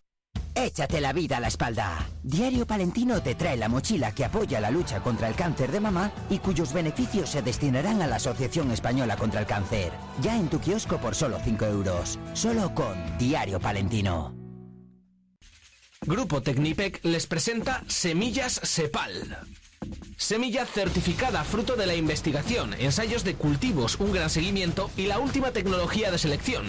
Échate 0.53 0.99
la 0.99 1.13
vida 1.13 1.37
a 1.37 1.39
la 1.39 1.47
espalda. 1.47 2.07
Diario 2.23 2.67
Palentino 2.67 3.21
te 3.21 3.35
trae 3.35 3.55
la 3.57 3.69
mochila 3.69 4.13
que 4.13 4.25
apoya 4.25 4.59
la 4.59 4.69
lucha 4.69 5.01
contra 5.01 5.27
el 5.27 5.35
cáncer 5.35 5.71
de 5.71 5.79
mama 5.79 6.11
y 6.29 6.39
cuyos 6.39 6.73
beneficios 6.73 7.29
se 7.29 7.41
destinarán 7.41 8.01
a 8.01 8.07
la 8.07 8.17
Asociación 8.17 8.71
Española 8.71 9.15
contra 9.15 9.39
el 9.39 9.45
Cáncer. 9.45 9.91
Ya 10.21 10.35
en 10.35 10.49
tu 10.49 10.59
kiosco 10.59 10.97
por 10.97 11.15
solo 11.15 11.39
5 11.43 11.65
euros. 11.65 12.19
Solo 12.33 12.73
con 12.75 13.17
Diario 13.17 13.59
Palentino. 13.59 14.35
Grupo 16.01 16.41
Tecnipec 16.41 16.99
les 17.03 17.27
presenta 17.27 17.83
Semillas 17.87 18.59
Sepal. 18.63 19.37
Semilla 20.17 20.65
certificada 20.65 21.43
fruto 21.43 21.75
de 21.75 21.87
la 21.87 21.95
investigación, 21.95 22.73
ensayos 22.73 23.23
de 23.23 23.35
cultivos, 23.35 23.99
un 23.99 24.11
gran 24.11 24.29
seguimiento 24.29 24.91
y 24.97 25.07
la 25.07 25.19
última 25.19 25.51
tecnología 25.51 26.11
de 26.11 26.17
selección. 26.17 26.65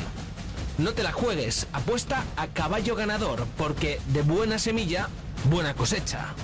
No 0.83 0.95
te 0.95 1.05
la 1.05 1.13
juegues, 1.13 1.69
apuesta 1.73 2.25
a 2.37 2.49
caballo 2.49 2.97
ganador, 2.97 3.47
porque 3.57 4.01
de 4.09 4.23
buena 4.23 4.59
semilla, 4.59 5.09
buena 5.45 5.75
cosecha. 5.75 6.35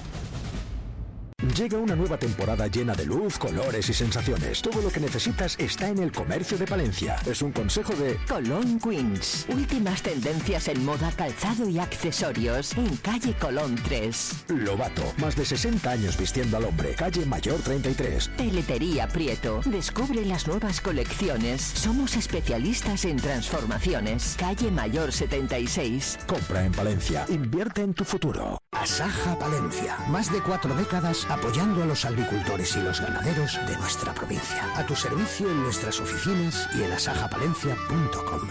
Llega 1.56 1.78
una 1.78 1.94
nueva 1.94 2.18
temporada 2.18 2.66
llena 2.66 2.94
de 2.94 3.06
luz, 3.06 3.38
colores 3.38 3.88
y 3.88 3.94
sensaciones. 3.94 4.60
Todo 4.60 4.82
lo 4.82 4.90
que 4.90 4.98
necesitas 4.98 5.54
está 5.60 5.86
en 5.88 5.98
el 5.98 6.10
comercio 6.10 6.58
de 6.58 6.66
Palencia. 6.66 7.14
Es 7.24 7.42
un 7.42 7.52
consejo 7.52 7.94
de 7.94 8.18
Colón 8.26 8.80
Queens. 8.80 9.46
Últimas 9.48 10.02
tendencias 10.02 10.66
en 10.66 10.84
moda, 10.84 11.12
calzado 11.16 11.68
y 11.68 11.78
accesorios 11.78 12.76
en 12.76 12.96
calle 12.96 13.34
Colón 13.34 13.76
3. 13.84 14.46
Lobato. 14.48 15.14
Más 15.18 15.36
de 15.36 15.44
60 15.44 15.88
años 15.88 16.18
vistiendo 16.18 16.56
al 16.56 16.64
hombre. 16.64 16.96
Calle 16.96 17.24
Mayor 17.24 17.60
33. 17.60 18.30
Peletería 18.36 19.06
Prieto. 19.06 19.60
Descubre 19.64 20.24
las 20.24 20.48
nuevas 20.48 20.80
colecciones. 20.80 21.62
Somos 21.62 22.16
especialistas 22.16 23.04
en 23.04 23.16
transformaciones. 23.16 24.34
Calle 24.36 24.72
Mayor 24.72 25.12
76. 25.12 26.18
Compra 26.26 26.64
en 26.64 26.72
Palencia. 26.72 27.26
Invierte 27.28 27.82
en 27.82 27.94
tu 27.94 28.04
futuro. 28.04 28.58
Asaja 28.72 29.38
Palencia. 29.38 29.96
Más 30.08 30.32
de 30.32 30.40
cuatro 30.40 30.74
décadas 30.74 31.27
apoyando 31.28 31.82
a 31.82 31.86
los 31.86 32.04
agricultores 32.04 32.76
y 32.76 32.80
los 32.80 33.00
ganaderos 33.00 33.58
de 33.66 33.76
nuestra 33.76 34.14
provincia. 34.14 34.72
A 34.76 34.84
tu 34.84 34.94
servicio 34.94 35.50
en 35.50 35.62
nuestras 35.62 36.00
oficinas 36.00 36.68
y 36.76 36.82
en 36.82 36.92
asajapalencia.com. 36.92 38.48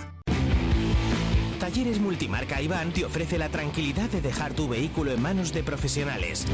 Talleres 1.59 1.99
Multimarca 1.99 2.61
Iván 2.61 2.93
te 2.93 3.03
ofrece 3.03 3.37
la 3.37 3.49
tranquilidad 3.49 4.09
de 4.09 4.21
dejar 4.21 4.53
tu 4.53 4.69
vehículo 4.69 5.11
en 5.11 5.21
manos 5.21 5.53
de 5.53 5.63
profesionales. 5.63 6.45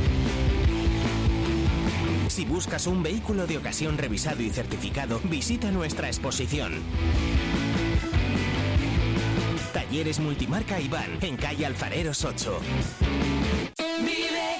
Si 2.30 2.46
buscas 2.46 2.88
un 2.88 3.04
vehículo 3.04 3.46
de 3.46 3.60
ocasión 3.60 3.98
revisado 3.98 4.42
y 4.42 4.50
certificado, 4.50 5.20
visita 5.26 5.70
nuestra 5.70 6.08
exposición. 6.08 6.82
Talleres 9.72 10.20
Multimarca 10.20 10.80
Iván, 10.80 11.20
en 11.22 11.38
calle 11.38 11.68
Alfareros 11.68 12.26
8. 12.26 12.60
Vive 14.00 14.60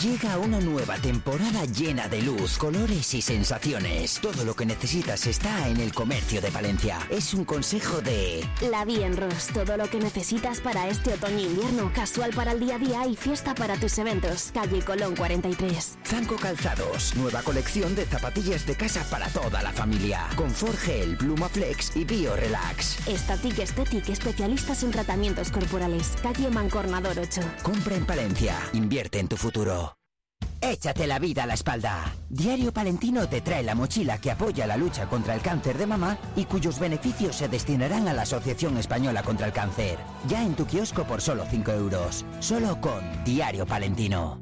Llega 0.00 0.38
una 0.38 0.58
nueva 0.58 0.96
temporada 0.96 1.66
llena 1.66 2.08
de 2.08 2.22
luz, 2.22 2.56
colores 2.56 3.12
y 3.12 3.20
sensaciones. 3.20 4.20
Todo 4.22 4.42
lo 4.42 4.56
que 4.56 4.64
necesitas 4.64 5.26
está 5.26 5.68
en 5.68 5.76
el 5.80 5.92
comercio 5.92 6.40
de 6.40 6.50
Palencia. 6.50 6.98
Es 7.10 7.34
un 7.34 7.44
consejo 7.44 8.00
de... 8.00 8.42
La 8.70 8.86
Bien 8.86 9.14
Ross, 9.16 9.48
todo 9.52 9.76
lo 9.76 9.90
que 9.90 9.98
necesitas 9.98 10.60
para 10.60 10.88
este 10.88 11.12
otoño-invierno, 11.12 11.92
casual 11.94 12.30
para 12.30 12.52
el 12.52 12.60
día 12.60 12.76
a 12.76 12.78
día 12.78 13.06
y 13.06 13.16
fiesta 13.16 13.54
para 13.54 13.76
tus 13.76 13.98
eventos. 13.98 14.50
Calle 14.54 14.80
Colón 14.82 15.14
43. 15.14 15.98
Zanco 16.06 16.36
Calzados, 16.36 17.14
nueva 17.16 17.42
colección 17.42 17.94
de 17.94 18.06
zapatillas 18.06 18.64
de 18.66 18.74
casa 18.76 19.04
para 19.10 19.28
toda 19.28 19.62
la 19.62 19.72
familia. 19.72 20.26
Confort 20.36 20.78
Gel, 20.78 21.18
Pluma 21.18 21.50
Flex 21.50 21.94
y 21.96 22.04
Bio 22.04 22.34
Relax. 22.34 22.96
Static 23.06 23.58
Aesthetic, 23.58 24.08
especialistas 24.08 24.84
en 24.84 24.90
tratamientos 24.90 25.50
corporales. 25.50 26.14
Calle 26.22 26.48
Mancornador 26.48 27.18
8. 27.18 27.42
Compra 27.62 27.94
en 27.94 28.06
Palencia, 28.06 28.58
invierte 28.72 29.18
en 29.18 29.28
tu 29.28 29.36
futuro. 29.36 29.81
Échate 30.62 31.08
la 31.08 31.18
vida 31.18 31.42
a 31.42 31.46
la 31.46 31.54
espalda. 31.54 32.04
Diario 32.28 32.72
Palentino 32.72 33.28
te 33.28 33.40
trae 33.40 33.64
la 33.64 33.74
mochila 33.74 34.18
que 34.18 34.30
apoya 34.30 34.64
la 34.64 34.76
lucha 34.76 35.08
contra 35.08 35.34
el 35.34 35.42
cáncer 35.42 35.76
de 35.76 35.86
mama 35.86 36.16
y 36.36 36.44
cuyos 36.44 36.78
beneficios 36.78 37.34
se 37.34 37.48
destinarán 37.48 38.06
a 38.06 38.12
la 38.12 38.22
Asociación 38.22 38.78
Española 38.78 39.24
contra 39.24 39.46
el 39.46 39.52
Cáncer. 39.52 39.98
Ya 40.28 40.42
en 40.44 40.54
tu 40.54 40.64
kiosco 40.64 41.02
por 41.02 41.20
solo 41.20 41.44
5 41.50 41.72
euros. 41.72 42.24
Solo 42.38 42.80
con 42.80 43.02
Diario 43.24 43.66
Palentino. 43.66 44.41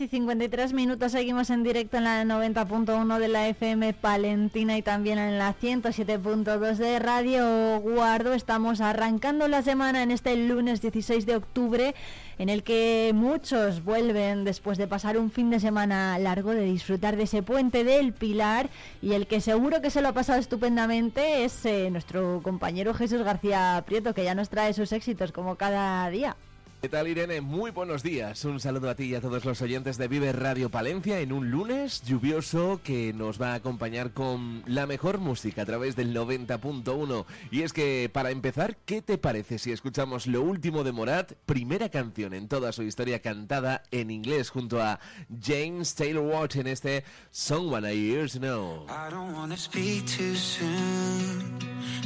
Y 0.00 0.08
53 0.08 0.72
minutos 0.72 1.12
seguimos 1.12 1.50
en 1.50 1.62
directo 1.62 1.96
en 1.96 2.04
la 2.04 2.24
90.1 2.24 3.18
de 3.18 3.28
la 3.28 3.48
FM 3.48 3.92
Palentina 3.92 4.78
y 4.78 4.82
también 4.82 5.18
en 5.18 5.38
la 5.38 5.54
107.2 5.54 6.76
de 6.76 6.98
Radio 6.98 7.80
Guardo. 7.80 8.32
Estamos 8.32 8.80
arrancando 8.80 9.48
la 9.48 9.62
semana 9.62 10.02
en 10.02 10.10
este 10.10 10.36
lunes 10.36 10.80
16 10.80 11.26
de 11.26 11.36
octubre 11.36 11.94
en 12.38 12.48
el 12.48 12.62
que 12.62 13.12
muchos 13.14 13.84
vuelven 13.84 14.44
después 14.44 14.78
de 14.78 14.86
pasar 14.86 15.18
un 15.18 15.30
fin 15.30 15.50
de 15.50 15.60
semana 15.60 16.18
largo, 16.18 16.50
de 16.50 16.64
disfrutar 16.64 17.16
de 17.16 17.24
ese 17.24 17.42
puente 17.42 17.84
del 17.84 18.12
Pilar 18.12 18.70
y 19.02 19.12
el 19.12 19.26
que 19.26 19.40
seguro 19.40 19.80
que 19.80 19.90
se 19.90 20.00
lo 20.00 20.08
ha 20.08 20.12
pasado 20.12 20.38
estupendamente 20.38 21.44
es 21.44 21.66
eh, 21.66 21.90
nuestro 21.90 22.40
compañero 22.42 22.94
Jesús 22.94 23.22
García 23.22 23.82
Prieto 23.86 24.14
que 24.14 24.24
ya 24.24 24.34
nos 24.34 24.48
trae 24.48 24.72
sus 24.72 24.92
éxitos 24.92 25.32
como 25.32 25.56
cada 25.56 26.08
día. 26.08 26.36
¿Qué 26.82 26.88
tal 26.88 27.06
Irene? 27.06 27.40
Muy 27.40 27.70
buenos 27.70 28.02
días. 28.02 28.44
Un 28.44 28.58
saludo 28.58 28.90
a 28.90 28.96
ti 28.96 29.04
y 29.04 29.14
a 29.14 29.20
todos 29.20 29.44
los 29.44 29.62
oyentes 29.62 29.98
de 29.98 30.08
Vive 30.08 30.32
Radio 30.32 30.68
Palencia 30.68 31.20
en 31.20 31.32
un 31.32 31.48
lunes 31.48 32.02
lluvioso 32.02 32.80
que 32.82 33.12
nos 33.12 33.40
va 33.40 33.52
a 33.52 33.54
acompañar 33.54 34.10
con 34.10 34.64
la 34.66 34.88
mejor 34.88 35.18
música 35.18 35.62
a 35.62 35.64
través 35.64 35.94
del 35.94 36.12
90.1. 36.12 37.24
Y 37.52 37.62
es 37.62 37.72
que 37.72 38.10
para 38.12 38.32
empezar, 38.32 38.76
¿qué 38.84 39.00
te 39.00 39.16
parece 39.16 39.60
si 39.60 39.70
escuchamos 39.70 40.26
lo 40.26 40.42
último 40.42 40.82
de 40.82 40.90
Morat, 40.90 41.34
primera 41.46 41.88
canción 41.88 42.34
en 42.34 42.48
toda 42.48 42.72
su 42.72 42.82
historia 42.82 43.22
cantada 43.22 43.84
en 43.92 44.10
inglés 44.10 44.50
junto 44.50 44.82
a 44.82 44.98
James 45.40 45.94
Taylor 45.94 46.24
Watt 46.24 46.56
en 46.56 46.66
este 46.66 47.04
Someone 47.30 47.94
I 47.94 47.96
Years 47.96 48.32
Know? 48.40 48.86
I 48.88 49.08
don't 49.08 49.32
wanna 49.36 49.56
speak 49.56 50.06
too 50.06 50.34
soon. 50.34 51.60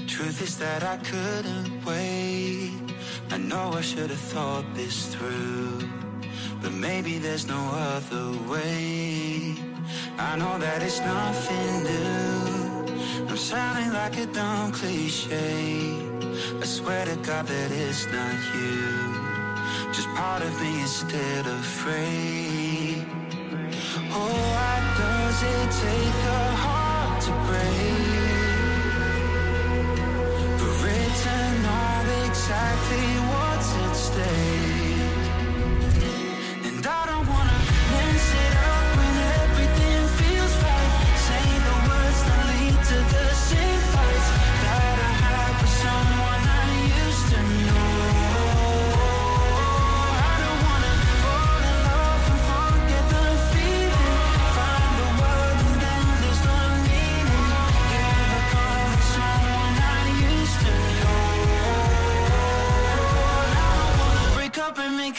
Truth 0.06 0.42
is 0.42 0.58
that 0.58 0.82
I 0.82 0.98
couldn't 0.98 1.82
wait. 1.86 2.95
I 3.30 3.38
know 3.38 3.72
I 3.72 3.80
should 3.80 4.10
have 4.10 4.26
thought 4.34 4.64
this 4.74 5.14
through, 5.14 5.80
but 6.62 6.72
maybe 6.72 7.18
there's 7.18 7.46
no 7.46 7.62
other 7.94 8.32
way. 8.48 9.54
I 10.18 10.36
know 10.36 10.58
that 10.58 10.82
it's 10.82 11.00
nothing 11.00 11.82
new. 11.82 13.26
I'm 13.28 13.36
sounding 13.36 13.92
like 13.92 14.16
a 14.18 14.26
dumb 14.26 14.72
cliche. 14.72 15.98
I 16.60 16.64
swear 16.64 17.04
to 17.06 17.16
God 17.16 17.46
that 17.46 17.70
it's 17.70 18.06
not 18.06 18.38
you. 18.54 19.92
Just 19.92 20.08
part 20.14 20.42
of 20.42 20.60
me 20.60 20.82
is 20.82 20.90
still 20.90 21.46
afraid. 21.60 23.04
Oh, 24.18 24.32
why 24.54 24.74
does 25.02 25.42
it 25.54 25.68
take 25.84 26.18
a 26.24 26.44
heart 26.64 27.22
to 27.22 27.32
break? 27.48 28.15
To 31.22 31.36
know 31.62 32.26
exactly 32.26 33.08
what's 33.30 33.74
at 33.74 33.96
stake. 33.96 34.55
You 65.06 65.12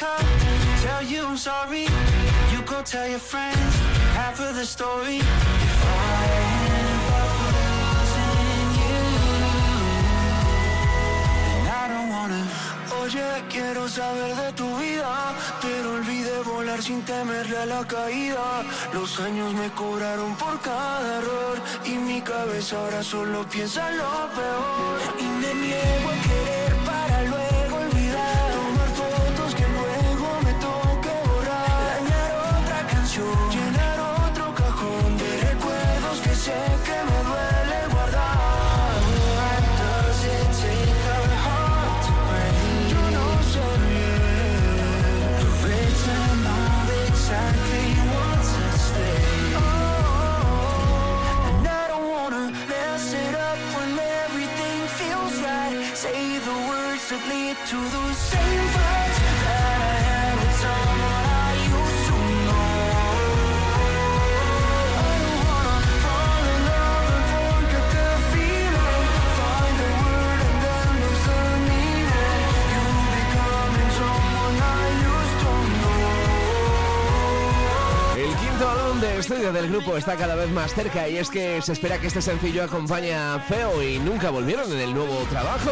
go 2.66 2.82
tell 2.84 3.08
your 3.08 3.20
friends 3.20 3.74
half 4.20 4.38
of 4.42 4.56
the 4.56 4.66
story. 4.66 5.20
If 5.20 5.86
I 5.86 6.28
end 6.76 7.08
up 7.20 7.32
losing 7.56 8.70
you, 8.82 9.00
and 11.56 11.68
I 11.70 11.84
don't 11.88 12.10
wanna. 12.10 12.44
Oye, 13.00 13.30
quiero 13.50 13.88
saber 13.88 14.36
de 14.36 14.52
tu 14.60 14.68
vida, 14.76 15.34
pero 15.62 15.94
olvidé 15.94 16.42
volar 16.42 16.82
sin 16.84 17.02
temerle 17.04 17.58
a 17.58 17.66
la 17.66 17.88
caída. 17.88 18.64
Los 18.94 19.18
años 19.22 19.54
me 19.54 19.70
cobraron 19.70 20.36
por 20.36 20.60
cada 20.60 21.18
error 21.20 21.58
y 21.86 21.92
mi 21.92 22.20
cabeza 22.20 22.78
ahora 22.78 23.02
solo 23.04 23.48
piensa 23.48 23.90
en 23.90 24.00
lo 24.00 24.30
peor. 24.36 25.00
Y 25.18 25.24
me 25.24 25.54
niego 25.54 26.10
a 26.10 26.18
querer 26.28 26.57
llenar 33.49 33.99
otro 34.27 34.53
cajón 34.53 35.18
de 35.18 35.38
recuerdos 35.49 36.19
que 36.23 36.35
sé 36.35 36.60
que 36.85 36.98
me 37.10 37.18
duele 37.30 37.80
guardar. 37.91 38.99
What 39.38 39.64
does 39.81 40.23
it 40.35 40.48
take 40.61 41.06
a 41.15 41.35
heart 41.45 42.06
to 42.06 42.11
break? 42.30 42.57
De 79.18 79.22
estudio 79.22 79.52
del 79.52 79.69
grupo 79.69 79.98
está 79.98 80.15
cada 80.15 80.35
vez 80.35 80.48
más 80.52 80.76
cerca 80.76 81.10
y 81.10 81.18
es 81.18 81.31
que 81.31 81.60
se 81.64 81.73
espera 81.73 81.98
que 81.98 82.06
este 82.06 82.22
sencillo 82.22 82.64
acompañe 82.64 83.15
a 83.15 83.39
Feo 83.39 83.81
y 83.81 83.98
nunca 83.98 84.30
volvieron 84.30 84.72
en 84.72 84.80
el 84.80 84.94
nuevo 84.94 85.15
trabajo. 85.31 85.72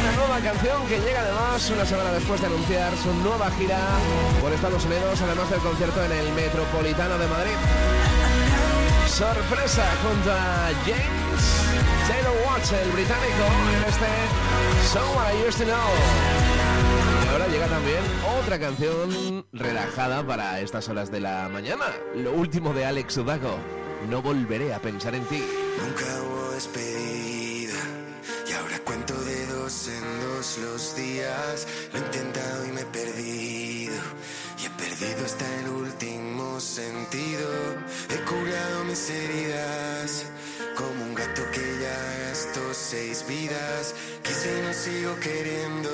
Una 0.00 0.12
nueva 0.16 0.40
canción 0.40 0.86
que 0.86 0.98
llega 0.98 1.20
además 1.20 1.70
una 1.70 1.84
semana 1.84 2.12
después 2.12 2.40
de 2.40 2.46
anunciar 2.46 2.96
su 2.96 3.12
nueva 3.22 3.50
gira 3.58 3.78
por 4.40 4.50
Estados 4.50 4.82
Unidos, 4.86 5.20
además 5.20 5.50
del 5.50 5.60
concierto 5.60 6.04
en 6.04 6.12
el 6.12 6.32
Metropolitano 6.32 7.18
de 7.18 7.26
Madrid. 7.26 7.56
Sorpresa 9.08 9.84
junto 10.02 10.32
a 10.32 10.70
James 10.86 11.44
Taylor 12.08 12.34
Watts, 12.46 12.72
el 12.72 12.90
británico, 12.92 13.44
en 13.76 13.84
este 13.90 14.06
Someone 14.90 15.34
I 15.34 15.48
Used 15.48 15.58
to 15.58 15.64
Know. 15.66 16.63
Ahora 17.34 17.48
llega 17.48 17.66
también 17.66 17.98
otra 18.40 18.60
canción 18.60 19.44
relajada 19.52 20.24
para 20.24 20.60
estas 20.60 20.88
horas 20.88 21.10
de 21.10 21.18
la 21.18 21.48
mañana. 21.48 21.86
Lo 22.14 22.30
último 22.30 22.72
de 22.72 22.86
Alex 22.86 23.16
Ubago. 23.16 23.58
No 24.08 24.22
volveré 24.22 24.72
a 24.72 24.78
pensar 24.78 25.16
en 25.16 25.24
ti. 25.24 25.42
Nunca 25.82 26.04
hubo 26.22 26.52
despedida 26.52 27.74
y 28.48 28.52
ahora 28.52 28.78
cuento 28.84 29.20
de 29.20 29.46
dos 29.48 29.88
en 29.88 30.20
dos 30.20 30.58
los 30.58 30.94
días. 30.94 31.66
Lo 31.92 31.98
he 31.98 32.02
intentado 32.04 32.66
y 32.66 32.68
me 32.70 32.80
he 32.82 32.86
perdido 32.86 33.96
y 34.62 34.66
he 34.66 34.70
perdido 34.70 35.24
hasta 35.24 35.60
el 35.60 35.68
último 35.70 36.60
sentido. 36.60 37.50
He 38.10 38.18
curado 38.30 38.84
mis 38.84 39.10
heridas 39.10 40.26
seis 42.74 43.24
vidas. 43.28 43.94
Quise 44.22 44.58
y 44.58 44.62
no 44.62 44.74
sigo 44.74 45.20
queriendo 45.20 45.90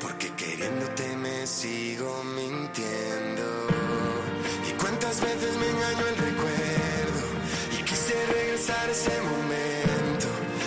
porque 0.00 0.28
queriéndote 0.34 1.16
me 1.16 1.46
sigo 1.46 2.24
mintiendo. 2.24 3.46
Y 4.68 4.72
cuántas 4.80 5.20
veces 5.20 5.56
me 5.56 5.68
engañó 5.68 6.06
el 6.08 6.16
recuerdo 6.16 7.22
y 7.78 7.82
quise 7.84 8.14
regresar 8.26 8.88
a 8.88 8.92
ese 8.92 9.16
momento. 9.22 10.26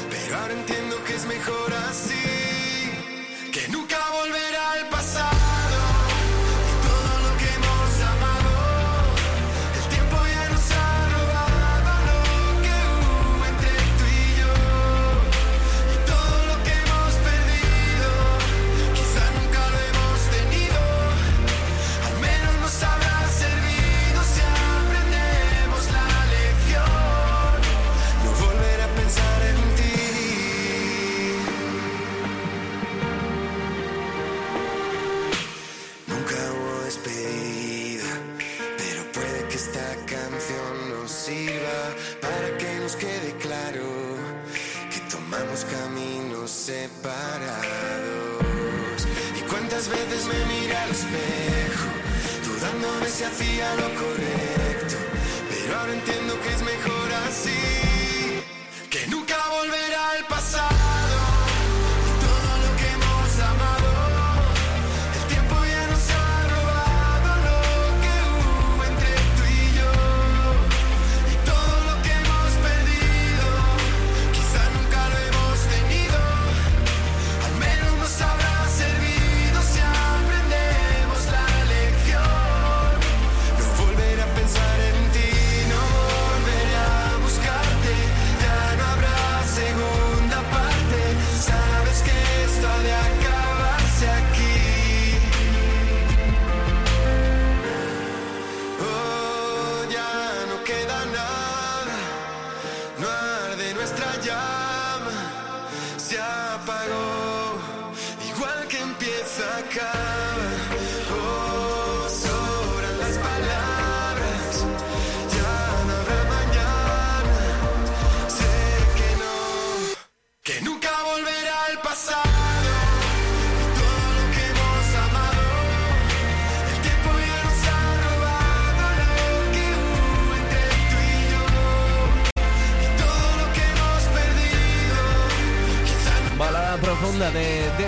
Pero 0.09 0.37
ahora 0.39 0.53
entiendo 0.53 1.03
que 1.03 1.15
es 1.15 1.25
mejor 1.25 1.73
así, 1.89 3.51
que 3.51 3.67
nunca 3.69 3.97
esta 39.55 39.95
canción 40.05 40.89
nos 40.89 41.09
sirva 41.09 41.95
para 42.19 42.57
que 42.57 42.77
nos 42.81 42.95
quede 42.97 43.31
claro 43.39 43.87
que 44.91 44.99
tomamos 45.09 45.63
caminos 45.63 46.51
separados. 46.51 47.63
Y 49.39 49.41
cuántas 49.49 49.87
veces 49.87 50.27
me 50.27 50.45
miré 50.53 50.75
al 50.75 50.91
espejo, 50.91 51.89
dudándome 52.43 53.07
si 53.07 53.23
hacía 53.23 53.75
lo 53.75 53.89
correcto, 53.95 54.95
pero 55.49 55.79
ahora 55.79 55.93
entiendo 55.93 56.37
que 56.41 56.49
es 56.53 56.61
mejor 56.61 57.13
así, 57.25 57.84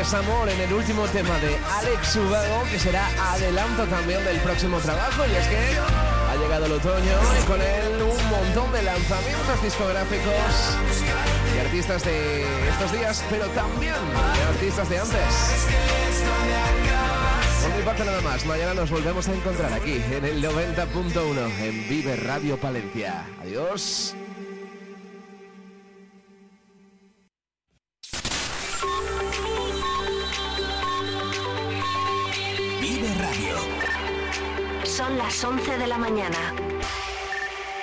Desamor 0.07 0.47
en 0.47 0.61
el 0.61 0.71
último 0.71 1.03
tema 1.07 1.37
de 1.39 1.57
Alex 1.57 2.15
Ubago, 2.15 2.63
que 2.71 2.79
será 2.79 3.09
adelanto 3.33 3.83
también 3.87 4.23
del 4.23 4.37
próximo 4.37 4.77
trabajo. 4.77 5.25
Y 5.29 5.35
es 5.35 5.45
que 5.47 5.57
ha 6.29 6.35
llegado 6.37 6.65
el 6.65 6.71
otoño 6.71 7.11
y 7.37 7.45
con 7.45 7.61
él 7.61 8.01
un 8.03 8.29
montón 8.29 8.71
de 8.71 8.83
lanzamientos 8.83 9.61
discográficos 9.61 10.77
de 11.53 11.59
artistas 11.59 12.05
de 12.05 12.69
estos 12.69 12.93
días, 12.93 13.21
pero 13.29 13.47
también 13.47 13.95
de 14.33 14.43
artistas 14.43 14.89
de 14.89 14.97
antes. 14.97 15.67
Por 17.63 17.75
mi 17.75 17.83
parte 17.83 18.05
nada 18.05 18.21
más, 18.21 18.45
mañana 18.45 18.73
nos 18.75 18.89
volvemos 18.89 19.27
a 19.27 19.33
encontrar 19.33 19.73
aquí 19.73 20.01
en 20.09 20.23
el 20.23 20.41
90.1 20.41 21.59
en 21.59 21.89
Vive 21.89 22.15
Radio 22.15 22.55
Palencia. 22.55 23.25
Adiós. 23.41 24.15
Las 35.37 35.43
11 35.43 35.77
de 35.77 35.87
la 35.87 35.99
mañana. 35.99 36.55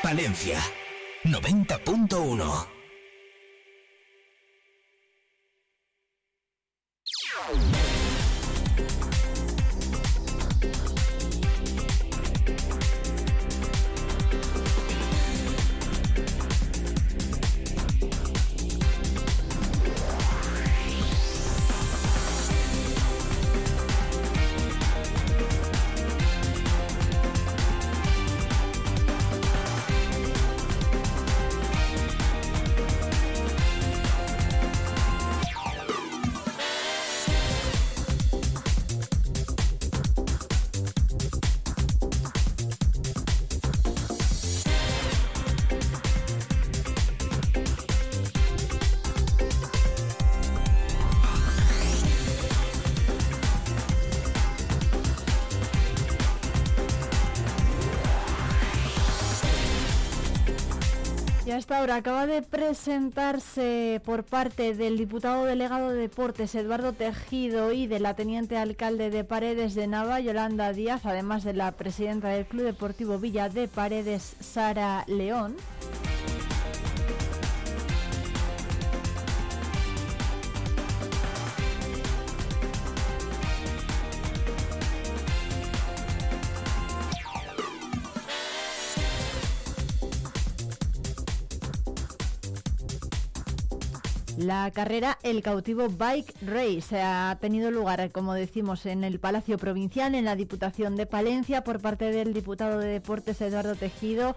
Palencia 0.02 0.58
90.1. 1.22 2.66
Acaba 61.90 62.26
de 62.26 62.42
presentarse 62.42 64.00
por 64.04 64.24
parte 64.24 64.74
del 64.74 64.96
diputado 64.96 65.44
delegado 65.44 65.90
de 65.90 66.00
Deportes 66.00 66.54
Eduardo 66.54 66.92
Tejido 66.92 67.72
y 67.72 67.86
de 67.86 68.00
la 68.00 68.14
teniente 68.14 68.56
alcalde 68.56 69.10
de 69.10 69.22
Paredes 69.22 69.74
de 69.74 69.86
Nava, 69.86 70.18
Yolanda 70.18 70.72
Díaz, 70.72 71.04
además 71.04 71.44
de 71.44 71.52
la 71.52 71.72
presidenta 71.72 72.28
del 72.28 72.46
Club 72.46 72.64
Deportivo 72.64 73.18
Villa 73.18 73.48
de 73.48 73.68
Paredes, 73.68 74.34
Sara 74.40 75.04
León. 75.06 75.56
La 94.38 94.68
carrera 94.72 95.16
El 95.22 95.42
Cautivo 95.42 95.88
Bike 95.88 96.34
Race 96.42 97.00
ha 97.00 97.38
tenido 97.40 97.70
lugar, 97.70 98.10
como 98.10 98.34
decimos, 98.34 98.84
en 98.84 99.04
el 99.04 99.20
Palacio 99.20 99.58
Provincial, 99.58 100.14
en 100.14 100.24
la 100.24 100.34
Diputación 100.34 100.96
de 100.96 101.06
Palencia, 101.06 101.62
por 101.62 101.80
parte 101.80 102.10
del 102.10 102.34
diputado 102.34 102.80
de 102.80 102.88
Deportes 102.88 103.40
Eduardo 103.40 103.76
Tejido, 103.76 104.34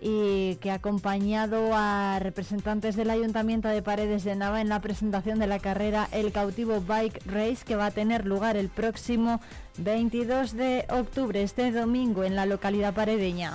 y 0.00 0.54
que 0.56 0.70
ha 0.70 0.74
acompañado 0.74 1.70
a 1.74 2.20
representantes 2.20 2.94
del 2.94 3.10
Ayuntamiento 3.10 3.66
de 3.66 3.82
Paredes 3.82 4.22
de 4.22 4.36
Nava 4.36 4.60
en 4.60 4.68
la 4.68 4.80
presentación 4.80 5.40
de 5.40 5.48
la 5.48 5.58
carrera 5.58 6.08
El 6.12 6.30
Cautivo 6.30 6.80
Bike 6.80 7.20
Race, 7.26 7.64
que 7.66 7.74
va 7.74 7.86
a 7.86 7.90
tener 7.90 8.26
lugar 8.26 8.56
el 8.56 8.68
próximo 8.68 9.40
22 9.78 10.52
de 10.56 10.86
octubre, 10.90 11.42
este 11.42 11.72
domingo, 11.72 12.22
en 12.22 12.36
la 12.36 12.46
localidad 12.46 12.94
paredeña. 12.94 13.54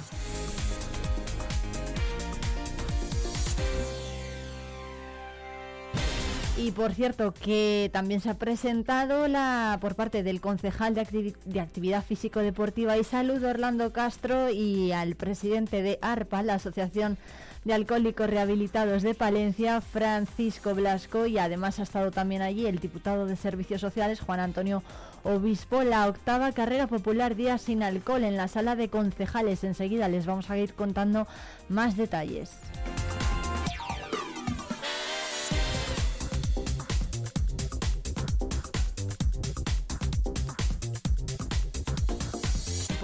Y 6.57 6.71
por 6.71 6.93
cierto, 6.93 7.33
que 7.33 7.89
también 7.91 8.21
se 8.21 8.29
ha 8.29 8.35
presentado 8.35 9.27
la 9.27 9.77
por 9.81 9.95
parte 9.95 10.23
del 10.23 10.39
concejal 10.39 10.95
de, 10.95 11.33
de 11.43 11.59
Actividad 11.59 12.03
Físico-Deportiva 12.03 12.97
y 12.97 13.03
Salud, 13.03 13.43
Orlando 13.43 13.91
Castro, 13.91 14.49
y 14.49 14.93
al 14.93 15.15
presidente 15.15 15.81
de 15.81 15.99
ARPA, 16.01 16.43
la 16.43 16.53
Asociación 16.53 17.17
de 17.65 17.73
Alcohólicos 17.73 18.29
Rehabilitados 18.29 19.03
de 19.03 19.15
Palencia, 19.15 19.81
Francisco 19.81 20.73
Blasco, 20.73 21.25
y 21.25 21.39
además 21.39 21.79
ha 21.79 21.83
estado 21.83 22.11
también 22.11 22.41
allí 22.41 22.67
el 22.67 22.79
diputado 22.79 23.25
de 23.25 23.35
Servicios 23.35 23.81
Sociales, 23.81 24.21
Juan 24.21 24.39
Antonio 24.39 24.81
Obispo, 25.25 25.83
la 25.83 26.07
octava 26.07 26.53
carrera 26.53 26.87
popular 26.87 27.35
Día 27.35 27.57
sin 27.57 27.83
Alcohol 27.83 28.23
en 28.23 28.37
la 28.37 28.47
sala 28.47 28.77
de 28.77 28.87
concejales. 28.87 29.63
Enseguida 29.63 30.07
les 30.07 30.25
vamos 30.25 30.49
a 30.49 30.57
ir 30.57 30.73
contando 30.73 31.27
más 31.67 31.97
detalles. 31.97 32.51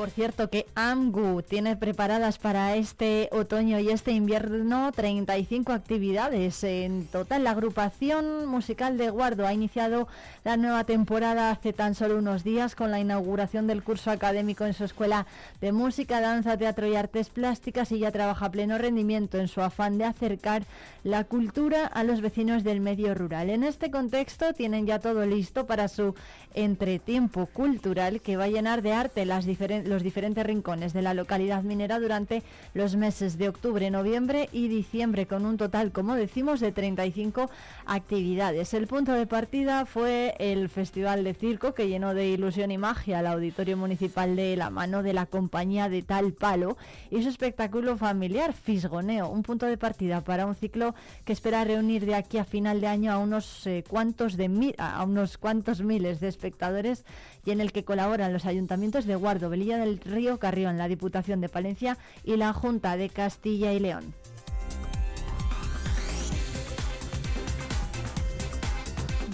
Por 0.02 0.10
cierto 0.10 0.50
que 0.50 0.66
AMGU 0.74 1.44
tiene 1.44 1.76
preparadas 1.76 2.40
para 2.40 2.76
este 2.76 3.30
otoño 3.32 3.80
y 3.80 3.92
este 3.92 4.12
invierno 4.12 4.92
35 4.92 5.74
actividades. 5.74 6.64
En 6.64 7.06
total, 7.06 7.44
la 7.44 7.52
agrupación 7.52 8.48
musical 8.48 8.98
de 8.98 9.12
Guardo 9.12 9.46
ha 9.46 9.54
iniciado 9.54 10.08
la 10.44 10.58
nueva 10.58 10.86
temporada 10.86 11.52
hace 11.52 11.72
tan 11.72 11.94
solo 11.94 12.18
unos 12.18 12.44
días 12.44 12.74
con 12.74 12.90
la 12.90 13.00
inauguración 13.00 13.68
del 13.68 13.84
curso 13.84 14.10
académico 14.10 14.66
en 14.66 14.74
su 14.74 14.86
escuela 14.86 15.28
de 15.62 15.72
música, 15.72 16.20
danza, 16.20 16.58
teatro 16.58 16.88
y 16.88 16.96
artes 16.96 17.30
plásticas 17.30 17.92
y 17.92 18.00
ya 18.00 18.12
trabaja 18.12 18.48
a 18.48 18.52
pleno 18.52 18.80
rendimiento 18.80 19.38
en 19.38 19.48
su 19.48 19.62
afán 19.62 20.00
de 20.00 20.06
acercar 20.06 20.64
la 21.04 21.26
cultura 21.26 21.86
a 21.86 22.04
los 22.04 22.22
vecinos 22.22 22.64
del 22.64 22.82
medio 22.82 23.14
rural. 23.14 23.52
En 23.52 23.64
este 23.64 23.92
contexto 23.92 24.54
tienen 24.54 24.88
ya 24.88 24.98
todo 24.98 25.28
listo 25.28 25.68
para 25.68 25.88
su 25.88 26.16
entretiempo 26.56 27.46
cultural 27.46 28.20
que 28.22 28.36
va 28.36 28.46
a 28.46 28.50
llenar 28.50 28.82
de 28.82 28.94
arte 28.94 29.26
las 29.28 29.46
diferen- 29.46 29.91
los 29.92 30.04
diferentes 30.04 30.44
rincones 30.46 30.94
de 30.94 31.02
la 31.02 31.14
localidad 31.14 31.62
minera 31.64 32.00
durante 32.00 32.42
los 32.74 32.96
meses 32.96 33.38
de 33.38 33.50
octubre, 33.50 33.92
noviembre 33.92 34.50
y 34.52 34.68
diciembre, 34.68 35.28
con 35.28 35.46
un 35.46 35.58
total, 35.58 35.92
como 35.92 36.16
decimos, 36.16 36.60
de 36.60 36.72
35 36.72 37.50
actividades. 37.86 38.74
El 38.74 38.88
punto 38.88 39.12
de 39.12 39.28
partida 39.28 39.86
fue 39.86 40.36
el 40.40 40.70
Festival 40.70 41.24
de 41.24 41.34
Circo, 41.34 41.74
que 41.74 41.88
llenó 41.88 42.14
de 42.14 42.28
ilusión 42.30 42.72
y 42.72 42.78
magia 42.78 43.20
al 43.20 43.28
Auditorio 43.28 43.78
Municipal 43.78 44.36
de 44.36 44.56
la 44.56 44.70
mano 44.70 45.04
de 45.04 45.14
la 45.14 45.26
compañía 45.26 45.90
de 45.90 46.02
Tal 46.02 46.34
Palo 46.34 46.78
y 47.10 47.22
su 47.22 47.30
espectáculo 47.30 47.98
familiar, 47.98 48.54
Fisgoneo, 48.54 49.28
un 49.30 49.44
punto 49.44 49.66
de 49.66 49.78
partida 49.78 50.22
para 50.22 50.46
un 50.46 50.56
ciclo 50.56 50.96
que 51.26 51.34
espera 51.34 51.64
reunir 51.64 52.06
de 52.06 52.16
aquí 52.16 52.38
a 52.38 52.46
final 52.46 52.80
de 52.82 52.88
año 52.88 53.12
a 53.12 53.18
unos 53.18 53.68
eh, 53.68 53.84
cuantos 53.88 54.38
de 54.38 54.48
mi- 54.50 54.74
a 54.78 55.04
unos 55.04 55.38
cuantos 55.38 55.82
miles 55.82 56.20
de 56.20 56.28
espectadores 56.30 57.04
y 57.46 57.52
en 57.52 57.60
el 57.60 57.72
que 57.72 57.84
colaboran 57.84 58.32
los 58.34 58.46
ayuntamientos 58.46 59.06
de 59.06 59.16
Guardo, 59.16 59.50
Del 59.78 60.00
Río, 60.00 60.40
Carrión, 60.40 60.78
la 60.78 60.88
Diputación 60.88 61.42
de 61.42 61.50
Palencia 61.50 61.98
y 62.24 62.38
la 62.38 62.54
Junta 62.54 62.98
de 62.98 63.10
Castilla 63.10 63.74
y 63.74 63.80
León. 63.80 64.14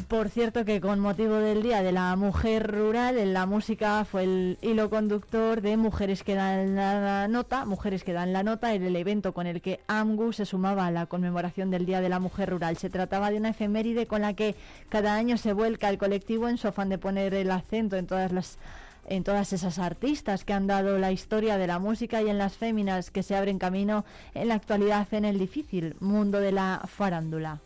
Por 0.08 0.30
cierto 0.30 0.64
que 0.64 0.80
con 0.80 1.02
motivo 1.02 1.36
del 1.36 1.62
Día 1.62 1.84
de 1.84 1.92
la 1.92 2.16
Mujer 2.16 2.72
Rural, 2.72 3.18
en 3.18 3.34
la 3.34 3.46
música 3.46 4.06
fue 4.06 4.24
el 4.24 4.58
hilo 4.62 4.90
conductor 4.90 5.60
de 5.60 5.76
Mujeres 5.76 6.24
que 6.24 6.34
dan 6.34 6.76
la 6.76 7.28
nota, 7.28 7.66
Mujeres 7.66 8.06
que 8.06 8.14
dan 8.14 8.32
la 8.32 8.42
nota, 8.42 8.74
en 8.74 8.84
el 8.84 8.96
evento 8.96 9.34
con 9.34 9.48
el 9.48 9.62
que 9.62 9.82
AMGU 9.88 10.32
se 10.32 10.46
sumaba 10.46 10.86
a 10.86 10.92
la 10.92 11.08
conmemoración 11.08 11.72
del 11.72 11.86
Día 11.86 12.00
de 12.00 12.08
la 12.08 12.22
Mujer 12.22 12.52
Rural. 12.52 12.78
Se 12.78 12.90
trataba 12.90 13.32
de 13.32 13.38
una 13.38 13.50
efeméride 13.50 14.08
con 14.08 14.22
la 14.22 14.34
que 14.34 14.56
cada 14.88 15.14
año 15.14 15.36
se 15.36 15.52
vuelca 15.52 15.90
el 15.90 15.98
colectivo 15.98 16.48
en 16.48 16.58
su 16.58 16.70
afán 16.70 16.88
de 16.88 16.98
poner 16.98 17.34
el 17.34 17.52
acento 17.52 17.98
en 17.98 18.08
todas 18.08 18.32
las 18.32 18.60
en 19.08 19.24
todas 19.24 19.54
esas 19.54 19.80
artistas 19.80 20.44
que 20.44 20.54
han 20.54 20.68
dado 20.68 20.98
la 21.00 21.12
historia 21.12 21.58
de 21.58 21.68
la 21.68 21.80
música 21.80 22.22
y 22.22 22.30
en 22.30 22.38
las 22.38 22.58
féminas 22.58 23.10
que 23.10 23.24
se 23.24 23.36
abren 23.36 23.58
camino 23.58 24.06
en 24.34 24.50
la 24.50 24.56
actualidad 24.56 25.08
en 25.14 25.26
el 25.26 25.40
difícil 25.40 25.96
mundo 26.00 26.40
de 26.40 26.52
la 26.52 26.84
farándula. 26.88 27.60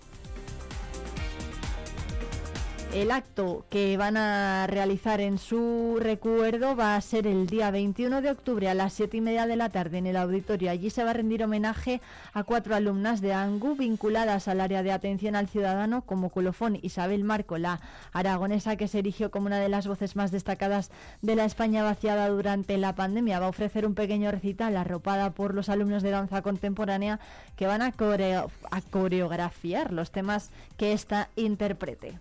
El 2.94 3.10
acto 3.10 3.66
que 3.70 3.96
van 3.96 4.18
a 4.18 4.68
realizar 4.68 5.22
en 5.22 5.38
su 5.38 5.98
recuerdo 6.02 6.76
va 6.76 6.98
a 6.98 7.02
ser 7.02 7.26
el 7.26 7.48
día 7.48 7.72
21 7.72 8.22
de 8.22 8.32
octubre 8.32 8.68
a 8.68 8.74
las 8.74 8.92
7 8.92 9.16
y 9.16 9.22
media 9.22 9.48
de 9.48 9.56
la 9.56 9.70
tarde 9.70 10.00
en 10.00 10.08
el 10.08 10.18
auditorio. 10.18 10.70
Allí 10.70 10.90
se 10.90 11.06
va 11.06 11.12
a 11.12 11.14
rendir 11.14 11.42
homenaje 11.42 12.02
a 12.34 12.44
cuatro 12.44 12.76
alumnas 12.76 13.22
de 13.22 13.32
ANGU 13.32 13.78
vinculadas 13.78 14.50
al 14.50 14.60
área 14.60 14.84
de 14.84 14.92
atención 14.92 15.38
al 15.38 15.48
ciudadano 15.48 16.02
como 16.02 16.32
colofón 16.32 16.80
Isabel 16.82 17.24
Marco, 17.24 17.58
la 17.58 17.80
aragonesa 18.12 18.76
que 18.76 18.90
se 18.90 19.00
erigió 19.00 19.32
como 19.32 19.46
una 19.46 19.60
de 19.60 19.70
las 19.70 19.88
voces 19.88 20.18
más 20.18 20.32
destacadas 20.32 20.92
de 21.22 21.38
la 21.38 21.46
España 21.46 21.84
vaciada 21.84 22.28
durante 22.28 22.78
la 22.78 22.94
pandemia. 22.94 23.40
Va 23.40 23.46
a 23.46 23.50
ofrecer 23.50 23.86
un 23.86 23.96
pequeño 23.96 24.32
recital 24.32 24.76
arropada 24.76 25.30
por 25.32 25.56
los 25.56 25.70
alumnos 25.70 26.04
de 26.04 26.12
danza 26.12 26.42
contemporánea 26.42 27.22
que 27.56 27.68
van 27.68 27.82
a, 27.82 27.94
a 27.94 28.82
coreografiar 28.92 29.94
los 29.94 30.12
temas 30.12 30.50
que 30.76 30.92
ésta 30.92 31.30
interprete. 31.38 32.20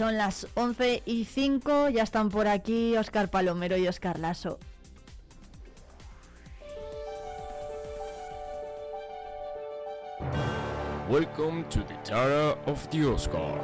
Son 0.00 0.16
las 0.16 0.46
11 0.54 1.02
y 1.04 1.26
5, 1.26 1.90
ya 1.90 2.04
están 2.04 2.30
por 2.30 2.48
aquí 2.48 2.96
Oscar 2.96 3.28
Palomero 3.28 3.76
y 3.76 3.86
Oscar 3.86 4.18
Lasso. 4.18 4.58
Welcome 11.10 11.64
to 11.68 11.80
the 11.80 11.96
Tara 12.02 12.56
of 12.64 12.88
the 12.88 13.04
Oscar. 13.04 13.60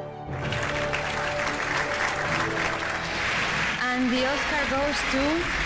And 3.81 4.11
the 4.11 4.27
Oscar 4.27 4.77
goes 4.77 4.99
to 5.13 5.66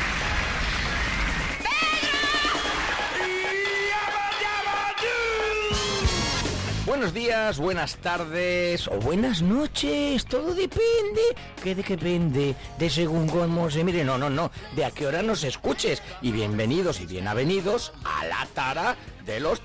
Buenos 6.87 7.13
días, 7.13 7.59
buenas 7.59 7.97
tardes 7.97 8.89
o 8.89 8.93
buenas 8.93 9.43
noches, 9.43 10.25
todo 10.25 10.55
depende. 10.55 11.21
¿Qué 11.63 11.75
de 11.75 11.85
qué 11.85 11.97
depende? 11.97 12.57
De 12.79 12.89
según 12.89 13.29
cómo 13.29 13.71
se 13.71 13.85
mire, 13.85 14.03
no, 14.03 14.17
no, 14.17 14.31
no, 14.31 14.51
de 14.75 14.87
a 14.87 14.91
qué 14.91 15.07
hora 15.07 15.23
nos 15.23 15.45
escuches. 15.45 16.03
Y 16.23 16.33
bienvenidos 16.33 17.01
y 17.01 17.07
bienvenidos 17.07 17.93
a 18.03 18.25
la 18.25 18.49
tara 18.55 18.97
de 19.27 19.41
los 19.41 19.61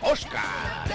Oscars. 0.00 0.92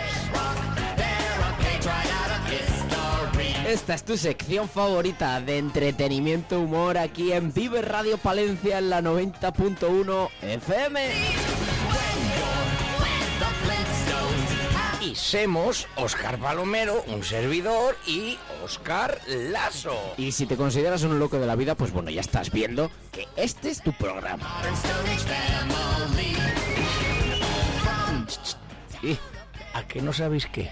Esta 3.68 3.96
es 3.96 4.06
tu 4.06 4.16
sección 4.16 4.70
favorita 4.70 5.42
de 5.42 5.58
entretenimiento 5.58 6.62
humor 6.62 6.98
aquí 6.98 7.34
en 7.34 7.54
Vive 7.54 7.82
Radio 7.82 8.18
Palencia 8.18 8.78
en 8.78 8.90
la 8.90 9.02
90.1 9.02 10.30
FM. 10.42 11.77
Y 15.08 15.16
somos 15.16 15.88
Oscar 15.96 16.38
Palomero, 16.38 17.02
un 17.08 17.24
servidor, 17.24 17.96
y 18.06 18.38
Oscar 18.64 19.20
Lasso. 19.28 19.96
Y 20.18 20.34
si 20.34 20.46
te 20.46 20.58
consideras 20.58 21.04
un 21.04 21.18
loco 21.18 21.40
de 21.40 21.48
la 21.48 21.56
vida, 21.56 21.76
pues 21.76 21.92
bueno, 21.94 22.10
ya 22.10 22.20
estás 22.20 22.52
viendo 22.52 22.92
que 23.12 23.26
este 23.38 23.70
es 23.70 23.82
tu 23.82 23.94
programa. 23.94 24.46
¿Y 29.02 29.18
a 29.74 29.88
qué 29.88 30.02
no 30.02 30.12
sabéis 30.12 30.46
qué? 30.48 30.70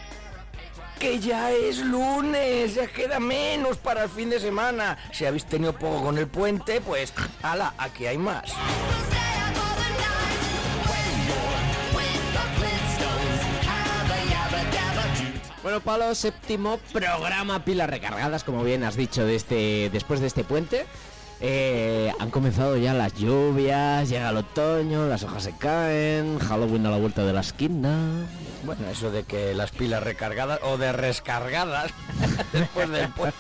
que 0.99 1.19
ya 1.19 1.51
es 1.51 1.79
lunes, 1.79 2.75
ya 2.75 2.87
queda 2.87 3.19
menos 3.19 3.77
para 3.77 4.03
el 4.03 4.09
fin 4.09 4.29
de 4.29 4.39
semana. 4.39 4.97
Si 5.11 5.25
habéis 5.25 5.45
tenido 5.45 5.73
poco 5.73 6.01
con 6.01 6.17
el 6.17 6.27
puente, 6.27 6.79
pues 6.81 7.13
ala, 7.41 7.73
aquí 7.77 8.05
hay 8.05 8.17
más. 8.17 8.53
Bueno, 15.65 15.79
Palo, 15.79 16.13
séptimo 16.13 16.77
programa 16.93 17.65
pilas 17.65 17.89
recargadas, 17.89 18.43
como 18.43 18.63
bien 18.63 18.83
has 18.83 18.95
dicho, 18.95 19.25
de 19.25 19.35
este, 19.35 19.89
después 19.91 20.19
de 20.19 20.27
este 20.27 20.43
puente. 20.43 20.85
Eh, 21.41 22.13
han 22.19 22.29
comenzado 22.29 22.77
ya 22.77 22.93
las 22.93 23.15
lluvias, 23.15 24.07
llega 24.07 24.29
el 24.29 24.37
otoño, 24.37 25.07
las 25.07 25.23
hojas 25.23 25.41
se 25.41 25.57
caen, 25.57 26.37
Halloween 26.37 26.85
a 26.85 26.91
la 26.91 26.97
vuelta 26.97 27.25
de 27.25 27.33
la 27.33 27.39
esquina. 27.39 27.97
Bueno, 28.63 28.87
eso 28.91 29.09
de 29.09 29.23
que 29.23 29.55
las 29.55 29.71
pilas 29.71 30.03
recargadas 30.03 30.59
o 30.61 30.77
de 30.77 30.91
rescargadas 30.91 31.91
después 32.53 32.87
del 32.91 33.09
puente. 33.09 33.35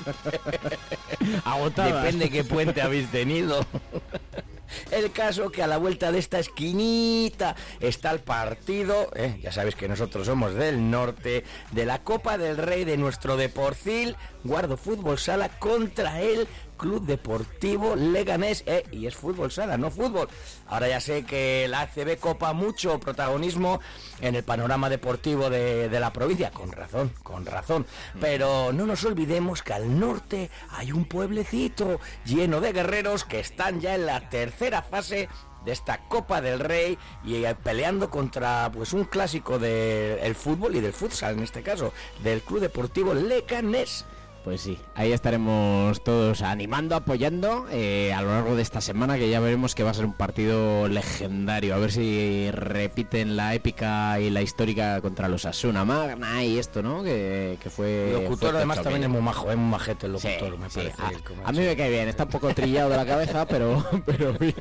Agotadas. 1.45 2.05
Depende 2.05 2.31
qué 2.31 2.43
puente 2.43 2.81
habéis 2.81 3.07
tenido. 3.11 3.63
El 4.91 5.11
caso 5.11 5.51
que 5.51 5.63
a 5.63 5.67
la 5.67 5.77
vuelta 5.77 6.11
de 6.11 6.19
esta 6.19 6.39
esquinita 6.39 7.55
está 7.79 8.11
el 8.11 8.19
partido, 8.19 9.09
eh, 9.15 9.39
ya 9.41 9.51
sabéis 9.51 9.75
que 9.75 9.87
nosotros 9.87 10.27
somos 10.27 10.53
del 10.53 10.89
norte, 10.89 11.43
de 11.71 11.85
la 11.85 12.03
Copa 12.03 12.37
del 12.37 12.57
Rey 12.57 12.85
de 12.85 12.97
nuestro 12.97 13.37
Deporcil, 13.37 14.15
Guardo 14.43 14.77
Fútbol 14.77 15.17
Sala 15.17 15.49
contra 15.49 16.21
el 16.21 16.47
Club 16.77 17.05
Deportivo 17.05 17.95
Leganés, 17.95 18.63
eh, 18.65 18.83
y 18.91 19.07
es 19.07 19.15
fútbol 19.15 19.51
sala, 19.51 19.77
no 19.77 19.91
fútbol. 19.91 20.27
Ahora 20.67 20.87
ya 20.87 20.99
sé 20.99 21.23
que 21.23 21.67
la 21.69 21.81
ACB 21.81 22.17
copa 22.19 22.53
mucho 22.53 22.99
protagonismo 22.99 23.79
en 24.21 24.35
el 24.35 24.43
panorama 24.43 24.89
deportivo 24.89 25.49
de, 25.49 25.89
de 25.89 25.99
la 25.99 26.13
provincia, 26.13 26.51
con 26.51 26.71
razón, 26.71 27.11
con 27.23 27.45
razón. 27.45 27.85
Pero 28.19 28.73
no 28.73 28.85
nos 28.85 29.03
olvidemos 29.05 29.63
que 29.63 29.73
al 29.73 29.99
norte 29.99 30.49
hay 30.71 30.91
un 30.91 31.05
pueblecito 31.05 31.99
lleno 32.25 32.61
de 32.61 32.73
guerreros 32.73 33.25
que 33.25 33.39
están 33.39 33.81
ya 33.81 33.95
en 33.95 34.05
la 34.05 34.29
tercera 34.29 34.81
fase 34.81 35.29
de 35.65 35.71
esta 35.71 35.97
Copa 36.07 36.41
del 36.41 36.59
Rey 36.59 36.97
y 37.23 37.43
eh, 37.43 37.55
peleando 37.55 38.09
contra 38.09 38.71
pues 38.71 38.93
un 38.93 39.03
clásico 39.03 39.59
del 39.59 40.35
fútbol 40.35 40.75
y 40.75 40.79
del 40.79 40.93
futsal 40.93 41.37
en 41.37 41.43
este 41.43 41.63
caso, 41.63 41.91
del 42.23 42.41
Club 42.41 42.61
Deportivo 42.61 43.13
Leganés. 43.13 44.05
Pues 44.45 44.61
sí, 44.61 44.77
ahí 44.93 45.11
estaremos 45.11 46.03
todos 46.03 46.43
animando, 46.43 46.95
apoyando 46.95 47.65
eh, 47.71 48.13
a 48.13 48.21
lo 48.21 48.29
largo 48.29 48.55
de 48.55 48.61
esta 48.61 48.79
semana 48.79 49.17
que 49.17 49.27
ya 49.27 49.39
veremos 49.39 49.73
que 49.73 49.81
va 49.81 49.89
a 49.89 49.93
ser 49.95 50.05
un 50.05 50.13
partido 50.13 50.87
legendario. 50.87 51.73
A 51.73 51.79
ver 51.79 51.91
si 51.91 52.51
repiten 52.51 53.37
la 53.37 53.55
épica 53.55 54.19
y 54.19 54.29
la 54.29 54.43
histórica 54.43 55.01
contra 55.01 55.29
los 55.29 55.45
Asuna 55.45 55.83
Magna 55.83 56.43
y 56.43 56.59
esto, 56.59 56.83
¿no? 56.83 57.01
Que, 57.03 57.57
fue... 57.75 58.09
El 58.15 58.23
locutor 58.25 58.55
además 58.55 58.83
también 58.83 59.05
es 59.05 59.09
muy 59.09 59.21
majo, 59.21 59.49
es 59.49 59.57
muy 59.57 59.67
majete 59.71 60.05
el 60.05 60.11
locutor, 60.13 60.51
Sí, 60.51 60.57
me 60.59 60.69
sí, 60.69 60.75
parece. 60.93 61.01
a, 61.43 61.49
a 61.49 61.51
mí 61.51 61.57
me 61.61 61.75
cae 61.75 61.89
bien, 61.89 62.07
está 62.07 62.25
un 62.25 62.29
poco 62.29 62.53
trillado 62.53 62.91
de 62.91 62.97
la 62.97 63.05
cabeza, 63.07 63.45
pero, 63.49 63.83
pero 64.05 64.33
bien. 64.33 64.53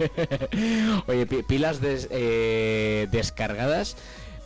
Oye, 1.09 1.27
pi- 1.27 1.43
pilas 1.43 1.82
des- 1.82 2.09
eh, 2.11 3.06
descargadas, 3.11 3.98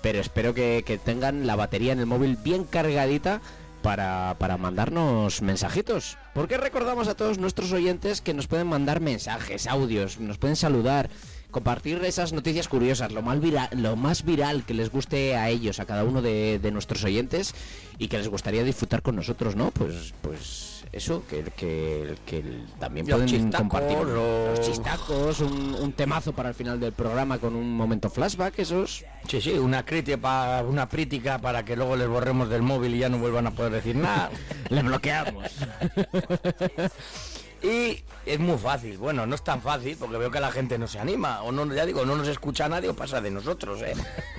pero 0.02 0.18
espero 0.18 0.52
que, 0.52 0.82
que 0.84 0.98
tengan 0.98 1.46
la 1.46 1.54
batería 1.54 1.92
en 1.92 2.00
el 2.00 2.06
móvil 2.06 2.36
bien 2.42 2.64
cargadita 2.64 3.40
para, 3.88 4.36
para 4.38 4.58
mandarnos 4.58 5.40
mensajitos. 5.40 6.18
Porque 6.34 6.58
recordamos 6.58 7.08
a 7.08 7.14
todos 7.14 7.38
nuestros 7.38 7.72
oyentes 7.72 8.20
que 8.20 8.34
nos 8.34 8.46
pueden 8.46 8.66
mandar 8.66 9.00
mensajes, 9.00 9.66
audios, 9.66 10.20
nos 10.20 10.36
pueden 10.36 10.56
saludar, 10.56 11.08
compartir 11.50 12.04
esas 12.04 12.34
noticias 12.34 12.68
curiosas, 12.68 13.12
lo 13.12 13.22
más, 13.22 13.40
vira- 13.40 13.70
lo 13.72 13.96
más 13.96 14.26
viral 14.26 14.64
que 14.66 14.74
les 14.74 14.90
guste 14.90 15.36
a 15.36 15.48
ellos, 15.48 15.80
a 15.80 15.86
cada 15.86 16.04
uno 16.04 16.20
de, 16.20 16.58
de 16.58 16.70
nuestros 16.70 17.02
oyentes 17.02 17.54
y 17.96 18.08
que 18.08 18.18
les 18.18 18.28
gustaría 18.28 18.62
disfrutar 18.62 19.00
con 19.00 19.16
nosotros, 19.16 19.56
¿no? 19.56 19.70
Pues, 19.70 20.12
pues 20.20 20.77
eso, 20.92 21.22
que, 21.28 21.44
que, 21.56 22.16
que 22.24 22.42
también 22.78 23.06
Los 23.06 23.16
pueden 23.16 23.28
chistacos, 23.28 23.58
compartir 23.58 23.98
los 23.98 24.60
chistacos, 24.60 25.40
un, 25.40 25.74
un 25.74 25.92
temazo 25.92 26.32
para 26.32 26.48
el 26.50 26.54
final 26.54 26.80
del 26.80 26.92
programa 26.92 27.38
con 27.38 27.54
un 27.54 27.76
momento 27.76 28.10
flashback, 28.10 28.58
esos. 28.58 29.04
Sí, 29.28 29.40
sí, 29.40 29.52
una 29.52 29.84
crítica, 29.84 30.64
una 30.66 30.88
crítica 30.88 31.38
para 31.38 31.64
que 31.64 31.76
luego 31.76 31.96
les 31.96 32.08
borremos 32.08 32.48
del 32.48 32.62
móvil 32.62 32.94
y 32.94 32.98
ya 33.00 33.08
no 33.08 33.18
vuelvan 33.18 33.46
a 33.46 33.50
poder 33.50 33.72
decir 33.72 33.96
nada. 33.96 34.30
les 34.68 34.84
bloqueamos. 34.84 35.44
Y 37.62 38.04
es 38.24 38.38
muy 38.38 38.56
fácil, 38.56 38.98
bueno, 38.98 39.26
no 39.26 39.34
es 39.34 39.42
tan 39.42 39.60
fácil 39.60 39.96
porque 39.98 40.16
veo 40.16 40.30
que 40.30 40.38
la 40.38 40.52
gente 40.52 40.78
no 40.78 40.86
se 40.86 40.98
anima, 40.98 41.42
o 41.42 41.50
no, 41.50 41.66
ya 41.74 41.84
digo, 41.86 42.04
no 42.04 42.14
nos 42.14 42.28
escucha 42.28 42.68
nadie 42.68 42.88
o 42.88 42.94
pasa 42.94 43.20
de 43.20 43.30
nosotros, 43.30 43.80
¿eh? 43.82 43.94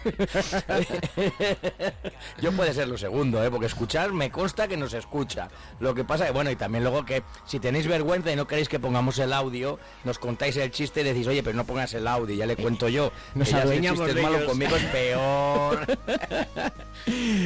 Yo 2.42 2.52
puede 2.54 2.74
ser 2.74 2.88
lo 2.88 2.98
segundo, 2.98 3.44
¿eh? 3.44 3.50
Porque 3.52 3.66
escuchar 3.66 4.14
me 4.14 4.32
consta 4.32 4.68
que 4.68 4.78
nos 4.78 4.94
escucha. 4.94 5.50
Lo 5.80 5.94
que 5.94 6.04
pasa 6.04 6.28
que, 6.28 6.32
bueno, 6.32 6.50
y 6.52 6.56
también 6.56 6.84
luego 6.84 7.04
que 7.04 7.24
si 7.46 7.60
tenéis 7.60 7.88
vergüenza 7.88 8.32
y 8.32 8.36
no 8.36 8.48
queréis 8.48 8.70
que 8.70 8.80
pongamos 8.80 9.20
el 9.20 9.34
audio, 9.34 9.80
nos 10.06 10.20
contáis 10.20 10.56
el 10.58 10.72
chiste 10.72 11.02
y 11.02 11.04
decís, 11.04 11.28
oye, 11.28 11.44
pero 11.44 11.58
no 11.58 11.66
pongas 11.66 11.94
el 11.96 12.08
audio, 12.08 12.36
ya 12.36 12.46
le 12.46 12.56
cuento 12.56 12.88
yo. 12.90 13.12
Nos 13.36 13.50
ya 13.50 13.56
si 13.58 13.62
el 13.62 13.62
adueñamos 13.64 14.06
chiste 14.06 14.20
es 14.20 14.26
malo 14.26 14.46
conmigo 14.46 14.76
es 14.76 14.86
peor. 14.86 15.88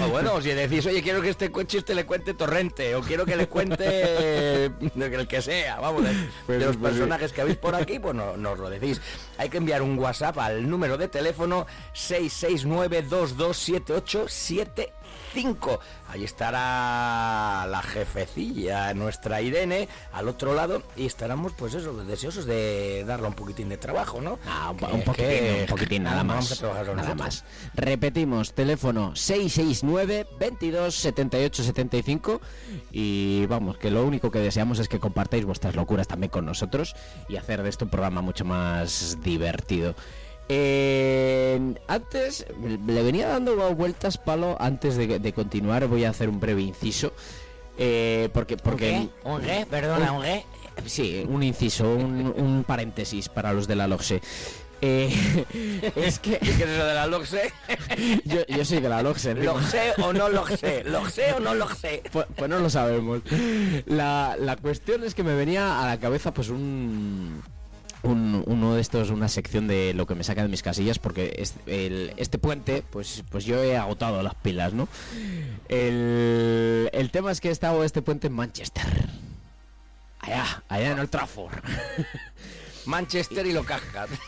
O 0.01 0.07
bueno, 0.09 0.41
si 0.41 0.49
decís, 0.49 0.85
oye, 0.85 1.01
quiero 1.01 1.21
que 1.21 1.29
este 1.29 1.51
chiste 1.67 1.93
le 1.93 2.05
cuente 2.05 2.33
Torrente, 2.33 2.95
o 2.95 3.01
quiero 3.01 3.25
que 3.25 3.35
le 3.35 3.47
cuente 3.47 4.65
el 4.65 5.27
que 5.27 5.41
sea, 5.41 5.62
vamos, 5.79 6.03
de, 6.03 6.09
Pues 6.45 6.59
de 6.59 6.65
los 6.65 6.75
pues 6.77 6.93
sí. 6.93 6.99
personajes 6.99 7.31
que 7.33 7.41
habéis 7.41 7.57
por 7.57 7.75
aquí, 7.75 7.99
pues 7.99 8.15
no, 8.15 8.37
nos 8.37 8.59
lo 8.59 8.69
decís. 8.69 9.01
Hay 9.37 9.49
que 9.49 9.57
enviar 9.57 9.81
un 9.81 9.97
WhatsApp 9.97 10.37
al 10.39 10.69
número 10.69 10.97
de 10.97 11.07
teléfono 11.07 11.65
669-2278-7 11.93 14.89
5. 15.33 15.79
Ahí 16.09 16.23
estará 16.23 17.65
la 17.67 17.81
jefecilla, 17.81 18.93
nuestra 18.93 19.41
Irene, 19.41 19.87
al 20.11 20.27
otro 20.27 20.53
lado, 20.53 20.83
y 20.95 21.05
estaremos, 21.07 21.53
pues 21.53 21.73
eso, 21.73 21.93
deseosos 22.03 22.45
de 22.45 23.03
darle 23.07 23.27
un 23.27 23.33
poquitín 23.33 23.69
de 23.69 23.77
trabajo, 23.77 24.21
¿no? 24.21 24.37
Ah, 24.47 24.69
un, 24.71 24.77
Que- 24.77 24.85
un 24.85 25.01
poquitín, 25.03 25.27
que- 25.27 25.57
un 25.61 25.67
poquitín, 25.67 26.03
nada 26.03 26.17
vamos 26.17 26.35
más. 26.35 26.51
a 26.51 26.55
trabajar 26.55 26.85
Nada 26.87 26.95
nosotros. 27.15 27.17
más. 27.19 27.45
Repetimos, 27.73 28.53
teléfono 28.53 29.15
669 29.15 30.27
22 30.39 30.95
78 30.95 31.63
75 31.63 32.41
y 32.91 33.45
vamos, 33.47 33.77
que 33.77 33.89
lo 33.91 34.03
único 34.05 34.29
que 34.31 34.39
deseamos 34.39 34.79
es 34.79 34.87
que 34.87 34.99
compartáis 34.99 35.45
vuestras 35.45 35.75
locuras 35.75 36.07
también 36.07 36.29
con 36.29 36.45
nosotros 36.45 36.95
y 37.27 37.37
hacer 37.37 37.63
de 37.63 37.69
esto 37.69 37.85
un 37.85 37.91
programa 37.91 38.21
mucho 38.21 38.45
más 38.45 39.17
divertido. 39.21 39.95
Eh, 40.55 41.73
antes, 41.87 42.45
le 42.87 43.01
venía 43.01 43.27
dando 43.27 43.55
vueltas 43.73 44.19
palo 44.19 44.55
antes 44.59 44.95
de, 44.95 45.17
de 45.17 45.33
continuar, 45.33 45.87
voy 45.87 46.03
a 46.05 46.11
hacer 46.11 46.29
un 46.29 46.39
breve 46.39 46.61
inciso. 46.61 47.11
eh, 47.79 48.29
porque, 48.33 48.55
porque 48.57 49.09
qué? 49.23 49.29
¿Un 49.29 49.41
qué? 49.41 49.65
Perdona, 49.67 50.11
¿un 50.11 50.21
qué? 50.21 50.45
Sí, 50.85 51.25
un 51.27 51.41
inciso, 51.41 51.89
un, 51.95 52.31
un 52.37 52.63
paréntesis 52.65 53.29
para 53.29 53.51
los 53.51 53.67
de 53.67 53.75
la 53.75 53.87
LOGSE. 53.87 54.21
Eh, 54.81 55.09
es 55.95 56.19
que... 56.19 56.37
¿Qué 56.37 56.49
es 56.51 56.59
eso 56.59 56.85
de 56.85 56.93
la 56.93 57.07
LOGSE? 57.07 57.51
yo, 58.25 58.45
yo 58.47 58.63
soy 58.65 58.79
de 58.79 58.89
la 58.89 59.01
LOGSE. 59.01 59.33
¿no? 59.33 59.41
¿Logse 59.43 59.93
o 60.03 60.13
no 60.13 60.29
logse? 60.29 60.83
¿Logse 60.83 61.33
o 61.33 61.39
no 61.39 61.55
logse? 61.55 62.03
Pues, 62.11 62.27
pues 62.35 62.49
no 62.49 62.59
lo 62.59 62.69
sabemos. 62.69 63.21
La, 63.85 64.35
la 64.39 64.55
cuestión 64.57 65.03
es 65.03 65.15
que 65.15 65.23
me 65.23 65.33
venía 65.35 65.81
a 65.81 65.87
la 65.87 65.99
cabeza 65.99 66.31
pues 66.33 66.49
un, 66.49 67.41
un- 68.03 68.43
uno 68.45 68.75
de 68.75 68.81
estos, 68.81 69.09
una 69.09 69.27
sección 69.29 69.67
de 69.67 69.93
lo 69.93 70.05
que 70.05 70.15
me 70.15 70.23
saca 70.23 70.41
de 70.43 70.47
mis 70.49 70.61
casillas, 70.61 70.99
porque 70.99 71.33
es- 71.37 71.55
el- 71.65 72.13
este 72.17 72.37
puente, 72.37 72.83
pues, 72.89 73.23
pues 73.29 73.45
yo 73.45 73.63
he 73.63 73.75
agotado 73.77 74.21
las 74.23 74.35
pilas, 74.35 74.73
¿no? 74.73 74.87
El, 75.69 76.89
el 76.93 77.09
tema 77.11 77.31
es 77.31 77.41
que 77.41 77.49
he 77.49 77.51
estado 77.51 77.83
este 77.83 78.01
puente 78.01 78.27
en 78.27 78.33
Manchester. 78.33 78.83
Allá, 80.19 80.63
allá 80.69 80.91
en 80.91 80.99
el 80.99 81.09
Trafford. 81.09 81.53
Manchester 82.85 83.45
y 83.47 83.53
lo 83.53 83.63
cajas. 83.63 84.09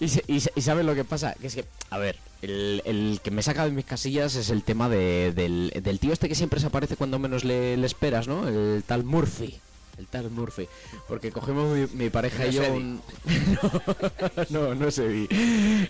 Y, 0.00 0.40
¿sabes 0.60 0.84
lo 0.84 0.94
que 0.94 1.04
pasa? 1.04 1.34
Que 1.40 1.46
es 1.46 1.54
que, 1.54 1.64
a 1.90 1.98
ver, 1.98 2.16
el, 2.42 3.20
que 3.22 3.30
me 3.30 3.42
saca 3.42 3.64
de 3.64 3.70
mis 3.70 3.84
casillas 3.84 4.34
es 4.34 4.50
el 4.50 4.62
tema 4.62 4.88
de- 4.88 5.32
del, 5.34 5.72
del 5.82 5.98
tío 5.98 6.12
este 6.12 6.28
que 6.28 6.34
siempre 6.34 6.60
se 6.60 6.66
aparece 6.66 6.96
cuando 6.96 7.18
menos 7.18 7.44
le 7.44 7.74
esperas, 7.84 8.28
¿no? 8.28 8.46
El 8.48 8.82
tal 8.86 9.04
Murphy. 9.04 9.58
El 9.98 10.06
tal 10.06 10.30
Murphy. 10.30 10.68
Porque 11.08 11.30
cogemos 11.30 11.76
mi, 11.76 11.86
mi 12.04 12.10
pareja 12.10 12.44
No 12.44 12.50
y 12.50 12.52
yo 12.52 12.72
un... 12.72 13.00
no, 14.50 14.74
no 14.74 14.88
es 14.88 14.98
Eddie. 14.98 15.28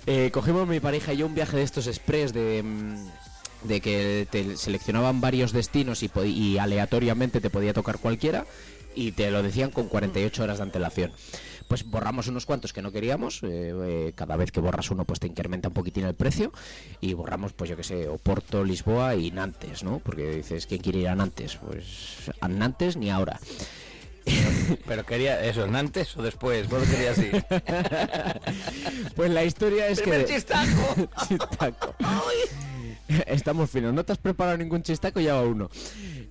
Eh, 0.07 0.31
cogemos 0.33 0.69
mi 0.69 0.81
pareja 0.81 1.13
y 1.13 1.19
yo 1.19 1.27
un 1.27 1.35
viaje 1.35 1.57
de 1.57 1.63
estos 1.63 1.87
express 1.87 2.33
de... 2.33 2.63
mm, 2.63 2.95
de 3.65 3.81
que 3.81 4.29
te 4.31 4.59
seleccionaban 4.59 5.23
varios 5.23 5.53
destinos 5.53 6.03
y 6.03 6.59
aleatoriamente 6.59 7.41
te 7.41 7.49
podía 7.49 7.73
tocar 7.73 7.99
cualquiera 7.99 8.45
y 8.95 9.13
te 9.13 9.31
lo 9.31 9.43
decían 9.43 9.71
con 9.71 9.89
48 9.89 10.43
horas 10.43 10.59
de 10.59 10.65
antelación. 10.65 11.13
Pues 11.69 11.89
borramos 11.89 12.29
unos 12.29 12.45
cuantos 12.45 12.73
que 12.73 12.83
no 12.83 12.93
queríamos, 12.93 13.43
eh, 13.43 13.73
eh, 13.73 14.13
cada 14.15 14.37
vez 14.37 14.53
que 14.53 14.61
borras 14.61 14.91
uno 14.91 15.07
pues 15.07 15.19
te 15.19 15.27
incrementa 15.27 15.69
un 15.69 15.75
poquitín 15.75 16.05
el 16.05 16.15
precio 16.15 16.53
y 17.01 17.15
borramos 17.15 17.55
pues 17.55 17.71
yo 17.71 17.77
que 17.77 17.85
sé, 17.85 18.07
Oporto, 18.07 18.65
Lisboa 18.65 19.17
y 19.17 19.31
Nantes, 19.31 19.83
¿no? 19.83 19.99
Porque 19.99 20.37
dices, 20.37 20.67
¿quién 20.67 20.83
quiere 20.83 20.99
ir 21.01 21.09
a 21.09 21.15
Nantes? 21.15 21.57
Pues 21.57 22.31
a 22.41 22.49
Nantes 22.49 22.97
ni 22.97 23.11
ahora. 23.11 23.41
Pero 24.87 25.05
quería 25.05 25.45
eso, 25.45 25.65
¿en 25.65 25.77
antes 25.77 26.17
o 26.17 26.23
después? 26.23 26.67
¿Cuándo 26.69 26.89
querías 26.91 27.19
ir? 27.19 27.45
Pues 29.15 29.31
la 29.31 29.45
historia 29.45 29.89
es 29.89 30.01
¡Primer 30.01 30.25
que... 30.25 30.35
chistaco! 30.35 31.09
Chistaco. 31.29 31.95
Estamos 33.27 33.71
finos, 33.71 33.93
no 33.95 34.05
te 34.05 34.13
has 34.13 34.19
preparado 34.19 34.57
ningún 34.57 34.83
chistaco, 34.83 35.21
ya 35.21 35.35
va 35.35 35.43
uno. 35.43 35.71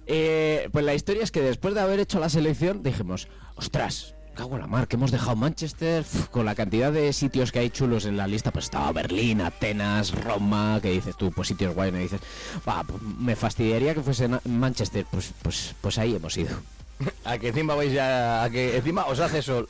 Eh, 0.05 0.69
pues 0.71 0.83
la 0.83 0.93
historia 0.93 1.23
es 1.23 1.31
que 1.31 1.41
después 1.41 1.75
de 1.75 1.81
haber 1.81 1.99
hecho 1.99 2.19
la 2.19 2.29
selección 2.29 2.83
dijimos, 2.83 3.27
ostras, 3.55 4.15
cago 4.33 4.55
en 4.55 4.61
la 4.61 4.67
mar, 4.67 4.87
que 4.87 4.95
hemos 4.95 5.11
dejado 5.11 5.35
Manchester 5.35 6.03
con 6.31 6.45
la 6.45 6.55
cantidad 6.55 6.91
de 6.91 7.13
sitios 7.13 7.51
que 7.51 7.59
hay 7.59 7.69
chulos 7.69 8.05
en 8.05 8.17
la 8.17 8.27
lista, 8.27 8.51
pues 8.51 8.65
estaba 8.65 8.91
Berlín, 8.91 9.41
Atenas, 9.41 10.11
Roma, 10.11 10.79
que 10.81 10.89
dices 10.89 11.15
tú, 11.15 11.31
pues 11.31 11.47
sitios 11.47 11.73
guay, 11.75 11.91
me 11.91 11.99
dices, 11.99 12.21
pues, 12.65 13.01
me 13.01 13.35
fastidiaría 13.35 13.93
que 13.93 14.01
fuese 14.01 14.27
Manchester, 14.45 15.05
pues, 15.09 15.31
pues, 15.41 15.75
pues 15.79 15.97
ahí 15.97 16.15
hemos 16.15 16.35
ido. 16.37 16.57
A 17.25 17.37
que 17.37 17.49
encima 17.49 17.75
vais 17.75 17.91
ya. 17.91 18.43
A 18.43 18.49
que 18.49 18.77
encima 18.77 19.05
os 19.07 19.19
hace 19.19 19.41
sol. 19.41 19.67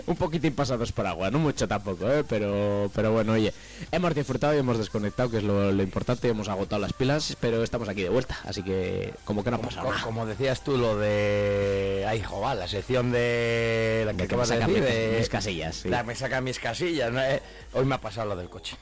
un 0.07 0.15
poquitín 0.15 0.53
pasados 0.55 0.91
por 0.91 1.05
agua, 1.05 1.29
no 1.29 1.37
mucho 1.39 1.67
tampoco, 1.67 2.09
¿eh? 2.11 2.23
pero, 2.27 2.89
pero 2.95 3.11
bueno, 3.11 3.33
oye, 3.33 3.53
hemos 3.91 4.15
disfrutado 4.15 4.55
y 4.55 4.59
hemos 4.59 4.77
desconectado, 4.77 5.29
que 5.29 5.37
es 5.37 5.43
lo, 5.43 5.71
lo 5.71 5.83
importante, 5.83 6.27
hemos 6.29 6.47
agotado 6.49 6.81
las 6.81 6.93
pilas, 6.93 7.35
pero 7.39 7.61
estamos 7.63 7.89
aquí 7.89 8.01
de 8.03 8.09
vuelta, 8.09 8.37
así 8.45 8.63
que 8.63 9.13
como 9.25 9.43
que 9.43 9.51
no 9.51 9.57
ha 9.57 9.61
pasado 9.61 9.85
Co- 9.87 9.91
nada. 9.91 10.03
Como 10.03 10.25
decías 10.25 10.63
tú, 10.63 10.77
lo 10.77 10.97
de. 10.97 12.05
Ay, 12.07 12.21
joder, 12.23 12.57
la 12.57 12.67
sección 12.67 13.11
de. 13.11 14.03
La 14.05 14.13
que 14.13 14.17
De 14.23 14.27
que 14.27 14.35
acabas 14.35 14.49
me 14.49 14.55
de 14.55 14.61
saca 14.61 14.73
decir. 14.73 14.83
mis- 14.89 14.93
de- 15.11 15.17
mis 15.19 15.29
casillas, 15.29 15.75
sí. 15.75 15.89
La 15.89 16.03
me 16.03 16.15
saca 16.15 16.41
mis 16.41 16.57
casillas. 16.59 17.11
¿no? 17.11 17.21
Eh, 17.21 17.41
Hoy 17.73 17.85
me 17.85 17.95
ha 17.95 18.01
pasado 18.01 18.29
lo 18.29 18.35
del 18.35 18.49
coche. 18.49 18.75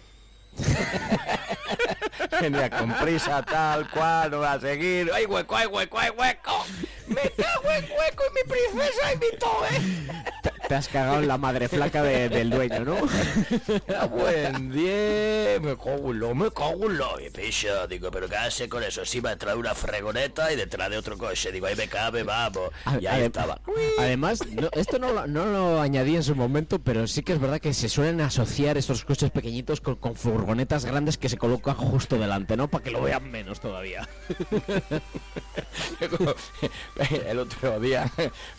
Venía 2.42 2.70
con 2.70 2.94
prisa, 2.94 3.42
tal 3.44 3.90
cual, 3.90 4.32
no 4.32 4.40
va 4.40 4.54
a 4.54 4.60
seguir. 4.60 5.12
¡Ay, 5.14 5.26
hueco, 5.26 5.56
ay, 5.56 5.68
hueco, 5.68 5.98
ay, 6.00 6.10
hueco! 6.18 6.66
¡Me 7.08 7.22
cago 7.32 7.72
en 7.72 7.84
hueco 7.86 8.24
y 8.30 8.34
mi 8.36 8.52
princesa 8.52 9.14
y 9.14 9.18
mi 9.18 9.38
toe! 9.40 10.50
Te 10.68 10.76
has 10.76 10.88
cagado 10.88 11.18
en 11.20 11.28
la 11.28 11.40
madre 11.40 11.68
flaca 11.68 12.04
de- 12.04 12.30
del 12.30 12.52
dueño, 12.52 12.86
¿no? 12.86 12.96
Ah, 14.00 14.06
buen 14.06 14.72
día, 14.72 15.60
me 15.60 15.76
cago 15.76 16.12
en 16.12 16.20
lo, 16.20 16.36
me 16.36 16.52
cago 16.52 16.86
en 16.86 16.98
lo. 17.00 17.20
Y 17.20 17.32
picha, 17.32 17.88
digo, 17.88 18.12
pero 18.12 18.30
¿qué 18.30 18.36
hace 18.36 18.70
con 18.70 18.84
eso? 18.84 19.00
Encima 19.02 19.30
detrás 19.32 19.56
de 19.56 19.60
una 19.60 19.74
fregoneta 19.74 20.52
y 20.54 20.56
detrás 20.56 20.92
de 20.92 20.98
otro 20.98 21.18
coche. 21.18 21.52
Digo, 21.52 21.66
ahí 21.66 21.76
me 21.76 21.88
cabe, 21.88 22.22
vamos. 22.22 22.70
Y 23.02 23.08
ahí 23.08 23.24
estaba. 23.24 23.60
Además, 23.98 24.42
no- 24.48 24.70
esto 24.74 25.00
no 25.00 25.12
lo, 25.12 25.26
no 25.26 25.46
lo 25.46 25.82
añadí 25.82 26.16
en 26.16 26.24
su 26.24 26.36
momento, 26.36 26.78
pero 26.78 27.08
sí 27.08 27.24
que 27.24 27.34
es 27.34 27.40
verdad 27.40 27.60
que 27.60 27.74
se 27.74 27.90
suelen 27.90 28.22
asociar 28.22 28.78
estos 28.78 29.04
coches 29.04 29.32
pequeñitos 29.32 29.82
con, 29.82 29.96
con 29.96 30.16
furgonetas 30.16 30.86
grandes 30.86 31.18
que 31.18 31.30
se 31.30 31.38
colocan 31.38 31.74
justo 31.74 32.09
delante, 32.18 32.58
¿no? 32.58 32.68
Para 32.68 32.84
que 32.84 32.92
lo 32.92 33.02
vean 33.02 33.30
menos 33.30 33.60
todavía. 33.60 34.08
el 37.28 37.40
otro 37.40 37.80
día 37.80 38.12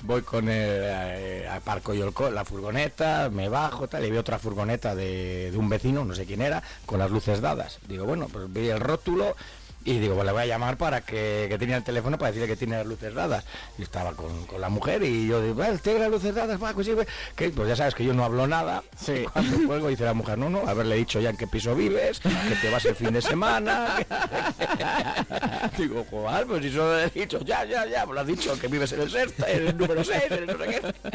voy 0.02 0.22
con 0.22 0.48
el 0.48 0.82
eh, 0.84 1.48
aparco 1.48 1.94
yo 1.94 2.06
el 2.06 2.34
la 2.34 2.44
furgoneta, 2.44 3.30
me 3.30 3.48
bajo 3.48 3.88
tal, 3.88 4.04
y 4.04 4.10
veo 4.10 4.20
otra 4.20 4.38
furgoneta 4.38 4.94
de, 4.94 5.50
de 5.50 5.56
un 5.56 5.68
vecino, 5.68 6.04
no 6.04 6.14
sé 6.14 6.26
quién 6.26 6.42
era, 6.42 6.62
con 6.86 6.98
las 6.98 7.10
luces 7.10 7.40
dadas. 7.40 7.78
Digo, 7.88 8.04
bueno, 8.04 8.28
pues 8.30 8.52
vi 8.52 8.68
el 8.68 8.80
rótulo 8.80 9.36
y 9.84 9.98
digo, 9.98 10.14
pues 10.14 10.26
le 10.26 10.32
voy 10.32 10.42
a 10.42 10.46
llamar 10.46 10.76
para 10.76 11.00
que, 11.00 11.46
que 11.48 11.58
tenía 11.58 11.76
el 11.76 11.84
teléfono 11.84 12.18
para 12.18 12.30
decirle 12.30 12.48
que 12.48 12.56
tiene 12.56 12.76
las 12.76 12.86
luces 12.86 13.14
dadas. 13.14 13.44
Y 13.78 13.82
estaba 13.82 14.12
con, 14.12 14.46
con 14.46 14.60
la 14.60 14.68
mujer 14.68 15.02
y 15.02 15.26
yo 15.26 15.40
digo, 15.42 15.54
"Bueno, 15.54 15.78
tiene 15.78 16.00
las 16.00 16.10
luces 16.10 16.34
dadas, 16.34 16.62
va, 16.62 16.72
pues 16.72 16.86
sí, 16.86 16.92
pues", 16.94 17.08
que 17.34 17.48
pues 17.50 17.68
ya 17.68 17.76
sabes 17.76 17.94
que 17.94 18.04
yo 18.04 18.12
no 18.12 18.24
hablo 18.24 18.46
nada. 18.46 18.82
Y 19.08 19.24
Cuando 19.24 19.56
cuelgo 19.66 19.88
dice 19.88 20.04
la 20.04 20.14
mujer, 20.14 20.36
no, 20.38 20.50
no, 20.50 20.68
haberle 20.68 20.96
dicho 20.96 21.20
ya 21.20 21.30
en 21.30 21.36
qué 21.36 21.46
piso 21.46 21.74
vives, 21.74 22.20
que 22.20 22.54
te 22.60 22.70
vas 22.70 22.84
el 22.84 22.94
fin 22.94 23.12
de 23.12 23.22
semana. 23.22 23.96
Digo, 25.78 26.04
joder, 26.10 26.46
pues 26.46 26.62
si 26.62 26.70
solo 26.70 26.96
le 26.96 27.04
he 27.04 27.10
dicho, 27.10 27.40
ya, 27.40 27.64
ya, 27.64 27.86
ya, 27.86 28.04
me 28.06 28.14
lo 28.14 28.20
has 28.20 28.26
dicho, 28.26 28.58
que 28.58 28.68
vives 28.68 28.92
en 28.92 29.00
el 29.00 29.10
sexto, 29.10 29.46
en 29.46 29.68
el 29.68 29.76
número 29.76 30.04
6, 30.04 30.22
en 30.30 30.38
el 30.38 30.46
no 30.46 30.64
sé 30.64 30.80
qué. 30.80 31.10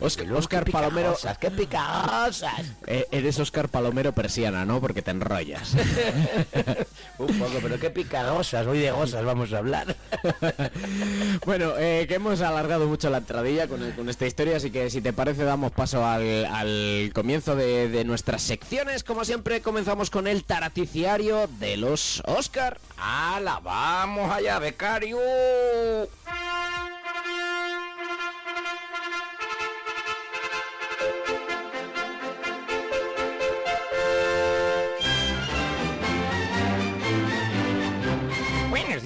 Oscar, 0.00 0.32
Oscar 0.32 0.70
Palomero. 0.70 1.16
¡Qué 1.40 1.50
picosas! 1.50 2.52
Eh, 2.90 3.06
eres 3.10 3.38
Oscar 3.38 3.68
Palomero 3.68 4.12
persiana, 4.12 4.64
¿no? 4.64 4.80
Porque 4.80 5.02
te 5.02 5.10
enrollas. 5.10 5.74
Un 7.18 7.38
poco, 7.38 7.58
pero 7.60 7.78
qué 7.78 7.90
picagosas, 7.90 8.66
hoy 8.66 8.78
de 8.78 8.90
gosas 8.90 9.24
vamos 9.24 9.52
a 9.52 9.58
hablar. 9.58 9.94
Bueno, 11.44 11.72
eh, 11.78 12.06
que 12.08 12.14
hemos 12.14 12.40
alargado 12.40 12.86
mucho 12.86 13.10
la 13.10 13.18
entradilla 13.18 13.68
con, 13.68 13.90
con 13.92 14.08
esta 14.08 14.26
historia, 14.26 14.56
así 14.56 14.70
que 14.70 14.90
si 14.90 15.00
te 15.00 15.12
parece 15.12 15.44
damos 15.44 15.72
paso 15.72 16.04
al, 16.04 16.44
al 16.46 17.10
comienzo 17.14 17.56
de, 17.56 17.88
de 17.88 18.04
nuestras 18.04 18.42
secciones. 18.42 19.04
Como 19.04 19.24
siempre, 19.24 19.60
comenzamos 19.60 20.10
con 20.10 20.26
el 20.26 20.44
taraticiario 20.44 21.48
de 21.58 21.76
los 21.76 22.22
Oscar. 22.26 22.78
¡Hala, 22.96 23.60
vamos 23.60 24.30
allá, 24.30 24.58
becario! 24.58 25.18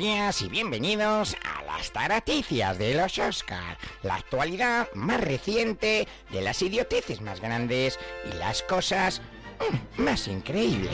Días 0.03 0.43
y 0.43 0.49
bienvenidos 0.49 1.37
a 1.45 1.63
las 1.63 1.93
taraticias 1.93 2.77
de 2.77 2.97
los 2.97 3.17
Oscar, 3.19 3.79
la 4.03 4.17
actualidad 4.17 4.89
más 4.95 5.21
reciente 5.21 6.09
de 6.33 6.41
las 6.43 6.61
idioteces 6.61 7.21
más 7.21 7.41
grandes 7.41 8.01
y 8.29 8.37
las 8.37 8.63
cosas 8.65 9.23
mm, 9.61 10.03
más 10.03 10.27
increíbles. 10.27 10.91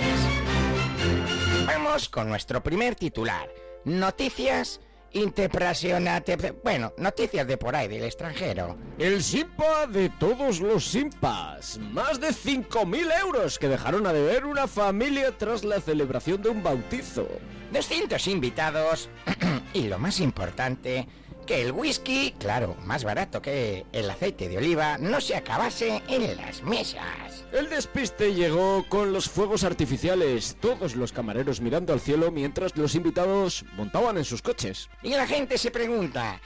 Vamos 1.64 2.10
con 2.10 2.28
nuestro 2.28 2.62
primer 2.62 2.96
titular. 2.96 3.48
Noticias 3.86 4.82
Interpresionate. 5.12 6.36
Bueno, 6.62 6.92
noticias 6.98 7.46
de 7.46 7.56
por 7.56 7.74
ahí, 7.74 7.88
del 7.88 8.04
extranjero. 8.04 8.76
El 8.98 9.22
Simpa 9.22 9.86
de 9.86 10.10
todos 10.10 10.60
los 10.60 10.84
Simpas. 10.84 11.78
Más 11.78 12.20
de 12.20 12.28
5.000 12.28 13.20
euros 13.20 13.58
que 13.58 13.68
dejaron 13.68 14.06
a 14.06 14.12
deber 14.12 14.44
una 14.44 14.66
familia 14.66 15.32
tras 15.36 15.64
la 15.64 15.80
celebración 15.80 16.42
de 16.42 16.50
un 16.50 16.62
bautizo. 16.62 17.26
200 17.72 18.26
invitados. 18.28 19.08
y 19.72 19.84
lo 19.88 19.98
más 19.98 20.20
importante, 20.20 21.06
que 21.48 21.62
el 21.62 21.72
whisky, 21.72 22.34
claro, 22.38 22.76
más 22.84 23.04
barato 23.04 23.40
que 23.40 23.86
el 23.92 24.10
aceite 24.10 24.50
de 24.50 24.58
oliva, 24.58 24.98
no 24.98 25.18
se 25.18 25.34
acabase 25.34 26.02
en 26.06 26.36
las 26.36 26.62
mesas. 26.62 27.46
El 27.52 27.70
despiste 27.70 28.34
llegó 28.34 28.84
con 28.90 29.14
los 29.14 29.30
fuegos 29.30 29.64
artificiales, 29.64 30.58
todos 30.60 30.94
los 30.94 31.10
camareros 31.10 31.62
mirando 31.62 31.94
al 31.94 32.00
cielo 32.00 32.30
mientras 32.30 32.76
los 32.76 32.94
invitados 32.94 33.64
montaban 33.78 34.18
en 34.18 34.26
sus 34.26 34.42
coches. 34.42 34.90
Y 35.02 35.08
la 35.08 35.26
gente 35.26 35.56
se 35.56 35.70
pregunta, 35.70 36.38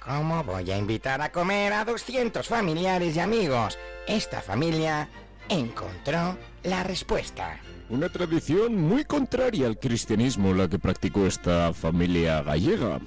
¿cómo 0.00 0.44
voy 0.44 0.70
a 0.70 0.78
invitar 0.78 1.20
a 1.20 1.32
comer 1.32 1.72
a 1.72 1.84
200 1.84 2.46
familiares 2.46 3.16
y 3.16 3.20
amigos? 3.20 3.76
Esta 4.06 4.40
familia 4.40 5.08
encontró 5.48 6.38
la 6.62 6.84
respuesta. 6.84 7.58
Una 7.88 8.08
tradición 8.08 8.76
muy 8.76 9.04
contraria 9.04 9.66
al 9.66 9.80
cristianismo 9.80 10.54
la 10.54 10.68
que 10.68 10.78
practicó 10.78 11.26
esta 11.26 11.74
familia 11.74 12.40
gallega. 12.44 13.00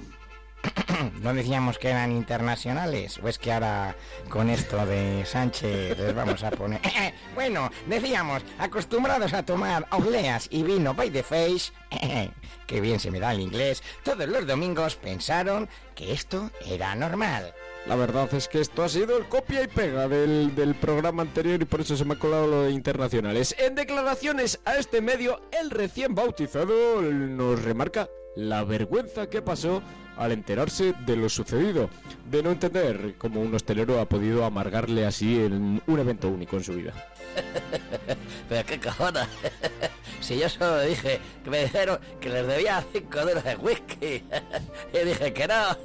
¿No 1.22 1.34
decíamos 1.34 1.78
que 1.78 1.90
eran 1.90 2.12
internacionales? 2.12 3.18
¿O 3.22 3.28
es 3.28 3.38
que 3.38 3.52
ahora 3.52 3.96
con 4.28 4.50
esto 4.50 4.84
de 4.86 5.24
Sánchez 5.24 5.98
les 5.98 6.14
vamos 6.14 6.42
a 6.42 6.50
poner... 6.50 6.80
bueno, 7.34 7.70
decíamos, 7.86 8.42
acostumbrados 8.58 9.32
a 9.32 9.44
tomar 9.44 9.86
obleas 9.90 10.48
y 10.50 10.62
vino 10.62 10.94
by 10.94 11.10
the 11.10 11.22
face, 11.22 11.72
que 12.66 12.80
bien 12.80 13.00
se 13.00 13.10
me 13.10 13.20
da 13.20 13.32
el 13.32 13.40
inglés, 13.40 13.82
todos 14.02 14.28
los 14.28 14.46
domingos 14.46 14.96
pensaron 14.96 15.68
que 15.94 16.12
esto 16.12 16.50
era 16.66 16.94
normal. 16.94 17.54
La 17.86 17.96
verdad 17.96 18.28
es 18.34 18.48
que 18.48 18.60
esto 18.60 18.82
ha 18.82 18.88
sido 18.88 19.16
el 19.16 19.28
copia 19.28 19.62
y 19.62 19.66
pega 19.66 20.08
del, 20.08 20.54
del, 20.54 20.74
programa 20.74 21.22
anterior 21.22 21.62
y 21.62 21.64
por 21.64 21.80
eso 21.80 21.96
se 21.96 22.04
me 22.04 22.14
ha 22.14 22.18
colado 22.18 22.46
lo 22.46 22.62
de 22.64 22.72
internacionales. 22.72 23.54
En 23.58 23.74
declaraciones 23.74 24.60
a 24.66 24.76
este 24.76 25.00
medio, 25.00 25.40
el 25.58 25.70
recién 25.70 26.14
bautizado 26.14 27.00
nos 27.00 27.62
remarca 27.62 28.10
la 28.36 28.62
vergüenza 28.62 29.28
que 29.30 29.40
pasó 29.40 29.82
al 30.18 30.32
enterarse 30.32 30.94
de 31.06 31.16
lo 31.16 31.28
sucedido, 31.28 31.88
de 32.28 32.42
no 32.42 32.50
entender 32.50 33.14
cómo 33.18 33.40
un 33.40 33.54
hostelero 33.54 34.00
ha 34.00 34.06
podido 34.06 34.44
amargarle 34.44 35.06
así 35.06 35.36
en 35.36 35.80
un 35.86 35.98
evento 35.98 36.28
único 36.28 36.56
en 36.56 36.64
su 36.64 36.74
vida. 36.74 36.92
Pero 38.48 38.66
qué 38.66 38.80
cojones. 38.80 39.28
si 40.20 40.38
yo 40.38 40.48
solo 40.48 40.80
dije 40.80 41.20
que 41.44 41.50
me 41.50 41.64
dijeron 41.64 41.98
que 42.20 42.28
les 42.28 42.46
debía 42.46 42.84
5 42.92 43.18
dólares 43.18 43.44
de 43.44 43.56
whisky. 43.56 44.24
y 44.92 44.98
dije 45.04 45.32
que 45.32 45.46
no. 45.46 45.76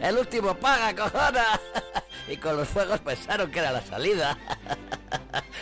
El 0.00 0.18
último 0.18 0.54
paga, 0.54 0.94
cojones. 0.94 1.42
y 2.28 2.36
con 2.36 2.56
los 2.56 2.68
fuegos 2.68 2.98
pensaron 3.00 3.50
que 3.50 3.60
era 3.60 3.72
la 3.72 3.82
salida. 3.82 4.36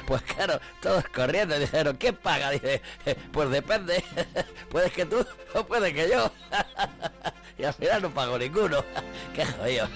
pues 0.06 0.22
claro, 0.22 0.60
todos 0.80 1.04
corriendo 1.08 1.58
dijeron, 1.58 1.96
¿quién 1.96 2.16
paga? 2.16 2.50
Dice, 2.50 2.80
pues 3.32 3.50
depende. 3.50 4.02
puede 4.70 4.90
que 4.90 5.04
tú 5.04 5.24
o 5.54 5.66
puede 5.66 5.92
que 5.92 6.08
yo. 6.08 6.30
y 7.58 7.64
al 7.64 7.74
final 7.74 8.02
no 8.02 8.10
pago 8.10 8.38
ninguno. 8.38 8.84
Qué 9.34 9.44
jodido. 9.44 9.88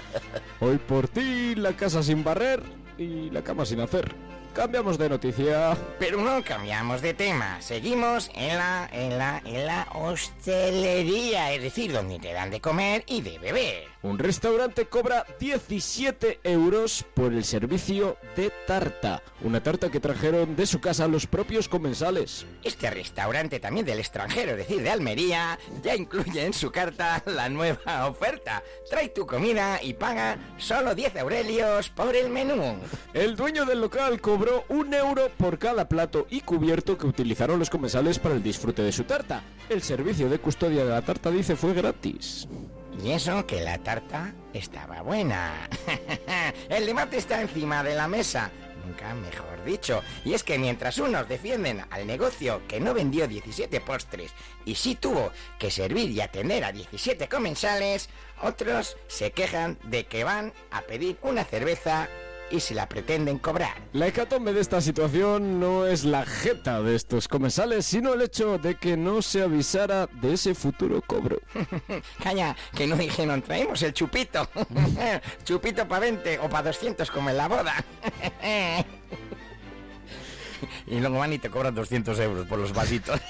Hoy 0.60 0.78
por 0.78 1.08
ti, 1.08 1.54
la 1.54 1.72
casa 1.72 2.02
sin 2.02 2.22
barrer 2.24 2.62
y 2.98 3.30
la 3.30 3.42
cama 3.42 3.64
sin 3.64 3.80
hacer. 3.80 4.14
Cambiamos 4.54 4.98
de 4.98 5.08
noticia. 5.08 5.76
Pero 5.98 6.20
no 6.20 6.44
cambiamos 6.44 7.00
de 7.00 7.14
tema. 7.14 7.60
Seguimos 7.62 8.30
en 8.34 8.58
la, 8.58 8.88
en 8.92 9.16
la, 9.16 9.42
en 9.44 9.66
la 9.66 9.88
hostelería, 9.94 11.52
es 11.52 11.62
decir, 11.62 11.92
donde 11.92 12.18
te 12.18 12.32
dan 12.34 12.50
de 12.50 12.60
comer 12.60 13.02
y 13.06 13.22
de 13.22 13.38
beber. 13.38 13.92
Un 14.02 14.18
restaurante 14.18 14.86
cobra 14.86 15.24
17 15.38 16.40
euros 16.42 17.04
por 17.14 17.32
el 17.32 17.44
servicio 17.44 18.16
de 18.34 18.50
tarta. 18.66 19.22
Una 19.42 19.62
tarta 19.62 19.90
que 19.90 20.00
trajeron 20.00 20.56
de 20.56 20.66
su 20.66 20.80
casa 20.80 21.06
los 21.06 21.28
propios 21.28 21.68
comensales. 21.68 22.44
Este 22.64 22.90
restaurante 22.90 23.60
también 23.60 23.86
del 23.86 24.00
extranjero, 24.00 24.52
es 24.52 24.56
decir, 24.58 24.82
de 24.82 24.90
Almería, 24.90 25.56
ya 25.84 25.94
incluye 25.94 26.44
en 26.44 26.52
su 26.52 26.72
carta 26.72 27.22
la 27.26 27.48
nueva 27.48 28.08
oferta. 28.08 28.64
Trae 28.90 29.08
tu 29.08 29.24
comida 29.24 29.80
y 29.80 29.94
paga 29.94 30.36
solo 30.58 30.96
10 30.96 31.16
aurelios 31.18 31.88
por 31.90 32.16
el 32.16 32.28
menú. 32.28 32.76
El 33.14 33.36
dueño 33.36 33.64
del 33.64 33.80
local 33.80 34.20
cobró 34.42 34.64
un 34.70 34.92
euro 34.92 35.30
por 35.38 35.56
cada 35.56 35.88
plato 35.88 36.26
y 36.28 36.40
cubierto 36.40 36.98
que 36.98 37.06
utilizaron 37.06 37.60
los 37.60 37.70
comensales 37.70 38.18
para 38.18 38.34
el 38.34 38.42
disfrute 38.42 38.82
de 38.82 38.90
su 38.90 39.04
tarta. 39.04 39.44
El 39.68 39.82
servicio 39.82 40.28
de 40.28 40.40
custodia 40.40 40.84
de 40.84 40.90
la 40.90 41.02
tarta, 41.02 41.30
dice, 41.30 41.54
fue 41.54 41.74
gratis. 41.74 42.48
Y 43.04 43.12
eso 43.12 43.46
que 43.46 43.60
la 43.60 43.78
tarta 43.78 44.34
estaba 44.52 45.00
buena. 45.02 45.68
el 46.68 46.86
debate 46.86 47.18
está 47.18 47.40
encima 47.40 47.84
de 47.84 47.94
la 47.94 48.08
mesa. 48.08 48.50
Nunca 48.84 49.14
mejor 49.14 49.64
dicho. 49.64 50.02
Y 50.24 50.34
es 50.34 50.42
que 50.42 50.58
mientras 50.58 50.98
unos 50.98 51.28
defienden 51.28 51.84
al 51.90 52.04
negocio 52.04 52.62
que 52.66 52.80
no 52.80 52.94
vendió 52.94 53.28
17 53.28 53.80
postres 53.80 54.32
y 54.64 54.74
sí 54.74 54.96
tuvo 54.96 55.30
que 55.60 55.70
servir 55.70 56.10
y 56.10 56.20
atender 56.20 56.64
a 56.64 56.72
17 56.72 57.28
comensales, 57.28 58.08
otros 58.42 58.96
se 59.06 59.30
quejan 59.30 59.78
de 59.84 60.06
que 60.06 60.24
van 60.24 60.52
a 60.72 60.80
pedir 60.80 61.16
una 61.22 61.44
cerveza 61.44 62.08
y 62.52 62.60
se 62.60 62.74
la 62.74 62.88
pretenden 62.88 63.38
cobrar. 63.38 63.74
La 63.92 64.06
hecatombe 64.06 64.52
de 64.52 64.60
esta 64.60 64.80
situación 64.80 65.58
no 65.58 65.86
es 65.86 66.04
la 66.04 66.24
jeta 66.24 66.82
de 66.82 66.94
estos 66.94 67.26
comensales, 67.26 67.86
sino 67.86 68.12
el 68.14 68.22
hecho 68.22 68.58
de 68.58 68.76
que 68.76 68.96
no 68.96 69.22
se 69.22 69.42
avisara 69.42 70.06
de 70.06 70.34
ese 70.34 70.54
futuro 70.54 71.02
cobro. 71.02 71.40
Calla, 72.22 72.54
que 72.76 72.86
no 72.86 72.94
dijeron, 72.96 73.42
traemos 73.42 73.82
el 73.82 73.94
chupito. 73.94 74.48
chupito 75.44 75.88
para 75.88 76.00
20 76.00 76.38
o 76.40 76.50
para 76.50 76.68
200 76.68 77.10
como 77.10 77.30
en 77.30 77.36
la 77.38 77.48
boda. 77.48 77.74
y 80.86 81.00
luego 81.00 81.18
van 81.18 81.32
y 81.32 81.38
te 81.38 81.50
cobran 81.50 81.74
200 81.74 82.18
euros 82.20 82.46
por 82.46 82.58
los 82.58 82.72
vasitos. 82.72 83.20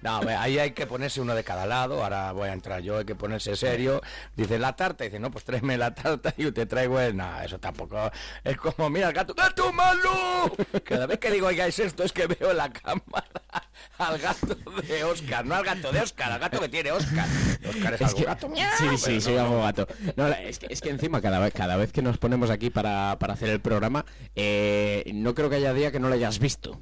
No, 0.00 0.20
ahí 0.38 0.58
hay 0.58 0.70
que 0.72 0.86
ponerse 0.86 1.20
uno 1.20 1.34
de 1.34 1.42
cada 1.44 1.66
lado. 1.66 2.02
Ahora 2.02 2.32
voy 2.32 2.48
a 2.48 2.52
entrar 2.52 2.80
yo, 2.82 2.98
hay 2.98 3.04
que 3.04 3.14
ponerse 3.14 3.56
serio. 3.56 4.00
Dice 4.36 4.58
la 4.58 4.74
tarta, 4.76 5.04
dice, 5.04 5.18
no, 5.18 5.30
pues 5.30 5.44
tráeme 5.44 5.76
la 5.76 5.94
tarta 5.94 6.32
y 6.36 6.50
te 6.52 6.66
traigo 6.66 7.00
el. 7.00 7.16
No, 7.16 7.40
eso 7.40 7.58
tampoco. 7.58 8.10
Es 8.44 8.56
como, 8.56 8.88
mira, 8.90 9.08
el 9.08 9.12
gato. 9.14 9.34
¡Gato 9.34 9.72
malo! 9.72 10.52
Cada 10.84 11.06
vez 11.06 11.18
que 11.18 11.30
digo, 11.30 11.48
oigáis 11.48 11.78
esto, 11.78 12.02
es 12.04 12.12
que 12.12 12.26
veo 12.26 12.52
la 12.52 12.70
cámara 12.72 13.26
al 13.98 14.18
gato 14.18 14.56
de 14.86 15.04
Oscar, 15.04 15.44
no 15.44 15.54
al 15.56 15.64
gato 15.64 15.90
de 15.92 16.00
Oscar, 16.00 16.32
al 16.32 16.38
gato 16.40 16.60
que 16.60 16.68
tiene 16.68 16.92
Oscar. 16.92 17.26
Oscar 17.68 17.94
es, 17.94 18.00
Es 18.00 18.06
algo 18.08 18.18
que- 18.18 18.24
gato. 18.24 18.48
Sí, 18.78 18.96
sí, 18.98 19.14
no, 19.14 19.20
soy 19.20 19.34
no. 19.34 19.40
algo 19.42 19.62
gato. 19.62 19.88
No, 20.16 20.28
la- 20.28 20.42
es, 20.42 20.58
que, 20.58 20.66
es 20.70 20.80
que 20.80 20.90
encima 20.90 21.20
cada 21.20 21.38
vez, 21.40 21.52
cada 21.52 21.76
vez 21.76 21.92
que 21.92 22.02
nos 22.02 22.18
ponemos 22.18 22.50
aquí 22.50 22.70
para, 22.70 23.16
para 23.18 23.34
hacer 23.34 23.48
el 23.50 23.60
programa, 23.60 24.04
eh, 24.36 25.02
no 25.14 25.34
creo 25.34 25.50
que 25.50 25.56
haya 25.56 25.72
día 25.74 25.90
que 25.90 25.98
no 26.00 26.08
lo 26.08 26.14
hayas 26.14 26.38
visto. 26.38 26.80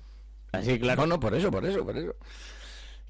Así, 0.53 0.79
claro. 0.79 1.03
No, 1.03 1.07
no, 1.07 1.21
por 1.21 1.35
eso, 1.35 1.51
por 1.51 1.67
eso, 1.67 1.85
por 1.85 1.97
eso. 1.99 2.15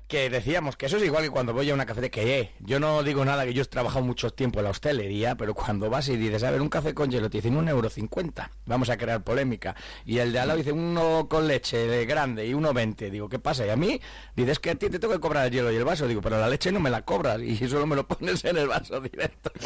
Que 0.08 0.30
decíamos 0.30 0.76
que 0.76 0.86
eso 0.86 0.98
es 0.98 1.02
igual 1.02 1.24
que 1.24 1.30
cuando 1.30 1.52
voy 1.52 1.68
a 1.68 1.74
una 1.74 1.84
cafetería, 1.84 2.10
que 2.10 2.38
eh, 2.40 2.52
yo 2.60 2.78
no 2.78 3.02
digo 3.02 3.24
nada, 3.24 3.44
que 3.44 3.52
yo 3.52 3.62
he 3.62 3.66
trabajado 3.66 4.04
mucho 4.04 4.30
tiempo 4.30 4.60
en 4.60 4.64
la 4.66 4.70
hostelería, 4.70 5.36
pero 5.36 5.52
cuando 5.52 5.90
vas 5.90 6.08
y 6.08 6.16
dices, 6.16 6.44
a 6.44 6.52
ver, 6.52 6.62
un 6.62 6.68
café 6.68 6.94
con 6.94 7.10
hielo, 7.10 7.28
te 7.28 7.38
dicen 7.38 7.56
un 7.56 7.68
euro 7.68 7.90
cincuenta, 7.90 8.52
vamos 8.66 8.88
a 8.88 8.96
crear 8.96 9.24
polémica. 9.24 9.74
Y 10.04 10.18
el 10.18 10.32
de 10.32 10.38
al 10.38 10.46
lado 10.46 10.58
dice 10.58 10.70
uno 10.70 11.26
con 11.28 11.48
leche 11.48 11.76
de 11.88 12.06
grande 12.06 12.46
y 12.46 12.54
uno 12.54 12.72
veinte. 12.72 13.10
Digo, 13.10 13.28
¿qué 13.28 13.40
pasa? 13.40 13.66
Y 13.66 13.70
a 13.70 13.76
mí 13.76 14.00
dices 14.36 14.60
que 14.60 14.70
a 14.70 14.74
ti 14.76 14.88
te 14.88 15.00
tengo 15.00 15.12
que 15.12 15.18
cobrar 15.20 15.46
el 15.46 15.52
hielo 15.52 15.72
y 15.72 15.76
el 15.76 15.84
vaso. 15.84 16.06
Digo, 16.06 16.20
pero 16.20 16.38
la 16.38 16.48
leche 16.48 16.70
no 16.70 16.78
me 16.78 16.88
la 16.90 17.02
cobras 17.02 17.42
y 17.42 17.56
solo 17.68 17.84
me 17.86 17.96
lo 17.96 18.06
pones 18.06 18.44
en 18.44 18.58
el 18.58 18.68
vaso 18.68 19.00
directo. 19.00 19.50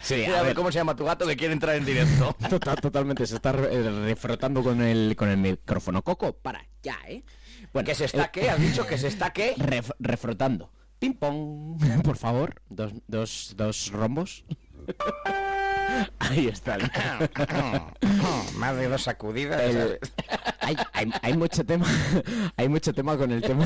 Sí, 0.00 0.24
a 0.26 0.28
a 0.30 0.36
ver 0.36 0.44
ver. 0.46 0.54
cómo 0.54 0.70
se 0.70 0.78
llama 0.78 0.94
tu 0.94 1.04
gato 1.04 1.26
que 1.26 1.36
quiere 1.36 1.52
entrar 1.52 1.74
en 1.74 1.84
directo. 1.84 2.34
Total, 2.48 2.76
totalmente, 2.80 3.26
se 3.26 3.34
está 3.34 3.50
eh, 3.50 3.90
refrotando 4.06 4.62
con 4.62 4.80
el, 4.80 5.14
con 5.16 5.28
el 5.28 5.36
micrófono. 5.36 6.02
Coco, 6.02 6.32
para 6.34 6.64
ya, 6.82 6.96
¿eh? 7.08 7.24
Bueno, 7.72 7.86
¿Que 7.86 7.94
se 7.94 8.04
está 8.06 8.30
qué? 8.30 8.50
¿Has 8.50 8.60
dicho 8.60 8.86
que 8.86 8.98
se 8.98 9.08
está 9.08 9.30
qué? 9.32 9.54
Ref- 9.58 9.94
refrotando. 9.98 10.70
Ping 10.98 11.12
pong, 11.14 11.80
por 12.04 12.16
favor. 12.16 12.60
Dos, 12.68 12.92
dos, 13.06 13.54
dos 13.56 13.90
rombos. 13.92 14.44
Ahí 16.18 16.48
está. 16.48 16.76
Más 18.56 18.76
de 18.76 18.88
dos 18.88 19.02
sacudidas. 19.04 19.60
El- 19.62 19.98
hay, 20.60 21.10
hay 21.22 21.34
mucho 21.36 21.64
tema 21.64 21.86
hay 22.56 22.68
mucho 22.68 22.92
tema 22.92 23.16
con 23.16 23.30
el 23.32 23.40
tema 23.40 23.64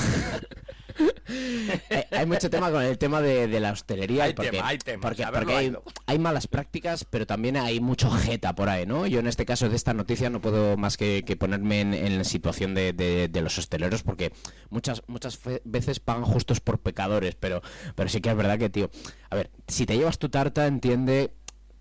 hay, 1.91 2.05
hay 2.11 2.27
mucho 2.27 2.51
tema 2.51 2.71
con 2.71 2.83
el 2.83 2.99
tema 2.99 3.21
de, 3.21 3.47
de 3.49 3.61
la 3.61 3.73
hostelería 3.73 4.25
Hay 4.25 4.35
porque, 4.35 4.51
tema, 4.51 4.69
hay 4.69 4.79
tema, 4.79 5.01
porque, 5.03 5.23
saberlo 5.23 5.47
porque 5.47 5.59
hay, 5.59 5.67
haylo. 5.67 5.83
hay 6.07 6.19
malas 6.19 6.47
prácticas 6.47 7.05
pero 7.05 7.27
también 7.27 7.57
hay 7.57 7.81
mucho 7.81 8.11
jeta 8.11 8.55
por 8.55 8.69
ahí 8.69 8.87
no 8.87 9.07
yo 9.07 9.21
en 9.21 9.27
este 9.27 9.45
caso 9.47 9.69
de 9.69 9.77
esta 9.77 9.95
noticia 9.95 10.31
no 10.31 10.41
puedo 10.41 10.77
más 10.77 10.97
que, 10.97 11.25
que 11.27 11.37
ponerme 11.37 11.81
en, 11.81 11.95
en 11.95 12.19
la 12.19 12.25
situación 12.25 12.75
de, 12.75 12.93
de- 12.93 13.29
de 13.29 13.41
los 13.43 13.57
hosteleros 13.59 14.03
porque 14.03 14.33
muchas 14.71 15.03
muchas 15.07 15.39
veces 15.65 16.01
pagan 16.01 16.25
justos 16.25 16.61
por 16.61 16.79
pecadores 16.81 17.35
pero 17.35 17.63
pero 17.95 18.09
sí 18.09 18.21
que 18.21 18.31
es 18.31 18.37
verdad 18.37 18.59
que 18.59 18.71
tío 18.71 18.91
a 19.31 19.37
ver 19.37 19.51
si 19.69 19.87
te 19.87 19.97
llevas 19.97 20.19
tu 20.19 20.29
tarta 20.29 20.67
entiende 20.67 21.33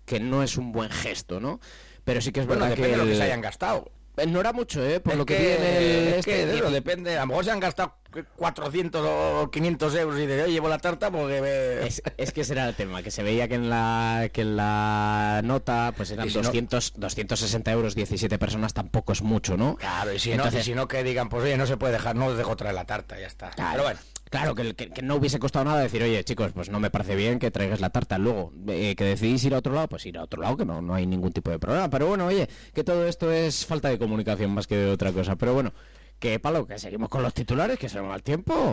que 0.04 0.20
no 0.20 0.42
es 0.42 0.56
un 0.56 0.72
buen 0.72 0.90
gesto 0.90 1.40
no 1.40 1.60
pero 2.04 2.20
sí 2.20 2.32
que 2.32 2.40
es 2.40 2.46
Bueno, 2.46 2.62
verdad 2.64 2.76
de 2.76 2.96
lo 2.96 3.04
que 3.04 3.14
se 3.14 3.22
hayan 3.22 3.40
gastado. 3.40 3.90
Eh, 4.16 4.26
No 4.26 4.40
era 4.40 4.52
mucho, 4.52 4.84
¿eh? 4.84 5.00
Por 5.00 5.12
Es 5.12 5.18
lo 5.18 5.24
que, 5.26 6.18
este, 6.18 6.30
que 6.30 6.68
y- 6.68 6.72
depende. 6.72 7.16
A 7.16 7.22
lo 7.22 7.28
mejor 7.28 7.44
se 7.44 7.50
han 7.50 7.60
gastado 7.60 7.96
400 8.36 9.00
o 9.04 9.50
500 9.50 9.94
euros 9.94 10.20
y 10.20 10.26
de 10.26 10.36
yo 10.38 10.46
llevo 10.46 10.68
la 10.68 10.78
tarta 10.78 11.10
porque 11.10 11.40
me... 11.40 11.86
Es, 11.86 12.02
es 12.18 12.32
que 12.32 12.42
ese 12.42 12.52
era 12.52 12.68
el 12.68 12.74
tema, 12.74 13.02
que 13.02 13.10
se 13.10 13.22
veía 13.22 13.48
que 13.48 13.54
en 13.54 13.70
la 13.70 14.28
que 14.32 14.42
en 14.42 14.56
la 14.56 15.40
nota 15.42 15.94
pues 15.96 16.10
eran 16.10 16.28
si 16.28 16.36
no- 16.36 16.42
200, 16.42 16.92
260 16.96 17.72
euros, 17.72 17.94
17 17.94 18.38
personas, 18.38 18.74
tampoco 18.74 19.12
es 19.12 19.22
mucho, 19.22 19.56
¿no? 19.56 19.76
Claro, 19.76 20.12
y 20.12 20.18
si, 20.18 20.34
no, 20.34 20.44
y 20.46 20.62
si 20.62 20.74
no 20.74 20.88
que 20.88 21.02
digan, 21.04 21.30
pues 21.30 21.44
oye, 21.44 21.56
no 21.56 21.66
se 21.66 21.78
puede 21.78 21.94
dejar, 21.94 22.14
no 22.16 22.26
os 22.26 22.36
dejo 22.36 22.54
traer 22.56 22.74
la 22.74 22.84
tarta, 22.84 23.18
ya 23.18 23.26
está. 23.26 23.50
Claro, 23.50 23.70
Pero 23.72 23.82
bueno. 23.84 24.00
Claro, 24.32 24.54
que, 24.54 24.74
que, 24.74 24.88
que, 24.88 25.02
no 25.02 25.16
hubiese 25.16 25.38
costado 25.38 25.66
nada 25.66 25.82
decir, 25.82 26.02
oye, 26.02 26.24
chicos, 26.24 26.52
pues 26.52 26.70
no 26.70 26.80
me 26.80 26.88
parece 26.88 27.14
bien 27.16 27.38
que 27.38 27.50
traigas 27.50 27.80
la 27.80 27.90
tarta. 27.90 28.16
Luego, 28.16 28.50
eh, 28.66 28.94
que 28.96 29.04
decidís 29.04 29.44
ir 29.44 29.54
a 29.54 29.58
otro 29.58 29.74
lado, 29.74 29.88
pues 29.88 30.06
ir 30.06 30.16
a 30.16 30.22
otro 30.22 30.40
lado, 30.40 30.56
que 30.56 30.64
no, 30.64 30.80
no 30.80 30.94
hay 30.94 31.06
ningún 31.06 31.32
tipo 31.32 31.50
de 31.50 31.58
problema. 31.58 31.90
Pero 31.90 32.06
bueno, 32.06 32.24
oye, 32.24 32.48
que 32.72 32.82
todo 32.82 33.06
esto 33.06 33.30
es 33.30 33.66
falta 33.66 33.90
de 33.90 33.98
comunicación 33.98 34.50
más 34.54 34.66
que 34.66 34.74
de 34.74 34.90
otra 34.90 35.12
cosa. 35.12 35.36
Pero 35.36 35.52
bueno, 35.52 35.74
que 36.18 36.40
palo, 36.40 36.66
que 36.66 36.78
seguimos 36.78 37.10
con 37.10 37.22
los 37.22 37.34
titulares, 37.34 37.78
que 37.78 37.90
se 37.90 37.98
nos 37.98 38.10
va 38.10 38.14
el 38.14 38.22
tiempo. 38.22 38.72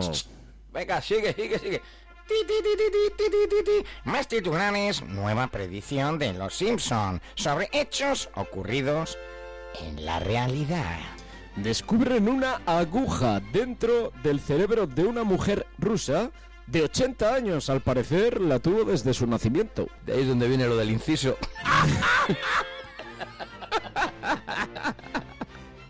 Venga, 0.72 1.02
sigue, 1.02 1.34
sigue, 1.34 1.58
sigue. 1.58 1.82
Más 4.04 4.28
titulares, 4.28 5.02
nueva 5.02 5.48
predicción 5.48 6.18
de 6.18 6.32
Los 6.32 6.54
Simpson 6.54 7.20
sobre 7.34 7.68
hechos 7.72 8.30
ocurridos 8.34 9.18
en 9.78 10.06
la 10.06 10.20
realidad. 10.20 11.19
Descubren 11.56 12.28
una 12.28 12.60
aguja 12.66 13.40
dentro 13.52 14.12
del 14.22 14.40
cerebro 14.40 14.86
de 14.86 15.04
una 15.04 15.24
mujer 15.24 15.66
rusa 15.78 16.30
de 16.66 16.84
80 16.84 17.34
años. 17.34 17.70
Al 17.70 17.80
parecer 17.80 18.40
la 18.40 18.58
tuvo 18.58 18.84
desde 18.84 19.12
su 19.12 19.26
nacimiento. 19.26 19.88
De 20.06 20.14
ahí 20.14 20.22
es 20.22 20.28
donde 20.28 20.48
viene 20.48 20.66
lo 20.66 20.76
del 20.76 20.90
inciso. 20.90 21.36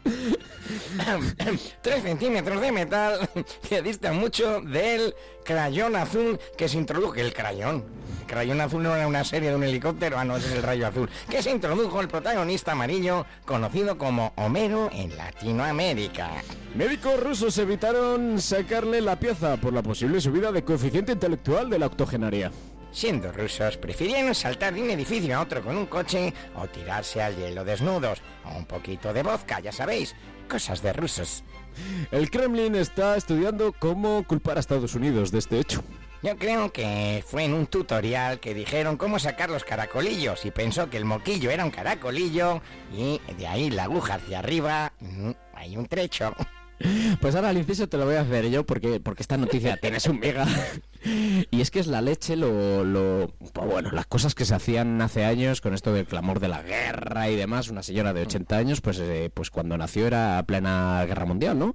Tres 1.83 2.03
centímetros 2.03 2.61
de 2.61 2.73
metal 2.73 3.29
que 3.69 3.83
distan 3.83 4.17
mucho 4.17 4.61
del 4.61 5.15
crayón 5.45 5.97
azul 5.97 6.39
que 6.57 6.69
se 6.69 6.79
introdujo. 6.79 7.15
El 7.15 7.33
crayón. 7.33 7.85
El 8.21 8.27
crayón 8.27 8.61
azul 8.61 8.83
no 8.83 8.95
era 8.95 9.09
una 9.09 9.25
serie 9.25 9.51
de 9.51 9.57
un 9.57 9.65
helicóptero, 9.65 10.19
ah, 10.19 10.25
no, 10.25 10.37
ese 10.37 10.49
es 10.49 10.55
el 10.55 10.63
rayo 10.63 10.87
azul. 10.87 11.09
Que 11.29 11.43
se 11.43 11.51
introdujo 11.51 12.01
el 12.01 12.09
protagonista 12.09 12.73
amarillo, 12.73 13.27
conocido 13.45 13.99
como 13.99 14.33
Homero 14.37 14.89
en 14.93 15.17
Latinoamérica. 15.17 16.31
Médicos 16.75 17.19
rusos 17.21 17.59
evitaron 17.59 18.41
sacarle 18.41 19.01
la 19.01 19.19
pieza 19.19 19.57
por 19.57 19.73
la 19.73 19.83
posible 19.83 20.21
subida 20.21 20.53
de 20.53 20.63
coeficiente 20.63 21.13
intelectual 21.13 21.69
de 21.69 21.79
la 21.81 21.87
octogenaria. 21.87 22.53
Siendo 22.93 23.31
rusos, 23.33 23.77
prefirieron 23.77 24.35
saltar 24.35 24.75
de 24.75 24.83
un 24.83 24.91
edificio 24.91 25.37
a 25.37 25.43
otro 25.43 25.63
con 25.63 25.77
un 25.77 25.87
coche 25.87 26.35
o 26.57 26.67
tirarse 26.67 27.23
al 27.23 27.37
hielo 27.37 27.65
desnudos. 27.65 28.21
O 28.45 28.57
un 28.57 28.67
poquito 28.67 29.13
de 29.13 29.23
vodka, 29.23 29.61
ya 29.61 29.73
sabéis. 29.73 30.17
Cosas 30.49 30.83
de 30.83 30.93
rusos. 30.93 31.45
El 32.11 32.31
Kremlin 32.31 32.75
está 32.75 33.17
estudiando 33.17 33.73
cómo 33.73 34.25
culpar 34.27 34.57
a 34.57 34.61
Estados 34.61 34.95
Unidos 34.95 35.31
de 35.31 35.39
este 35.39 35.61
hecho. 35.61 35.85
Yo 36.23 36.37
creo 36.37 36.71
que 36.71 37.25
fue 37.27 37.45
en 37.45 37.55
un 37.55 37.67
tutorial 37.67 38.41
que 38.41 38.53
dijeron 38.53 38.99
cómo 38.99 39.19
sacar 39.19 39.49
los 39.49 39.65
caracolillos 39.65 40.45
y 40.45 40.51
pensó 40.51 40.91
que 40.91 40.99
el 40.99 41.07
moquillo 41.07 41.51
era 41.51 41.65
un 41.65 41.71
caracolillo 41.71 42.61
y 42.93 43.21
de 43.39 43.47
ahí 43.47 43.71
la 43.71 43.85
aguja 43.85 44.15
hacia 44.15 44.41
arriba 44.41 44.93
mm, 45.01 45.31
hay 45.55 45.77
un 45.79 45.87
trecho. 45.87 46.35
Pues 47.21 47.35
ahora 47.35 47.51
el 47.51 47.59
inciso 47.59 47.89
te 47.89 47.99
lo 47.99 48.07
voy 48.07 48.15
a 48.15 48.23
hacer 48.23 48.49
yo 48.51 48.65
porque, 48.65 49.01
porque 49.01 49.23
esta 49.23 49.37
noticia 49.37 49.77
tienes 49.77 50.07
un 50.07 50.19
mega. 50.19 50.47
Y 51.51 51.61
es 51.61 51.71
que 51.71 51.81
es 51.81 51.87
la 51.87 52.01
leche, 52.01 52.37
lo, 52.37 52.85
lo- 52.85 53.33
pues 53.53 53.71
bueno, 53.71 53.91
las 53.93 54.07
cosas 54.07 54.35
que 54.35 54.45
se 54.45 54.55
hacían 54.55 55.01
hace 55.03 55.25
años 55.25 55.61
con 55.61 55.75
esto 55.75 55.93
del 55.93 56.07
clamor 56.07 56.41
de 56.41 56.49
la 56.49 56.63
guerra 56.63 57.29
y 57.31 57.37
demás. 57.37 57.69
Una 57.69 57.83
señora 57.83 58.13
de 58.13 58.23
80 58.23 58.57
años, 58.57 58.81
pues, 58.81 58.99
eh, 59.01 59.31
pues 59.33 59.51
cuando 59.51 59.77
nació 59.77 60.07
era 60.07 60.43
plena 60.47 61.05
guerra 61.07 61.27
mundial, 61.27 61.59
¿no? 61.59 61.75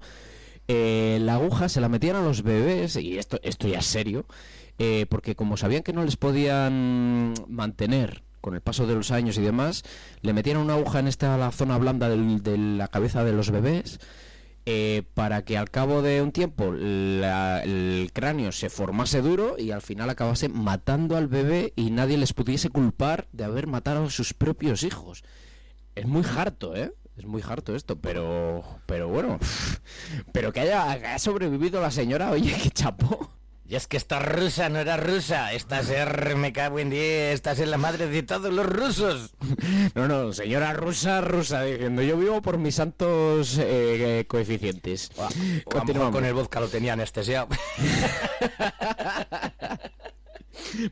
Eh, 0.67 1.19
la 1.21 1.35
aguja 1.35 1.69
se 1.69 1.81
la 1.81 1.89
metían 1.89 2.15
a 2.15 2.21
los 2.21 2.41
bebés, 2.41 2.95
y 2.95 3.19
esto, 3.19 3.39
esto 3.43 3.67
ya 3.67 3.79
es 3.79 3.85
serio, 3.85 4.25
eh, 4.79 5.05
porque 5.09 5.35
como 5.35 5.57
sabían 5.57 5.83
que 5.83 5.93
no 5.93 6.03
les 6.03 6.17
podían 6.17 7.33
mantener 7.47 8.23
con 8.41 8.55
el 8.55 8.61
paso 8.61 8.85
de 8.87 8.95
los 8.95 9.11
años 9.11 9.37
y 9.37 9.41
demás, 9.41 9.83
le 10.21 10.33
metían 10.33 10.57
una 10.57 10.73
aguja 10.73 10.99
en 10.99 11.07
esta 11.07 11.37
la 11.37 11.51
zona 11.51 11.77
blanda 11.77 12.09
del- 12.09 12.41
de 12.43 12.57
la 12.57 12.87
cabeza 12.87 13.23
de 13.23 13.33
los 13.33 13.51
bebés 13.51 13.99
eh, 14.65 15.03
para 15.13 15.43
que 15.45 15.57
al 15.57 15.69
cabo 15.69 16.01
de 16.01 16.21
un 16.21 16.31
tiempo 16.31 16.71
la- 16.73 17.61
el 17.63 18.09
cráneo 18.13 18.51
se 18.51 18.69
formase 18.69 19.21
duro 19.21 19.55
y 19.59 19.71
al 19.71 19.81
final 19.81 20.09
acabase 20.09 20.49
matando 20.49 21.17
al 21.17 21.27
bebé 21.27 21.73
y 21.75 21.91
nadie 21.91 22.17
les 22.17 22.33
pudiese 22.33 22.69
culpar 22.69 23.27
de 23.31 23.43
haber 23.43 23.67
matado 23.67 24.05
a 24.05 24.09
sus 24.09 24.33
propios 24.33 24.83
hijos. 24.83 25.23
Es 25.95 26.05
muy 26.07 26.23
harto, 26.37 26.75
¿eh? 26.75 26.93
Es 27.17 27.25
muy 27.25 27.41
harto 27.47 27.75
esto, 27.75 27.97
pero 27.99 28.63
pero 28.87 29.07
bueno, 29.07 29.39
pero 30.33 30.51
que 30.51 30.61
haya, 30.61 31.17
sobrevivido 31.19 31.79
la 31.79 31.91
señora, 31.91 32.31
oye, 32.31 32.53
qué 32.63 32.69
chapó. 32.71 33.29
Y 33.67 33.75
es 33.75 33.87
que 33.87 33.97
esta 33.97 34.19
rusa 34.19 34.69
no 34.69 34.77
era 34.77 34.95
rusa, 34.95 35.51
esta 35.51 35.81
ser, 35.81 36.35
me 36.35 36.53
cago 36.53 36.77
en 36.77 36.91
10, 36.91 37.33
esta 37.33 37.53
es 37.53 37.67
la 37.67 37.79
madre 37.79 38.05
de 38.05 38.21
todos 38.21 38.53
los 38.53 38.63
rusos. 38.65 39.33
No, 39.95 40.07
no, 40.07 40.33
señora 40.33 40.73
rusa, 40.73 41.21
rusa, 41.21 41.63
diciendo 41.63 42.03
yo 42.03 42.15
vivo 42.15 42.43
por 42.43 42.59
mis 42.59 42.75
santos 42.75 43.57
eh, 43.59 44.25
coeficientes. 44.27 45.09
Continuamos. 45.63 46.13
con 46.13 46.25
el 46.25 46.33
vodka 46.35 46.59
lo 46.59 46.67
tenía 46.67 46.93
anestesiado. 46.93 47.47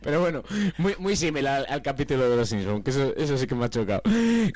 Pero 0.02 0.19
bueno, 0.22 0.42
muy, 0.77 0.95
muy 0.98 1.16
similar 1.16 1.66
al, 1.68 1.74
al 1.74 1.82
capítulo 1.84 2.27
de 2.27 2.35
los 2.35 2.50
Simpsons, 2.50 2.84
que 2.84 2.90
eso, 2.90 3.16
eso 3.16 3.38
sí 3.38 3.45
que 3.45 3.53
me 3.53 3.66
ha 3.66 3.69
chocado. 3.69 4.02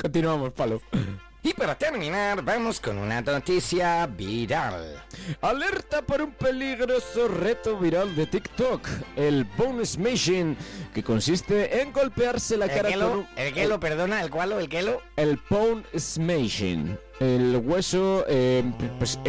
Continuamos, 0.02 0.54
palo. 0.54 0.82
Y 1.44 1.54
para 1.54 1.76
terminar, 1.78 2.42
vamos 2.42 2.80
con 2.82 2.98
una 2.98 3.22
noticia 3.22 4.06
viral. 4.08 5.02
Alerta 5.40 6.02
por 6.02 6.22
un 6.22 6.32
peligroso 6.32 7.28
reto 7.30 7.78
viral 7.78 8.16
de 8.16 8.26
TikTok, 8.26 8.86
el 9.16 9.46
Bone 9.46 9.86
Smashing, 9.86 10.58
que 10.94 11.04
consiste 11.04 11.82
en 11.82 11.94
golpearse 11.94 12.58
la 12.58 12.66
¿El 12.66 12.72
cara 12.72 12.90
quelo? 12.90 13.10
con 13.10 13.20
un... 13.20 13.28
¿El 13.38 13.54
quelo, 13.54 13.80
perdona? 13.80 14.22
¿El 14.22 14.30
cualo? 14.30 14.60
¿El 14.60 14.68
quelo? 14.68 15.02
El 15.16 15.40
Bone 15.50 15.84
Smashing, 15.98 17.00
el 17.20 17.58
hueso, 17.58 18.26
eh, 18.28 18.64
pues 18.98 19.20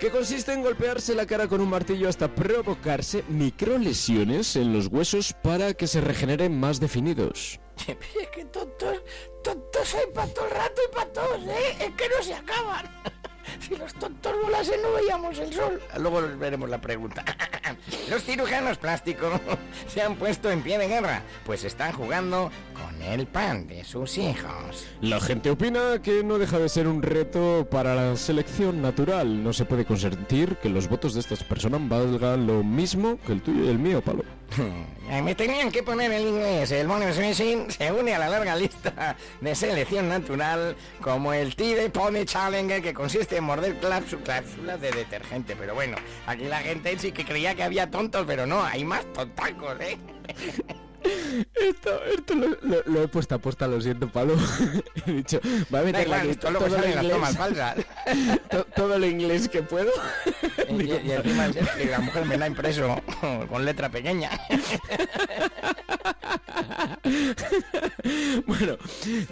que 0.00 0.10
consiste 0.10 0.52
en 0.52 0.62
golpearse 0.62 1.14
la 1.14 1.26
cara 1.26 1.46
con 1.46 1.60
un 1.60 1.68
martillo 1.68 2.08
hasta 2.08 2.34
provocarse 2.34 3.22
microlesiones 3.28 4.56
en 4.56 4.72
los 4.72 4.86
huesos 4.86 5.34
para 5.42 5.74
que 5.74 5.86
se 5.86 6.00
regeneren 6.00 6.58
más 6.58 6.80
definidos. 6.80 7.60
Es 7.86 8.28
que 8.28 8.44
tontos, 8.46 9.02
tontos 9.42 9.94
hay 9.94 10.06
para 10.14 10.32
todo 10.32 10.46
el 10.46 10.50
rato 10.52 10.82
y 10.86 10.94
para 10.94 11.12
todos, 11.12 11.42
¿eh? 11.48 11.76
Es 11.80 11.94
que 11.94 12.08
no 12.08 12.22
se 12.22 12.34
acaban. 12.34 12.86
Si 13.60 13.76
los 13.76 13.94
tontos 13.94 14.32
volasen 14.42 14.80
no 14.82 14.92
veíamos 14.92 15.38
el 15.38 15.52
sol. 15.52 15.80
Luego 15.98 16.22
veremos 16.38 16.68
la 16.68 16.80
pregunta. 16.80 17.24
Los 18.10 18.24
cirujanos 18.24 18.78
plásticos 18.78 19.40
se 19.88 20.02
han 20.02 20.16
puesto 20.16 20.50
en 20.50 20.62
pie 20.62 20.78
de 20.78 20.88
guerra, 20.88 21.22
pues 21.44 21.64
están 21.64 21.92
jugando 21.92 22.50
con 22.74 23.02
el 23.02 23.26
pan 23.26 23.66
de 23.66 23.84
sus 23.84 24.18
hijos. 24.18 24.86
La 25.00 25.20
gente 25.20 25.50
opina 25.50 26.00
que 26.02 26.24
no 26.24 26.38
deja 26.38 26.58
de 26.58 26.68
ser 26.68 26.88
un 26.88 27.02
reto 27.02 27.68
para 27.70 27.94
la 27.94 28.16
selección 28.16 28.82
natural. 28.82 29.42
No 29.42 29.52
se 29.52 29.64
puede 29.64 29.84
consentir 29.84 30.56
que 30.56 30.68
los 30.68 30.88
votos 30.88 31.14
de 31.14 31.20
estas 31.20 31.44
personas 31.44 31.88
valgan 31.88 32.46
lo 32.46 32.64
mismo 32.64 33.18
que 33.26 33.32
el 33.32 33.42
tuyo 33.42 33.64
y 33.64 33.68
el 33.68 33.78
mío, 33.78 34.02
Palo. 34.02 34.24
Me 35.10 35.34
tenían 35.34 35.72
que 35.72 35.82
poner 35.82 36.12
el 36.12 36.22
inglés. 36.22 36.70
El 36.70 36.86
Bonus 36.86 37.18
Machine 37.18 37.68
se 37.68 37.90
une 37.90 38.14
a 38.14 38.18
la 38.18 38.28
larga 38.28 38.54
lista 38.54 39.16
de 39.40 39.54
selección 39.56 40.08
natural 40.08 40.76
como 41.00 41.32
el 41.32 41.56
Tide 41.56 41.90
Pony 41.90 42.24
Challenger 42.24 42.80
que 42.80 42.94
consiste 42.94 43.36
en 43.36 43.44
morder 43.44 43.80
cápsulas 43.80 44.80
de 44.80 44.92
detergente. 44.92 45.56
Pero 45.56 45.74
bueno, 45.74 45.96
aquí 46.26 46.44
la 46.44 46.60
gente 46.60 46.96
sí 46.96 47.10
que 47.10 47.24
creía 47.24 47.56
que 47.56 47.64
había 47.64 47.90
tontos, 47.90 48.24
pero 48.24 48.46
no, 48.46 48.62
hay 48.64 48.84
más 48.84 49.04
tontacos, 49.12 49.80
¿eh? 49.80 49.98
Esto, 51.54 52.04
esto 52.04 52.34
lo, 52.34 52.48
lo- 52.62 52.82
lo 52.86 53.02
he 53.02 53.08
puesto 53.08 53.34
a 53.34 53.38
posta, 53.38 53.66
lo 53.66 53.80
siento, 53.80 54.08
Palo. 54.08 54.34
he 55.06 55.12
dicho, 55.12 55.40
va 55.72 55.80
a 55.80 55.82
meter 55.82 56.06
igual, 56.06 56.28
esto 56.30 56.50
luego 56.50 56.68
sale 56.68 56.88
en 56.90 56.96
las 56.96 57.08
tomas 57.08 57.36
falsas. 57.36 57.76
to- 58.50 58.64
todo 58.76 58.98
lo 58.98 59.06
inglés 59.06 59.48
que 59.48 59.62
puedo. 59.62 59.90
Y, 60.70 60.84
y 60.84 61.10
encima 61.12 61.46
es 61.46 61.68
que 61.70 61.86
la 61.86 61.98
mujer 61.98 62.24
me 62.26 62.36
la 62.38 62.44
ha 62.44 62.48
impreso 62.48 63.00
con 63.48 63.64
letra 63.64 63.88
pequeña. 63.90 64.30
Bueno, 68.46 68.76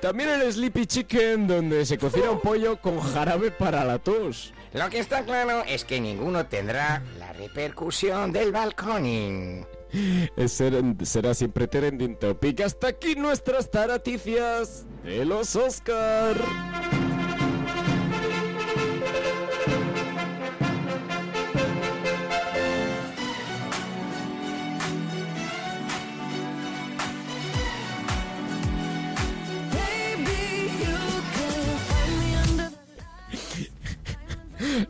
también 0.00 0.28
el 0.30 0.52
Sleepy 0.52 0.86
Chicken, 0.86 1.46
donde 1.46 1.86
se 1.86 1.96
cocina 1.98 2.30
un 2.30 2.40
pollo 2.40 2.80
con 2.80 2.98
jarabe 3.00 3.50
para 3.52 3.84
la 3.84 3.98
tos. 3.98 4.52
Lo 4.72 4.90
que 4.90 4.98
está 4.98 5.22
claro 5.24 5.62
es 5.66 5.84
que 5.84 6.00
ninguno 6.00 6.46
tendrá 6.46 7.02
la 7.18 7.32
repercusión 7.32 8.32
del 8.32 8.52
balconing. 8.52 9.64
Será 10.46 11.34
siempre 11.34 11.66
trending 11.66 12.16
topic. 12.16 12.60
Hasta 12.60 12.88
aquí 12.88 13.14
nuestras 13.14 13.70
taraticias 13.70 14.86
de 15.04 15.24
los 15.24 15.56
Oscar. 15.56 16.36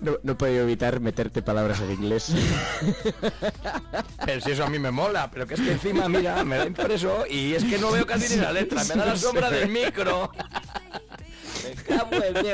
No, 0.01 0.19
no 0.23 0.33
he 0.33 0.35
podido 0.35 0.63
evitar 0.63 1.01
meterte 1.01 1.43
palabras 1.43 1.81
en 1.81 1.93
inglés. 1.93 2.33
Pero 4.25 4.41
si 4.41 4.51
eso 4.53 4.65
a 4.65 4.69
mí 4.69 4.79
me 4.79 4.91
mola, 4.91 5.31
pero 5.31 5.47
que 5.47 5.55
es 5.55 5.61
que 5.61 5.73
encima, 5.73 6.09
mira, 6.09 6.45
me 6.45 6.57
da 6.57 6.67
impreso 6.67 7.25
y 7.29 7.55
es 7.55 7.65
que 7.65 7.79
no 7.79 7.91
veo 7.91 8.07
casi 8.07 8.35
ni 8.35 8.43
la 8.43 8.53
letra, 8.53 8.85
me 8.85 8.95
da 8.95 9.07
la 9.07 9.17
sombra 9.17 9.51
del 9.51 9.69
micro. 9.69 10.31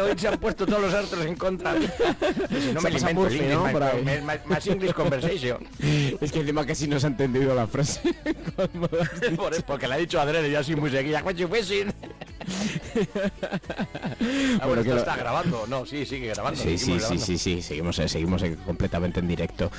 Hoy 0.02 0.18
se 0.18 0.28
han 0.28 0.38
puesto 0.38 0.66
todos 0.66 0.82
los 0.82 0.94
astros 0.94 1.24
en 1.26 1.36
contra. 1.36 1.74
Si 1.80 2.72
no 2.72 2.80
Se 2.80 2.88
me 2.90 2.96
alimento 2.96 3.14
Murphy, 3.20 3.38
el 3.38 3.52
English, 3.52 3.72
¿no? 3.72 4.02
my- 4.04 4.20
my- 4.20 4.40
más 4.46 4.66
English 4.66 4.92
conversation. 4.92 5.66
Es 6.20 6.32
que 6.32 6.40
encima 6.40 6.64
casi 6.66 6.88
no 6.88 6.98
se 7.00 7.06
ha 7.06 7.10
entendido 7.10 7.54
la 7.54 7.66
frase. 7.66 8.00
Por- 9.36 9.62
porque 9.64 9.88
la 9.88 9.94
ha 9.96 9.98
dicho 9.98 10.20
adrede 10.20 10.48
y 10.48 10.54
así 10.54 10.74
muy 10.76 10.90
seguida. 10.90 11.22
Ah, 14.60 14.66
bueno, 14.66 14.82
esto 14.82 14.94
lo- 14.94 14.98
está 15.00 15.16
grabando. 15.16 15.66
No, 15.66 15.84
sí, 15.86 16.04
sigue 16.06 16.28
grabando. 16.28 16.60
Sí, 16.60 16.78
sí, 16.78 16.78
seguimos 16.78 17.02
sí, 17.02 17.08
grabando. 17.08 17.26
sí, 17.26 17.38
sí, 17.38 17.62
seguimos, 17.62 17.98
eh, 17.98 18.08
seguimos 18.08 18.42
eh, 18.42 18.56
completamente 18.64 19.20
en 19.20 19.28
directo. 19.28 19.70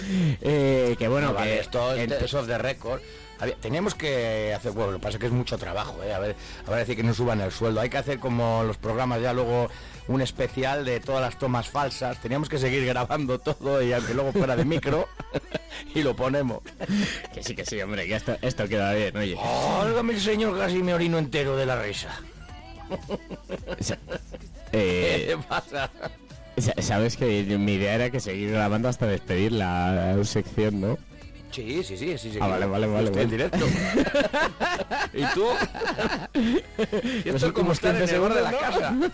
Eh, 0.41 0.95
que 0.97 1.07
bueno, 1.07 1.27
No, 1.29 1.33
vale, 1.33 1.51
que 1.55 1.59
esto 1.61 1.93
de, 1.93 2.03
eso 2.23 2.39
es 2.41 2.47
de 2.47 2.57
récord. 2.57 3.01
A 3.39 3.45
ver, 3.45 3.55
teníamos 3.61 3.95
que 3.95 4.53
hacer, 4.55 4.71
bueno, 4.71 4.91
lo 4.93 4.97
que 4.99 5.03
pasa 5.03 5.17
es 5.17 5.19
que 5.19 5.25
es 5.27 5.31
mucho 5.33 5.57
trabajo, 5.57 6.01
¿eh? 6.03 6.13
A 6.13 6.19
ver, 6.19 6.35
a 6.65 6.69
ver, 6.69 6.79
decir 6.79 6.95
que 6.95 7.03
no 7.03 7.13
suban 7.13 7.41
el 7.41 7.51
sueldo. 7.51 7.81
Hay 7.81 7.89
que 7.89 7.97
hacer 7.97 8.19
como 8.19 8.63
los 8.63 8.77
programas 8.77 9.21
ya 9.21 9.33
luego 9.33 9.69
un 10.07 10.21
especial 10.21 10.85
de 10.85 10.99
todas 11.01 11.21
las 11.21 11.37
tomas 11.37 11.67
falsas. 11.67 12.21
Teníamos 12.21 12.47
que 12.47 12.57
seguir 12.59 12.85
grabando 12.85 13.37
todo 13.39 13.81
y 13.81 13.91
aunque 13.91 14.13
luego 14.13 14.31
fuera 14.31 14.55
de 14.55 14.63
micro 14.63 15.07
y 15.93 16.01
lo 16.01 16.15
ponemos. 16.15 16.59
que 17.33 17.43
sí, 17.43 17.55
que 17.55 17.65
sí, 17.65 17.81
hombre, 17.81 18.07
que 18.07 18.15
esto, 18.15 18.37
esto 18.41 18.67
queda 18.69 18.93
bien, 18.93 19.17
oye. 19.17 19.35
Óigame 19.37 20.13
el 20.13 20.21
señor, 20.21 20.57
casi 20.57 20.81
me 20.81 20.93
orino 20.93 21.17
entero 21.17 21.57
de 21.57 21.65
la 21.65 21.81
risa. 21.81 22.17
Eh, 24.71 25.25
¿Qué 25.29 25.37
pasa? 25.47 25.89
sa- 26.57 26.81
Sabes 26.81 27.15
que 27.17 27.43
mi 27.57 27.73
idea 27.73 27.95
era 27.95 28.09
que 28.09 28.19
seguir 28.19 28.51
grabando 28.51 28.89
hasta 28.89 29.05
despedir 29.07 29.51
la 29.53 30.17
sección, 30.23 30.81
¿no? 30.81 30.97
Sí, 31.55 31.83
sí, 31.83 31.97
sí, 31.97 32.17
sí. 32.17 32.31
sí 32.33 32.37
Ah, 32.41 32.47
vale, 32.47 32.65
vale, 32.65 32.87
vale, 32.87 33.05
Estoy 33.05 33.23
en 33.23 33.29
directo. 33.29 33.65
¿Y 35.13 35.23
tú? 35.33 35.45
Y 37.23 37.29
esto 37.29 37.47
es 37.47 37.53
como 37.53 37.71
estar 37.71 37.93
en 37.95 38.01
15 38.01 38.15
el 38.15 38.21
bar 38.21 38.33
de 38.33 38.41
la 38.41 38.51
casa. 38.51 38.93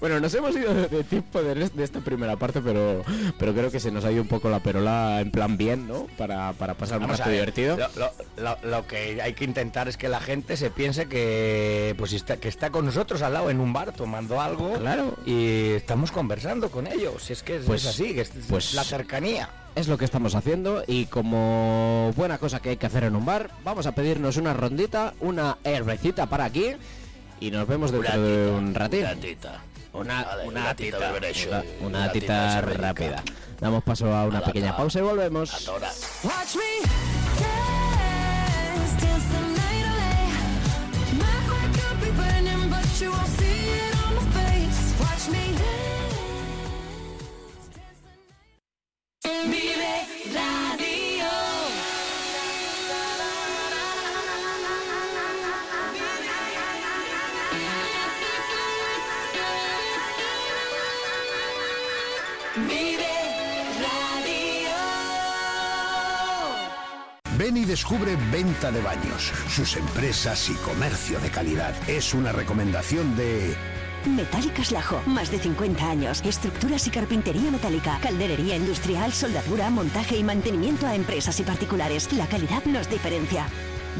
Bueno, 0.00 0.20
nos 0.20 0.34
hemos 0.34 0.54
ido 0.56 0.74
de, 0.74 1.04
tiempo 1.04 1.42
de, 1.42 1.54
de 1.54 1.84
esta 1.84 2.00
primera 2.00 2.36
parte, 2.36 2.60
pero, 2.60 3.04
pero 3.38 3.54
creo 3.54 3.70
que 3.70 3.80
se 3.80 3.90
nos 3.90 4.04
ha 4.04 4.10
ido 4.12 4.22
un 4.22 4.28
poco 4.28 4.48
la 4.50 4.60
perola 4.60 5.20
en 5.20 5.30
plan 5.30 5.56
bien, 5.56 5.86
¿no? 5.88 6.06
Para, 6.16 6.52
para 6.54 6.74
pasar 6.74 6.96
un 6.98 7.02
Vamos 7.04 7.18
rato 7.18 7.30
a 7.30 7.32
ver, 7.32 7.52
divertido. 7.54 7.76
Lo, 7.76 7.88
lo- 7.96 8.12
lo- 8.62 8.68
lo 8.70 8.86
que 8.86 9.20
hay 9.22 9.32
que 9.34 9.44
intentar 9.44 9.88
es 9.88 9.96
que 9.96 10.08
la 10.08 10.20
gente 10.20 10.56
se 10.56 10.70
piense 10.70 11.06
que 11.06 11.94
pues 11.98 12.12
está, 12.12 12.36
que 12.38 12.48
está 12.48 12.70
con 12.70 12.84
nosotros 12.86 13.22
al 13.22 13.32
lado 13.32 13.50
en 13.50 13.60
un 13.60 13.72
bar 13.72 13.92
tomando 13.92 14.40
algo 14.40 14.72
Claro. 14.74 15.14
y 15.24 15.70
estamos 15.70 16.10
conversando 16.12 16.70
con 16.70 16.86
ellos. 16.86 17.22
Si 17.22 17.32
es 17.32 17.42
que 17.42 17.56
es, 17.56 17.64
Pues- 17.64 17.82
es 17.84 17.88
así, 17.90 18.14
que 18.14 18.22
es 18.22 18.32
pues- 18.48 18.74
la 18.74 18.84
cercanía. 18.84 19.48
Es 19.78 19.86
lo 19.86 19.96
que 19.96 20.04
estamos 20.04 20.34
haciendo 20.34 20.82
y 20.88 21.06
como 21.06 22.12
buena 22.16 22.38
cosa 22.38 22.58
que 22.58 22.70
hay 22.70 22.76
que 22.78 22.86
hacer 22.86 23.04
en 23.04 23.14
un 23.14 23.24
bar, 23.24 23.52
vamos 23.62 23.86
a 23.86 23.92
pedirnos 23.92 24.36
una 24.36 24.52
rondita, 24.52 25.14
una 25.20 25.58
herbecita 25.62 26.26
para 26.26 26.46
aquí 26.46 26.72
y 27.38 27.52
nos 27.52 27.68
vemos 27.68 27.92
dentro 27.92 28.20
de 28.20 28.50
un 28.50 28.74
ratito. 28.74 29.06
Una, 29.92 30.24
Vale, 30.24 30.48
una 30.48 30.60
una 30.62 30.74
tita 30.74 30.96
tita, 30.96 31.12
brecho 31.12 31.50
una, 31.80 32.10
tita 32.10 32.60
tita 32.60 32.60
rápida. 32.60 33.22
Damos 33.60 33.84
paso 33.84 34.12
a 34.12 34.24
una 34.24 34.38
A 34.38 34.44
pequeña 34.46 34.76
pausa 34.76 34.98
y 34.98 35.02
volvemos. 35.02 35.70
Descubre 67.88 68.18
Venta 68.30 68.70
de 68.70 68.82
Baños, 68.82 69.32
sus 69.48 69.74
empresas 69.76 70.50
y 70.50 70.54
comercio 70.56 71.18
de 71.20 71.30
calidad. 71.30 71.74
Es 71.88 72.12
una 72.12 72.32
recomendación 72.32 73.16
de... 73.16 73.56
Metálicas 74.04 74.72
Lajo, 74.72 75.00
más 75.06 75.30
de 75.30 75.38
50 75.38 75.88
años. 75.88 76.20
Estructuras 76.22 76.86
y 76.86 76.90
carpintería 76.90 77.50
metálica, 77.50 77.98
calderería 78.02 78.56
industrial, 78.56 79.14
soldadura, 79.14 79.70
montaje 79.70 80.18
y 80.18 80.22
mantenimiento 80.22 80.86
a 80.86 80.94
empresas 80.94 81.40
y 81.40 81.44
particulares. 81.44 82.12
La 82.12 82.26
calidad 82.26 82.62
nos 82.66 82.90
diferencia. 82.90 83.48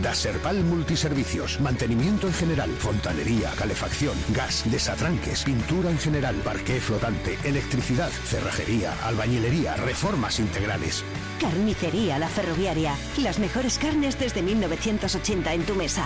Daserpal 0.02 0.62
Multiservicios, 0.64 1.60
mantenimiento 1.60 2.26
en 2.26 2.32
general, 2.32 2.70
fontanería, 2.70 3.50
calefacción, 3.56 4.14
gas, 4.30 4.64
desatranques, 4.70 5.44
pintura 5.44 5.90
en 5.90 5.98
general, 5.98 6.36
parqué 6.36 6.80
flotante, 6.80 7.38
electricidad, 7.44 8.10
cerrajería, 8.10 8.92
albañilería, 9.04 9.76
reformas 9.76 10.38
integrales. 10.38 11.04
Carnicería 11.40 12.18
La 12.18 12.28
Ferroviaria. 12.28 12.94
Las 13.18 13.38
mejores 13.38 13.78
carnes 13.78 14.18
desde 14.18 14.42
1980 14.42 15.54
en 15.54 15.62
tu 15.64 15.74
mesa. 15.74 16.04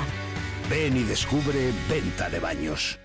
Ven 0.71 0.97
y 0.97 1.03
descubre 1.03 1.73
Venta 1.89 2.31
de 2.31 2.41
Baños. 2.41 2.99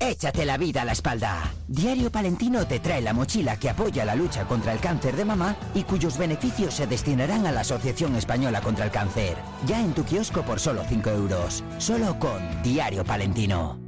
Échate 0.00 0.44
la 0.44 0.56
vida 0.56 0.82
a 0.82 0.84
la 0.84 0.92
espalda. 0.92 1.52
Diario 1.66 2.10
Palentino 2.10 2.66
te 2.66 2.78
trae 2.78 3.00
la 3.00 3.12
mochila 3.12 3.58
que 3.58 3.68
apoya 3.68 4.04
la 4.04 4.14
lucha 4.14 4.44
contra 4.46 4.72
el 4.72 4.78
cáncer 4.78 5.16
de 5.16 5.24
mama 5.24 5.56
y 5.74 5.82
cuyos 5.82 6.16
beneficios 6.16 6.74
se 6.74 6.86
destinarán 6.86 7.46
a 7.46 7.52
la 7.52 7.60
Asociación 7.60 8.14
Española 8.14 8.60
contra 8.60 8.84
el 8.84 8.90
Cáncer. 8.90 9.36
Ya 9.66 9.80
en 9.80 9.92
tu 9.94 10.04
kiosco 10.04 10.42
por 10.42 10.60
solo 10.60 10.84
5 10.88 11.10
euros. 11.10 11.64
Solo 11.78 12.18
con 12.18 12.62
Diario 12.62 13.04
Palentino. 13.04 13.80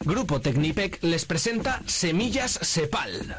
Grupo 0.00 0.40
Tecnipec 0.40 1.02
les 1.02 1.24
presenta 1.24 1.80
Semillas 1.86 2.58
Sepal. 2.60 3.36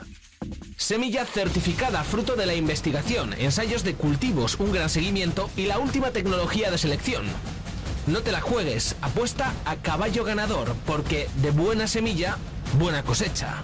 Semilla 0.77 1.25
certificada 1.25 2.03
fruto 2.03 2.35
de 2.35 2.45
la 2.45 2.56
investigación, 2.56 3.33
ensayos 3.33 3.83
de 3.83 3.93
cultivos, 3.93 4.59
un 4.59 4.72
gran 4.72 4.90
seguimiento 4.90 5.50
y 5.56 5.67
la 5.67 5.77
última 5.77 6.11
tecnología 6.11 6.72
de 6.72 6.77
selección. 6.77 7.25
No 8.06 8.22
te 8.22 8.33
la 8.33 8.41
juegues, 8.41 8.98
apuesta 9.01 9.53
a 9.64 9.77
caballo 9.77 10.25
ganador, 10.25 10.75
porque 10.85 11.30
de 11.41 11.51
buena 11.51 11.88
semilla, 11.88 12.38
buena 12.77 13.01
cosecha. 13.03 13.64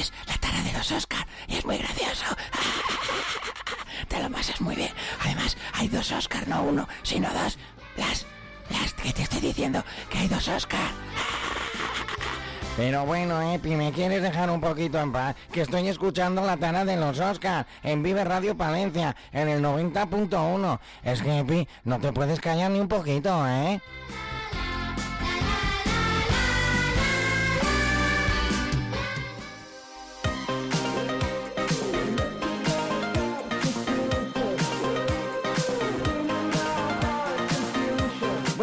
Es 0.00 0.14
La 0.26 0.34
Tara 0.38 0.62
de 0.62 0.72
los 0.72 0.90
Oscar 0.92 1.26
y 1.46 1.56
es 1.56 1.66
muy 1.66 1.76
gracioso. 1.76 2.24
Te 4.08 4.22
lo 4.22 4.30
pasas 4.30 4.58
muy 4.62 4.74
bien. 4.74 4.92
Además, 5.22 5.58
hay 5.74 5.88
dos 5.88 6.10
Oscar, 6.10 6.48
no 6.48 6.62
uno, 6.62 6.88
sino 7.02 7.28
dos. 7.28 7.58
Blas, 7.96 8.24
Las 8.70 8.94
que 8.94 9.12
te 9.12 9.22
estoy 9.22 9.40
diciendo 9.40 9.84
que 10.08 10.16
hay 10.16 10.28
dos 10.28 10.48
Oscar. 10.48 10.80
Pero 12.78 13.04
bueno, 13.04 13.42
Epi, 13.52 13.76
¿me 13.76 13.92
quieres 13.92 14.22
dejar 14.22 14.48
un 14.48 14.62
poquito 14.62 14.98
en 14.98 15.12
paz? 15.12 15.36
Que 15.52 15.60
estoy 15.60 15.86
escuchando 15.88 16.40
la 16.46 16.56
tana 16.56 16.86
de 16.86 16.96
los 16.96 17.18
Oscar 17.18 17.66
en 17.82 18.02
Vive 18.02 18.24
Radio 18.24 18.56
Palencia, 18.56 19.14
en 19.32 19.50
el 19.50 19.62
90.1. 19.62 20.80
Es 21.02 21.20
que, 21.20 21.40
Epi, 21.40 21.68
no 21.84 21.98
te 21.98 22.10
puedes 22.10 22.40
callar 22.40 22.70
ni 22.70 22.80
un 22.80 22.88
poquito, 22.88 23.46
¿eh? 23.46 23.82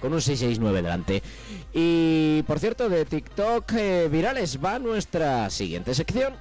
con 0.00 0.12
un 0.12 0.20
669 0.20 0.82
delante. 0.82 1.22
Y 1.72 2.42
por 2.46 2.58
cierto, 2.58 2.88
de 2.88 3.04
TikTok 3.04 3.72
eh, 3.74 4.08
virales 4.10 4.58
va 4.62 4.78
nuestra 4.78 5.50
siguiente 5.50 5.94
sección. 5.94 6.34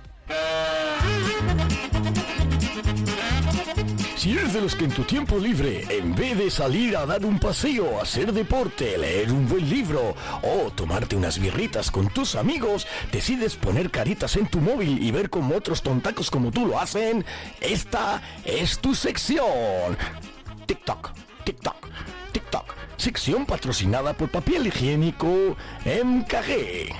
Si 4.25 4.31
eres 4.31 4.53
de 4.53 4.61
los 4.61 4.75
que 4.75 4.85
en 4.85 4.91
tu 4.91 5.03
tiempo 5.03 5.37
libre, 5.37 5.85
en 5.87 6.15
vez 6.15 6.35
de 6.35 6.49
salir 6.49 6.97
a 6.97 7.05
dar 7.05 7.23
un 7.23 7.37
paseo, 7.37 8.01
hacer 8.01 8.33
deporte, 8.33 8.97
leer 8.97 9.31
un 9.31 9.47
buen 9.47 9.69
libro 9.69 10.15
o 10.41 10.71
tomarte 10.71 11.15
unas 11.15 11.37
birritas 11.37 11.91
con 11.91 12.09
tus 12.09 12.33
amigos, 12.33 12.87
decides 13.11 13.55
poner 13.55 13.91
caritas 13.91 14.35
en 14.35 14.47
tu 14.47 14.59
móvil 14.61 15.03
y 15.03 15.11
ver 15.11 15.29
cómo 15.29 15.55
otros 15.55 15.83
tontacos 15.83 16.31
como 16.31 16.49
tú 16.49 16.65
lo 16.65 16.79
hacen, 16.79 17.23
esta 17.61 18.19
es 18.43 18.79
tu 18.79 18.95
sección. 18.95 19.95
TikTok, 20.65 21.11
TikTok, 21.43 21.87
TikTok. 22.31 22.84
Sección 22.97 23.45
patrocinada 23.45 24.13
por 24.13 24.29
papel 24.29 24.67
higiénico 24.67 25.55
MKG. 25.85 26.93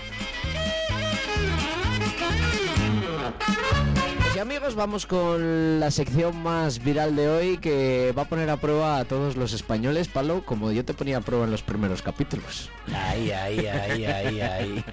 Y 4.35 4.40
amigos, 4.40 4.75
vamos 4.75 5.06
con 5.06 5.80
la 5.80 5.90
sección 5.91 6.43
más 6.43 6.83
viral 6.83 7.15
de 7.15 7.30
hoy 7.30 7.57
que 7.57 8.14
va 8.17 8.24
a 8.24 8.25
poner 8.25 8.49
a 8.49 8.57
prueba 8.57 8.98
a 8.98 9.06
todos 9.06 9.38
los 9.38 9.53
españoles, 9.53 10.09
Palo, 10.09 10.45
como 10.45 10.74
yo 10.74 10.83
te 10.83 10.93
ponía 10.93 11.19
a 11.19 11.22
prueba 11.22 11.45
en 11.45 11.51
los 11.51 11.64
primeros 11.64 12.01
capítulos. 12.01 12.69
Ahí, 12.93 13.32
ahí, 13.32 13.65
ahí, 13.65 14.03
ahí, 14.06 14.41
ahí. 14.41 14.85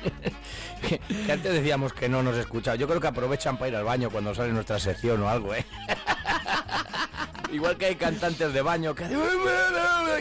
que 1.26 1.32
antes 1.32 1.52
decíamos 1.52 1.92
que 1.92 2.08
no 2.08 2.22
nos 2.22 2.36
escuchaba. 2.36 2.76
Yo 2.76 2.86
creo 2.86 3.00
que 3.00 3.08
aprovechan 3.08 3.56
para 3.56 3.68
ir 3.68 3.76
al 3.76 3.84
baño 3.84 4.10
cuando 4.10 4.32
sale 4.32 4.52
nuestra 4.52 4.78
sección 4.78 5.20
o 5.22 5.28
algo, 5.28 5.52
¿eh? 5.52 5.66
Igual 7.52 7.76
que 7.76 7.86
hay 7.86 7.96
cantantes 7.96 8.52
de 8.52 8.62
baño 8.62 8.94
que 8.94 9.04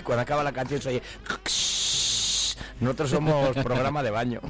cuando 0.03 0.21
acaba 0.21 0.43
la 0.43 0.51
canción 0.51 0.81
se 0.81 0.89
oye 0.89 1.01
nosotros 2.81 3.11
somos 3.11 3.55
programa 3.57 4.01
de 4.01 4.09
baño. 4.09 4.41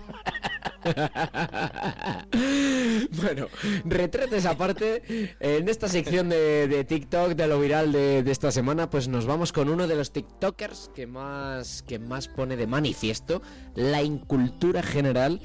bueno, 3.21 3.47
retretes 3.83 4.45
aparte, 4.45 5.35
en 5.39 5.67
esta 5.67 5.89
sección 5.89 6.29
de, 6.29 6.69
de 6.69 6.85
TikTok, 6.85 7.33
de 7.33 7.47
lo 7.47 7.59
viral 7.59 7.91
de, 7.91 8.23
de, 8.23 8.31
esta 8.31 8.51
semana, 8.51 8.89
pues 8.89 9.09
nos 9.09 9.25
vamos 9.25 9.51
con 9.51 9.69
uno 9.69 9.85
de 9.85 9.97
los 9.97 10.11
TikTokers 10.11 10.91
que 10.95 11.07
más, 11.07 11.83
que 11.83 11.99
más 11.99 12.29
pone 12.29 12.55
de 12.55 12.67
manifiesto 12.67 13.41
la 13.75 14.01
incultura 14.01 14.81
general 14.81 15.41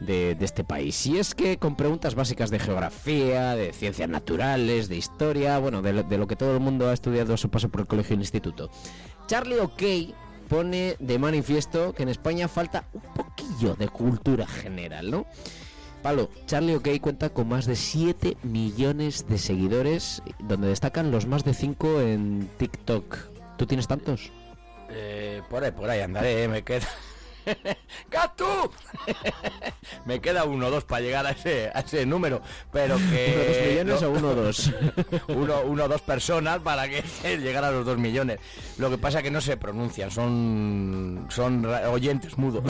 de, 0.00 0.34
de, 0.34 0.44
este 0.44 0.64
país. 0.64 1.06
Y 1.06 1.18
es 1.18 1.34
que 1.34 1.58
con 1.58 1.76
preguntas 1.76 2.14
básicas 2.14 2.50
de 2.50 2.58
geografía, 2.58 3.54
de 3.54 3.72
ciencias 3.72 4.08
naturales, 4.08 4.88
de 4.88 4.96
historia, 4.96 5.58
bueno, 5.58 5.82
de 5.82 5.92
lo, 5.92 6.02
de 6.02 6.18
lo 6.18 6.26
que 6.26 6.36
todo 6.36 6.54
el 6.54 6.60
mundo 6.60 6.88
ha 6.88 6.92
estudiado 6.92 7.34
a 7.34 7.36
su 7.36 7.50
paso 7.50 7.68
por 7.68 7.80
el 7.82 7.86
colegio 7.86 8.14
y 8.14 8.16
el 8.16 8.22
instituto. 8.22 8.70
Charlie 9.26 9.58
O'Kay 9.58 10.14
pone 10.48 10.96
de 10.98 11.18
manifiesto 11.18 11.92
que 11.92 12.02
en 12.04 12.08
España 12.08 12.48
falta 12.48 12.84
un 12.92 13.02
poquillo 13.14 13.74
de 13.74 13.88
cultura 13.88 14.46
general, 14.46 15.10
¿no? 15.10 15.26
Palo, 16.02 16.30
Charlie 16.46 16.76
OK 16.76 16.88
cuenta 17.00 17.30
con 17.30 17.48
más 17.48 17.66
de 17.66 17.74
7 17.74 18.36
millones 18.44 19.26
de 19.28 19.38
seguidores, 19.38 20.22
donde 20.38 20.68
destacan 20.68 21.10
los 21.10 21.26
más 21.26 21.44
de 21.44 21.52
5 21.52 22.00
en 22.00 22.48
TikTok. 22.58 23.16
¿Tú 23.58 23.66
tienes 23.66 23.88
tantos? 23.88 24.30
Eh, 24.90 25.42
por 25.50 25.64
ahí, 25.64 25.72
por 25.72 25.90
ahí 25.90 26.00
andaré, 26.00 26.46
me 26.46 26.62
queda... 26.62 26.86
Me 30.04 30.20
queda 30.20 30.44
uno 30.44 30.66
o 30.66 30.70
dos 30.70 30.84
para 30.84 31.00
llegar 31.00 31.26
a 31.26 31.30
ese, 31.30 31.70
a 31.74 31.80
ese 31.80 32.06
número, 32.06 32.42
pero 32.72 32.96
que... 32.96 33.34
¿Uno 33.34 33.44
dos 33.44 33.66
millones 33.66 34.02
o 34.02 34.10
uno 34.10 34.28
o 34.30 34.34
dos? 34.34 34.72
uno, 35.28 35.60
uno 35.62 35.84
o 35.84 35.88
dos 35.88 36.02
personas 36.02 36.60
para 36.60 36.88
que 36.88 37.02
llegar 37.38 37.64
a 37.64 37.70
los 37.70 37.84
dos 37.84 37.98
millones. 37.98 38.38
Lo 38.78 38.90
que 38.90 38.98
pasa 38.98 39.18
es 39.18 39.24
que 39.24 39.30
no 39.30 39.40
se 39.40 39.56
pronuncian, 39.56 40.10
son, 40.10 41.26
son 41.30 41.64
oyentes 41.64 42.36
mudos. 42.38 42.64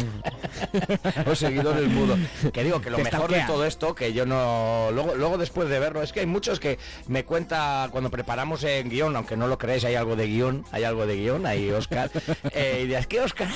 o 1.26 1.34
seguidores 1.34 1.88
mudos. 1.88 2.18
Que 2.52 2.64
digo 2.64 2.80
que 2.80 2.90
lo 2.90 2.98
mejor 2.98 3.30
de 3.30 3.42
todo 3.46 3.64
esto, 3.64 3.94
que 3.94 4.12
yo 4.12 4.26
no... 4.26 4.90
Luego, 4.92 5.14
luego 5.14 5.38
después 5.38 5.68
de 5.68 5.78
verlo, 5.78 6.02
es 6.02 6.12
que 6.12 6.20
hay 6.20 6.26
muchos 6.26 6.60
que 6.60 6.78
me 7.08 7.24
cuenta 7.24 7.88
cuando 7.90 8.10
preparamos 8.10 8.64
en 8.64 8.88
guion, 8.88 9.16
aunque 9.16 9.36
no 9.36 9.46
lo 9.46 9.58
creéis, 9.58 9.84
hay 9.84 9.94
algo 9.94 10.16
de 10.16 10.26
guion, 10.26 10.64
hay 10.72 10.84
algo 10.84 11.06
de 11.06 11.16
guion, 11.16 11.46
ahí 11.46 11.70
Oscar. 11.70 12.10
Eh, 12.52 12.80
y 12.84 12.86
dices, 12.86 13.06
¿qué 13.06 13.20
Oscar? 13.20 13.48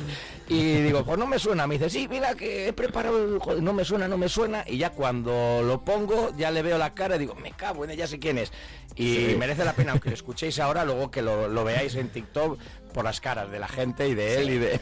Y 0.48 0.82
digo, 0.82 1.04
pues 1.04 1.18
no 1.18 1.26
me 1.26 1.40
suena. 1.40 1.66
Me 1.66 1.74
dice, 1.74 1.90
sí, 1.90 2.06
mira 2.08 2.36
que 2.36 2.68
he 2.68 2.72
preparado, 2.72 3.40
joder, 3.40 3.62
no 3.62 3.72
me 3.72 3.84
suena, 3.84 4.06
no 4.06 4.16
me 4.16 4.28
suena. 4.28 4.62
Y 4.66 4.78
ya 4.78 4.90
cuando 4.90 5.60
lo 5.62 5.84
pongo, 5.84 6.32
ya 6.36 6.52
le 6.52 6.62
veo 6.62 6.78
la 6.78 6.94
cara 6.94 7.16
y 7.16 7.18
digo, 7.18 7.34
me 7.34 7.50
cago 7.50 7.84
en 7.84 7.90
ella, 7.90 8.06
sé 8.06 8.20
quién 8.20 8.38
es. 8.38 8.52
Y 8.94 9.16
sí. 9.16 9.36
merece 9.36 9.64
la 9.64 9.72
pena, 9.72 9.92
aunque 9.92 10.08
lo 10.08 10.14
escuchéis 10.14 10.60
ahora, 10.60 10.84
luego 10.84 11.10
que 11.10 11.20
lo, 11.20 11.48
lo 11.48 11.64
veáis 11.64 11.96
en 11.96 12.10
TikTok 12.10 12.58
por 12.96 13.04
las 13.04 13.20
caras 13.20 13.50
de 13.50 13.58
la 13.58 13.68
gente 13.68 14.08
y 14.08 14.14
de 14.14 14.40
él 14.40 14.48
y 14.48 14.56
de... 14.56 14.80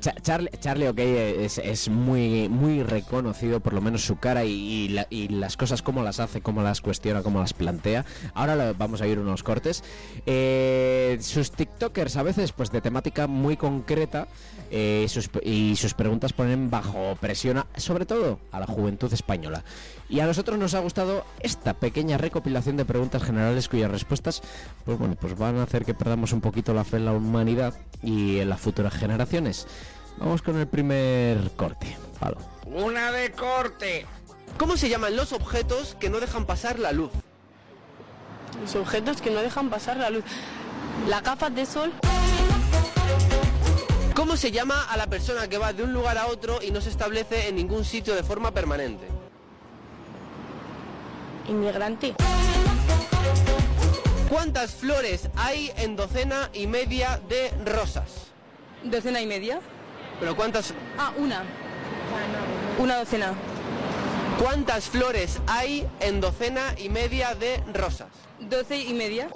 Charlie, 0.22 0.50
Charlie 0.58 0.88
OK 0.88 0.98
es, 0.98 1.58
es, 1.58 1.88
muy, 1.88 2.48
muy 2.48 2.82
reconocido, 2.82 3.60
por 3.60 3.72
lo 3.72 3.80
menos 3.80 4.02
su 4.02 4.16
cara 4.16 4.44
y, 4.44 4.50
y, 4.50 4.88
la, 4.88 5.06
y, 5.10 5.28
las 5.28 5.56
cosas, 5.56 5.80
cómo 5.80 6.02
las 6.02 6.18
hace, 6.18 6.40
cómo 6.40 6.64
las 6.64 6.80
cuestiona, 6.80 7.22
cómo 7.22 7.38
las 7.38 7.52
plantea. 7.52 8.04
Ahora 8.34 8.56
lo, 8.56 8.74
vamos 8.74 9.00
a 9.00 9.06
ir 9.06 9.20
unos 9.20 9.44
cortes. 9.44 9.84
Eh, 10.26 11.18
sus 11.20 11.52
TikTokers 11.52 12.16
a 12.16 12.24
veces, 12.24 12.50
pues 12.50 12.72
de 12.72 12.80
temática 12.80 13.28
muy 13.28 13.56
concreta, 13.56 14.26
eh, 14.72 15.06
sus, 15.08 15.30
y 15.44 15.76
sus 15.76 15.94
preguntas 15.94 16.32
ponen 16.32 16.68
bajo 16.68 17.16
presión, 17.20 17.64
sobre 17.76 18.06
todo 18.06 18.40
a 18.50 18.58
la 18.58 18.66
juventud 18.66 19.12
española. 19.12 19.62
Y 20.10 20.18
a 20.18 20.26
nosotros 20.26 20.58
nos 20.58 20.74
ha 20.74 20.80
gustado 20.80 21.24
esta 21.38 21.72
pequeña 21.72 22.18
recopilación 22.18 22.76
de 22.76 22.84
preguntas 22.84 23.22
generales 23.22 23.68
cuyas 23.68 23.88
respuestas, 23.88 24.42
pues 24.84 24.98
bueno, 24.98 25.14
pues 25.14 25.38
van 25.38 25.58
a 25.58 25.62
hacer 25.62 25.84
que 25.84 25.94
perdamos 25.94 26.32
un 26.32 26.40
poquito 26.40 26.74
la 26.74 26.82
fe 26.82 26.96
en 26.96 27.04
la 27.04 27.12
humanidad 27.12 27.74
y 28.02 28.40
en 28.40 28.48
las 28.48 28.60
futuras 28.60 28.92
generaciones. 28.92 29.68
Vamos 30.18 30.42
con 30.42 30.58
el 30.58 30.66
primer 30.66 31.52
corte. 31.52 31.96
Palo. 32.18 32.38
Una 32.66 33.12
de 33.12 33.30
corte. 33.30 34.04
¿Cómo 34.58 34.76
se 34.76 34.88
llaman 34.88 35.14
los 35.14 35.32
objetos 35.32 35.96
que 36.00 36.10
no 36.10 36.18
dejan 36.18 36.44
pasar 36.44 36.80
la 36.80 36.90
luz? 36.90 37.12
Los 38.60 38.74
objetos 38.74 39.22
que 39.22 39.30
no 39.30 39.40
dejan 39.40 39.70
pasar 39.70 39.96
la 39.96 40.10
luz. 40.10 40.24
Las 41.08 41.22
gafas 41.22 41.54
de 41.54 41.64
sol. 41.64 41.92
¿Cómo 44.16 44.36
se 44.36 44.50
llama 44.50 44.82
a 44.90 44.96
la 44.96 45.06
persona 45.06 45.46
que 45.46 45.56
va 45.56 45.72
de 45.72 45.84
un 45.84 45.92
lugar 45.92 46.18
a 46.18 46.26
otro 46.26 46.58
y 46.60 46.72
no 46.72 46.80
se 46.80 46.90
establece 46.90 47.48
en 47.48 47.54
ningún 47.54 47.84
sitio 47.84 48.16
de 48.16 48.24
forma 48.24 48.50
permanente? 48.50 49.19
Inmigrante. 51.48 52.14
¿Cuántas 54.28 54.72
flores 54.72 55.28
hay 55.36 55.72
en 55.76 55.96
docena 55.96 56.50
y 56.52 56.66
media 56.66 57.20
de 57.28 57.50
rosas? 57.64 58.28
¿Docena 58.84 59.20
y 59.20 59.26
media? 59.26 59.60
¿Pero 60.20 60.36
cuántas, 60.36 60.72
Ah, 60.98 61.12
una. 61.16 61.42
Una 62.78 62.96
docena. 62.98 63.34
cuántas 64.38 64.84
flores 64.84 65.38
hay 65.46 65.86
en 66.00 66.20
docena 66.20 66.74
y 66.78 66.88
media 66.88 67.34
de 67.34 67.62
rosas? 67.74 68.08
Doce 68.38 68.76
y 68.78 68.94
media. 68.94 69.28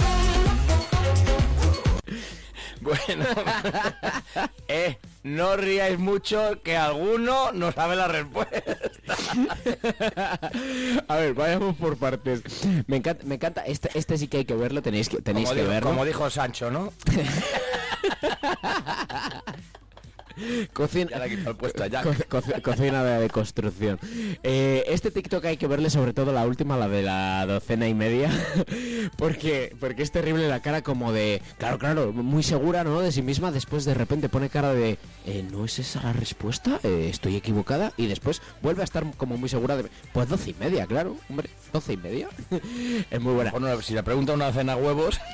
Bueno, 2.84 3.24
eh, 4.68 4.98
no 5.22 5.56
ríais 5.56 5.98
mucho 5.98 6.60
que 6.62 6.76
alguno 6.76 7.50
no 7.52 7.72
sabe 7.72 7.96
la 7.96 8.08
respuesta. 8.08 8.58
A 11.08 11.16
ver, 11.16 11.32
vayamos 11.32 11.76
por 11.76 11.96
partes. 11.96 12.42
Me 12.86 12.98
encanta, 12.98 13.24
me 13.24 13.36
encanta. 13.36 13.62
Este, 13.62 13.88
este 13.94 14.18
sí 14.18 14.28
que 14.28 14.36
hay 14.38 14.44
que 14.44 14.54
verlo, 14.54 14.82
tenéis 14.82 15.08
que, 15.08 15.22
tenéis 15.22 15.48
Como 15.48 15.62
que 15.62 15.66
verlo. 15.66 15.88
como 15.88 16.04
dijo 16.04 16.28
Sancho, 16.28 16.70
¿no? 16.70 16.92
Cocina, 20.72 21.10
Ya 21.10 21.24
el 21.24 21.56
puesto. 21.56 21.84
Co- 22.28 22.40
co- 22.40 22.62
cocina 22.62 23.04
de, 23.04 23.20
de 23.22 23.30
construcción. 23.30 23.98
Eh, 24.42 24.84
este 24.88 25.10
TikTok 25.10 25.44
hay 25.44 25.56
que 25.56 25.66
verle 25.66 25.90
sobre 25.90 26.12
todo 26.12 26.32
la 26.32 26.44
última, 26.46 26.76
la 26.76 26.88
de 26.88 27.02
la 27.02 27.46
docena 27.46 27.88
y 27.88 27.94
media, 27.94 28.30
porque 29.16 29.74
porque 29.80 30.02
es 30.02 30.10
terrible 30.10 30.48
la 30.48 30.60
cara 30.60 30.82
como 30.82 31.12
de, 31.12 31.40
claro, 31.58 31.78
claro, 31.78 32.12
muy 32.12 32.42
segura, 32.42 32.84
¿no? 32.84 33.00
De 33.00 33.12
sí 33.12 33.22
misma. 33.22 33.50
Después 33.52 33.84
de 33.84 33.94
repente 33.94 34.28
pone 34.28 34.48
cara 34.48 34.74
de, 34.74 34.98
"Eh, 35.26 35.44
¿no 35.50 35.64
es 35.64 35.78
esa 35.78 36.02
la 36.02 36.12
respuesta? 36.12 36.80
Eh, 36.82 37.08
¿Estoy 37.10 37.36
equivocada? 37.36 37.92
Y 37.96 38.06
después 38.06 38.42
vuelve 38.62 38.82
a 38.82 38.84
estar 38.84 39.04
como 39.16 39.36
muy 39.36 39.48
segura 39.48 39.76
de, 39.76 39.86
pues 40.12 40.28
doce 40.28 40.50
y 40.50 40.54
media, 40.58 40.86
claro, 40.86 41.16
hombre, 41.28 41.48
doce 41.72 41.92
y 41.94 41.96
media. 41.96 42.28
es 43.10 43.20
muy 43.20 43.34
buena. 43.34 43.50
Bueno, 43.50 43.80
si 43.82 43.94
le 43.94 44.02
pregunta 44.02 44.32
una 44.32 44.52
cena 44.52 44.76
huevos. 44.76 45.20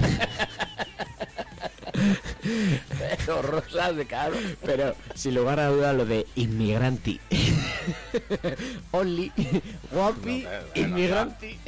Pero 3.19 3.43
rosas 3.43 3.97
de 3.97 4.07
caro. 4.07 4.37
Pero 4.65 4.95
sin 5.15 5.35
lugar 5.35 5.61
a 5.61 5.69
duda 5.69 5.93
lo 5.93 6.05
de 6.07 6.27
inmigranti. 6.37 7.21
Only, 8.91 9.33
guapi, 9.93 10.47
inmigranti. 10.75 11.59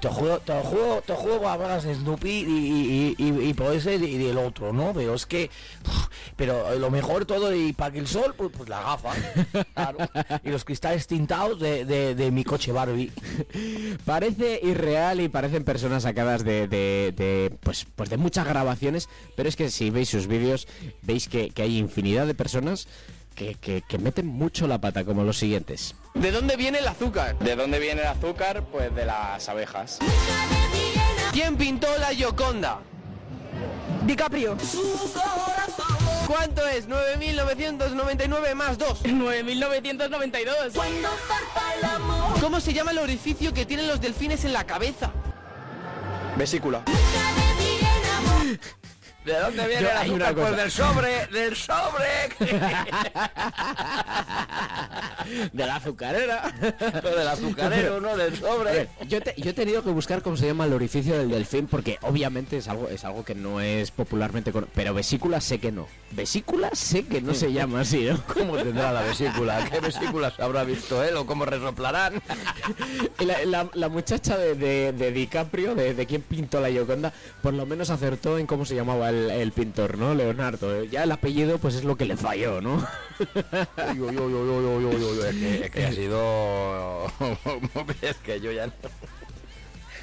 Te 0.00 0.08
juego, 0.08 0.38
te 0.40 0.52
juego, 0.52 1.02
te 1.06 1.12
juego 1.14 1.48
a 1.48 1.80
Snoopy 1.80 2.28
y, 2.30 2.34
y, 2.48 3.14
y, 3.18 3.48
y 3.48 3.54
por 3.54 3.72
ese 3.74 3.94
y 3.94 4.18
del 4.18 4.38
otro, 4.38 4.72
¿no? 4.72 4.92
Pero 4.94 5.14
es 5.14 5.26
que, 5.26 5.50
pero 6.36 6.74
lo 6.78 6.90
mejor 6.90 7.24
todo 7.24 7.54
y 7.54 7.72
para 7.72 7.92
que 7.92 7.98
el 8.00 8.06
sol, 8.06 8.34
pues, 8.36 8.50
pues 8.56 8.68
la 8.68 8.80
gafa, 8.82 9.10
claro. 9.74 9.98
Y 10.44 10.50
los 10.50 10.64
cristales 10.64 11.06
tintados 11.06 11.60
de, 11.60 11.84
de, 11.84 12.14
de 12.14 12.30
mi 12.30 12.44
coche 12.44 12.72
Barbie. 12.72 13.12
Parece 14.04 14.60
irreal 14.62 15.20
y 15.20 15.28
parecen 15.28 15.64
personas 15.64 16.02
sacadas 16.02 16.44
de, 16.44 16.68
de- 16.68 17.12
de, 17.16 17.56
pues, 17.62 17.86
pues 17.94 18.10
de 18.10 18.16
muchas 18.16 18.46
grabaciones, 18.46 18.91
pero 19.36 19.48
es 19.48 19.56
que 19.56 19.70
si 19.70 19.90
veis 19.90 20.08
sus 20.08 20.26
vídeos, 20.26 20.66
veis 21.02 21.28
que, 21.28 21.50
que 21.50 21.62
hay 21.62 21.78
infinidad 21.78 22.26
de 22.26 22.34
personas 22.34 22.88
que, 23.34 23.54
que- 23.54 23.82
que 23.88 23.98
meten 23.98 24.26
mucho 24.26 24.66
la 24.66 24.78
pata, 24.80 25.04
como 25.04 25.24
los 25.24 25.38
siguientes. 25.38 25.94
¿De 26.14 26.30
dónde 26.30 26.56
viene 26.56 26.78
el 26.78 26.88
azúcar? 26.88 27.38
¿De 27.38 27.56
dónde 27.56 27.78
viene 27.78 28.02
el 28.02 28.06
azúcar? 28.08 28.64
Pues 28.70 28.94
de 28.94 29.06
las 29.06 29.48
abejas. 29.48 29.98
¿Quién 31.32 31.56
pintó 31.56 31.86
la 31.98 32.08
Gioconda? 32.08 32.80
DiCaprio. 34.06 34.56
¿Cuánto 36.26 36.66
es 36.66 36.88
9.999 36.88 38.54
más 38.54 38.76
2? 38.78 39.04
9.992. 39.04 40.72
¿Cómo 42.40 42.60
se 42.60 42.72
llama 42.72 42.90
el 42.90 42.98
orificio 42.98 43.52
que 43.54 43.64
tienen 43.66 43.86
los 43.88 44.00
delfines 44.00 44.44
en 44.44 44.52
la 44.52 44.64
cabeza? 44.64 45.10
Vesícula. 46.36 46.82
¿De 49.24 49.38
dónde 49.38 49.66
viene 49.68 49.82
Yo- 49.82 49.88
una 50.14 50.26
azúcar? 50.28 50.34
Pues 50.34 50.56
del 50.56 50.70
sobre, 50.70 51.26
del 51.28 51.56
sobre. 51.56 52.08
De 55.52 55.66
la 55.66 55.76
azucarera. 55.76 56.52
Pero 56.78 57.10
del 57.16 57.28
azucarero, 57.28 58.00
¿no? 58.00 58.16
Del 58.16 58.36
sobre. 58.36 58.72
ver, 58.72 58.88
yo, 59.06 59.20
te- 59.20 59.34
yo 59.36 59.50
he 59.50 59.52
tenido 59.52 59.82
que 59.84 59.90
buscar 59.90 60.22
cómo 60.22 60.36
se 60.36 60.46
llama 60.46 60.64
el 60.66 60.72
orificio 60.72 61.16
del 61.16 61.30
delfín 61.30 61.66
porque 61.68 61.98
obviamente 62.02 62.56
es 62.56 62.66
algo 62.68 62.88
es 62.88 63.04
algo 63.04 63.24
que 63.24 63.34
no 63.34 63.60
es 63.60 63.90
popularmente 63.92 64.52
con... 64.52 64.66
pero 64.74 64.94
vesícula 64.94 65.40
sé 65.40 65.58
que 65.58 65.70
no. 65.72 65.86
Vesícula 66.10 66.70
sé 66.72 67.04
que 67.06 67.20
no 67.22 67.34
se 67.34 67.52
llama 67.52 67.80
así, 67.80 68.04
¿no? 68.04 68.20
¿Cómo 68.34 68.56
tendrá 68.56 68.92
la 68.92 69.02
vesícula? 69.02 69.68
¿Qué 69.70 69.80
vesículas 69.80 70.38
habrá 70.40 70.64
visto 70.64 71.02
él 71.02 71.16
o 71.16 71.26
cómo 71.26 71.44
resoplarán? 71.44 72.20
La, 73.20 73.44
la- 73.44 73.68
la 73.74 73.88
muchacha 73.88 74.36
de, 74.36 74.54
de- 74.56 74.92
de 74.92 75.12
DiCaprio, 75.12 75.74
de, 75.76 75.94
de 75.94 76.06
quien 76.06 76.22
pintó 76.22 76.60
la 76.60 76.70
Gioconda, 76.70 77.12
por 77.42 77.54
lo 77.54 77.66
menos 77.66 77.90
acertó 77.90 78.38
en 78.38 78.46
cómo 78.46 78.64
se 78.64 78.74
llamaba 78.74 79.11
el, 79.12 79.30
el 79.30 79.52
pintor, 79.52 79.96
¿no? 79.98 80.14
Leonardo. 80.14 80.82
Ya 80.84 81.04
el 81.04 81.12
apellido, 81.12 81.58
pues 81.58 81.74
es 81.76 81.84
lo 81.84 81.96
que 81.96 82.04
le 82.04 82.16
falló, 82.16 82.60
¿no? 82.60 82.84
Uy, 83.98 84.00
uy, 84.00 84.16
uy, 84.16 85.20
es 85.28 85.34
que, 85.36 85.64
es 85.66 85.70
que 85.70 85.84
ha 85.86 85.92
sido... 86.00 87.06
es 88.02 88.16
que 88.16 88.40
yo 88.40 88.50
ya 88.52 88.66
no... 88.66 88.72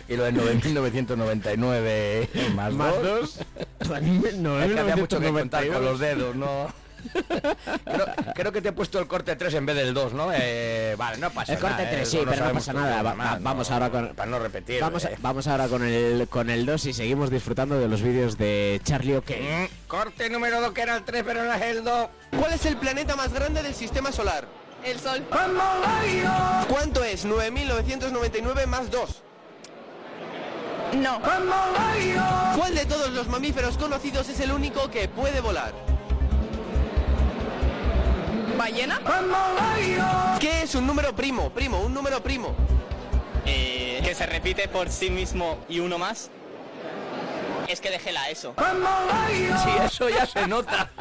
Y 0.07 0.15
lo 0.15 0.23
de 0.23 0.33
9.999 0.33 2.53
más, 2.55 2.73
Más 2.73 2.95
dos. 3.03 3.05
dos. 3.37 3.39
Es 3.81 3.87
que 4.71 4.79
había 4.79 4.95
mucho 4.95 5.19
que 5.19 5.31
contar 5.31 5.63
9.992. 5.65 5.73
con 5.73 5.85
los 5.85 5.99
dedos, 5.99 6.35
¿no? 6.35 6.73
Creo, 7.85 8.05
creo 8.35 8.51
que 8.51 8.61
te 8.61 8.69
he 8.69 8.71
puesto 8.71 8.99
el 8.99 9.07
corte 9.07 9.35
3 9.35 9.53
en 9.55 9.65
vez 9.65 9.75
del 9.75 9.93
2, 9.93 10.13
¿no? 10.13 10.29
Eh, 10.33 10.95
vale, 10.97 11.17
no 11.17 11.29
pasa 11.31 11.53
El 11.53 11.59
nada. 11.61 11.75
corte 11.77 11.83
eh, 11.89 11.95
3, 11.95 12.09
sí, 12.09 12.17
eso 12.17 12.25
lo 12.25 12.31
pero 12.31 12.45
no 12.47 12.53
pasa 12.53 12.73
nada. 12.73 13.01
Va- 13.03 13.13
va- 13.13 13.37
vamos 13.41 13.69
no, 13.69 13.73
ahora 13.75 13.89
con... 13.89 14.15
Para 14.15 14.29
no 14.31 14.39
repetir. 14.39 14.81
Vamos, 14.81 15.05
eh. 15.05 15.15
vamos 15.19 15.47
ahora 15.47 15.67
con 15.67 15.83
el 15.83 16.27
con 16.29 16.49
el 16.49 16.65
2 16.65 16.85
y 16.87 16.93
seguimos 16.93 17.29
disfrutando 17.29 17.79
de 17.79 17.87
los 17.87 18.01
vídeos 18.01 18.37
de 18.37 18.81
Charlie 18.83 19.17
OK. 19.17 19.29
Mm, 19.31 19.87
corte 19.87 20.29
número 20.29 20.61
2 20.61 20.71
que 20.71 20.81
era 20.81 20.95
el 20.95 21.03
3, 21.03 21.23
pero 21.25 21.43
no 21.43 21.53
es 21.53 21.61
el 21.61 21.83
2. 21.83 22.07
¿Cuál 22.39 22.53
es 22.53 22.65
el 22.65 22.77
planeta 22.77 23.15
más 23.15 23.33
grande 23.33 23.63
del 23.63 23.73
sistema 23.75 24.11
solar? 24.11 24.45
El 24.83 24.99
sol. 24.99 25.25
¿Cuánto 26.69 27.03
es 27.03 27.25
9.999 27.25 28.65
más 28.65 28.89
2? 28.89 29.23
No. 30.95 31.19
¿Cuál 32.57 32.73
de 32.75 32.85
todos 32.85 33.09
los 33.11 33.27
mamíferos 33.27 33.77
conocidos 33.77 34.29
es 34.29 34.39
el 34.39 34.51
único 34.51 34.89
que 34.89 35.07
puede 35.07 35.41
volar? 35.41 35.73
¿Ballena? 38.59 38.99
¿Qué 40.37 40.63
es 40.63 40.75
un 40.75 40.85
número 40.85 41.15
primo? 41.15 41.49
Primo, 41.51 41.79
un 41.79 41.93
número 41.93 42.21
primo. 42.21 42.53
Eh, 43.45 44.01
que 44.03 44.13
se 44.13 44.25
repite 44.25 44.67
por 44.67 44.89
sí 44.89 45.09
mismo 45.09 45.59
y 45.69 45.79
uno 45.79 45.97
más. 45.97 46.29
Es 47.69 47.79
que 47.79 47.89
dejé 47.89 48.11
la 48.11 48.29
eso. 48.29 48.53
Sí, 49.63 49.69
eso 49.85 50.09
ya 50.09 50.25
se 50.25 50.45
nota. 50.45 50.89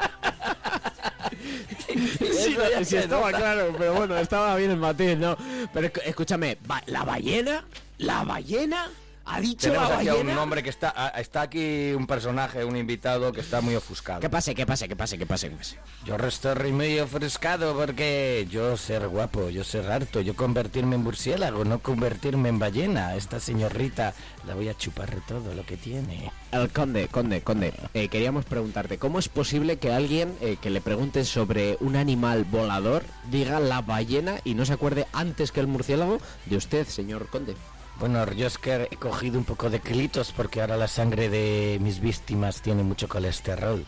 Sí, 1.89 2.25
Eso 2.53 2.71
ya 2.71 2.79
sí, 2.79 2.85
se 2.85 2.99
estaba 3.01 3.27
nota. 3.31 3.39
claro, 3.39 3.75
pero 3.79 3.95
bueno, 3.95 4.17
estaba 4.19 4.55
bien 4.57 4.71
el 4.71 4.77
matiz, 4.77 5.17
¿no? 5.17 5.37
Pero 5.73 5.91
escúchame, 6.05 6.59
¿la 6.87 7.03
ballena? 7.05 7.65
¿La 7.97 8.25
ballena? 8.25 8.91
¿Ha 9.31 9.41
dicho 9.41 9.69
Tenemos 9.69 9.89
la 9.91 9.99
aquí 9.99 10.09
a 10.09 10.15
un 10.15 10.31
hombre 10.31 10.63
que 10.63 10.71
está... 10.71 10.93
a- 10.97 11.09
Está 11.21 11.43
aquí 11.43 11.93
un 11.93 12.07
personaje, 12.07 12.65
un 12.65 12.77
invitado 12.77 13.33
que 13.33 13.41
está 13.41 13.61
muy 13.61 13.75
ofuscado. 13.75 14.21
Que 14.21 14.31
pase, 14.31 14.55
que 14.55 14.65
pase, 14.67 14.89
que 14.89 14.97
pase, 14.97 15.19
que 15.19 15.27
pase, 15.27 15.49
que 15.51 15.57
pase. 15.57 15.77
Yo 16.05 16.17
estoy 16.17 16.73
muy 16.73 16.99
ofuscado 16.99 17.75
porque 17.77 18.47
yo 18.51 18.77
ser 18.77 19.09
guapo, 19.09 19.51
yo 19.51 19.65
ser 19.65 19.91
harto, 19.91 20.21
yo 20.21 20.35
convertirme 20.35 20.97
en 20.97 21.03
murciélago, 21.03 21.65
no 21.65 21.81
convertirme 21.81 22.49
en 22.49 22.59
ballena. 22.59 23.17
Esta 23.17 23.41
señorita 23.41 24.15
la 24.47 24.55
voy 24.55 24.69
a 24.69 24.75
chupar 24.77 25.15
todo 25.27 25.55
lo 25.55 25.65
que 25.67 25.77
tiene. 25.77 26.31
El 26.53 26.71
conde, 26.71 27.09
conde, 27.09 27.43
conde, 27.43 27.75
eh, 27.95 28.09
queríamos 28.09 28.45
preguntarte, 28.47 28.99
¿cómo 28.99 29.19
es 29.19 29.29
posible 29.29 29.77
que 29.79 29.93
alguien 29.93 30.35
eh, 30.41 30.57
que 30.61 30.71
le 30.71 30.81
pregunte 30.81 31.25
sobre 31.25 31.77
un 31.81 31.97
animal 31.97 32.45
volador 32.45 33.05
diga 33.31 33.61
la 33.61 33.83
ballena 33.83 34.37
y 34.45 34.55
no 34.55 34.65
se 34.65 34.73
acuerde 34.73 35.07
antes 35.13 35.53
que 35.53 35.61
el 35.61 35.67
murciélago 35.67 36.19
de 36.47 36.57
usted, 36.57 36.87
señor 36.87 37.29
conde? 37.29 37.55
Bueno, 38.01 38.31
yo 38.33 38.47
es 38.47 38.59
que 38.59 38.89
he 38.91 38.97
cogido 38.97 39.39
un 39.39 39.45
poco 39.45 39.71
de 39.71 39.81
kilitos 39.81 40.33
porque 40.33 40.61
ahora 40.61 40.77
la 40.77 40.89
sangre 40.89 41.29
de 41.29 41.79
mis 41.81 42.01
víctimas 42.01 42.63
tiene 42.63 42.83
mucho 42.83 43.09
colesterol. 43.09 43.85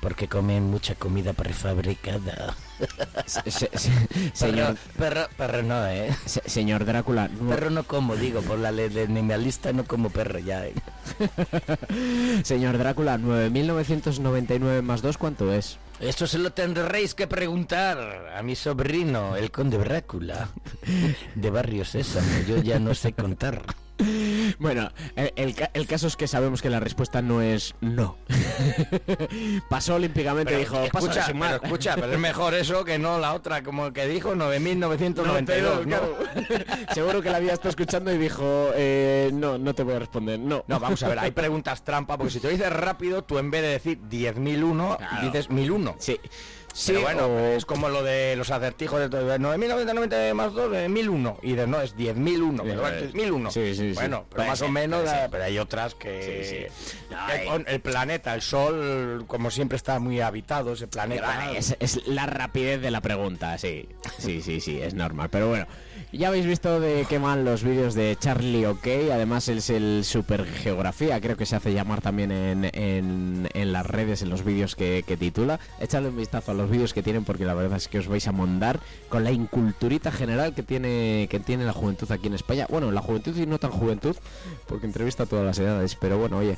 Porque 0.00 0.28
comen 0.28 0.70
mucha 0.70 0.94
comida 0.94 1.32
prefabricada. 1.32 2.54
Se- 3.26 3.50
se- 3.50 3.66
Perro, 3.70 4.30
señor, 4.34 4.76
perro, 4.98 5.26
perro 5.36 5.62
no, 5.62 5.84
¿eh? 5.88 6.14
se- 6.26 6.48
señor 6.48 6.84
Drácula, 6.84 7.28
no- 7.28 7.48
Perro 7.50 7.70
no 7.70 7.82
como, 7.84 8.14
digo, 8.14 8.40
por 8.42 8.58
la 8.58 8.70
ley 8.70 8.88
de 8.90 9.04
animalista 9.04 9.72
no 9.72 9.84
como 9.84 10.10
perro 10.10 10.38
ya, 10.38 10.66
¿eh? 10.66 10.74
señor 12.44 12.78
Drácula, 12.78 13.18
9.999 13.18 14.82
más 14.82 15.02
2, 15.02 15.16
¿cuánto 15.18 15.52
es? 15.52 15.78
Esto 16.00 16.26
se 16.26 16.38
lo 16.38 16.50
tendréis 16.52 17.14
que 17.14 17.26
preguntar 17.26 17.98
a 18.36 18.42
mi 18.42 18.54
sobrino, 18.54 19.34
el 19.34 19.50
conde 19.50 19.78
Brácula, 19.78 20.50
de 21.34 21.50
Barrio 21.50 21.86
Sésamo. 21.86 22.42
Yo 22.46 22.58
ya 22.58 22.78
no 22.78 22.94
sé 22.94 23.12
contar. 23.12 23.62
Bueno, 24.58 24.90
el, 25.16 25.32
el 25.36 25.54
ca- 25.54 25.70
el 25.74 25.86
caso 25.86 26.06
es 26.06 26.16
que 26.16 26.26
sabemos 26.28 26.62
que 26.62 26.70
la 26.70 26.80
respuesta 26.80 27.20
no 27.22 27.42
es 27.42 27.74
no. 27.80 28.16
Pasó 29.68 29.94
olímpicamente 29.96 30.54
y 30.54 30.58
dijo, 30.58 30.82
escucha, 30.84 31.06
"Pásale 31.08 31.26
sin 31.26 31.38
pero 31.40 31.50
mal". 31.50 31.60
escucha, 31.62 31.94
pero 31.96 32.12
es 32.12 32.18
mejor 32.18 32.54
eso 32.54 32.84
que 32.84 32.98
no 32.98 33.18
la 33.18 33.34
otra, 33.34 33.62
como 33.62 33.86
el 33.86 33.92
que 33.92 34.06
dijo 34.06 34.34
9.992, 34.34 35.62
¿no? 35.62 35.80
claro. 35.82 36.16
Seguro 36.94 37.22
que 37.22 37.30
la 37.30 37.36
había 37.38 37.52
estado 37.54 37.70
escuchando 37.70 38.12
y 38.12 38.18
dijo, 38.18 38.70
eh, 38.74 39.30
no, 39.32 39.58
no 39.58 39.74
te 39.74 39.82
voy 39.82 39.94
a 39.94 39.98
responder, 39.98 40.38
no. 40.38 40.64
No, 40.66 40.80
vamos 40.80 41.02
a 41.02 41.08
ver, 41.08 41.18
hay 41.18 41.30
preguntas 41.32 41.82
trampa, 41.82 42.16
porque 42.16 42.32
si 42.32 42.40
te 42.40 42.46
lo 42.48 42.52
dices 42.52 42.72
rápido, 42.72 43.24
tú 43.24 43.38
en 43.38 43.50
vez 43.50 43.62
de 43.62 43.68
decir 43.68 43.98
10.001, 44.08 44.98
dices 45.22 45.48
1.001. 45.50 45.94
Sí. 45.98 46.18
Sí, 46.76 46.94
Sí, 46.94 47.00
bueno, 47.00 47.24
o- 47.26 47.38
es 47.56 47.64
como 47.64 47.88
lo 47.88 48.02
de 48.02 48.36
los 48.36 48.50
acertijos 48.50 49.00
de 49.00 49.08
todo. 49.08 49.22
9.990 49.38 50.34
más 50.34 50.52
2, 50.52 50.70
1.001. 50.70 51.38
Y 51.42 51.52
dices, 51.52 51.66
no, 51.66 51.80
es 51.80 51.96
10.001. 51.96 52.62
Pero 52.62 52.80
bueno, 52.82 52.96
es 52.98 53.14
1.001. 53.14 53.50
Sí, 53.50 53.74
sí, 53.74 53.88
sí. 53.88 53.92
Bueno, 53.94 54.26
pero 54.28 54.36
Puede 54.36 54.48
más 54.50 54.58
ser, 54.58 54.68
o 54.68 54.70
menos, 54.70 55.10
pero 55.30 55.44
hay 55.44 55.58
otras 55.58 55.94
que... 55.94 56.70
No, 57.46 57.56
el, 57.66 57.80
planeta, 57.80 58.34
el 58.34 58.42
Sol, 58.42 59.24
como 59.26 59.50
siempre 59.50 59.76
está 59.76 59.98
muy 60.00 60.20
habitado, 60.20 60.74
ese 60.74 60.86
planeta. 60.86 61.26
Vale, 61.26 61.56
es, 61.58 61.74
es 61.80 62.06
la 62.06 62.26
rapidez 62.26 62.82
de 62.82 62.90
la 62.90 63.00
pregunta, 63.00 63.56
sí. 63.56 63.88
Sí, 64.18 64.42
sí, 64.42 64.60
sí, 64.60 64.78
es 64.78 64.92
normal. 64.92 65.30
Pero 65.30 65.48
bueno, 65.48 65.66
ya 66.16 66.28
habéis 66.28 66.46
visto 66.46 66.80
de 66.80 67.06
qué 67.08 67.18
van 67.18 67.44
los 67.44 67.62
vídeos 67.62 67.94
de 67.94 68.16
Charlie 68.18 68.66
OK. 68.66 68.86
Además, 69.12 69.48
es 69.48 69.70
el 69.70 70.04
Super 70.04 70.44
Geografía, 70.44 71.20
creo 71.20 71.36
que 71.36 71.46
se 71.46 71.56
hace 71.56 71.72
llamar 71.72 72.00
también 72.00 72.30
en, 72.32 72.70
en- 72.72 73.48
en 73.52 73.72
las 73.72 73.86
redes, 73.86 74.22
en 74.22 74.30
los 74.30 74.44
vídeos 74.44 74.74
que, 74.76 75.04
que 75.06 75.16
titula. 75.16 75.58
Echadle 75.80 76.08
un 76.08 76.16
vistazo 76.16 76.52
a 76.52 76.54
los 76.54 76.70
vídeos 76.70 76.92
que 76.94 77.02
tienen 77.02 77.24
porque 77.24 77.44
la 77.44 77.54
verdad 77.54 77.76
es 77.76 77.88
que 77.88 77.98
os 77.98 78.08
vais 78.08 78.26
a 78.28 78.32
mondar 78.32 78.80
con 79.08 79.24
la 79.24 79.32
inculturita 79.32 80.12
general 80.12 80.54
que 80.54 80.62
tiene, 80.62 81.26
que 81.30 81.40
tiene 81.40 81.64
la 81.64 81.72
juventud 81.72 82.10
aquí 82.12 82.26
en 82.28 82.34
España. 82.34 82.66
Bueno, 82.68 82.90
la 82.92 83.00
juventud 83.00 83.36
y 83.36 83.46
no 83.46 83.58
tan 83.58 83.70
juventud, 83.70 84.16
porque 84.66 84.86
entrevista 84.86 85.24
a 85.24 85.26
todas 85.26 85.44
las 85.44 85.58
edades. 85.58 85.94
Pero 85.96 86.18
bueno, 86.18 86.38
oye, 86.38 86.56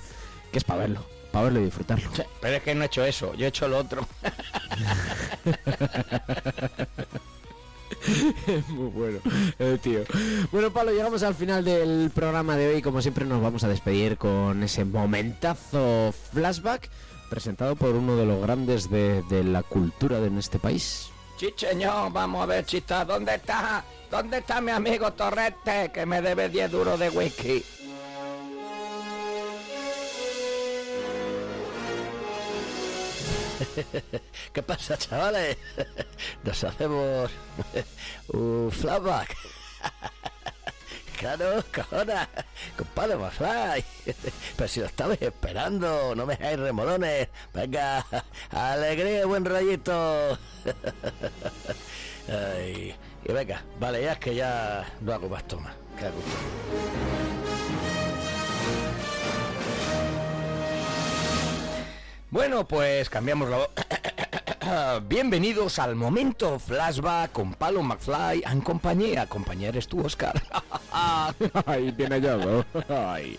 que 0.52 0.58
es 0.58 0.64
para 0.64 0.80
verlo, 0.80 1.04
para 1.32 1.44
verlo 1.44 1.60
y 1.60 1.64
disfrutarlo. 1.64 2.10
Pero 2.40 2.56
es 2.56 2.62
que 2.62 2.74
no 2.74 2.82
he 2.82 2.86
hecho 2.86 3.04
eso, 3.04 3.34
yo 3.34 3.46
he 3.46 3.48
hecho 3.48 3.68
lo 3.68 3.78
otro. 3.78 4.06
Muy 8.68 8.91
bueno, 8.91 9.18
el 9.58 9.78
tío. 9.81 10.00
Bueno, 10.52 10.73
Pablo, 10.73 10.92
llegamos 10.92 11.23
al 11.23 11.34
final 11.34 11.65
del 11.65 12.10
programa 12.15 12.57
de 12.57 12.75
hoy. 12.75 12.83
Como 12.83 13.02
siempre, 13.02 13.25
nos 13.25 13.42
vamos 13.42 13.65
a 13.65 13.68
despedir 13.68 14.17
con 14.17 14.62
ese 14.62 14.84
momentazo 14.84 16.15
flashback 16.33 16.89
presentado 17.28 17.76
por 17.76 17.94
uno 17.94 18.17
de 18.17 18.25
los 18.25 18.41
grandes 18.41 18.91
de, 18.91 19.23
de 19.25 19.44
la 19.44 19.62
cultura 19.62 20.20
de 20.20 20.28
en 20.28 20.39
este 20.39 20.58
país. 20.58 21.10
Chicheño, 21.36 22.10
vamos 22.10 22.42
a 22.42 22.47
ver, 22.47 22.65
chita, 22.65 23.05
¿dónde 23.05 23.34
está? 23.34 23.84
¿Dónde 24.10 24.39
está 24.39 24.60
mi 24.60 24.70
amigo 24.70 25.12
Torrete 25.12 25.91
que 25.92 26.07
me 26.07 26.23
debe 26.23 26.49
10 26.49 26.70
duros 26.70 26.99
de 26.99 27.10
whisky? 27.10 27.62
¿Qué 34.52 34.62
pasa, 34.62 34.96
chavales? 34.96 35.56
Nos 36.44 36.64
hacemos 36.64 37.30
un 38.28 38.70
flashback. 38.70 39.36
Claro, 41.18 41.64
cojona, 41.74 42.28
compadre 42.76 43.16
McFly. 43.16 43.84
Pero 44.56 44.68
si 44.68 44.80
lo 44.80 44.86
estabais 44.86 45.20
esperando, 45.20 46.14
no 46.14 46.24
me 46.26 46.36
dejáis 46.36 46.60
remolones. 46.60 47.28
Venga, 47.52 48.06
alegría 48.50 49.26
buen 49.26 49.44
rayito. 49.44 50.38
Ay, 52.28 52.94
y 53.24 53.32
venga, 53.32 53.64
vale, 53.80 54.02
ya 54.02 54.12
es 54.12 54.18
que 54.18 54.34
ya 54.36 54.86
no 55.00 55.12
hago 55.12 55.28
más 55.28 55.48
toma. 55.48 55.74
Bueno, 62.31 62.68
pues 62.68 63.08
cambiamos 63.08 63.48
la 63.48 63.57
voz. 63.57 63.70
Bienvenidos 65.08 65.78
al 65.78 65.94
momento 65.97 66.58
flashback 66.58 67.32
con 67.32 67.55
Palo 67.55 67.82
McFly 67.82 68.42
en 68.50 68.60
compañía. 68.60 69.26
Compañía 69.26 69.68
eres 69.70 69.89
tú, 69.89 70.05
Oscar. 70.05 70.42
Ay, 71.65 71.90
bien 71.92 72.10
hallado. 72.10 72.66
Ay. 72.89 73.39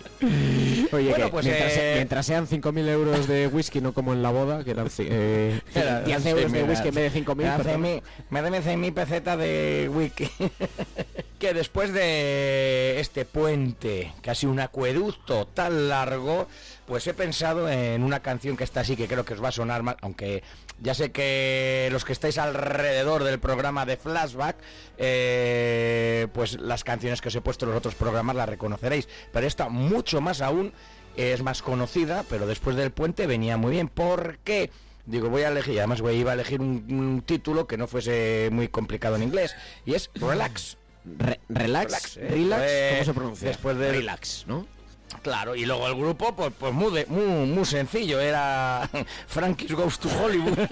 Oye, 0.91 1.09
Bueno, 1.11 1.25
que 1.25 1.31
pues, 1.31 1.45
mientras, 1.45 1.73
eh, 1.77 1.93
mientras 1.97 2.25
sean 2.25 2.47
5.000 2.47 2.87
euros 2.87 3.27
de 3.27 3.45
whisky, 3.45 3.79
no 3.79 3.93
como 3.93 4.13
en 4.13 4.23
la 4.23 4.31
boda, 4.31 4.63
que 4.63 4.71
eran 4.71 4.89
eh, 4.97 5.61
10 6.05 6.25
euros 6.25 6.51
de 6.51 6.63
whisky 6.63 6.87
en 6.87 6.95
vez 6.95 7.13
de 7.13 7.23
5.000. 7.23 7.77
Me 7.77 8.01
me 8.31 8.41
debe 8.41 8.63
100.000 8.63 8.93
pesetas 8.93 9.37
de 9.37 9.91
wiki. 9.93 10.27
que 11.39 11.53
después 11.53 11.93
de 11.93 12.99
este 12.99 13.23
puente, 13.23 14.13
casi 14.21 14.45
un 14.45 14.59
acueducto 14.59 15.47
tan 15.47 15.87
largo, 15.87 16.47
pues 16.85 17.07
he 17.07 17.13
pensado 17.13 17.69
en 17.69 18.03
una 18.03 18.19
canción 18.19 18.57
que 18.57 18.65
está 18.65 18.81
así, 18.81 18.97
que 18.97 19.07
creo 19.07 19.23
que 19.23 19.33
os 19.33 19.43
va 19.43 19.47
a 19.47 19.53
sonar 19.53 19.81
más, 19.81 19.95
aunque 20.01 20.43
ya 20.81 20.93
sé 20.93 21.11
que 21.11 21.87
los 21.91 22.03
que 22.03 22.11
estáis 22.13 22.37
alrededor 22.37 23.23
del 23.23 23.39
programa 23.39 23.85
de 23.85 23.95
Flashback, 23.95 24.57
eh, 24.97 26.27
pues 26.33 26.59
las 26.59 26.83
canciones 26.83 27.21
que 27.21 27.29
os 27.29 27.35
he 27.35 27.41
puesto 27.41 27.65
en 27.65 27.71
los 27.71 27.77
otros 27.77 27.95
programas 27.95 28.35
las 28.35 28.49
reconoceréis, 28.49 29.07
pero 29.31 29.47
esta 29.47 29.69
mucho 29.69 30.19
más 30.19 30.41
aún 30.41 30.73
es 31.15 31.41
más 31.41 31.61
conocida, 31.61 32.25
pero 32.29 32.47
después 32.47 32.75
del 32.75 32.91
puente 32.91 33.27
venía 33.27 33.57
muy 33.57 33.71
bien. 33.71 33.87
¿Por 33.87 34.39
qué? 34.39 34.71
Digo, 35.05 35.29
voy 35.29 35.43
a 35.43 35.49
elegir, 35.49 35.79
además 35.79 36.01
voy, 36.01 36.15
iba 36.15 36.31
a 36.31 36.35
elegir 36.35 36.61
un 36.61 37.23
título 37.25 37.65
que 37.65 37.77
no 37.77 37.87
fuese 37.87 38.49
muy 38.51 38.67
complicado 38.67 39.15
en 39.15 39.23
inglés, 39.23 39.55
y 39.85 39.95
es 39.95 40.11
Relax. 40.15 40.78
Re- 41.17 41.39
relax, 41.49 42.17
eh. 42.17 42.27
relax, 42.29 42.61
Pues, 42.61 42.91
¿cómo 42.93 43.05
se 43.05 43.13
pronuncia? 43.13 43.47
Después 43.49 43.77
de 43.77 43.91
Relax, 43.91 44.45
¿no? 44.47 44.65
Claro, 45.23 45.55
y 45.55 45.65
luego 45.65 45.87
el 45.87 45.95
grupo, 45.95 46.35
pues, 46.35 46.53
pues 46.57 46.71
muy, 46.71 46.93
de- 46.93 47.05
muy, 47.07 47.47
muy 47.47 47.65
sencillo, 47.65 48.19
era 48.19 48.87
Frankie's 49.27 49.71
Goes 49.73 49.97
to 49.99 50.07
Hollywood. 50.21 50.57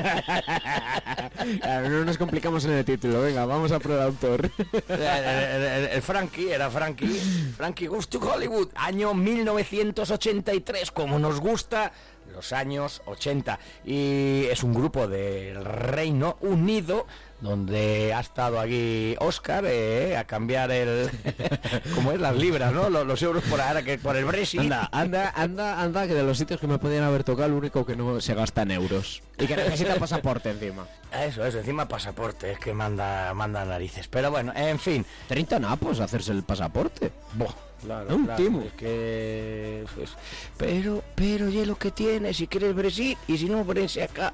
No 1.89 2.05
nos 2.05 2.17
complicamos 2.17 2.65
en 2.65 2.71
el 2.71 2.85
título, 2.85 3.21
venga, 3.21 3.45
vamos 3.45 3.71
a 3.71 3.79
por 3.79 3.91
el 3.91 4.01
autor. 4.01 4.49
el, 4.87 5.01
el- 5.01 5.63
el- 5.63 5.85
el 5.89 6.01
Frankie 6.01 6.51
era 6.51 6.69
Frankie. 6.69 7.19
Frankie 7.55 7.87
Goes 7.87 8.07
to 8.09 8.19
Hollywood, 8.19 8.69
año 8.75 9.13
1983, 9.13 10.91
como 10.91 11.19
nos 11.19 11.39
gusta 11.39 11.91
los 12.33 12.51
años 12.53 13.01
80. 13.05 13.59
Y 13.85 14.45
es 14.51 14.63
un 14.63 14.73
grupo 14.73 15.07
del 15.07 15.63
Reino 15.65 16.37
Unido 16.41 17.07
donde 17.41 18.13
ha 18.13 18.19
estado 18.19 18.59
aquí 18.59 19.15
Oscar 19.19 19.63
eh, 19.67 20.17
a 20.17 20.23
cambiar 20.23 20.71
el 20.71 21.09
como 21.95 22.11
es 22.11 22.19
las 22.19 22.35
libras, 22.35 22.73
¿no? 22.73 22.89
Los, 22.89 23.05
los 23.05 23.21
euros 23.21 23.43
por 23.43 23.61
ahora 23.61 23.83
que 23.83 23.97
por 23.97 24.15
el 24.15 24.25
Brexit. 24.25 24.61
Anda, 24.61 24.89
anda, 24.91 25.31
anda, 25.35 25.81
anda, 25.81 26.07
que 26.07 26.13
de 26.13 26.23
los 26.23 26.37
sitios 26.37 26.59
que 26.59 26.67
me 26.67 26.79
podían 26.79 27.03
haber 27.03 27.23
tocado, 27.23 27.49
lo 27.49 27.57
único 27.57 27.85
que 27.85 27.95
no 27.95 28.19
se 28.21 28.33
gasta 28.33 28.63
en 28.63 28.71
euros. 28.71 29.21
Y 29.37 29.45
que 29.45 29.55
necesita 29.55 29.95
pasaporte 29.99 30.49
encima. 30.49 30.87
Eso, 31.11 31.45
eso, 31.45 31.59
encima 31.59 31.87
pasaporte, 31.87 32.51
es 32.51 32.59
que 32.59 32.73
manda, 32.73 33.33
manda 33.33 33.63
narices. 33.65 34.07
Pero 34.07 34.31
bueno, 34.31 34.51
en 34.55 34.79
fin. 34.79 35.05
30 35.27 35.59
napos 35.59 35.99
hacerse 35.99 36.31
el 36.31 36.43
pasaporte. 36.43 37.11
Boh, 37.33 37.53
claro, 37.81 38.15
Un 38.15 38.25
claro, 38.25 38.43
timo. 38.43 38.61
es 38.61 38.73
que... 38.73 39.85
pues, 39.95 40.11
pero, 40.57 41.03
pero, 41.15 41.49
ya 41.49 41.65
lo 41.65 41.75
que 41.77 41.91
tiene, 41.91 42.33
si 42.33 42.47
quieres 42.47 42.75
Brexit, 42.75 43.17
y 43.27 43.37
si 43.37 43.45
no, 43.45 43.63
Brexit 43.63 44.03
acá. 44.03 44.33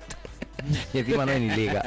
Y 0.93 0.99
encima 0.99 1.25
no 1.25 1.31
hay 1.31 1.39
ni 1.39 1.55
liga. 1.55 1.83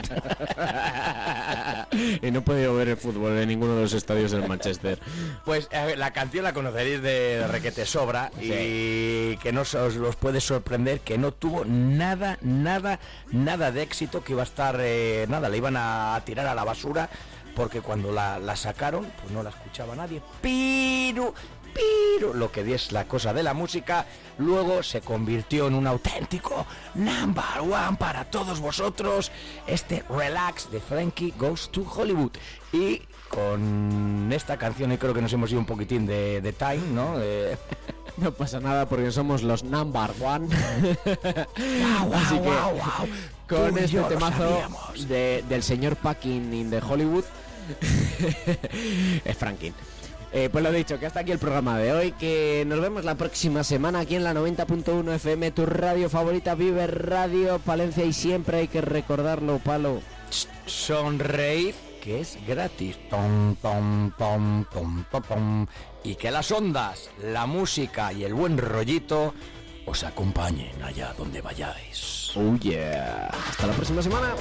y 2.23 2.31
no 2.31 2.39
he 2.41 2.43
podido 2.43 2.75
ver 2.75 2.89
el 2.89 2.97
fútbol 2.97 3.39
en 3.39 3.49
ninguno 3.49 3.77
de 3.77 3.83
los 3.83 3.93
estadios 3.93 4.33
del 4.33 4.47
Manchester. 4.49 4.99
Pues 5.45 5.69
a 5.73 5.85
ver, 5.85 5.99
la 5.99 6.13
canción 6.13 6.45
la 6.45 6.53
conoceréis 6.53 7.03
de, 7.03 7.39
de 7.39 7.47
Requete 7.49 7.87
Sobra 7.87 8.31
y 8.41 9.37
que 9.39 9.53
no 9.53 9.63
os, 9.63 9.75
os 9.75 10.17
puede 10.17 10.41
sorprender 10.41 11.01
que 11.01 11.19
no 11.19 11.33
tuvo 11.33 11.65
nada, 11.65 12.39
nada, 12.43 12.99
nada 13.33 13.73
de 13.73 13.83
éxito, 13.83 14.23
que 14.23 14.33
iba 14.33 14.43
a 14.43 14.47
estar, 14.47 14.77
eh, 14.81 15.27
nada, 15.29 15.49
le 15.49 15.57
iban 15.57 15.77
a 15.77 16.21
tirar 16.25 16.47
a 16.47 16.55
la 16.55 16.65
basura 16.65 17.09
porque 17.57 17.81
cuando 17.81 18.13
la, 18.13 18.39
la 18.39 18.55
sacaron, 18.55 19.11
pues 19.21 19.33
no 19.33 19.43
la 19.43 19.49
escuchaba 19.49 19.97
nadie. 19.97 20.21
Pero, 20.43 21.33
pero, 21.77 22.33
lo 22.35 22.51
que 22.51 22.75
es 22.75 22.93
la 22.93 23.05
cosa 23.07 23.33
de 23.33 23.43
la 23.43 23.55
música, 23.55 24.07
luego 24.39 24.83
se 24.83 25.01
convirtió 25.01 25.67
en 25.67 25.75
un 25.75 25.87
auténtico 25.87 26.67
number 26.95 27.61
one 27.61 27.97
para 27.99 28.25
todos 28.31 28.61
vosotros, 28.61 29.31
este 29.67 30.03
Relax 30.09 30.71
de 30.71 30.81
Frankie 30.81 31.35
Goes 31.39 31.71
to 31.71 31.83
Hollywood. 31.85 32.33
Y 32.73 33.03
con 33.29 34.31
esta 34.33 34.57
canción, 34.57 34.93
y 34.93 34.99
creo 34.99 35.13
que 35.13 35.21
nos 35.23 35.33
hemos 35.33 35.51
ido 35.51 35.61
un 35.61 35.67
poquitín 35.67 36.07
de, 36.07 36.41
de 36.41 36.53
time, 36.53 36.79
¿no? 36.93 37.19
De- 37.19 37.57
No 38.17 38.33
pasa 38.33 38.61
nada 38.61 38.87
porque 38.89 39.11
somos 39.13 39.43
los 39.43 39.63
number 39.63 40.11
one. 40.23 40.49
Así 42.15 42.39
que 42.39 42.51
con 43.55 43.75
Tú 43.75 43.79
este 43.79 44.01
temazo 44.05 44.63
de- 45.07 45.45
del 45.47 45.63
señor 45.63 45.97
Packing 45.97 46.55
in 46.55 46.71
the 46.71 46.81
Hollywood 46.81 47.25
es 49.25 49.37
Franklin. 49.37 49.75
Eh, 50.39 50.51
pues 50.51 50.63
lo 50.63 50.71
dicho, 50.71 51.01
que 51.01 51.07
hasta 51.07 51.21
aquí 51.21 51.33
el 51.33 51.39
programa 51.39 51.79
de 51.79 51.95
hoy, 51.95 52.13
que 52.13 52.63
nos 52.67 52.79
vemos 52.79 53.07
la 53.07 53.15
próxima 53.15 53.65
semana 53.65 54.01
aquí 54.01 54.17
en 54.17 54.23
la 54.23 54.35
90.1 54.35 55.15
FM, 55.15 55.51
tu 55.53 55.65
radio 55.65 56.11
favorita, 56.11 56.55
Vive 56.55 56.87
Radio 56.87 57.59
Palencia 57.59 58.05
y 58.05 58.13
siempre 58.13 58.59
hay 58.59 58.69
que 58.69 58.83
recordarlo, 58.83 59.61
palo. 59.61 60.03
Sonreír 60.67 61.75
que 62.03 62.21
es 62.21 62.37
gratis. 62.47 62.99
Tom, 63.09 63.57
tom, 63.63 64.13
tom, 64.19 64.67
tom, 64.71 65.05
tom, 65.11 65.23
tom. 65.23 65.67
Y 66.05 66.17
que 66.17 66.31
las 66.31 66.53
ondas, 66.53 67.09
la 67.23 67.47
música 67.47 68.13
y 68.13 68.25
el 68.25 68.35
buen 68.35 68.59
rollito 68.59 69.33
os 69.87 70.05
acompañen 70.05 70.83
allá 70.83 71.15
donde 71.17 71.41
vayáis. 71.41 72.33
Oh 72.37 72.55
yeah. 72.59 73.31
Hasta 73.49 73.69
la 73.69 73.73
próxima 73.73 74.03
semana. 74.03 74.35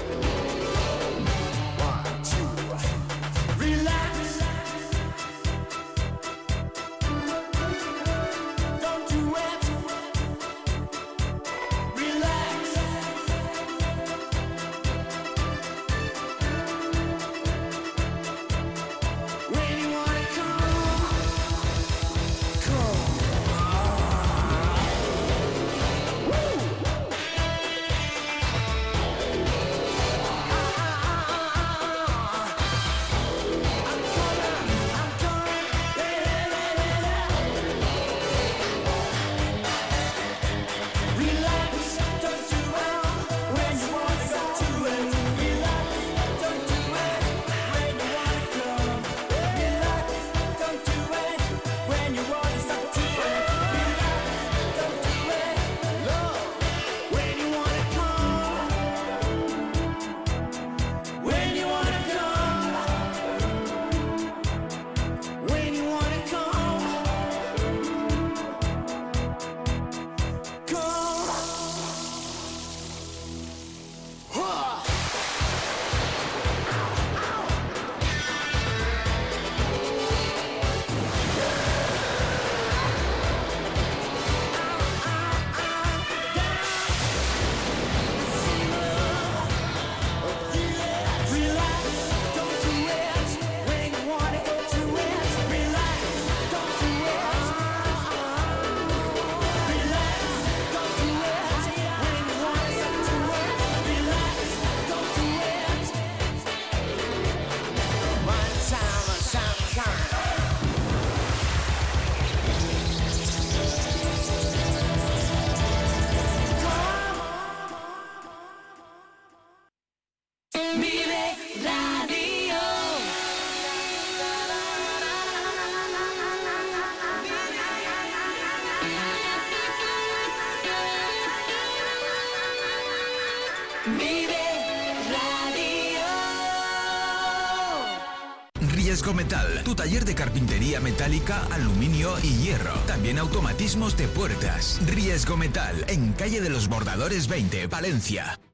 Metálica, 140.79 141.45
aluminio 141.51 142.13
y 142.23 142.37
hierro. 142.37 142.73
También 142.87 143.19
automatismos 143.19 143.97
de 143.97 144.07
puertas. 144.07 144.79
Riesgo 144.85 145.37
Metal, 145.37 145.85
en 145.87 146.13
calle 146.13 146.41
de 146.41 146.49
los 146.49 146.67
Bordadores 146.67 147.27
20, 147.27 147.67
Valencia. 147.67 148.39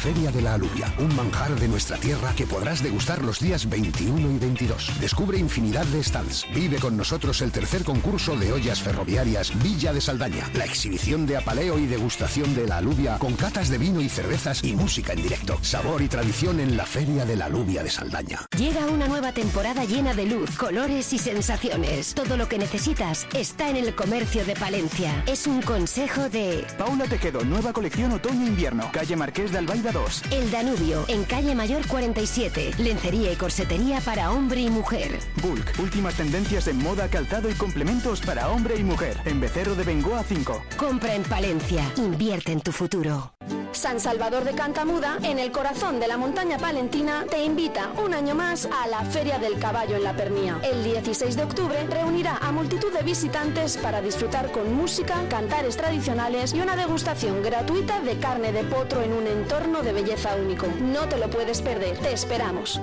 Feria 0.00 0.32
de 0.32 0.40
la 0.40 0.54
Alubia, 0.54 0.90
un 0.98 1.14
manjar 1.14 1.54
de 1.60 1.68
nuestra 1.68 1.98
tierra 1.98 2.32
que 2.34 2.46
podrás 2.46 2.82
degustar 2.82 3.22
los 3.22 3.38
días 3.38 3.68
21 3.68 4.30
y 4.30 4.38
22. 4.38 4.98
Descubre 4.98 5.36
infinidad 5.36 5.84
de 5.84 6.02
stands. 6.02 6.46
Vive 6.54 6.78
con 6.78 6.96
nosotros 6.96 7.42
el 7.42 7.52
tercer 7.52 7.84
concurso 7.84 8.34
de 8.34 8.50
ollas 8.50 8.80
ferroviarias 8.80 9.52
Villa 9.62 9.92
de 9.92 10.00
Saldaña, 10.00 10.48
la 10.54 10.64
exhibición 10.64 11.26
de 11.26 11.36
apaleo 11.36 11.78
y 11.78 11.86
degustación 11.86 12.54
de 12.54 12.66
la 12.66 12.78
alubia 12.78 13.18
con 13.18 13.34
catas 13.34 13.68
de 13.68 13.76
vino 13.76 14.00
y 14.00 14.08
cervezas 14.08 14.64
y 14.64 14.72
música 14.72 15.12
en 15.12 15.22
directo. 15.22 15.58
Sabor 15.60 16.00
y 16.00 16.08
tradición 16.08 16.60
en 16.60 16.78
la 16.78 16.86
Feria 16.86 17.26
de 17.26 17.36
la 17.36 17.44
Alubia 17.44 17.82
de 17.82 17.90
Saldaña. 17.90 18.46
Llega 18.56 18.86
una 18.86 19.06
nueva 19.06 19.32
temporada 19.32 19.84
llena 19.84 20.14
de 20.14 20.24
luz, 20.24 20.56
colores 20.56 21.12
y 21.12 21.18
sensaciones. 21.18 22.14
Todo 22.14 22.38
lo 22.38 22.48
que 22.48 22.56
necesitas 22.56 23.26
está 23.34 23.68
en 23.68 23.76
el 23.76 23.94
comercio 23.94 24.46
de 24.46 24.54
Palencia. 24.54 25.22
Es 25.26 25.46
un 25.46 25.60
consejo 25.60 26.30
de 26.30 26.64
Paula 26.78 27.04
Tejedo, 27.04 27.44
nueva 27.44 27.74
colección 27.74 28.12
otoño-invierno. 28.12 28.90
Calle 28.94 29.14
Marqués 29.14 29.52
de 29.52 29.58
Albaida 29.58 29.89
2. 29.92 30.22
El 30.30 30.50
Danubio, 30.50 31.04
en 31.08 31.24
calle 31.24 31.54
Mayor 31.54 31.86
47. 31.86 32.72
Lencería 32.78 33.32
y 33.32 33.36
corsetería 33.36 34.00
para 34.00 34.30
hombre 34.30 34.60
y 34.60 34.70
mujer. 34.70 35.18
Bulk, 35.42 35.74
últimas 35.78 36.14
tendencias 36.14 36.68
en 36.68 36.78
moda, 36.78 37.08
calzado 37.08 37.50
y 37.50 37.54
complementos 37.54 38.20
para 38.20 38.48
hombre 38.50 38.76
y 38.76 38.84
mujer. 38.84 39.16
En 39.24 39.40
Becerro 39.40 39.74
de 39.74 39.84
Bengoa 39.84 40.22
5. 40.22 40.62
Compra 40.76 41.14
en 41.14 41.22
Palencia. 41.22 41.90
Invierte 41.96 42.52
en 42.52 42.60
tu 42.60 42.72
futuro. 42.72 43.32
San 43.72 44.00
Salvador 44.00 44.44
de 44.44 44.52
Cantamuda, 44.52 45.18
en 45.22 45.38
el 45.38 45.52
corazón 45.52 46.00
de 46.00 46.08
la 46.08 46.16
montaña 46.16 46.58
palentina, 46.58 47.24
te 47.30 47.44
invita 47.44 47.92
un 48.04 48.14
año 48.14 48.34
más 48.34 48.66
a 48.66 48.86
la 48.88 49.04
Feria 49.04 49.38
del 49.38 49.58
Caballo 49.58 49.96
en 49.96 50.04
la 50.04 50.14
Pernía. 50.14 50.58
El 50.62 50.84
16 50.84 51.36
de 51.36 51.44
octubre 51.44 51.86
reunirá 51.88 52.36
a 52.36 52.52
multitud 52.52 52.92
de 52.92 53.02
visitantes 53.02 53.76
para 53.76 54.00
disfrutar 54.00 54.50
con 54.52 54.74
música, 54.74 55.16
cantares 55.28 55.76
tradicionales 55.76 56.52
y 56.52 56.60
una 56.60 56.76
degustación 56.76 57.42
gratuita 57.42 58.00
de 58.00 58.18
carne 58.18 58.52
de 58.52 58.64
potro 58.64 59.02
en 59.02 59.12
un 59.12 59.26
entorno 59.26 59.82
de 59.82 59.92
belleza 59.92 60.34
único. 60.36 60.66
No 60.80 61.08
te 61.08 61.18
lo 61.18 61.30
puedes 61.30 61.62
perder, 61.62 61.98
te 61.98 62.12
esperamos. 62.12 62.80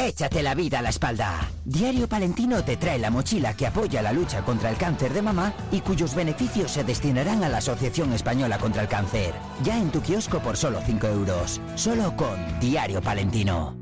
Échate 0.00 0.42
la 0.42 0.54
vida 0.54 0.78
a 0.78 0.82
la 0.82 0.88
espalda. 0.88 1.50
Diario 1.62 2.08
Palentino 2.08 2.64
te 2.64 2.78
trae 2.78 2.98
la 2.98 3.10
mochila 3.10 3.52
que 3.52 3.66
apoya 3.66 4.00
la 4.00 4.14
lucha 4.14 4.42
contra 4.42 4.70
el 4.70 4.78
cáncer 4.78 5.12
de 5.12 5.20
mama 5.20 5.52
y 5.70 5.82
cuyos 5.82 6.14
beneficios 6.14 6.70
se 6.70 6.84
destinarán 6.84 7.44
a 7.44 7.50
la 7.50 7.58
Asociación 7.58 8.14
Española 8.14 8.56
contra 8.56 8.80
el 8.80 8.88
Cáncer. 8.88 9.34
Ya 9.62 9.76
en 9.76 9.90
tu 9.90 10.00
kiosco 10.00 10.38
por 10.38 10.56
solo 10.56 10.80
5 10.86 11.06
euros. 11.06 11.60
Solo 11.74 12.16
con 12.16 12.38
Diario 12.60 13.02
Palentino. 13.02 13.76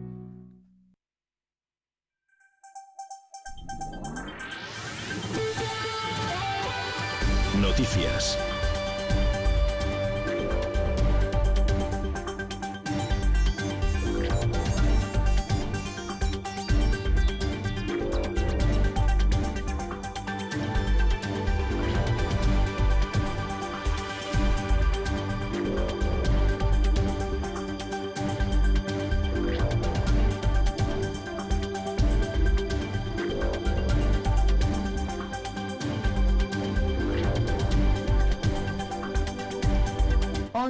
Noticias. 7.60 8.36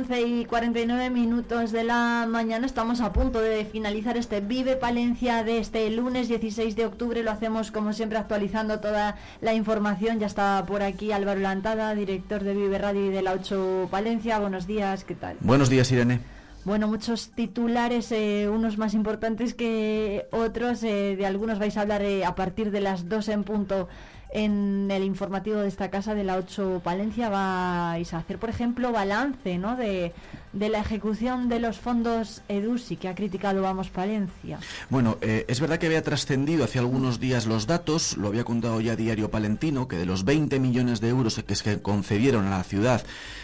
11 0.09 0.23
y 0.23 0.45
49 0.47 1.11
minutos 1.11 1.70
de 1.70 1.85
la 1.85 2.27
mañana 2.27 2.65
estamos 2.65 3.03
a 3.03 3.12
punto 3.12 3.43
de 3.43 3.67
finalizar 3.67 4.17
este 4.17 4.41
Vive 4.41 4.77
Palencia 4.77 5.45
de 5.45 5.59
este 5.59 5.91
lunes 5.91 6.28
16 6.28 6.77
de 6.77 6.87
octubre. 6.87 7.23
Lo 7.23 7.31
hacemos 7.31 7.70
como 7.70 7.93
siempre 7.93 8.17
actualizando 8.17 8.81
toda 8.81 9.17
la 9.43 9.53
información. 9.53 10.19
Ya 10.19 10.27
está 10.27 10.65
por 10.67 10.83
aquí 10.83 11.12
Álvaro 11.12 11.41
Lantada, 11.41 11.95
director 11.95 12.43
de 12.43 12.55
Vive 12.55 12.78
Radio 12.78 13.07
y 13.07 13.11
de 13.11 13.20
la 13.20 13.33
8 13.33 13.89
Palencia. 13.91 14.39
Buenos 14.39 14.67
días, 14.67 15.05
¿qué 15.05 15.15
tal? 15.15 15.37
Buenos 15.41 15.69
días, 15.69 15.93
Irene. 15.93 16.20
Bueno, 16.65 16.89
muchos 16.89 17.31
titulares, 17.31 18.11
eh, 18.11 18.49
unos 18.51 18.78
más 18.78 18.95
importantes 18.95 19.53
que 19.53 20.27
otros. 20.33 20.83
eh, 20.85 21.17
de 21.17 21.27
algunos 21.27 21.59
vais 21.59 21.77
a 21.77 21.83
hablar 21.83 22.03
eh, 22.03 22.25
a 22.25 22.35
partir 22.35 22.70
de 22.70 22.81
las 22.81 23.11
2 23.11 23.28
en 23.28 23.45
punto 23.45 23.89
en 24.31 24.90
el 24.90 25.05
informativo 25.05 25.60
de 25.60 25.68
esta 25.68 25.90
casa 25.90 26.15
de 26.15 26.24
la 26.24 26.36
8 26.36 26.82
Palencia. 26.84 27.28
Vais 27.28 28.12
a 28.12 28.18
hacer, 28.18 28.39
por 28.39 28.50
ejemplo, 28.50 28.92
balance 28.92 29.58
¿no? 29.58 29.76
de, 29.76 30.12
la 30.52 30.81
ejecución 30.81 31.48
de 31.48 31.60
los 31.60 31.78
fondos 31.78 32.42
EDUSI 32.48 32.97
que 32.97 33.08
ha 33.08 33.15
criticado 33.15 33.62
Vamos 33.62 33.90
Palencia. 33.90 34.58
Bueno, 34.90 35.18
eh, 35.20 35.44
es 35.48 35.60
verdad 35.60 35.78
que 35.78 35.86
había 35.86 36.02
trascendido 36.02 36.65
hace 36.65 36.78
algunos 36.78 37.20
días 37.20 37.47
los 37.47 37.66
datos, 37.66 38.16
lo 38.16 38.28
había 38.28 38.44
contado 38.44 38.81
ya 38.81 38.97
Diario 38.97 39.31
Palentino, 39.31 39.89
que 39.89 39.97
de 39.97 40.07
los 40.07 40.24
20 40.24 40.58
millones 40.60 41.00
de 41.00 41.08
euros 41.08 41.42
que 41.47 41.55
se 41.55 41.81
concedieron 41.81 42.47
a 42.47 42.50
la 42.50 42.65
ciudad 42.65 43.02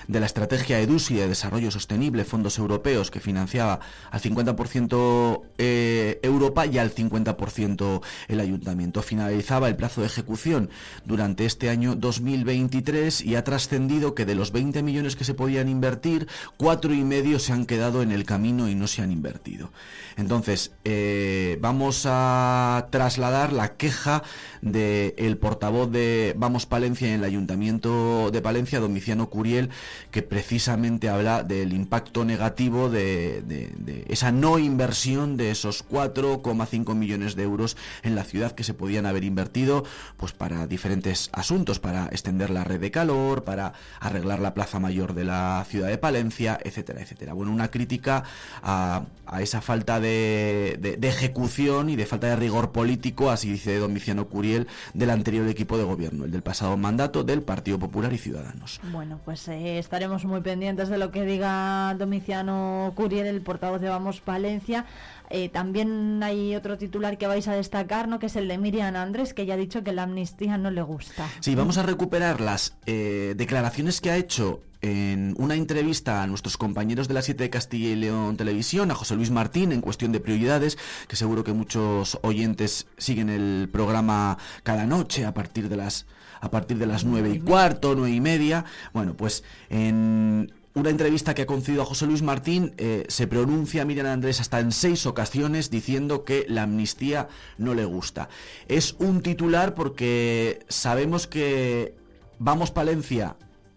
de 0.08 0.20
la 0.20 0.26
estrategia 0.26 0.80
EDUSI 0.80 1.14
de 1.14 1.28
desarrollo 1.28 1.70
sostenible, 1.70 2.24
fondos 2.24 2.58
europeos, 2.58 3.10
que 3.10 3.20
financiaba 3.20 3.80
al 4.10 4.20
50% 4.20 5.42
eh, 5.58 6.20
Europa 6.22 6.66
y 6.66 6.78
al 6.78 6.94
50% 6.94 8.02
el 8.28 8.40
ayuntamiento. 8.40 9.02
Finalizaba 9.02 9.68
el 9.68 9.76
plazo 9.76 10.02
de 10.02 10.08
ejecución 10.08 10.68
durante 11.04 11.44
este 11.44 11.70
año 11.70 11.94
2023 11.94 13.22
y 13.22 13.36
ha 13.36 13.44
trascendido 13.44 14.14
que 14.14 14.24
de 14.26 14.34
los 14.34 14.52
20 14.52 14.82
millones 14.82 15.16
que 15.16 15.24
se 15.24 15.34
podían 15.34 15.68
invertir, 15.68 16.28
cuatro 16.56 16.92
y 16.94 17.02
medio 17.04 17.38
se 17.38 17.52
han 17.52 17.66
quedado 17.66 18.02
en 18.02 18.12
el 18.12 18.24
camino 18.24 18.68
y 18.68 18.74
no 18.74 18.86
se 18.86 19.02
han 19.02 19.10
invertido. 19.12 19.70
Entonces, 20.16 20.72
eh, 20.84 21.58
vamos 21.60 22.04
a 22.08 22.86
trasladar 22.90 23.52
la 23.52 23.76
queja 23.76 24.22
del 24.62 25.36
portavoz 25.38 25.90
de 25.90 26.34
Vamos 26.38 26.66
Palencia 26.66 27.08
en 27.08 27.14
el 27.14 27.24
Ayuntamiento 27.24 28.30
de 28.30 28.40
Palencia, 28.40 28.78
Domiciano 28.80 29.28
Curiel, 29.28 29.70
que 30.10 30.22
precisamente 30.22 31.08
habla 31.08 31.42
del 31.42 31.72
impacto 31.72 32.24
negativo 32.24 32.88
de, 32.90 33.42
de- 33.42 33.72
de 33.76 34.04
esa 34.08 34.30
no 34.30 34.58
inversión 34.58 35.36
de 35.36 35.50
esos 35.50 35.84
4,5 35.88 36.94
millones 36.94 37.34
de 37.34 37.42
euros 37.42 37.76
en 38.02 38.14
la 38.14 38.24
ciudad 38.24 38.52
que 38.52 38.64
se 38.64 38.74
podían 38.74 39.06
haber 39.06 39.24
invertido 39.24 39.84
pues 40.16 40.32
para 40.32 40.63
diferentes 40.68 41.30
asuntos, 41.32 41.78
para 41.78 42.06
extender 42.06 42.50
la 42.50 42.64
red 42.64 42.80
de 42.80 42.90
calor, 42.90 43.44
para 43.44 43.72
arreglar 44.00 44.40
la 44.40 44.54
plaza 44.54 44.80
mayor 44.80 45.14
de 45.14 45.24
la 45.24 45.64
ciudad 45.68 45.88
de 45.88 45.98
Palencia, 45.98 46.58
etcétera, 46.62 47.00
etcétera. 47.00 47.32
Bueno, 47.32 47.52
una 47.52 47.70
crítica 47.70 48.24
a, 48.62 49.04
a 49.26 49.42
esa 49.42 49.60
falta 49.60 50.00
de, 50.00 50.78
de- 50.80 51.08
ejecución 51.08 51.90
y 51.90 51.96
de 51.96 52.06
falta 52.06 52.26
de 52.26 52.36
rigor 52.36 52.72
político, 52.72 53.30
así 53.30 53.50
dice 53.52 53.78
Domiciano 53.78 54.26
Curiel, 54.26 54.66
del 54.94 55.10
anterior 55.10 55.46
equipo 55.48 55.78
de 55.78 55.84
gobierno, 55.84 56.24
el 56.24 56.30
del 56.30 56.42
pasado 56.42 56.76
mandato 56.76 57.22
del 57.24 57.42
Partido 57.42 57.78
Popular 57.78 58.12
y 58.12 58.18
Ciudadanos. 58.18 58.80
Bueno, 58.90 59.20
pues 59.24 59.46
eh, 59.48 59.78
estaremos 59.78 60.24
muy 60.24 60.40
pendientes 60.40 60.88
de 60.88 60.98
lo 60.98 61.10
que 61.10 61.24
diga 61.24 61.94
Domiciano 61.98 62.92
Curiel, 62.96 63.26
el 63.26 63.40
portavoz 63.42 63.80
de 63.80 63.88
Vamos 63.88 64.20
Palencia. 64.20 64.86
Eh, 65.30 65.48
también 65.48 66.22
hay 66.22 66.54
otro 66.54 66.78
titular 66.78 67.18
que 67.18 67.26
vais 67.26 67.48
a 67.48 67.54
destacar, 67.54 68.08
¿no? 68.08 68.18
que 68.18 68.26
es 68.26 68.36
el 68.36 68.48
de 68.48 68.58
Miriam 68.58 68.94
Andrés, 68.96 69.34
que 69.34 69.46
ya 69.46 69.54
ha 69.54 69.56
dicho 69.56 69.82
que 69.82 69.92
la 69.92 70.04
amnistía 70.04 70.58
no 70.58 70.70
le 70.70 70.82
gusta. 70.82 71.28
Sí, 71.40 71.54
vamos 71.54 71.78
a 71.78 71.82
recuperar 71.82 72.40
las 72.40 72.76
eh, 72.86 73.34
declaraciones 73.36 74.00
que 74.00 74.10
ha 74.10 74.16
hecho 74.16 74.60
en 74.84 75.34
una 75.38 75.54
entrevista 75.54 76.22
a 76.22 76.26
nuestros 76.26 76.58
compañeros 76.58 77.08
de 77.08 77.14
la 77.14 77.22
7 77.22 77.44
de 77.44 77.50
Castilla 77.50 77.88
y 77.88 77.96
León 77.96 78.36
Televisión, 78.36 78.90
a 78.90 78.94
José 78.94 79.16
Luis 79.16 79.30
Martín, 79.30 79.72
en 79.72 79.80
cuestión 79.80 80.12
de 80.12 80.20
prioridades, 80.20 80.76
que 81.08 81.16
seguro 81.16 81.42
que 81.42 81.54
muchos 81.54 82.18
oyentes 82.22 82.86
siguen 82.98 83.30
el 83.30 83.70
programa 83.72 84.36
cada 84.62 84.84
noche 84.84 85.24
a 85.24 85.32
partir 85.32 85.70
de 85.70 85.76
las 85.76 86.06
a 86.42 86.50
partir 86.50 86.76
de 86.76 86.86
las 86.86 87.06
nueve 87.06 87.30
y 87.30 87.40
cuarto, 87.40 87.94
nueve 87.94 88.14
y 88.14 88.20
media. 88.20 88.66
Bueno, 88.92 89.16
pues 89.16 89.42
en 89.70 90.52
una 90.74 90.90
entrevista 90.90 91.34
que 91.34 91.42
ha 91.42 91.46
concedido 91.46 91.82
a 91.82 91.86
José 91.86 92.06
Luis 92.06 92.22
Martín, 92.22 92.74
eh, 92.78 93.04
se 93.08 93.26
pronuncia 93.26 93.84
Miriam 93.84 94.06
Andrés 94.06 94.40
hasta 94.40 94.60
en 94.60 94.72
seis 94.72 95.06
ocasiones 95.06 95.70
diciendo 95.70 96.24
que 96.24 96.44
la 96.48 96.64
amnistía 96.64 97.28
no 97.58 97.74
le 97.74 97.84
gusta. 97.84 98.28
Es 98.66 98.96
un 98.98 99.22
titular 99.22 99.74
porque 99.74 100.60
sabemos 100.68 101.26
que 101.26 101.94
Vamos 102.38 102.72
Palencia 102.72 103.36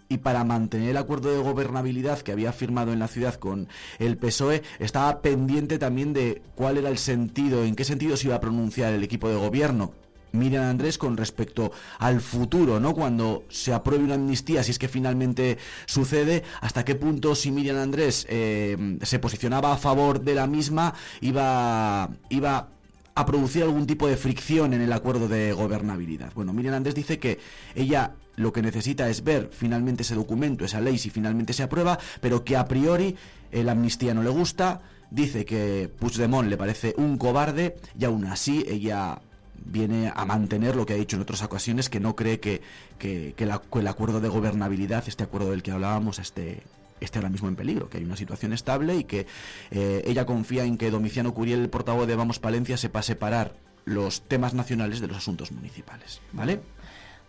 y 0.09 0.17
para 0.17 0.43
mantener 0.43 0.89
el 0.89 0.97
acuerdo 0.97 1.31
de 1.31 1.41
gobernabilidad 1.41 2.19
que 2.19 2.31
había 2.31 2.51
firmado 2.51 2.91
en 2.91 2.99
la 2.99 3.07
ciudad 3.07 3.35
con 3.35 3.67
el 3.99 4.17
PSOE, 4.17 4.63
estaba 4.79 5.21
pendiente 5.21 5.77
también 5.77 6.13
de 6.13 6.41
cuál 6.55 6.77
era 6.77 6.89
el 6.89 6.97
sentido, 6.97 7.63
en 7.63 7.75
qué 7.75 7.83
sentido 7.83 8.17
se 8.17 8.27
iba 8.27 8.35
a 8.35 8.41
pronunciar 8.41 8.93
el 8.93 9.03
equipo 9.03 9.29
de 9.29 9.35
gobierno. 9.35 9.93
Miriam 10.37 10.63
Andrés 10.63 10.97
con 10.97 11.17
respecto 11.17 11.71
al 11.99 12.21
futuro, 12.21 12.79
¿no? 12.79 12.93
Cuando 12.93 13.45
se 13.49 13.73
apruebe 13.73 14.03
una 14.03 14.15
amnistía, 14.15 14.63
si 14.63 14.71
es 14.71 14.79
que 14.79 14.87
finalmente 14.87 15.57
sucede, 15.85 16.43
hasta 16.61 16.85
qué 16.85 16.95
punto 16.95 17.35
si 17.35 17.51
Miriam 17.51 17.77
Andrés 17.77 18.25
eh, 18.29 18.97
se 19.01 19.19
posicionaba 19.19 19.73
a 19.73 19.77
favor 19.77 20.21
de 20.21 20.35
la 20.35 20.47
misma, 20.47 20.93
iba, 21.21 22.09
iba 22.29 22.69
a 23.15 23.25
producir 23.25 23.63
algún 23.63 23.87
tipo 23.87 24.07
de 24.07 24.15
fricción 24.15 24.73
en 24.73 24.81
el 24.81 24.93
acuerdo 24.93 25.27
de 25.27 25.51
gobernabilidad. 25.51 26.31
Bueno, 26.35 26.53
Miriam 26.53 26.75
Andrés 26.75 26.93
dice 26.93 27.17
que 27.17 27.39
ella 27.73 28.13
lo 28.35 28.53
que 28.53 28.61
necesita 28.61 29.09
es 29.09 29.23
ver 29.23 29.49
finalmente 29.51 30.03
ese 30.03 30.15
documento, 30.15 30.63
esa 30.63 30.79
ley, 30.79 30.99
si 30.99 31.09
finalmente 31.09 31.53
se 31.53 31.63
aprueba, 31.63 31.97
pero 32.21 32.43
que 32.43 32.55
a 32.55 32.65
priori 32.65 33.15
eh, 33.51 33.63
la 33.63 33.71
amnistía 33.71 34.13
no 34.13 34.21
le 34.21 34.29
gusta, 34.29 34.81
dice 35.09 35.45
que 35.45 35.89
Puigdemont 35.99 36.47
le 36.47 36.57
parece 36.57 36.93
un 36.97 37.17
cobarde 37.17 37.75
y 37.97 38.05
aún 38.05 38.25
así 38.25 38.63
ella 38.67 39.19
viene 39.65 40.11
a 40.15 40.25
mantener 40.25 40.75
lo 40.75 40.85
que 40.85 40.93
ha 40.93 40.97
dicho 40.97 41.15
en 41.15 41.21
otras 41.21 41.41
ocasiones, 41.43 41.89
que 41.89 41.99
no 41.99 42.15
cree 42.15 42.39
que, 42.39 42.61
que- 42.99 43.33
el 43.37 43.87
acuerdo 43.87 44.19
de 44.21 44.29
gobernabilidad, 44.29 45.03
este 45.07 45.23
acuerdo 45.23 45.51
del 45.51 45.63
que 45.63 45.71
hablábamos, 45.71 46.19
esté, 46.19 46.63
esté 47.01 47.19
ahora 47.19 47.29
mismo 47.29 47.47
en 47.47 47.55
peligro, 47.55 47.89
que 47.89 47.97
hay 47.97 48.03
una 48.03 48.15
situación 48.17 48.53
estable 48.53 48.95
y 48.97 49.03
que 49.03 49.27
eh, 49.71 50.03
ella 50.05 50.25
confía 50.25 50.63
en 50.63 50.77
que 50.77 50.89
Domiciano 50.91 51.33
Curiel, 51.33 51.61
el 51.61 51.69
portavoz 51.69 52.07
de 52.07 52.15
Vamos 52.15 52.39
Palencia, 52.39 52.77
sepa 52.77 53.01
separar 53.01 53.53
los 53.85 54.21
temas 54.21 54.53
nacionales 54.53 54.99
de 54.99 55.07
los 55.07 55.17
asuntos 55.17 55.51
municipales. 55.51 56.19
¿Vale? 56.33 56.59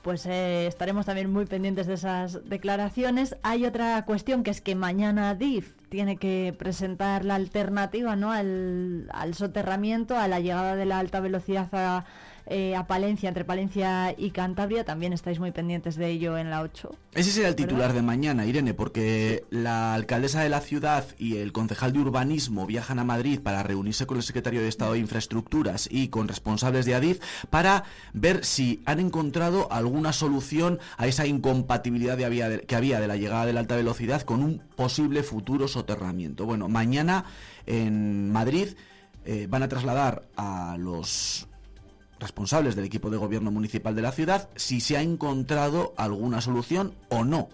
Pues 0.03 0.27
eh, 0.27 0.67
estaremos 0.67 1.07
también 1.07 1.33
muy 1.33 1.45
pendientes 1.47 1.87
de 1.87 1.95
esas 1.95 2.49
declaraciones. 2.49 3.37
Hay 3.43 3.67
otra 3.67 4.05
cuestión 4.05 4.43
que 4.43 4.51
es 4.51 4.61
que 4.61 4.75
mañana 4.75 5.35
DIF 5.35 5.75
tiene 5.89 6.17
que 6.17 6.55
presentar 6.57 7.25
la 7.25 7.35
alternativa 7.35 8.15
¿no? 8.15 8.31
al, 8.31 9.09
al 9.13 9.35
soterramiento, 9.35 10.17
a 10.17 10.29
la 10.29 10.41
llegada 10.41 10.77
de 10.77 10.87
la 10.87 10.99
alta 10.99 11.21
velocidad 11.21 11.69
a, 11.73 12.05
eh, 12.49 12.75
a 12.75 12.87
Palencia, 12.87 13.29
entre 13.29 13.45
Palencia 13.45 14.15
y 14.17 14.31
Cantabria. 14.31 14.85
También 14.85 15.13
estáis 15.13 15.39
muy 15.39 15.51
pendientes 15.53 15.97
de 15.97 16.09
ello 16.09 16.37
en 16.39 16.51
la 16.51 16.63
8. 16.63 16.91
Ese 17.15 17.31
será 17.31 17.49
el 17.49 17.57
titular 17.57 17.93
de 17.93 18.03
mañana, 18.03 18.45
Irene, 18.47 18.75
porque 18.75 19.45
la 19.51 19.95
alcaldesa 19.95 20.41
de 20.43 20.49
la 20.49 20.61
ciudad 20.61 21.05
y 21.19 21.37
el 21.37 21.53
concejal 21.53 21.93
de 21.93 22.01
urbanismo 22.01 22.67
viajan 22.67 22.99
a 22.99 23.05
Madrid 23.05 23.41
para 23.41 23.63
reunirse 23.63 24.07
con 24.07 24.17
el 24.17 24.23
secretario 24.23 24.61
de 24.61 24.69
Estado 24.69 24.93
de 24.95 24.99
Infraestructuras 24.99 25.89
y 25.91 26.09
con 26.09 26.29
responsables 26.29 26.87
de 26.87 26.95
Adif 26.95 27.21
para 27.51 27.85
ver 28.13 28.45
si 28.45 28.83
han 28.87 29.01
encontrado 29.01 29.71
alguna 29.73 30.13
solución 30.13 30.79
a 30.97 31.07
esa 31.07 31.27
incompatibilidad 31.27 32.17
de 32.17 32.25
había- 32.25 32.49
de- 32.49 32.61
que 32.61 32.77
había 32.77 33.01
de 33.01 33.09
la 33.09 33.17
llegada 33.17 33.47
de 33.47 33.53
la 33.53 33.61
alta 33.61 33.77
velocidad 33.77 34.23
con 34.23 34.43
un 34.43 34.63
posible 34.77 35.23
futuro 35.23 35.69
soterramiento. 35.69 36.47
Bueno, 36.47 36.69
mañana 36.69 37.25
en 37.67 38.31
Madrid 38.31 38.69
eh, 39.25 39.47
van 39.51 39.63
a 39.63 39.69
trasladar 39.69 40.29
a 40.37 40.77
los 40.79 41.48
responsables 42.21 42.77
del 42.77 42.85
equipo 42.85 43.11
de 43.11 43.17
gobierno 43.17 43.51
municipal 43.51 43.95
de 43.95 44.03
la 44.03 44.13
ciudad 44.13 44.49
si 44.57 44.81
se 44.81 44.97
ha 44.97 45.03
encontrado 45.03 45.95
alguna 45.97 46.41
solución 46.41 46.95
o 47.09 47.25
no. 47.25 47.49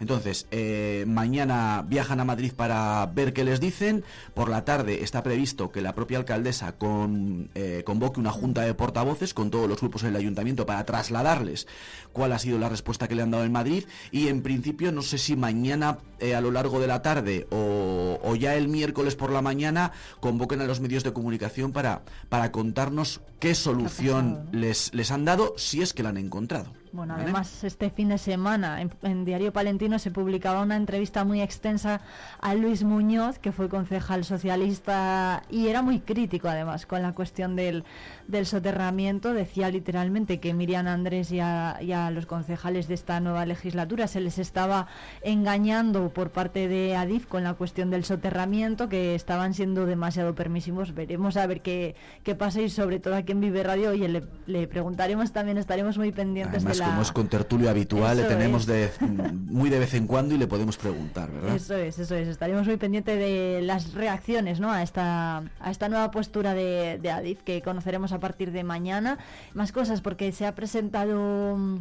Entonces, 0.00 0.46
eh, 0.50 1.04
mañana 1.06 1.84
viajan 1.86 2.20
a 2.20 2.24
Madrid 2.24 2.52
para 2.54 3.06
ver 3.14 3.32
qué 3.32 3.44
les 3.44 3.60
dicen. 3.60 4.04
Por 4.34 4.48
la 4.48 4.64
tarde 4.64 5.02
está 5.02 5.22
previsto 5.22 5.70
que 5.72 5.80
la 5.80 5.94
propia 5.94 6.18
alcaldesa 6.18 6.72
con, 6.72 7.50
eh, 7.54 7.82
convoque 7.84 8.20
una 8.20 8.30
junta 8.30 8.62
de 8.62 8.74
portavoces 8.74 9.34
con 9.34 9.50
todos 9.50 9.68
los 9.68 9.80
grupos 9.80 10.02
del 10.02 10.16
ayuntamiento 10.16 10.66
para 10.66 10.84
trasladarles 10.84 11.66
cuál 12.12 12.32
ha 12.32 12.38
sido 12.38 12.58
la 12.58 12.68
respuesta 12.68 13.08
que 13.08 13.14
le 13.14 13.22
han 13.22 13.30
dado 13.30 13.44
en 13.44 13.52
Madrid. 13.52 13.84
Y 14.10 14.28
en 14.28 14.42
principio, 14.42 14.92
no 14.92 15.02
sé 15.02 15.18
si 15.18 15.36
mañana 15.36 15.98
eh, 16.20 16.34
a 16.34 16.40
lo 16.40 16.50
largo 16.50 16.80
de 16.80 16.86
la 16.86 17.02
tarde 17.02 17.46
o, 17.50 18.18
o 18.22 18.36
ya 18.36 18.54
el 18.54 18.68
miércoles 18.68 19.16
por 19.16 19.30
la 19.30 19.42
mañana 19.42 19.92
convoquen 20.20 20.60
a 20.60 20.64
los 20.64 20.80
medios 20.80 21.04
de 21.04 21.12
comunicación 21.12 21.72
para, 21.72 22.02
para 22.28 22.52
contarnos 22.52 23.20
qué 23.38 23.54
solución 23.54 24.48
les, 24.52 24.94
les 24.94 25.10
han 25.10 25.24
dado 25.24 25.54
si 25.56 25.82
es 25.82 25.92
que 25.92 26.02
la 26.02 26.10
han 26.10 26.16
encontrado. 26.16 26.72
Bueno, 26.92 27.12
¿vale? 27.12 27.24
además 27.24 27.62
este 27.62 27.90
fin 27.90 28.08
de 28.08 28.16
semana 28.16 28.80
en, 28.80 28.90
en 29.02 29.26
Diario 29.26 29.52
Palentino 29.52 29.98
se 29.98 30.10
publicaba 30.10 30.62
una 30.62 30.76
entrevista 30.76 31.24
muy 31.24 31.42
extensa 31.42 32.00
a 32.40 32.54
Luis 32.54 32.84
Muñoz, 32.84 33.38
que 33.38 33.52
fue 33.52 33.68
concejal 33.68 34.24
socialista 34.24 35.42
y 35.50 35.68
era 35.68 35.82
muy 35.82 36.00
crítico 36.00 36.48
además 36.48 36.86
con 36.86 37.02
la 37.02 37.12
cuestión 37.12 37.54
del, 37.56 37.84
del 38.28 38.46
soterramiento. 38.46 39.32
Decía 39.32 39.70
literalmente 39.70 40.40
que 40.40 40.54
Miriam 40.54 40.86
Andrés 40.86 41.30
y 41.32 41.40
a, 41.40 41.78
y 41.80 41.92
a 41.92 42.10
los 42.10 42.26
concejales 42.26 42.88
de 42.88 42.94
esta 42.94 43.20
nueva 43.20 43.46
legislatura 43.46 44.06
se 44.08 44.20
les 44.20 44.38
estaba 44.38 44.86
engañando 45.22 46.10
por 46.10 46.30
parte 46.30 46.68
de 46.68 46.96
Adif 46.96 47.26
con 47.26 47.44
la 47.44 47.54
cuestión 47.54 47.90
del 47.90 48.04
soterramiento, 48.04 48.88
que 48.88 49.14
estaban 49.14 49.54
siendo 49.54 49.86
demasiado 49.86 50.34
permisivos. 50.34 50.94
Veremos 50.94 51.36
a 51.36 51.46
ver 51.46 51.62
qué, 51.62 51.94
qué 52.22 52.34
pasa 52.34 52.60
y 52.60 52.70
sobre 52.70 53.00
todo 53.00 53.14
aquí 53.14 53.32
en 53.32 53.40
Vive 53.40 53.62
Radio, 53.62 53.90
oye, 53.90 54.08
le, 54.08 54.24
le 54.46 54.66
preguntaremos 54.66 55.32
también, 55.32 55.58
estaremos 55.58 55.98
muy 55.98 56.12
pendientes 56.12 56.64
Además, 56.64 56.78
de 56.78 56.82
la... 56.82 56.90
como 56.90 57.02
es 57.02 57.12
con 57.12 57.28
tertulio 57.28 57.70
habitual, 57.70 58.16
le 58.16 58.24
tenemos 58.24 58.62
es. 58.62 58.66
de, 58.68 58.90
muy 59.32 59.70
de 59.70 59.78
vez 59.78 59.94
en 59.94 60.06
cuando 60.06 60.34
y 60.34 60.38
le 60.38 60.46
podemos 60.46 60.76
preguntar, 60.76 61.30
¿verdad? 61.30 61.56
Eso 61.56 61.76
es, 61.76 61.98
eso 61.98 62.14
es. 62.14 62.28
Estaremos 62.28 62.66
muy 62.66 62.76
pendientes 62.76 63.18
de 63.18 63.60
las 63.62 63.94
reacciones 63.94 64.60
¿no? 64.60 64.70
a, 64.70 64.82
esta, 64.82 65.38
a 65.60 65.70
esta 65.70 65.88
nueva 65.88 66.10
postura 66.10 66.54
de, 66.54 66.98
de 67.00 67.10
Adif 67.10 67.42
que 67.42 67.62
conoceremos 67.62 68.12
a 68.12 68.15
partir 68.20 68.52
de 68.52 68.64
mañana. 68.64 69.18
Más 69.54 69.72
cosas 69.72 70.00
porque 70.00 70.32
se 70.32 70.46
ha 70.46 70.54
presentado 70.54 71.56
mm, 71.56 71.78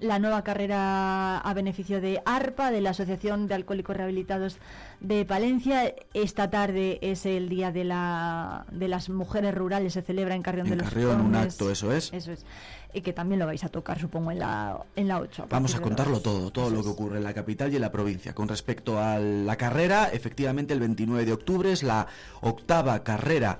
la 0.00 0.18
nueva 0.18 0.42
carrera 0.42 1.38
a 1.38 1.54
beneficio 1.54 2.00
de 2.00 2.22
ARPA, 2.24 2.70
de 2.70 2.80
la 2.80 2.90
Asociación 2.90 3.48
de 3.48 3.54
Alcohólicos 3.54 3.96
Rehabilitados 3.96 4.58
de 5.00 5.24
Palencia. 5.24 5.94
Esta 6.14 6.50
tarde 6.50 6.98
es 7.02 7.26
el 7.26 7.48
Día 7.48 7.72
de, 7.72 7.84
la, 7.84 8.66
de 8.70 8.88
las 8.88 9.08
Mujeres 9.08 9.54
Rurales, 9.54 9.94
se 9.94 10.02
celebra 10.02 10.34
en 10.34 10.42
Carrión 10.42 10.66
En 10.66 10.70
de 10.72 10.76
los 10.76 10.88
Carrión, 10.88 11.20
un 11.20 11.34
acto, 11.34 11.70
eso 11.70 11.92
es. 11.92 12.12
Eso 12.12 12.32
es. 12.32 12.44
Y 12.94 13.02
que 13.02 13.12
también 13.12 13.38
lo 13.38 13.46
vais 13.46 13.62
a 13.64 13.68
tocar, 13.68 13.98
supongo, 13.98 14.30
en 14.30 14.38
la, 14.38 14.80
en 14.96 15.08
la 15.08 15.20
8. 15.20 15.46
Vamos 15.50 15.74
a 15.74 15.80
contarlo 15.80 16.20
todo, 16.20 16.50
todo 16.50 16.70
lo 16.70 16.82
que 16.82 16.88
ocurre 16.88 17.18
en 17.18 17.24
la 17.24 17.34
capital 17.34 17.72
y 17.72 17.76
en 17.76 17.82
la 17.82 17.92
provincia. 17.92 18.34
Con 18.34 18.48
respecto 18.48 18.98
a 18.98 19.18
la 19.18 19.56
carrera, 19.56 20.08
efectivamente 20.12 20.72
el 20.72 20.80
29 20.80 21.24
de 21.24 21.32
octubre 21.32 21.72
es 21.72 21.82
la 21.82 22.06
octava 22.40 23.02
carrera 23.02 23.58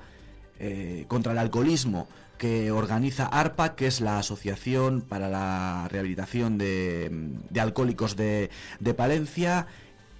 eh, 0.59 1.05
contra 1.09 1.33
el 1.33 1.39
alcoholismo 1.39 2.09
que 2.39 2.71
organiza 2.71 3.27
ARPA, 3.27 3.75
que 3.75 3.89
es 3.89 4.01
la 4.01 4.19
Asociación 4.19 5.01
para 5.01 5.29
la 5.29 5.89
Rehabilitación 5.91 6.57
de, 6.57 7.11
de 7.51 7.61
Alcohólicos 7.61 8.17
de, 8.17 8.51
de 8.79 8.95
Palencia. 8.95 9.67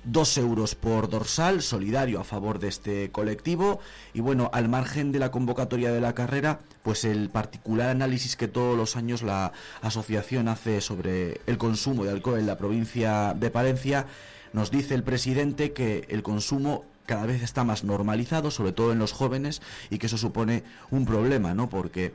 Dos 0.05 0.39
euros 0.39 0.75
por 0.75 1.11
dorsal, 1.11 1.61
solidario 1.61 2.19
a 2.21 2.25
favor 2.25 2.61
de 2.61 2.69
este 2.69 3.11
colectivo. 3.11 3.81
Y 4.15 4.21
bueno, 4.21 4.49
al 4.55 4.69
margen 4.69 5.13
de 5.13 5.19
la 5.19 5.31
convocatoria 5.31 5.93
de 5.93 6.01
la 6.01 6.15
carrera, 6.15 6.61
pues 6.83 7.05
el 7.05 7.29
particular 7.29 7.91
análisis 7.91 8.35
que 8.35 8.49
todos 8.49 8.77
los 8.77 8.97
años 8.97 9.23
la 9.23 9.53
asociación 9.83 10.49
hace 10.49 10.81
sobre 10.81 11.41
el 11.47 11.59
consumo 11.59 12.05
de 12.05 12.13
alcohol 12.13 12.39
en 12.39 12.47
la 12.47 12.57
provincia 12.57 13.35
de 13.35 13.51
Palencia, 13.51 14.07
nos 14.53 14.71
dice 14.71 14.95
el 14.95 15.03
presidente 15.03 15.73
que 15.73 16.07
el 16.09 16.23
consumo 16.23 16.85
cada 17.09 17.25
vez 17.27 17.43
está 17.43 17.65
más 17.65 17.83
normalizado, 17.85 18.51
sobre 18.53 18.73
todo 18.73 18.93
en 18.93 18.99
los 19.01 19.13
jóvenes, 19.13 19.63
y 19.91 19.97
que 19.99 20.07
eso 20.07 20.19
supone 20.19 20.63
un 20.91 21.07
problema, 21.07 21.55
¿no? 21.55 21.69
Porque 21.69 22.13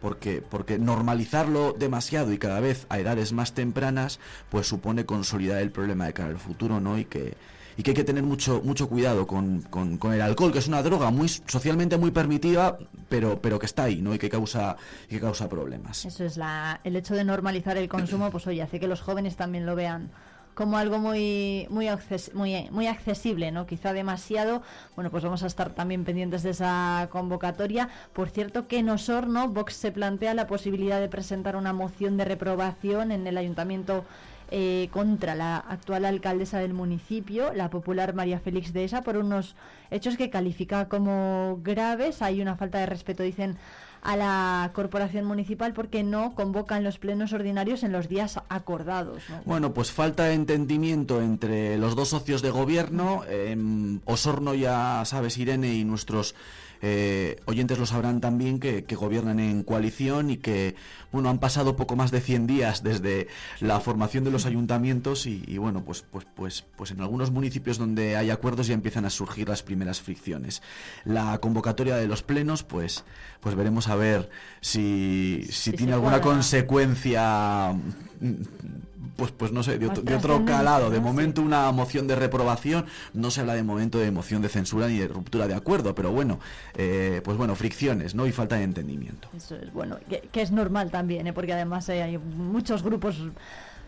porque, 0.00 0.42
porque 0.42 0.78
normalizarlo 0.78 1.72
demasiado 1.72 2.30
y 2.32 2.38
cada 2.38 2.60
vez 2.60 2.86
a 2.90 2.98
edades 2.98 3.32
más 3.32 3.54
tempranas, 3.54 4.20
pues 4.50 4.68
supone 4.68 5.06
consolidar 5.06 5.62
el 5.62 5.70
problema 5.72 6.04
de 6.04 6.12
cara 6.12 6.28
al 6.28 6.38
futuro, 6.38 6.80
¿no? 6.80 6.98
Y 6.98 7.06
que, 7.06 7.34
y 7.78 7.82
que 7.82 7.90
hay 7.92 7.94
que 7.96 8.04
tener 8.04 8.22
mucho, 8.22 8.60
mucho 8.62 8.88
cuidado 8.90 9.26
con, 9.26 9.62
con- 9.62 9.96
con 9.96 10.12
el 10.12 10.20
alcohol, 10.20 10.52
que 10.52 10.58
es 10.58 10.68
una 10.68 10.82
droga 10.82 11.10
muy 11.10 11.28
socialmente 11.28 11.96
muy 11.96 12.10
permitida, 12.10 12.76
pero, 13.08 13.40
pero 13.40 13.58
que 13.58 13.66
está 13.66 13.84
ahí, 13.84 14.02
¿no? 14.02 14.14
Y 14.14 14.18
que 14.18 14.28
causa, 14.28 14.76
que 15.08 15.18
causa 15.18 15.48
problemas. 15.48 16.04
Eso 16.04 16.24
es 16.24 16.36
la, 16.36 16.78
el 16.84 16.94
hecho 16.94 17.14
de 17.14 17.24
normalizar 17.24 17.78
el 17.78 17.88
consumo, 17.88 18.30
pues 18.30 18.46
oye, 18.46 18.62
hace 18.62 18.78
que 18.78 18.86
los 18.86 19.00
jóvenes 19.00 19.34
también 19.36 19.64
lo 19.64 19.74
vean 19.74 20.10
como 20.56 20.78
algo 20.78 20.98
muy 20.98 21.66
muy 21.68 21.86
muy 22.32 22.68
muy 22.70 22.86
accesible, 22.86 23.52
¿no? 23.52 23.66
Quizá 23.66 23.92
demasiado. 23.92 24.62
Bueno, 24.96 25.10
pues 25.10 25.22
vamos 25.22 25.42
a 25.42 25.46
estar 25.46 25.70
también 25.70 26.04
pendientes 26.04 26.42
de 26.42 26.50
esa 26.50 27.08
convocatoria. 27.12 27.90
Por 28.14 28.30
cierto, 28.30 28.66
que 28.66 28.78
en 28.78 28.88
Osorno 28.88 29.48
Vox 29.48 29.74
se 29.74 29.92
plantea 29.92 30.32
la 30.32 30.46
posibilidad 30.46 30.98
de 30.98 31.08
presentar 31.08 31.56
una 31.56 31.74
moción 31.74 32.16
de 32.16 32.24
reprobación 32.24 33.12
en 33.12 33.26
el 33.26 33.36
ayuntamiento 33.36 34.04
eh, 34.50 34.88
contra 34.92 35.34
la 35.34 35.58
actual 35.58 36.06
alcaldesa 36.06 36.58
del 36.58 36.72
municipio, 36.72 37.52
la 37.52 37.68
popular 37.68 38.14
María 38.14 38.40
Félix 38.40 38.72
de 38.72 38.84
Esa, 38.84 39.02
por 39.02 39.18
unos 39.18 39.56
hechos 39.90 40.16
que 40.16 40.30
califica 40.30 40.88
como 40.88 41.58
graves. 41.62 42.22
Hay 42.22 42.40
una 42.40 42.56
falta 42.56 42.78
de 42.78 42.86
respeto, 42.86 43.22
dicen, 43.22 43.58
a 44.06 44.16
la 44.16 44.70
corporación 44.72 45.24
municipal 45.24 45.72
porque 45.72 46.02
no 46.04 46.34
convocan 46.34 46.84
los 46.84 46.98
plenos 46.98 47.32
ordinarios 47.32 47.82
en 47.82 47.90
los 47.92 48.08
días 48.08 48.40
acordados. 48.48 49.24
¿no? 49.28 49.42
Bueno, 49.44 49.74
pues 49.74 49.90
falta 49.90 50.24
de 50.24 50.34
entendimiento 50.34 51.20
entre 51.20 51.76
los 51.76 51.96
dos 51.96 52.08
socios 52.10 52.40
de 52.40 52.50
gobierno. 52.50 53.24
em, 53.28 54.00
Osorno 54.04 54.54
ya 54.54 55.02
sabes, 55.04 55.36
Irene, 55.38 55.74
y 55.74 55.84
nuestros 55.84 56.34
eh, 56.82 57.36
oyentes 57.46 57.78
lo 57.78 57.86
sabrán 57.86 58.20
también, 58.20 58.60
que, 58.60 58.84
que 58.84 58.96
gobiernan 58.96 59.40
en 59.40 59.62
coalición 59.62 60.30
y 60.30 60.36
que, 60.36 60.74
bueno, 61.12 61.28
han 61.30 61.38
pasado 61.38 61.76
poco 61.76 61.96
más 61.96 62.10
de 62.10 62.20
100 62.20 62.46
días 62.46 62.82
desde 62.82 63.28
la 63.60 63.80
formación 63.80 64.24
de 64.24 64.30
los 64.30 64.46
ayuntamientos 64.46 65.26
y, 65.26 65.42
y, 65.46 65.58
bueno, 65.58 65.84
pues, 65.84 66.04
pues, 66.10 66.26
pues, 66.34 66.64
pues 66.76 66.90
en 66.90 67.00
algunos 67.00 67.30
municipios 67.30 67.78
donde 67.78 68.16
hay 68.16 68.30
acuerdos 68.30 68.66
ya 68.66 68.74
empiezan 68.74 69.04
a 69.04 69.10
surgir 69.10 69.48
las 69.48 69.62
primeras 69.62 70.00
fricciones. 70.00 70.62
La 71.04 71.38
convocatoria 71.38 71.96
de 71.96 72.06
los 72.06 72.22
plenos, 72.22 72.62
pues, 72.62 73.04
pues 73.40 73.54
veremos 73.54 73.88
a 73.88 73.96
ver 73.96 74.28
si, 74.60 75.46
si 75.50 75.72
tiene 75.72 75.92
alguna 75.92 76.20
cuadra. 76.20 76.34
consecuencia 76.34 77.74
pues 79.16 79.30
pues 79.32 79.52
no 79.52 79.62
sé 79.62 79.78
de, 79.78 79.86
otro- 79.86 80.02
de 80.02 80.14
otro 80.14 80.44
calado 80.44 80.90
de 80.90 81.00
momento 81.00 81.40
una 81.42 81.70
moción 81.72 82.06
de 82.06 82.16
reprobación 82.16 82.86
no 83.14 83.30
se 83.30 83.40
habla 83.40 83.54
de 83.54 83.62
momento 83.62 83.98
de 83.98 84.10
moción 84.10 84.42
de 84.42 84.48
censura 84.48 84.88
ni 84.88 84.98
de 84.98 85.08
ruptura 85.08 85.46
de 85.46 85.54
acuerdo 85.54 85.94
pero 85.94 86.12
bueno 86.12 86.38
eh, 86.76 87.20
pues 87.24 87.36
bueno 87.38 87.54
fricciones 87.54 88.14
no 88.14 88.26
y 88.26 88.32
falta 88.32 88.56
de 88.56 88.64
entendimiento 88.64 89.28
Eso 89.36 89.56
es 89.56 89.72
bueno, 89.72 89.98
que, 90.08 90.20
que 90.32 90.42
es 90.42 90.50
normal 90.52 90.90
también, 90.90 91.26
¿eh? 91.26 91.32
porque 91.32 91.52
además 91.52 91.88
eh, 91.88 92.02
hay 92.02 92.18
muchos 92.18 92.82
grupos 92.82 93.16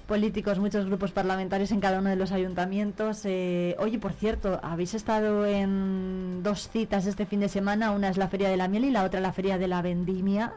políticos, 0.07 0.59
muchos 0.59 0.87
grupos 0.87 1.11
parlamentarios 1.13 1.71
en 1.71 1.81
cada 1.81 1.99
uno 1.99 2.09
de 2.09 2.17
los 2.17 2.33
ayuntamientos. 2.33 3.21
Eh, 3.25 3.77
oye, 3.79 3.99
por 3.99 4.15
cierto, 4.15 4.59
habéis 4.63 4.95
estado 4.95 5.45
en 5.45 6.43
dos 6.43 6.71
citas 6.71 7.05
este 7.05 7.27
fin 7.27 7.41
de 7.41 7.51
semana, 7.51 7.91
una 7.91 8.09
es 8.09 8.17
la 8.17 8.29
Feria 8.29 8.49
de 8.49 8.57
la 8.57 8.69
Miel 8.69 8.87
y 8.87 8.91
la 8.91 9.05
otra 9.05 9.21
la 9.21 9.33
Feria 9.35 9.59
de 9.59 9.69
la 9.69 9.83
Vendimia. 9.83 10.55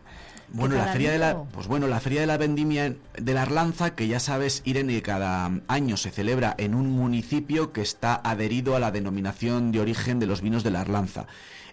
¿Qué 0.51 0.57
Bueno, 0.57 0.75
la 0.75 0.87
feria 0.87 1.11
de 1.11 1.17
la, 1.17 1.43
pues 1.43 1.67
bueno, 1.67 1.87
la 1.87 1.99
feria 2.01 2.21
de 2.21 2.27
la 2.27 2.37
vendimia 2.37 2.85
en- 2.87 2.97
de 3.17 3.33
la 3.33 3.43
Arlanza, 3.43 3.95
que 3.95 4.07
ya 4.07 4.19
sabes, 4.19 4.61
Irene, 4.65 5.01
cada 5.01 5.49
año 5.67 5.95
se 5.97 6.11
celebra 6.11 6.55
en 6.57 6.75
un 6.75 6.91
municipio 6.91 7.71
que 7.71 7.81
está 7.81 8.15
adherido 8.15 8.75
a 8.75 8.79
la 8.79 8.91
denominación 8.91 9.71
de 9.71 9.79
origen 9.79 10.19
de 10.19 10.25
los 10.27 10.41
vinos 10.41 10.63
de 10.63 10.71
la 10.71 10.81
Arlanza. 10.81 11.25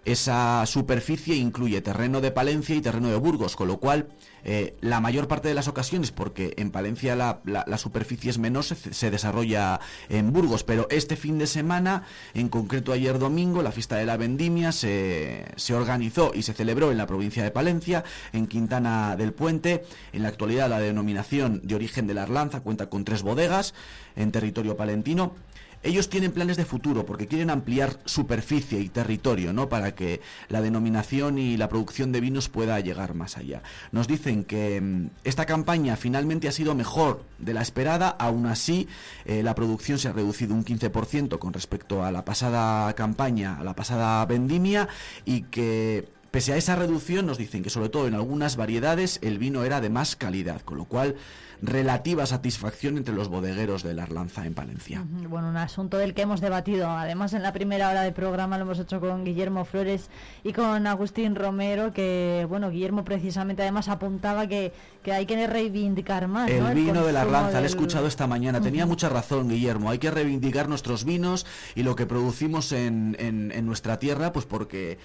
Esa 0.08 0.64
superficie 0.64 1.36
incluye 1.36 1.82
terreno 1.82 2.22
de 2.22 2.30
Palencia 2.30 2.74
y 2.74 2.80
terreno 2.80 3.08
de 3.08 3.16
Burgos, 3.16 3.56
con 3.56 3.68
lo 3.68 3.76
cual 3.78 4.08
eh, 4.42 4.74
la 4.80 5.00
mayor 5.00 5.28
parte 5.28 5.48
de 5.48 5.54
las 5.54 5.68
ocasiones, 5.68 6.12
porque 6.12 6.54
en 6.56 6.70
Palencia 6.70 7.14
la, 7.14 7.40
la- 7.44 7.76
superficie 7.76 8.30
es 8.30 8.38
menor, 8.38 8.64
se, 8.64 8.74
se 8.94 9.10
desarrolla 9.10 9.80
en 10.08 10.32
Burgos, 10.32 10.64
pero 10.64 10.86
este 10.90 11.14
fin 11.14 11.36
de 11.36 11.46
semana, 11.46 12.04
en 12.32 12.48
concreto 12.48 12.92
ayer 12.92 13.18
domingo, 13.18 13.62
la 13.62 13.70
fiesta 13.70 13.96
de 13.96 14.06
la 14.06 14.16
vendimia 14.16 14.72
se, 14.72 15.44
se 15.56 15.74
organizó 15.74 16.32
y 16.34 16.42
se 16.42 16.54
celebró 16.54 16.90
en 16.90 16.96
la 16.96 17.06
provincia 17.06 17.42
de 17.44 17.50
Palencia, 17.50 18.02
en 18.32 18.46
Quintana 18.46 19.14
del 19.14 19.34
Puente. 19.34 19.84
En 20.14 20.22
la 20.22 20.28
actualidad 20.30 20.70
la 20.70 20.80
denominación 20.80 21.60
de 21.64 21.74
origen 21.74 22.06
de 22.06 22.14
la 22.14 22.22
Arlanza 22.22 22.60
cuenta 22.60 22.88
con 22.88 23.04
tres 23.04 23.20
bodegas 23.22 23.74
en 24.16 24.32
territorio 24.32 24.74
palentino. 24.74 25.34
Ellos 25.82 26.08
tienen 26.08 26.32
planes 26.32 26.56
de 26.56 26.64
futuro 26.64 27.06
porque 27.06 27.26
quieren 27.26 27.50
ampliar 27.50 27.98
superficie 28.04 28.80
y 28.80 28.88
territorio, 28.88 29.52
¿no? 29.52 29.68
Para 29.68 29.94
que 29.94 30.20
la 30.48 30.60
denominación 30.60 31.38
y 31.38 31.56
la 31.56 31.68
producción 31.68 32.12
de 32.12 32.20
vinos 32.20 32.48
pueda 32.48 32.80
llegar 32.80 33.14
más 33.14 33.36
allá. 33.36 33.62
Nos 33.92 34.08
dicen 34.08 34.44
que 34.44 34.80
mm, 34.80 35.10
esta 35.24 35.46
campaña 35.46 35.96
finalmente 35.96 36.48
ha 36.48 36.52
sido 36.52 36.74
mejor 36.74 37.24
de 37.38 37.54
la 37.54 37.62
esperada, 37.62 38.08
aún 38.08 38.46
así 38.46 38.88
eh, 39.24 39.42
la 39.42 39.54
producción 39.54 39.98
se 39.98 40.08
ha 40.08 40.12
reducido 40.12 40.54
un 40.54 40.64
15% 40.64 41.38
con 41.38 41.52
respecto 41.52 42.04
a 42.04 42.10
la 42.10 42.24
pasada 42.24 42.92
campaña, 42.94 43.56
a 43.58 43.64
la 43.64 43.74
pasada 43.74 44.24
vendimia 44.26 44.88
y 45.24 45.42
que 45.42 46.18
Pese 46.30 46.52
a 46.52 46.56
esa 46.58 46.76
reducción, 46.76 47.24
nos 47.24 47.38
dicen 47.38 47.62
que 47.62 47.70
sobre 47.70 47.88
todo 47.88 48.06
en 48.06 48.14
algunas 48.14 48.56
variedades 48.56 49.18
el 49.22 49.38
vino 49.38 49.64
era 49.64 49.80
de 49.80 49.88
más 49.88 50.14
calidad, 50.14 50.60
con 50.60 50.76
lo 50.76 50.84
cual 50.84 51.16
relativa 51.60 52.24
satisfacción 52.26 52.96
entre 52.96 53.14
los 53.14 53.28
bodegueros 53.28 53.82
de 53.82 53.92
la 53.94 54.04
Arlanza 54.04 54.46
en 54.46 54.54
Palencia. 54.54 55.04
Bueno, 55.28 55.48
un 55.48 55.56
asunto 55.56 55.98
del 55.98 56.14
que 56.14 56.22
hemos 56.22 56.40
debatido. 56.40 56.88
Además, 56.88 57.32
en 57.32 57.42
la 57.42 57.52
primera 57.52 57.88
hora 57.90 58.02
de 58.02 58.12
programa 58.12 58.58
lo 58.58 58.64
hemos 58.64 58.78
hecho 58.78 59.00
con 59.00 59.24
Guillermo 59.24 59.64
Flores 59.64 60.08
y 60.44 60.52
con 60.52 60.86
Agustín 60.86 61.34
Romero, 61.34 61.92
que, 61.92 62.46
bueno, 62.48 62.70
Guillermo 62.70 63.04
precisamente 63.04 63.62
además 63.62 63.88
apuntaba 63.88 64.46
que, 64.46 64.72
que 65.02 65.12
hay 65.12 65.26
que 65.26 65.46
reivindicar 65.46 66.28
más. 66.28 66.50
¿no? 66.50 66.68
El 66.68 66.74
vino 66.74 67.04
de 67.04 67.12
la 67.12 67.22
Arlanza, 67.22 67.50
lo 67.52 67.58
he 67.58 67.62
del- 67.62 67.64
escuchado 67.66 68.06
esta 68.06 68.26
mañana. 68.26 68.60
Tenía 68.60 68.86
mucha 68.86 69.08
razón, 69.08 69.48
Guillermo. 69.48 69.90
Hay 69.90 69.98
que 69.98 70.10
reivindicar 70.10 70.68
nuestros 70.68 71.04
vinos 71.04 71.44
y 71.74 71.82
lo 71.82 71.96
que 71.96 72.06
producimos 72.06 72.72
en, 72.72 73.16
en- 73.18 73.50
en 73.52 73.66
nuestra 73.66 73.98
tierra, 73.98 74.32
pues 74.32 74.46
porque 74.46 74.98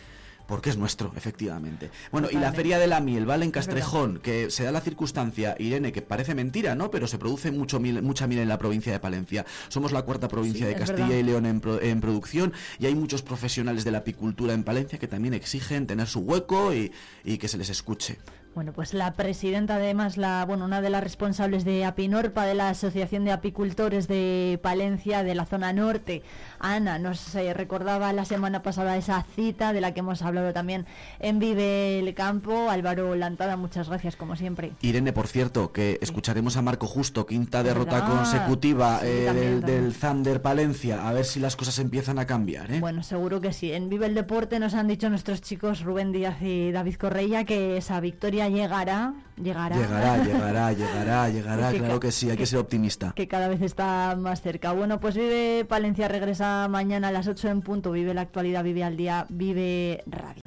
porque 0.48 0.70
es 0.70 0.78
nuestro, 0.78 1.12
efectivamente. 1.16 1.90
Bueno, 2.12 2.28
y 2.32 2.36
la. 2.36 2.52
Feria 2.54 2.78
de 2.80 2.88
la 2.88 3.00
Miel, 3.00 3.26
¿vale? 3.26 3.46
En. 3.46 3.52
Castrejón, 3.52 4.20
que 4.20 4.50
se 4.52 4.64
da 4.64 4.72
la 4.72 4.82
circunstancia, 4.82 5.56
Irene, 5.60 5.92
que 5.92 6.02
parece 6.02 6.36
mentira, 6.36 6.76
¿no? 6.76 6.92
Pero 6.92 7.08
se 7.08 7.18
produce 7.18 7.52
mucho 7.52 7.80
miel- 7.80 8.02
mucha 8.02 8.28
miel 8.28 8.42
en 8.42 8.50
la 8.50 8.58
provincia 8.58 8.92
de 8.92 9.00
Palencia. 9.00 9.46
Somos 9.70 9.92
la 9.92 10.02
cuarta 10.04 10.28
provincia 10.28 10.68
Sí, 10.68 10.74
de 10.74 10.80
Castilla 10.80 11.08
verdad. 11.08 11.20
y 11.20 11.24
León 11.24 11.46
en, 11.46 11.60
pro- 11.62 11.82
en 11.82 12.02
producción 12.02 12.54
y 12.80 12.86
hay 12.86 12.96
muchos 12.96 13.22
profesionales 13.22 13.84
de 13.86 13.92
la 13.92 14.00
apicultura 14.00 14.54
en 14.54 14.64
Palencia 14.64 15.00
que 15.00 15.08
también 15.08 15.34
exigen 15.34 15.88
tener 15.88 16.08
su 16.08 16.20
hueco 16.20 16.74
y, 16.74 16.92
y 17.24 17.38
que 17.38 17.48
se 17.48 17.58
les 17.58 17.70
escuche. 17.70 18.18
Bueno, 18.56 18.72
pues 18.72 18.94
la 18.94 19.14
presidenta, 19.14 19.76
además, 19.78 20.16
la, 20.16 20.46
bueno, 20.46 20.66
una 20.66 20.80
de 20.80 20.92
las 20.92 21.04
responsables 21.04 21.66
de 21.66 21.86
Apinorpa, 21.86 22.46
de 22.46 22.54
la 22.54 22.70
Asociación 22.70 23.26
de 23.26 23.32
Apicultores 23.32 24.08
de 24.08 24.60
Palencia, 24.62 25.24
de 25.24 25.34
la 25.34 25.46
zona 25.46 25.74
norte, 25.74 26.22
Ana, 26.60 27.00
nos 27.00 27.34
eh, 27.34 27.52
recordaba 27.56 28.14
la 28.14 28.26
semana 28.26 28.62
pasada 28.62 28.96
esa 28.96 29.26
cita 29.36 29.74
de 29.74 29.82
la 29.82 29.96
que 29.96 30.02
hemos 30.02 30.22
hablado 30.22 30.54
también 30.54 30.86
en 31.20 31.40
Vive 31.40 31.98
el 31.98 32.14
Campo. 32.14 32.70
Álvaro 32.70 33.16
Lantada, 33.16 33.58
muchas 33.58 33.90
gracias, 33.90 34.16
como 34.16 34.36
siempre. 34.36 34.74
Irene, 34.82 35.14
por 35.14 35.26
cierto, 35.28 35.72
que 35.72 35.98
escucharemos 36.02 36.56
a 36.56 36.62
Marco 36.62 36.86
Justo, 36.86 37.26
quinta 37.26 37.64
derrota 37.64 38.02
¿Verdad? 38.02 38.16
consecutiva 38.18 39.00
Sí, 39.00 39.08
eh, 39.08 39.24
también, 39.26 39.52
del, 39.52 39.62
también. 39.62 39.84
del 39.86 39.94
Thunder 39.96 40.42
Palencia, 40.44 41.10
a 41.10 41.12
ver 41.12 41.26
si 41.26 41.40
las 41.40 41.56
cosas 41.56 41.80
empiezan 41.80 42.20
a 42.20 42.28
cambiar, 42.28 42.72
¿eh? 42.72 42.80
Bueno, 42.82 43.02
seguro 43.02 43.42
que 43.42 43.52
sí. 43.52 43.74
En 43.74 43.90
Vive 43.90 44.06
el 44.06 44.14
Deporte 44.14 44.60
nos 44.60 44.76
han 44.76 44.88
dicho 44.88 45.10
nuestros 45.10 45.42
chicos 45.42 45.82
Rubén 45.82 46.12
Díaz 46.12 46.40
y 46.42 46.72
David 46.72 46.96
Correia 46.98 47.46
que 47.46 47.78
esa 47.78 48.00
victoria 48.00 48.43
llegará, 48.50 49.14
llegará. 49.42 49.76
Llegará, 49.76 50.18
llegará, 50.24 50.72
llegará, 50.74 51.30
llegará, 51.30 51.72
Que 51.72 51.80
claro 51.80 52.00
que 52.00 52.12
sí, 52.12 52.30
hay 52.30 52.38
que 52.38 52.46
ser 52.46 52.60
optimista. 52.60 53.14
que 53.16 53.28
cada 53.28 53.48
vez 53.48 53.62
está 53.62 54.16
más 54.18 54.42
cerca. 54.42 54.72
Bueno, 54.74 55.00
pues 55.00 55.16
Vive 55.16 55.66
Palencia 55.66 56.08
regresa 56.08 56.68
mañana 56.70 57.10
a 57.10 57.12
las 57.12 57.28
8 57.28 57.50
en 57.50 57.62
punto. 57.62 57.92
Vive 57.92 58.14
la 58.14 58.22
actualidad, 58.22 58.64
vive 58.64 58.84
al 58.84 58.98
día, 58.98 59.26
vive 59.30 60.04
radio. 60.08 60.42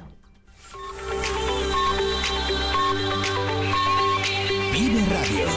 Vive 4.71 5.01
Radio. 5.09 5.47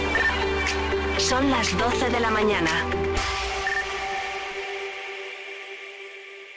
Son 1.18 1.50
las 1.50 1.76
12 1.76 2.10
de 2.10 2.20
la 2.20 2.30
mañana. 2.30 2.70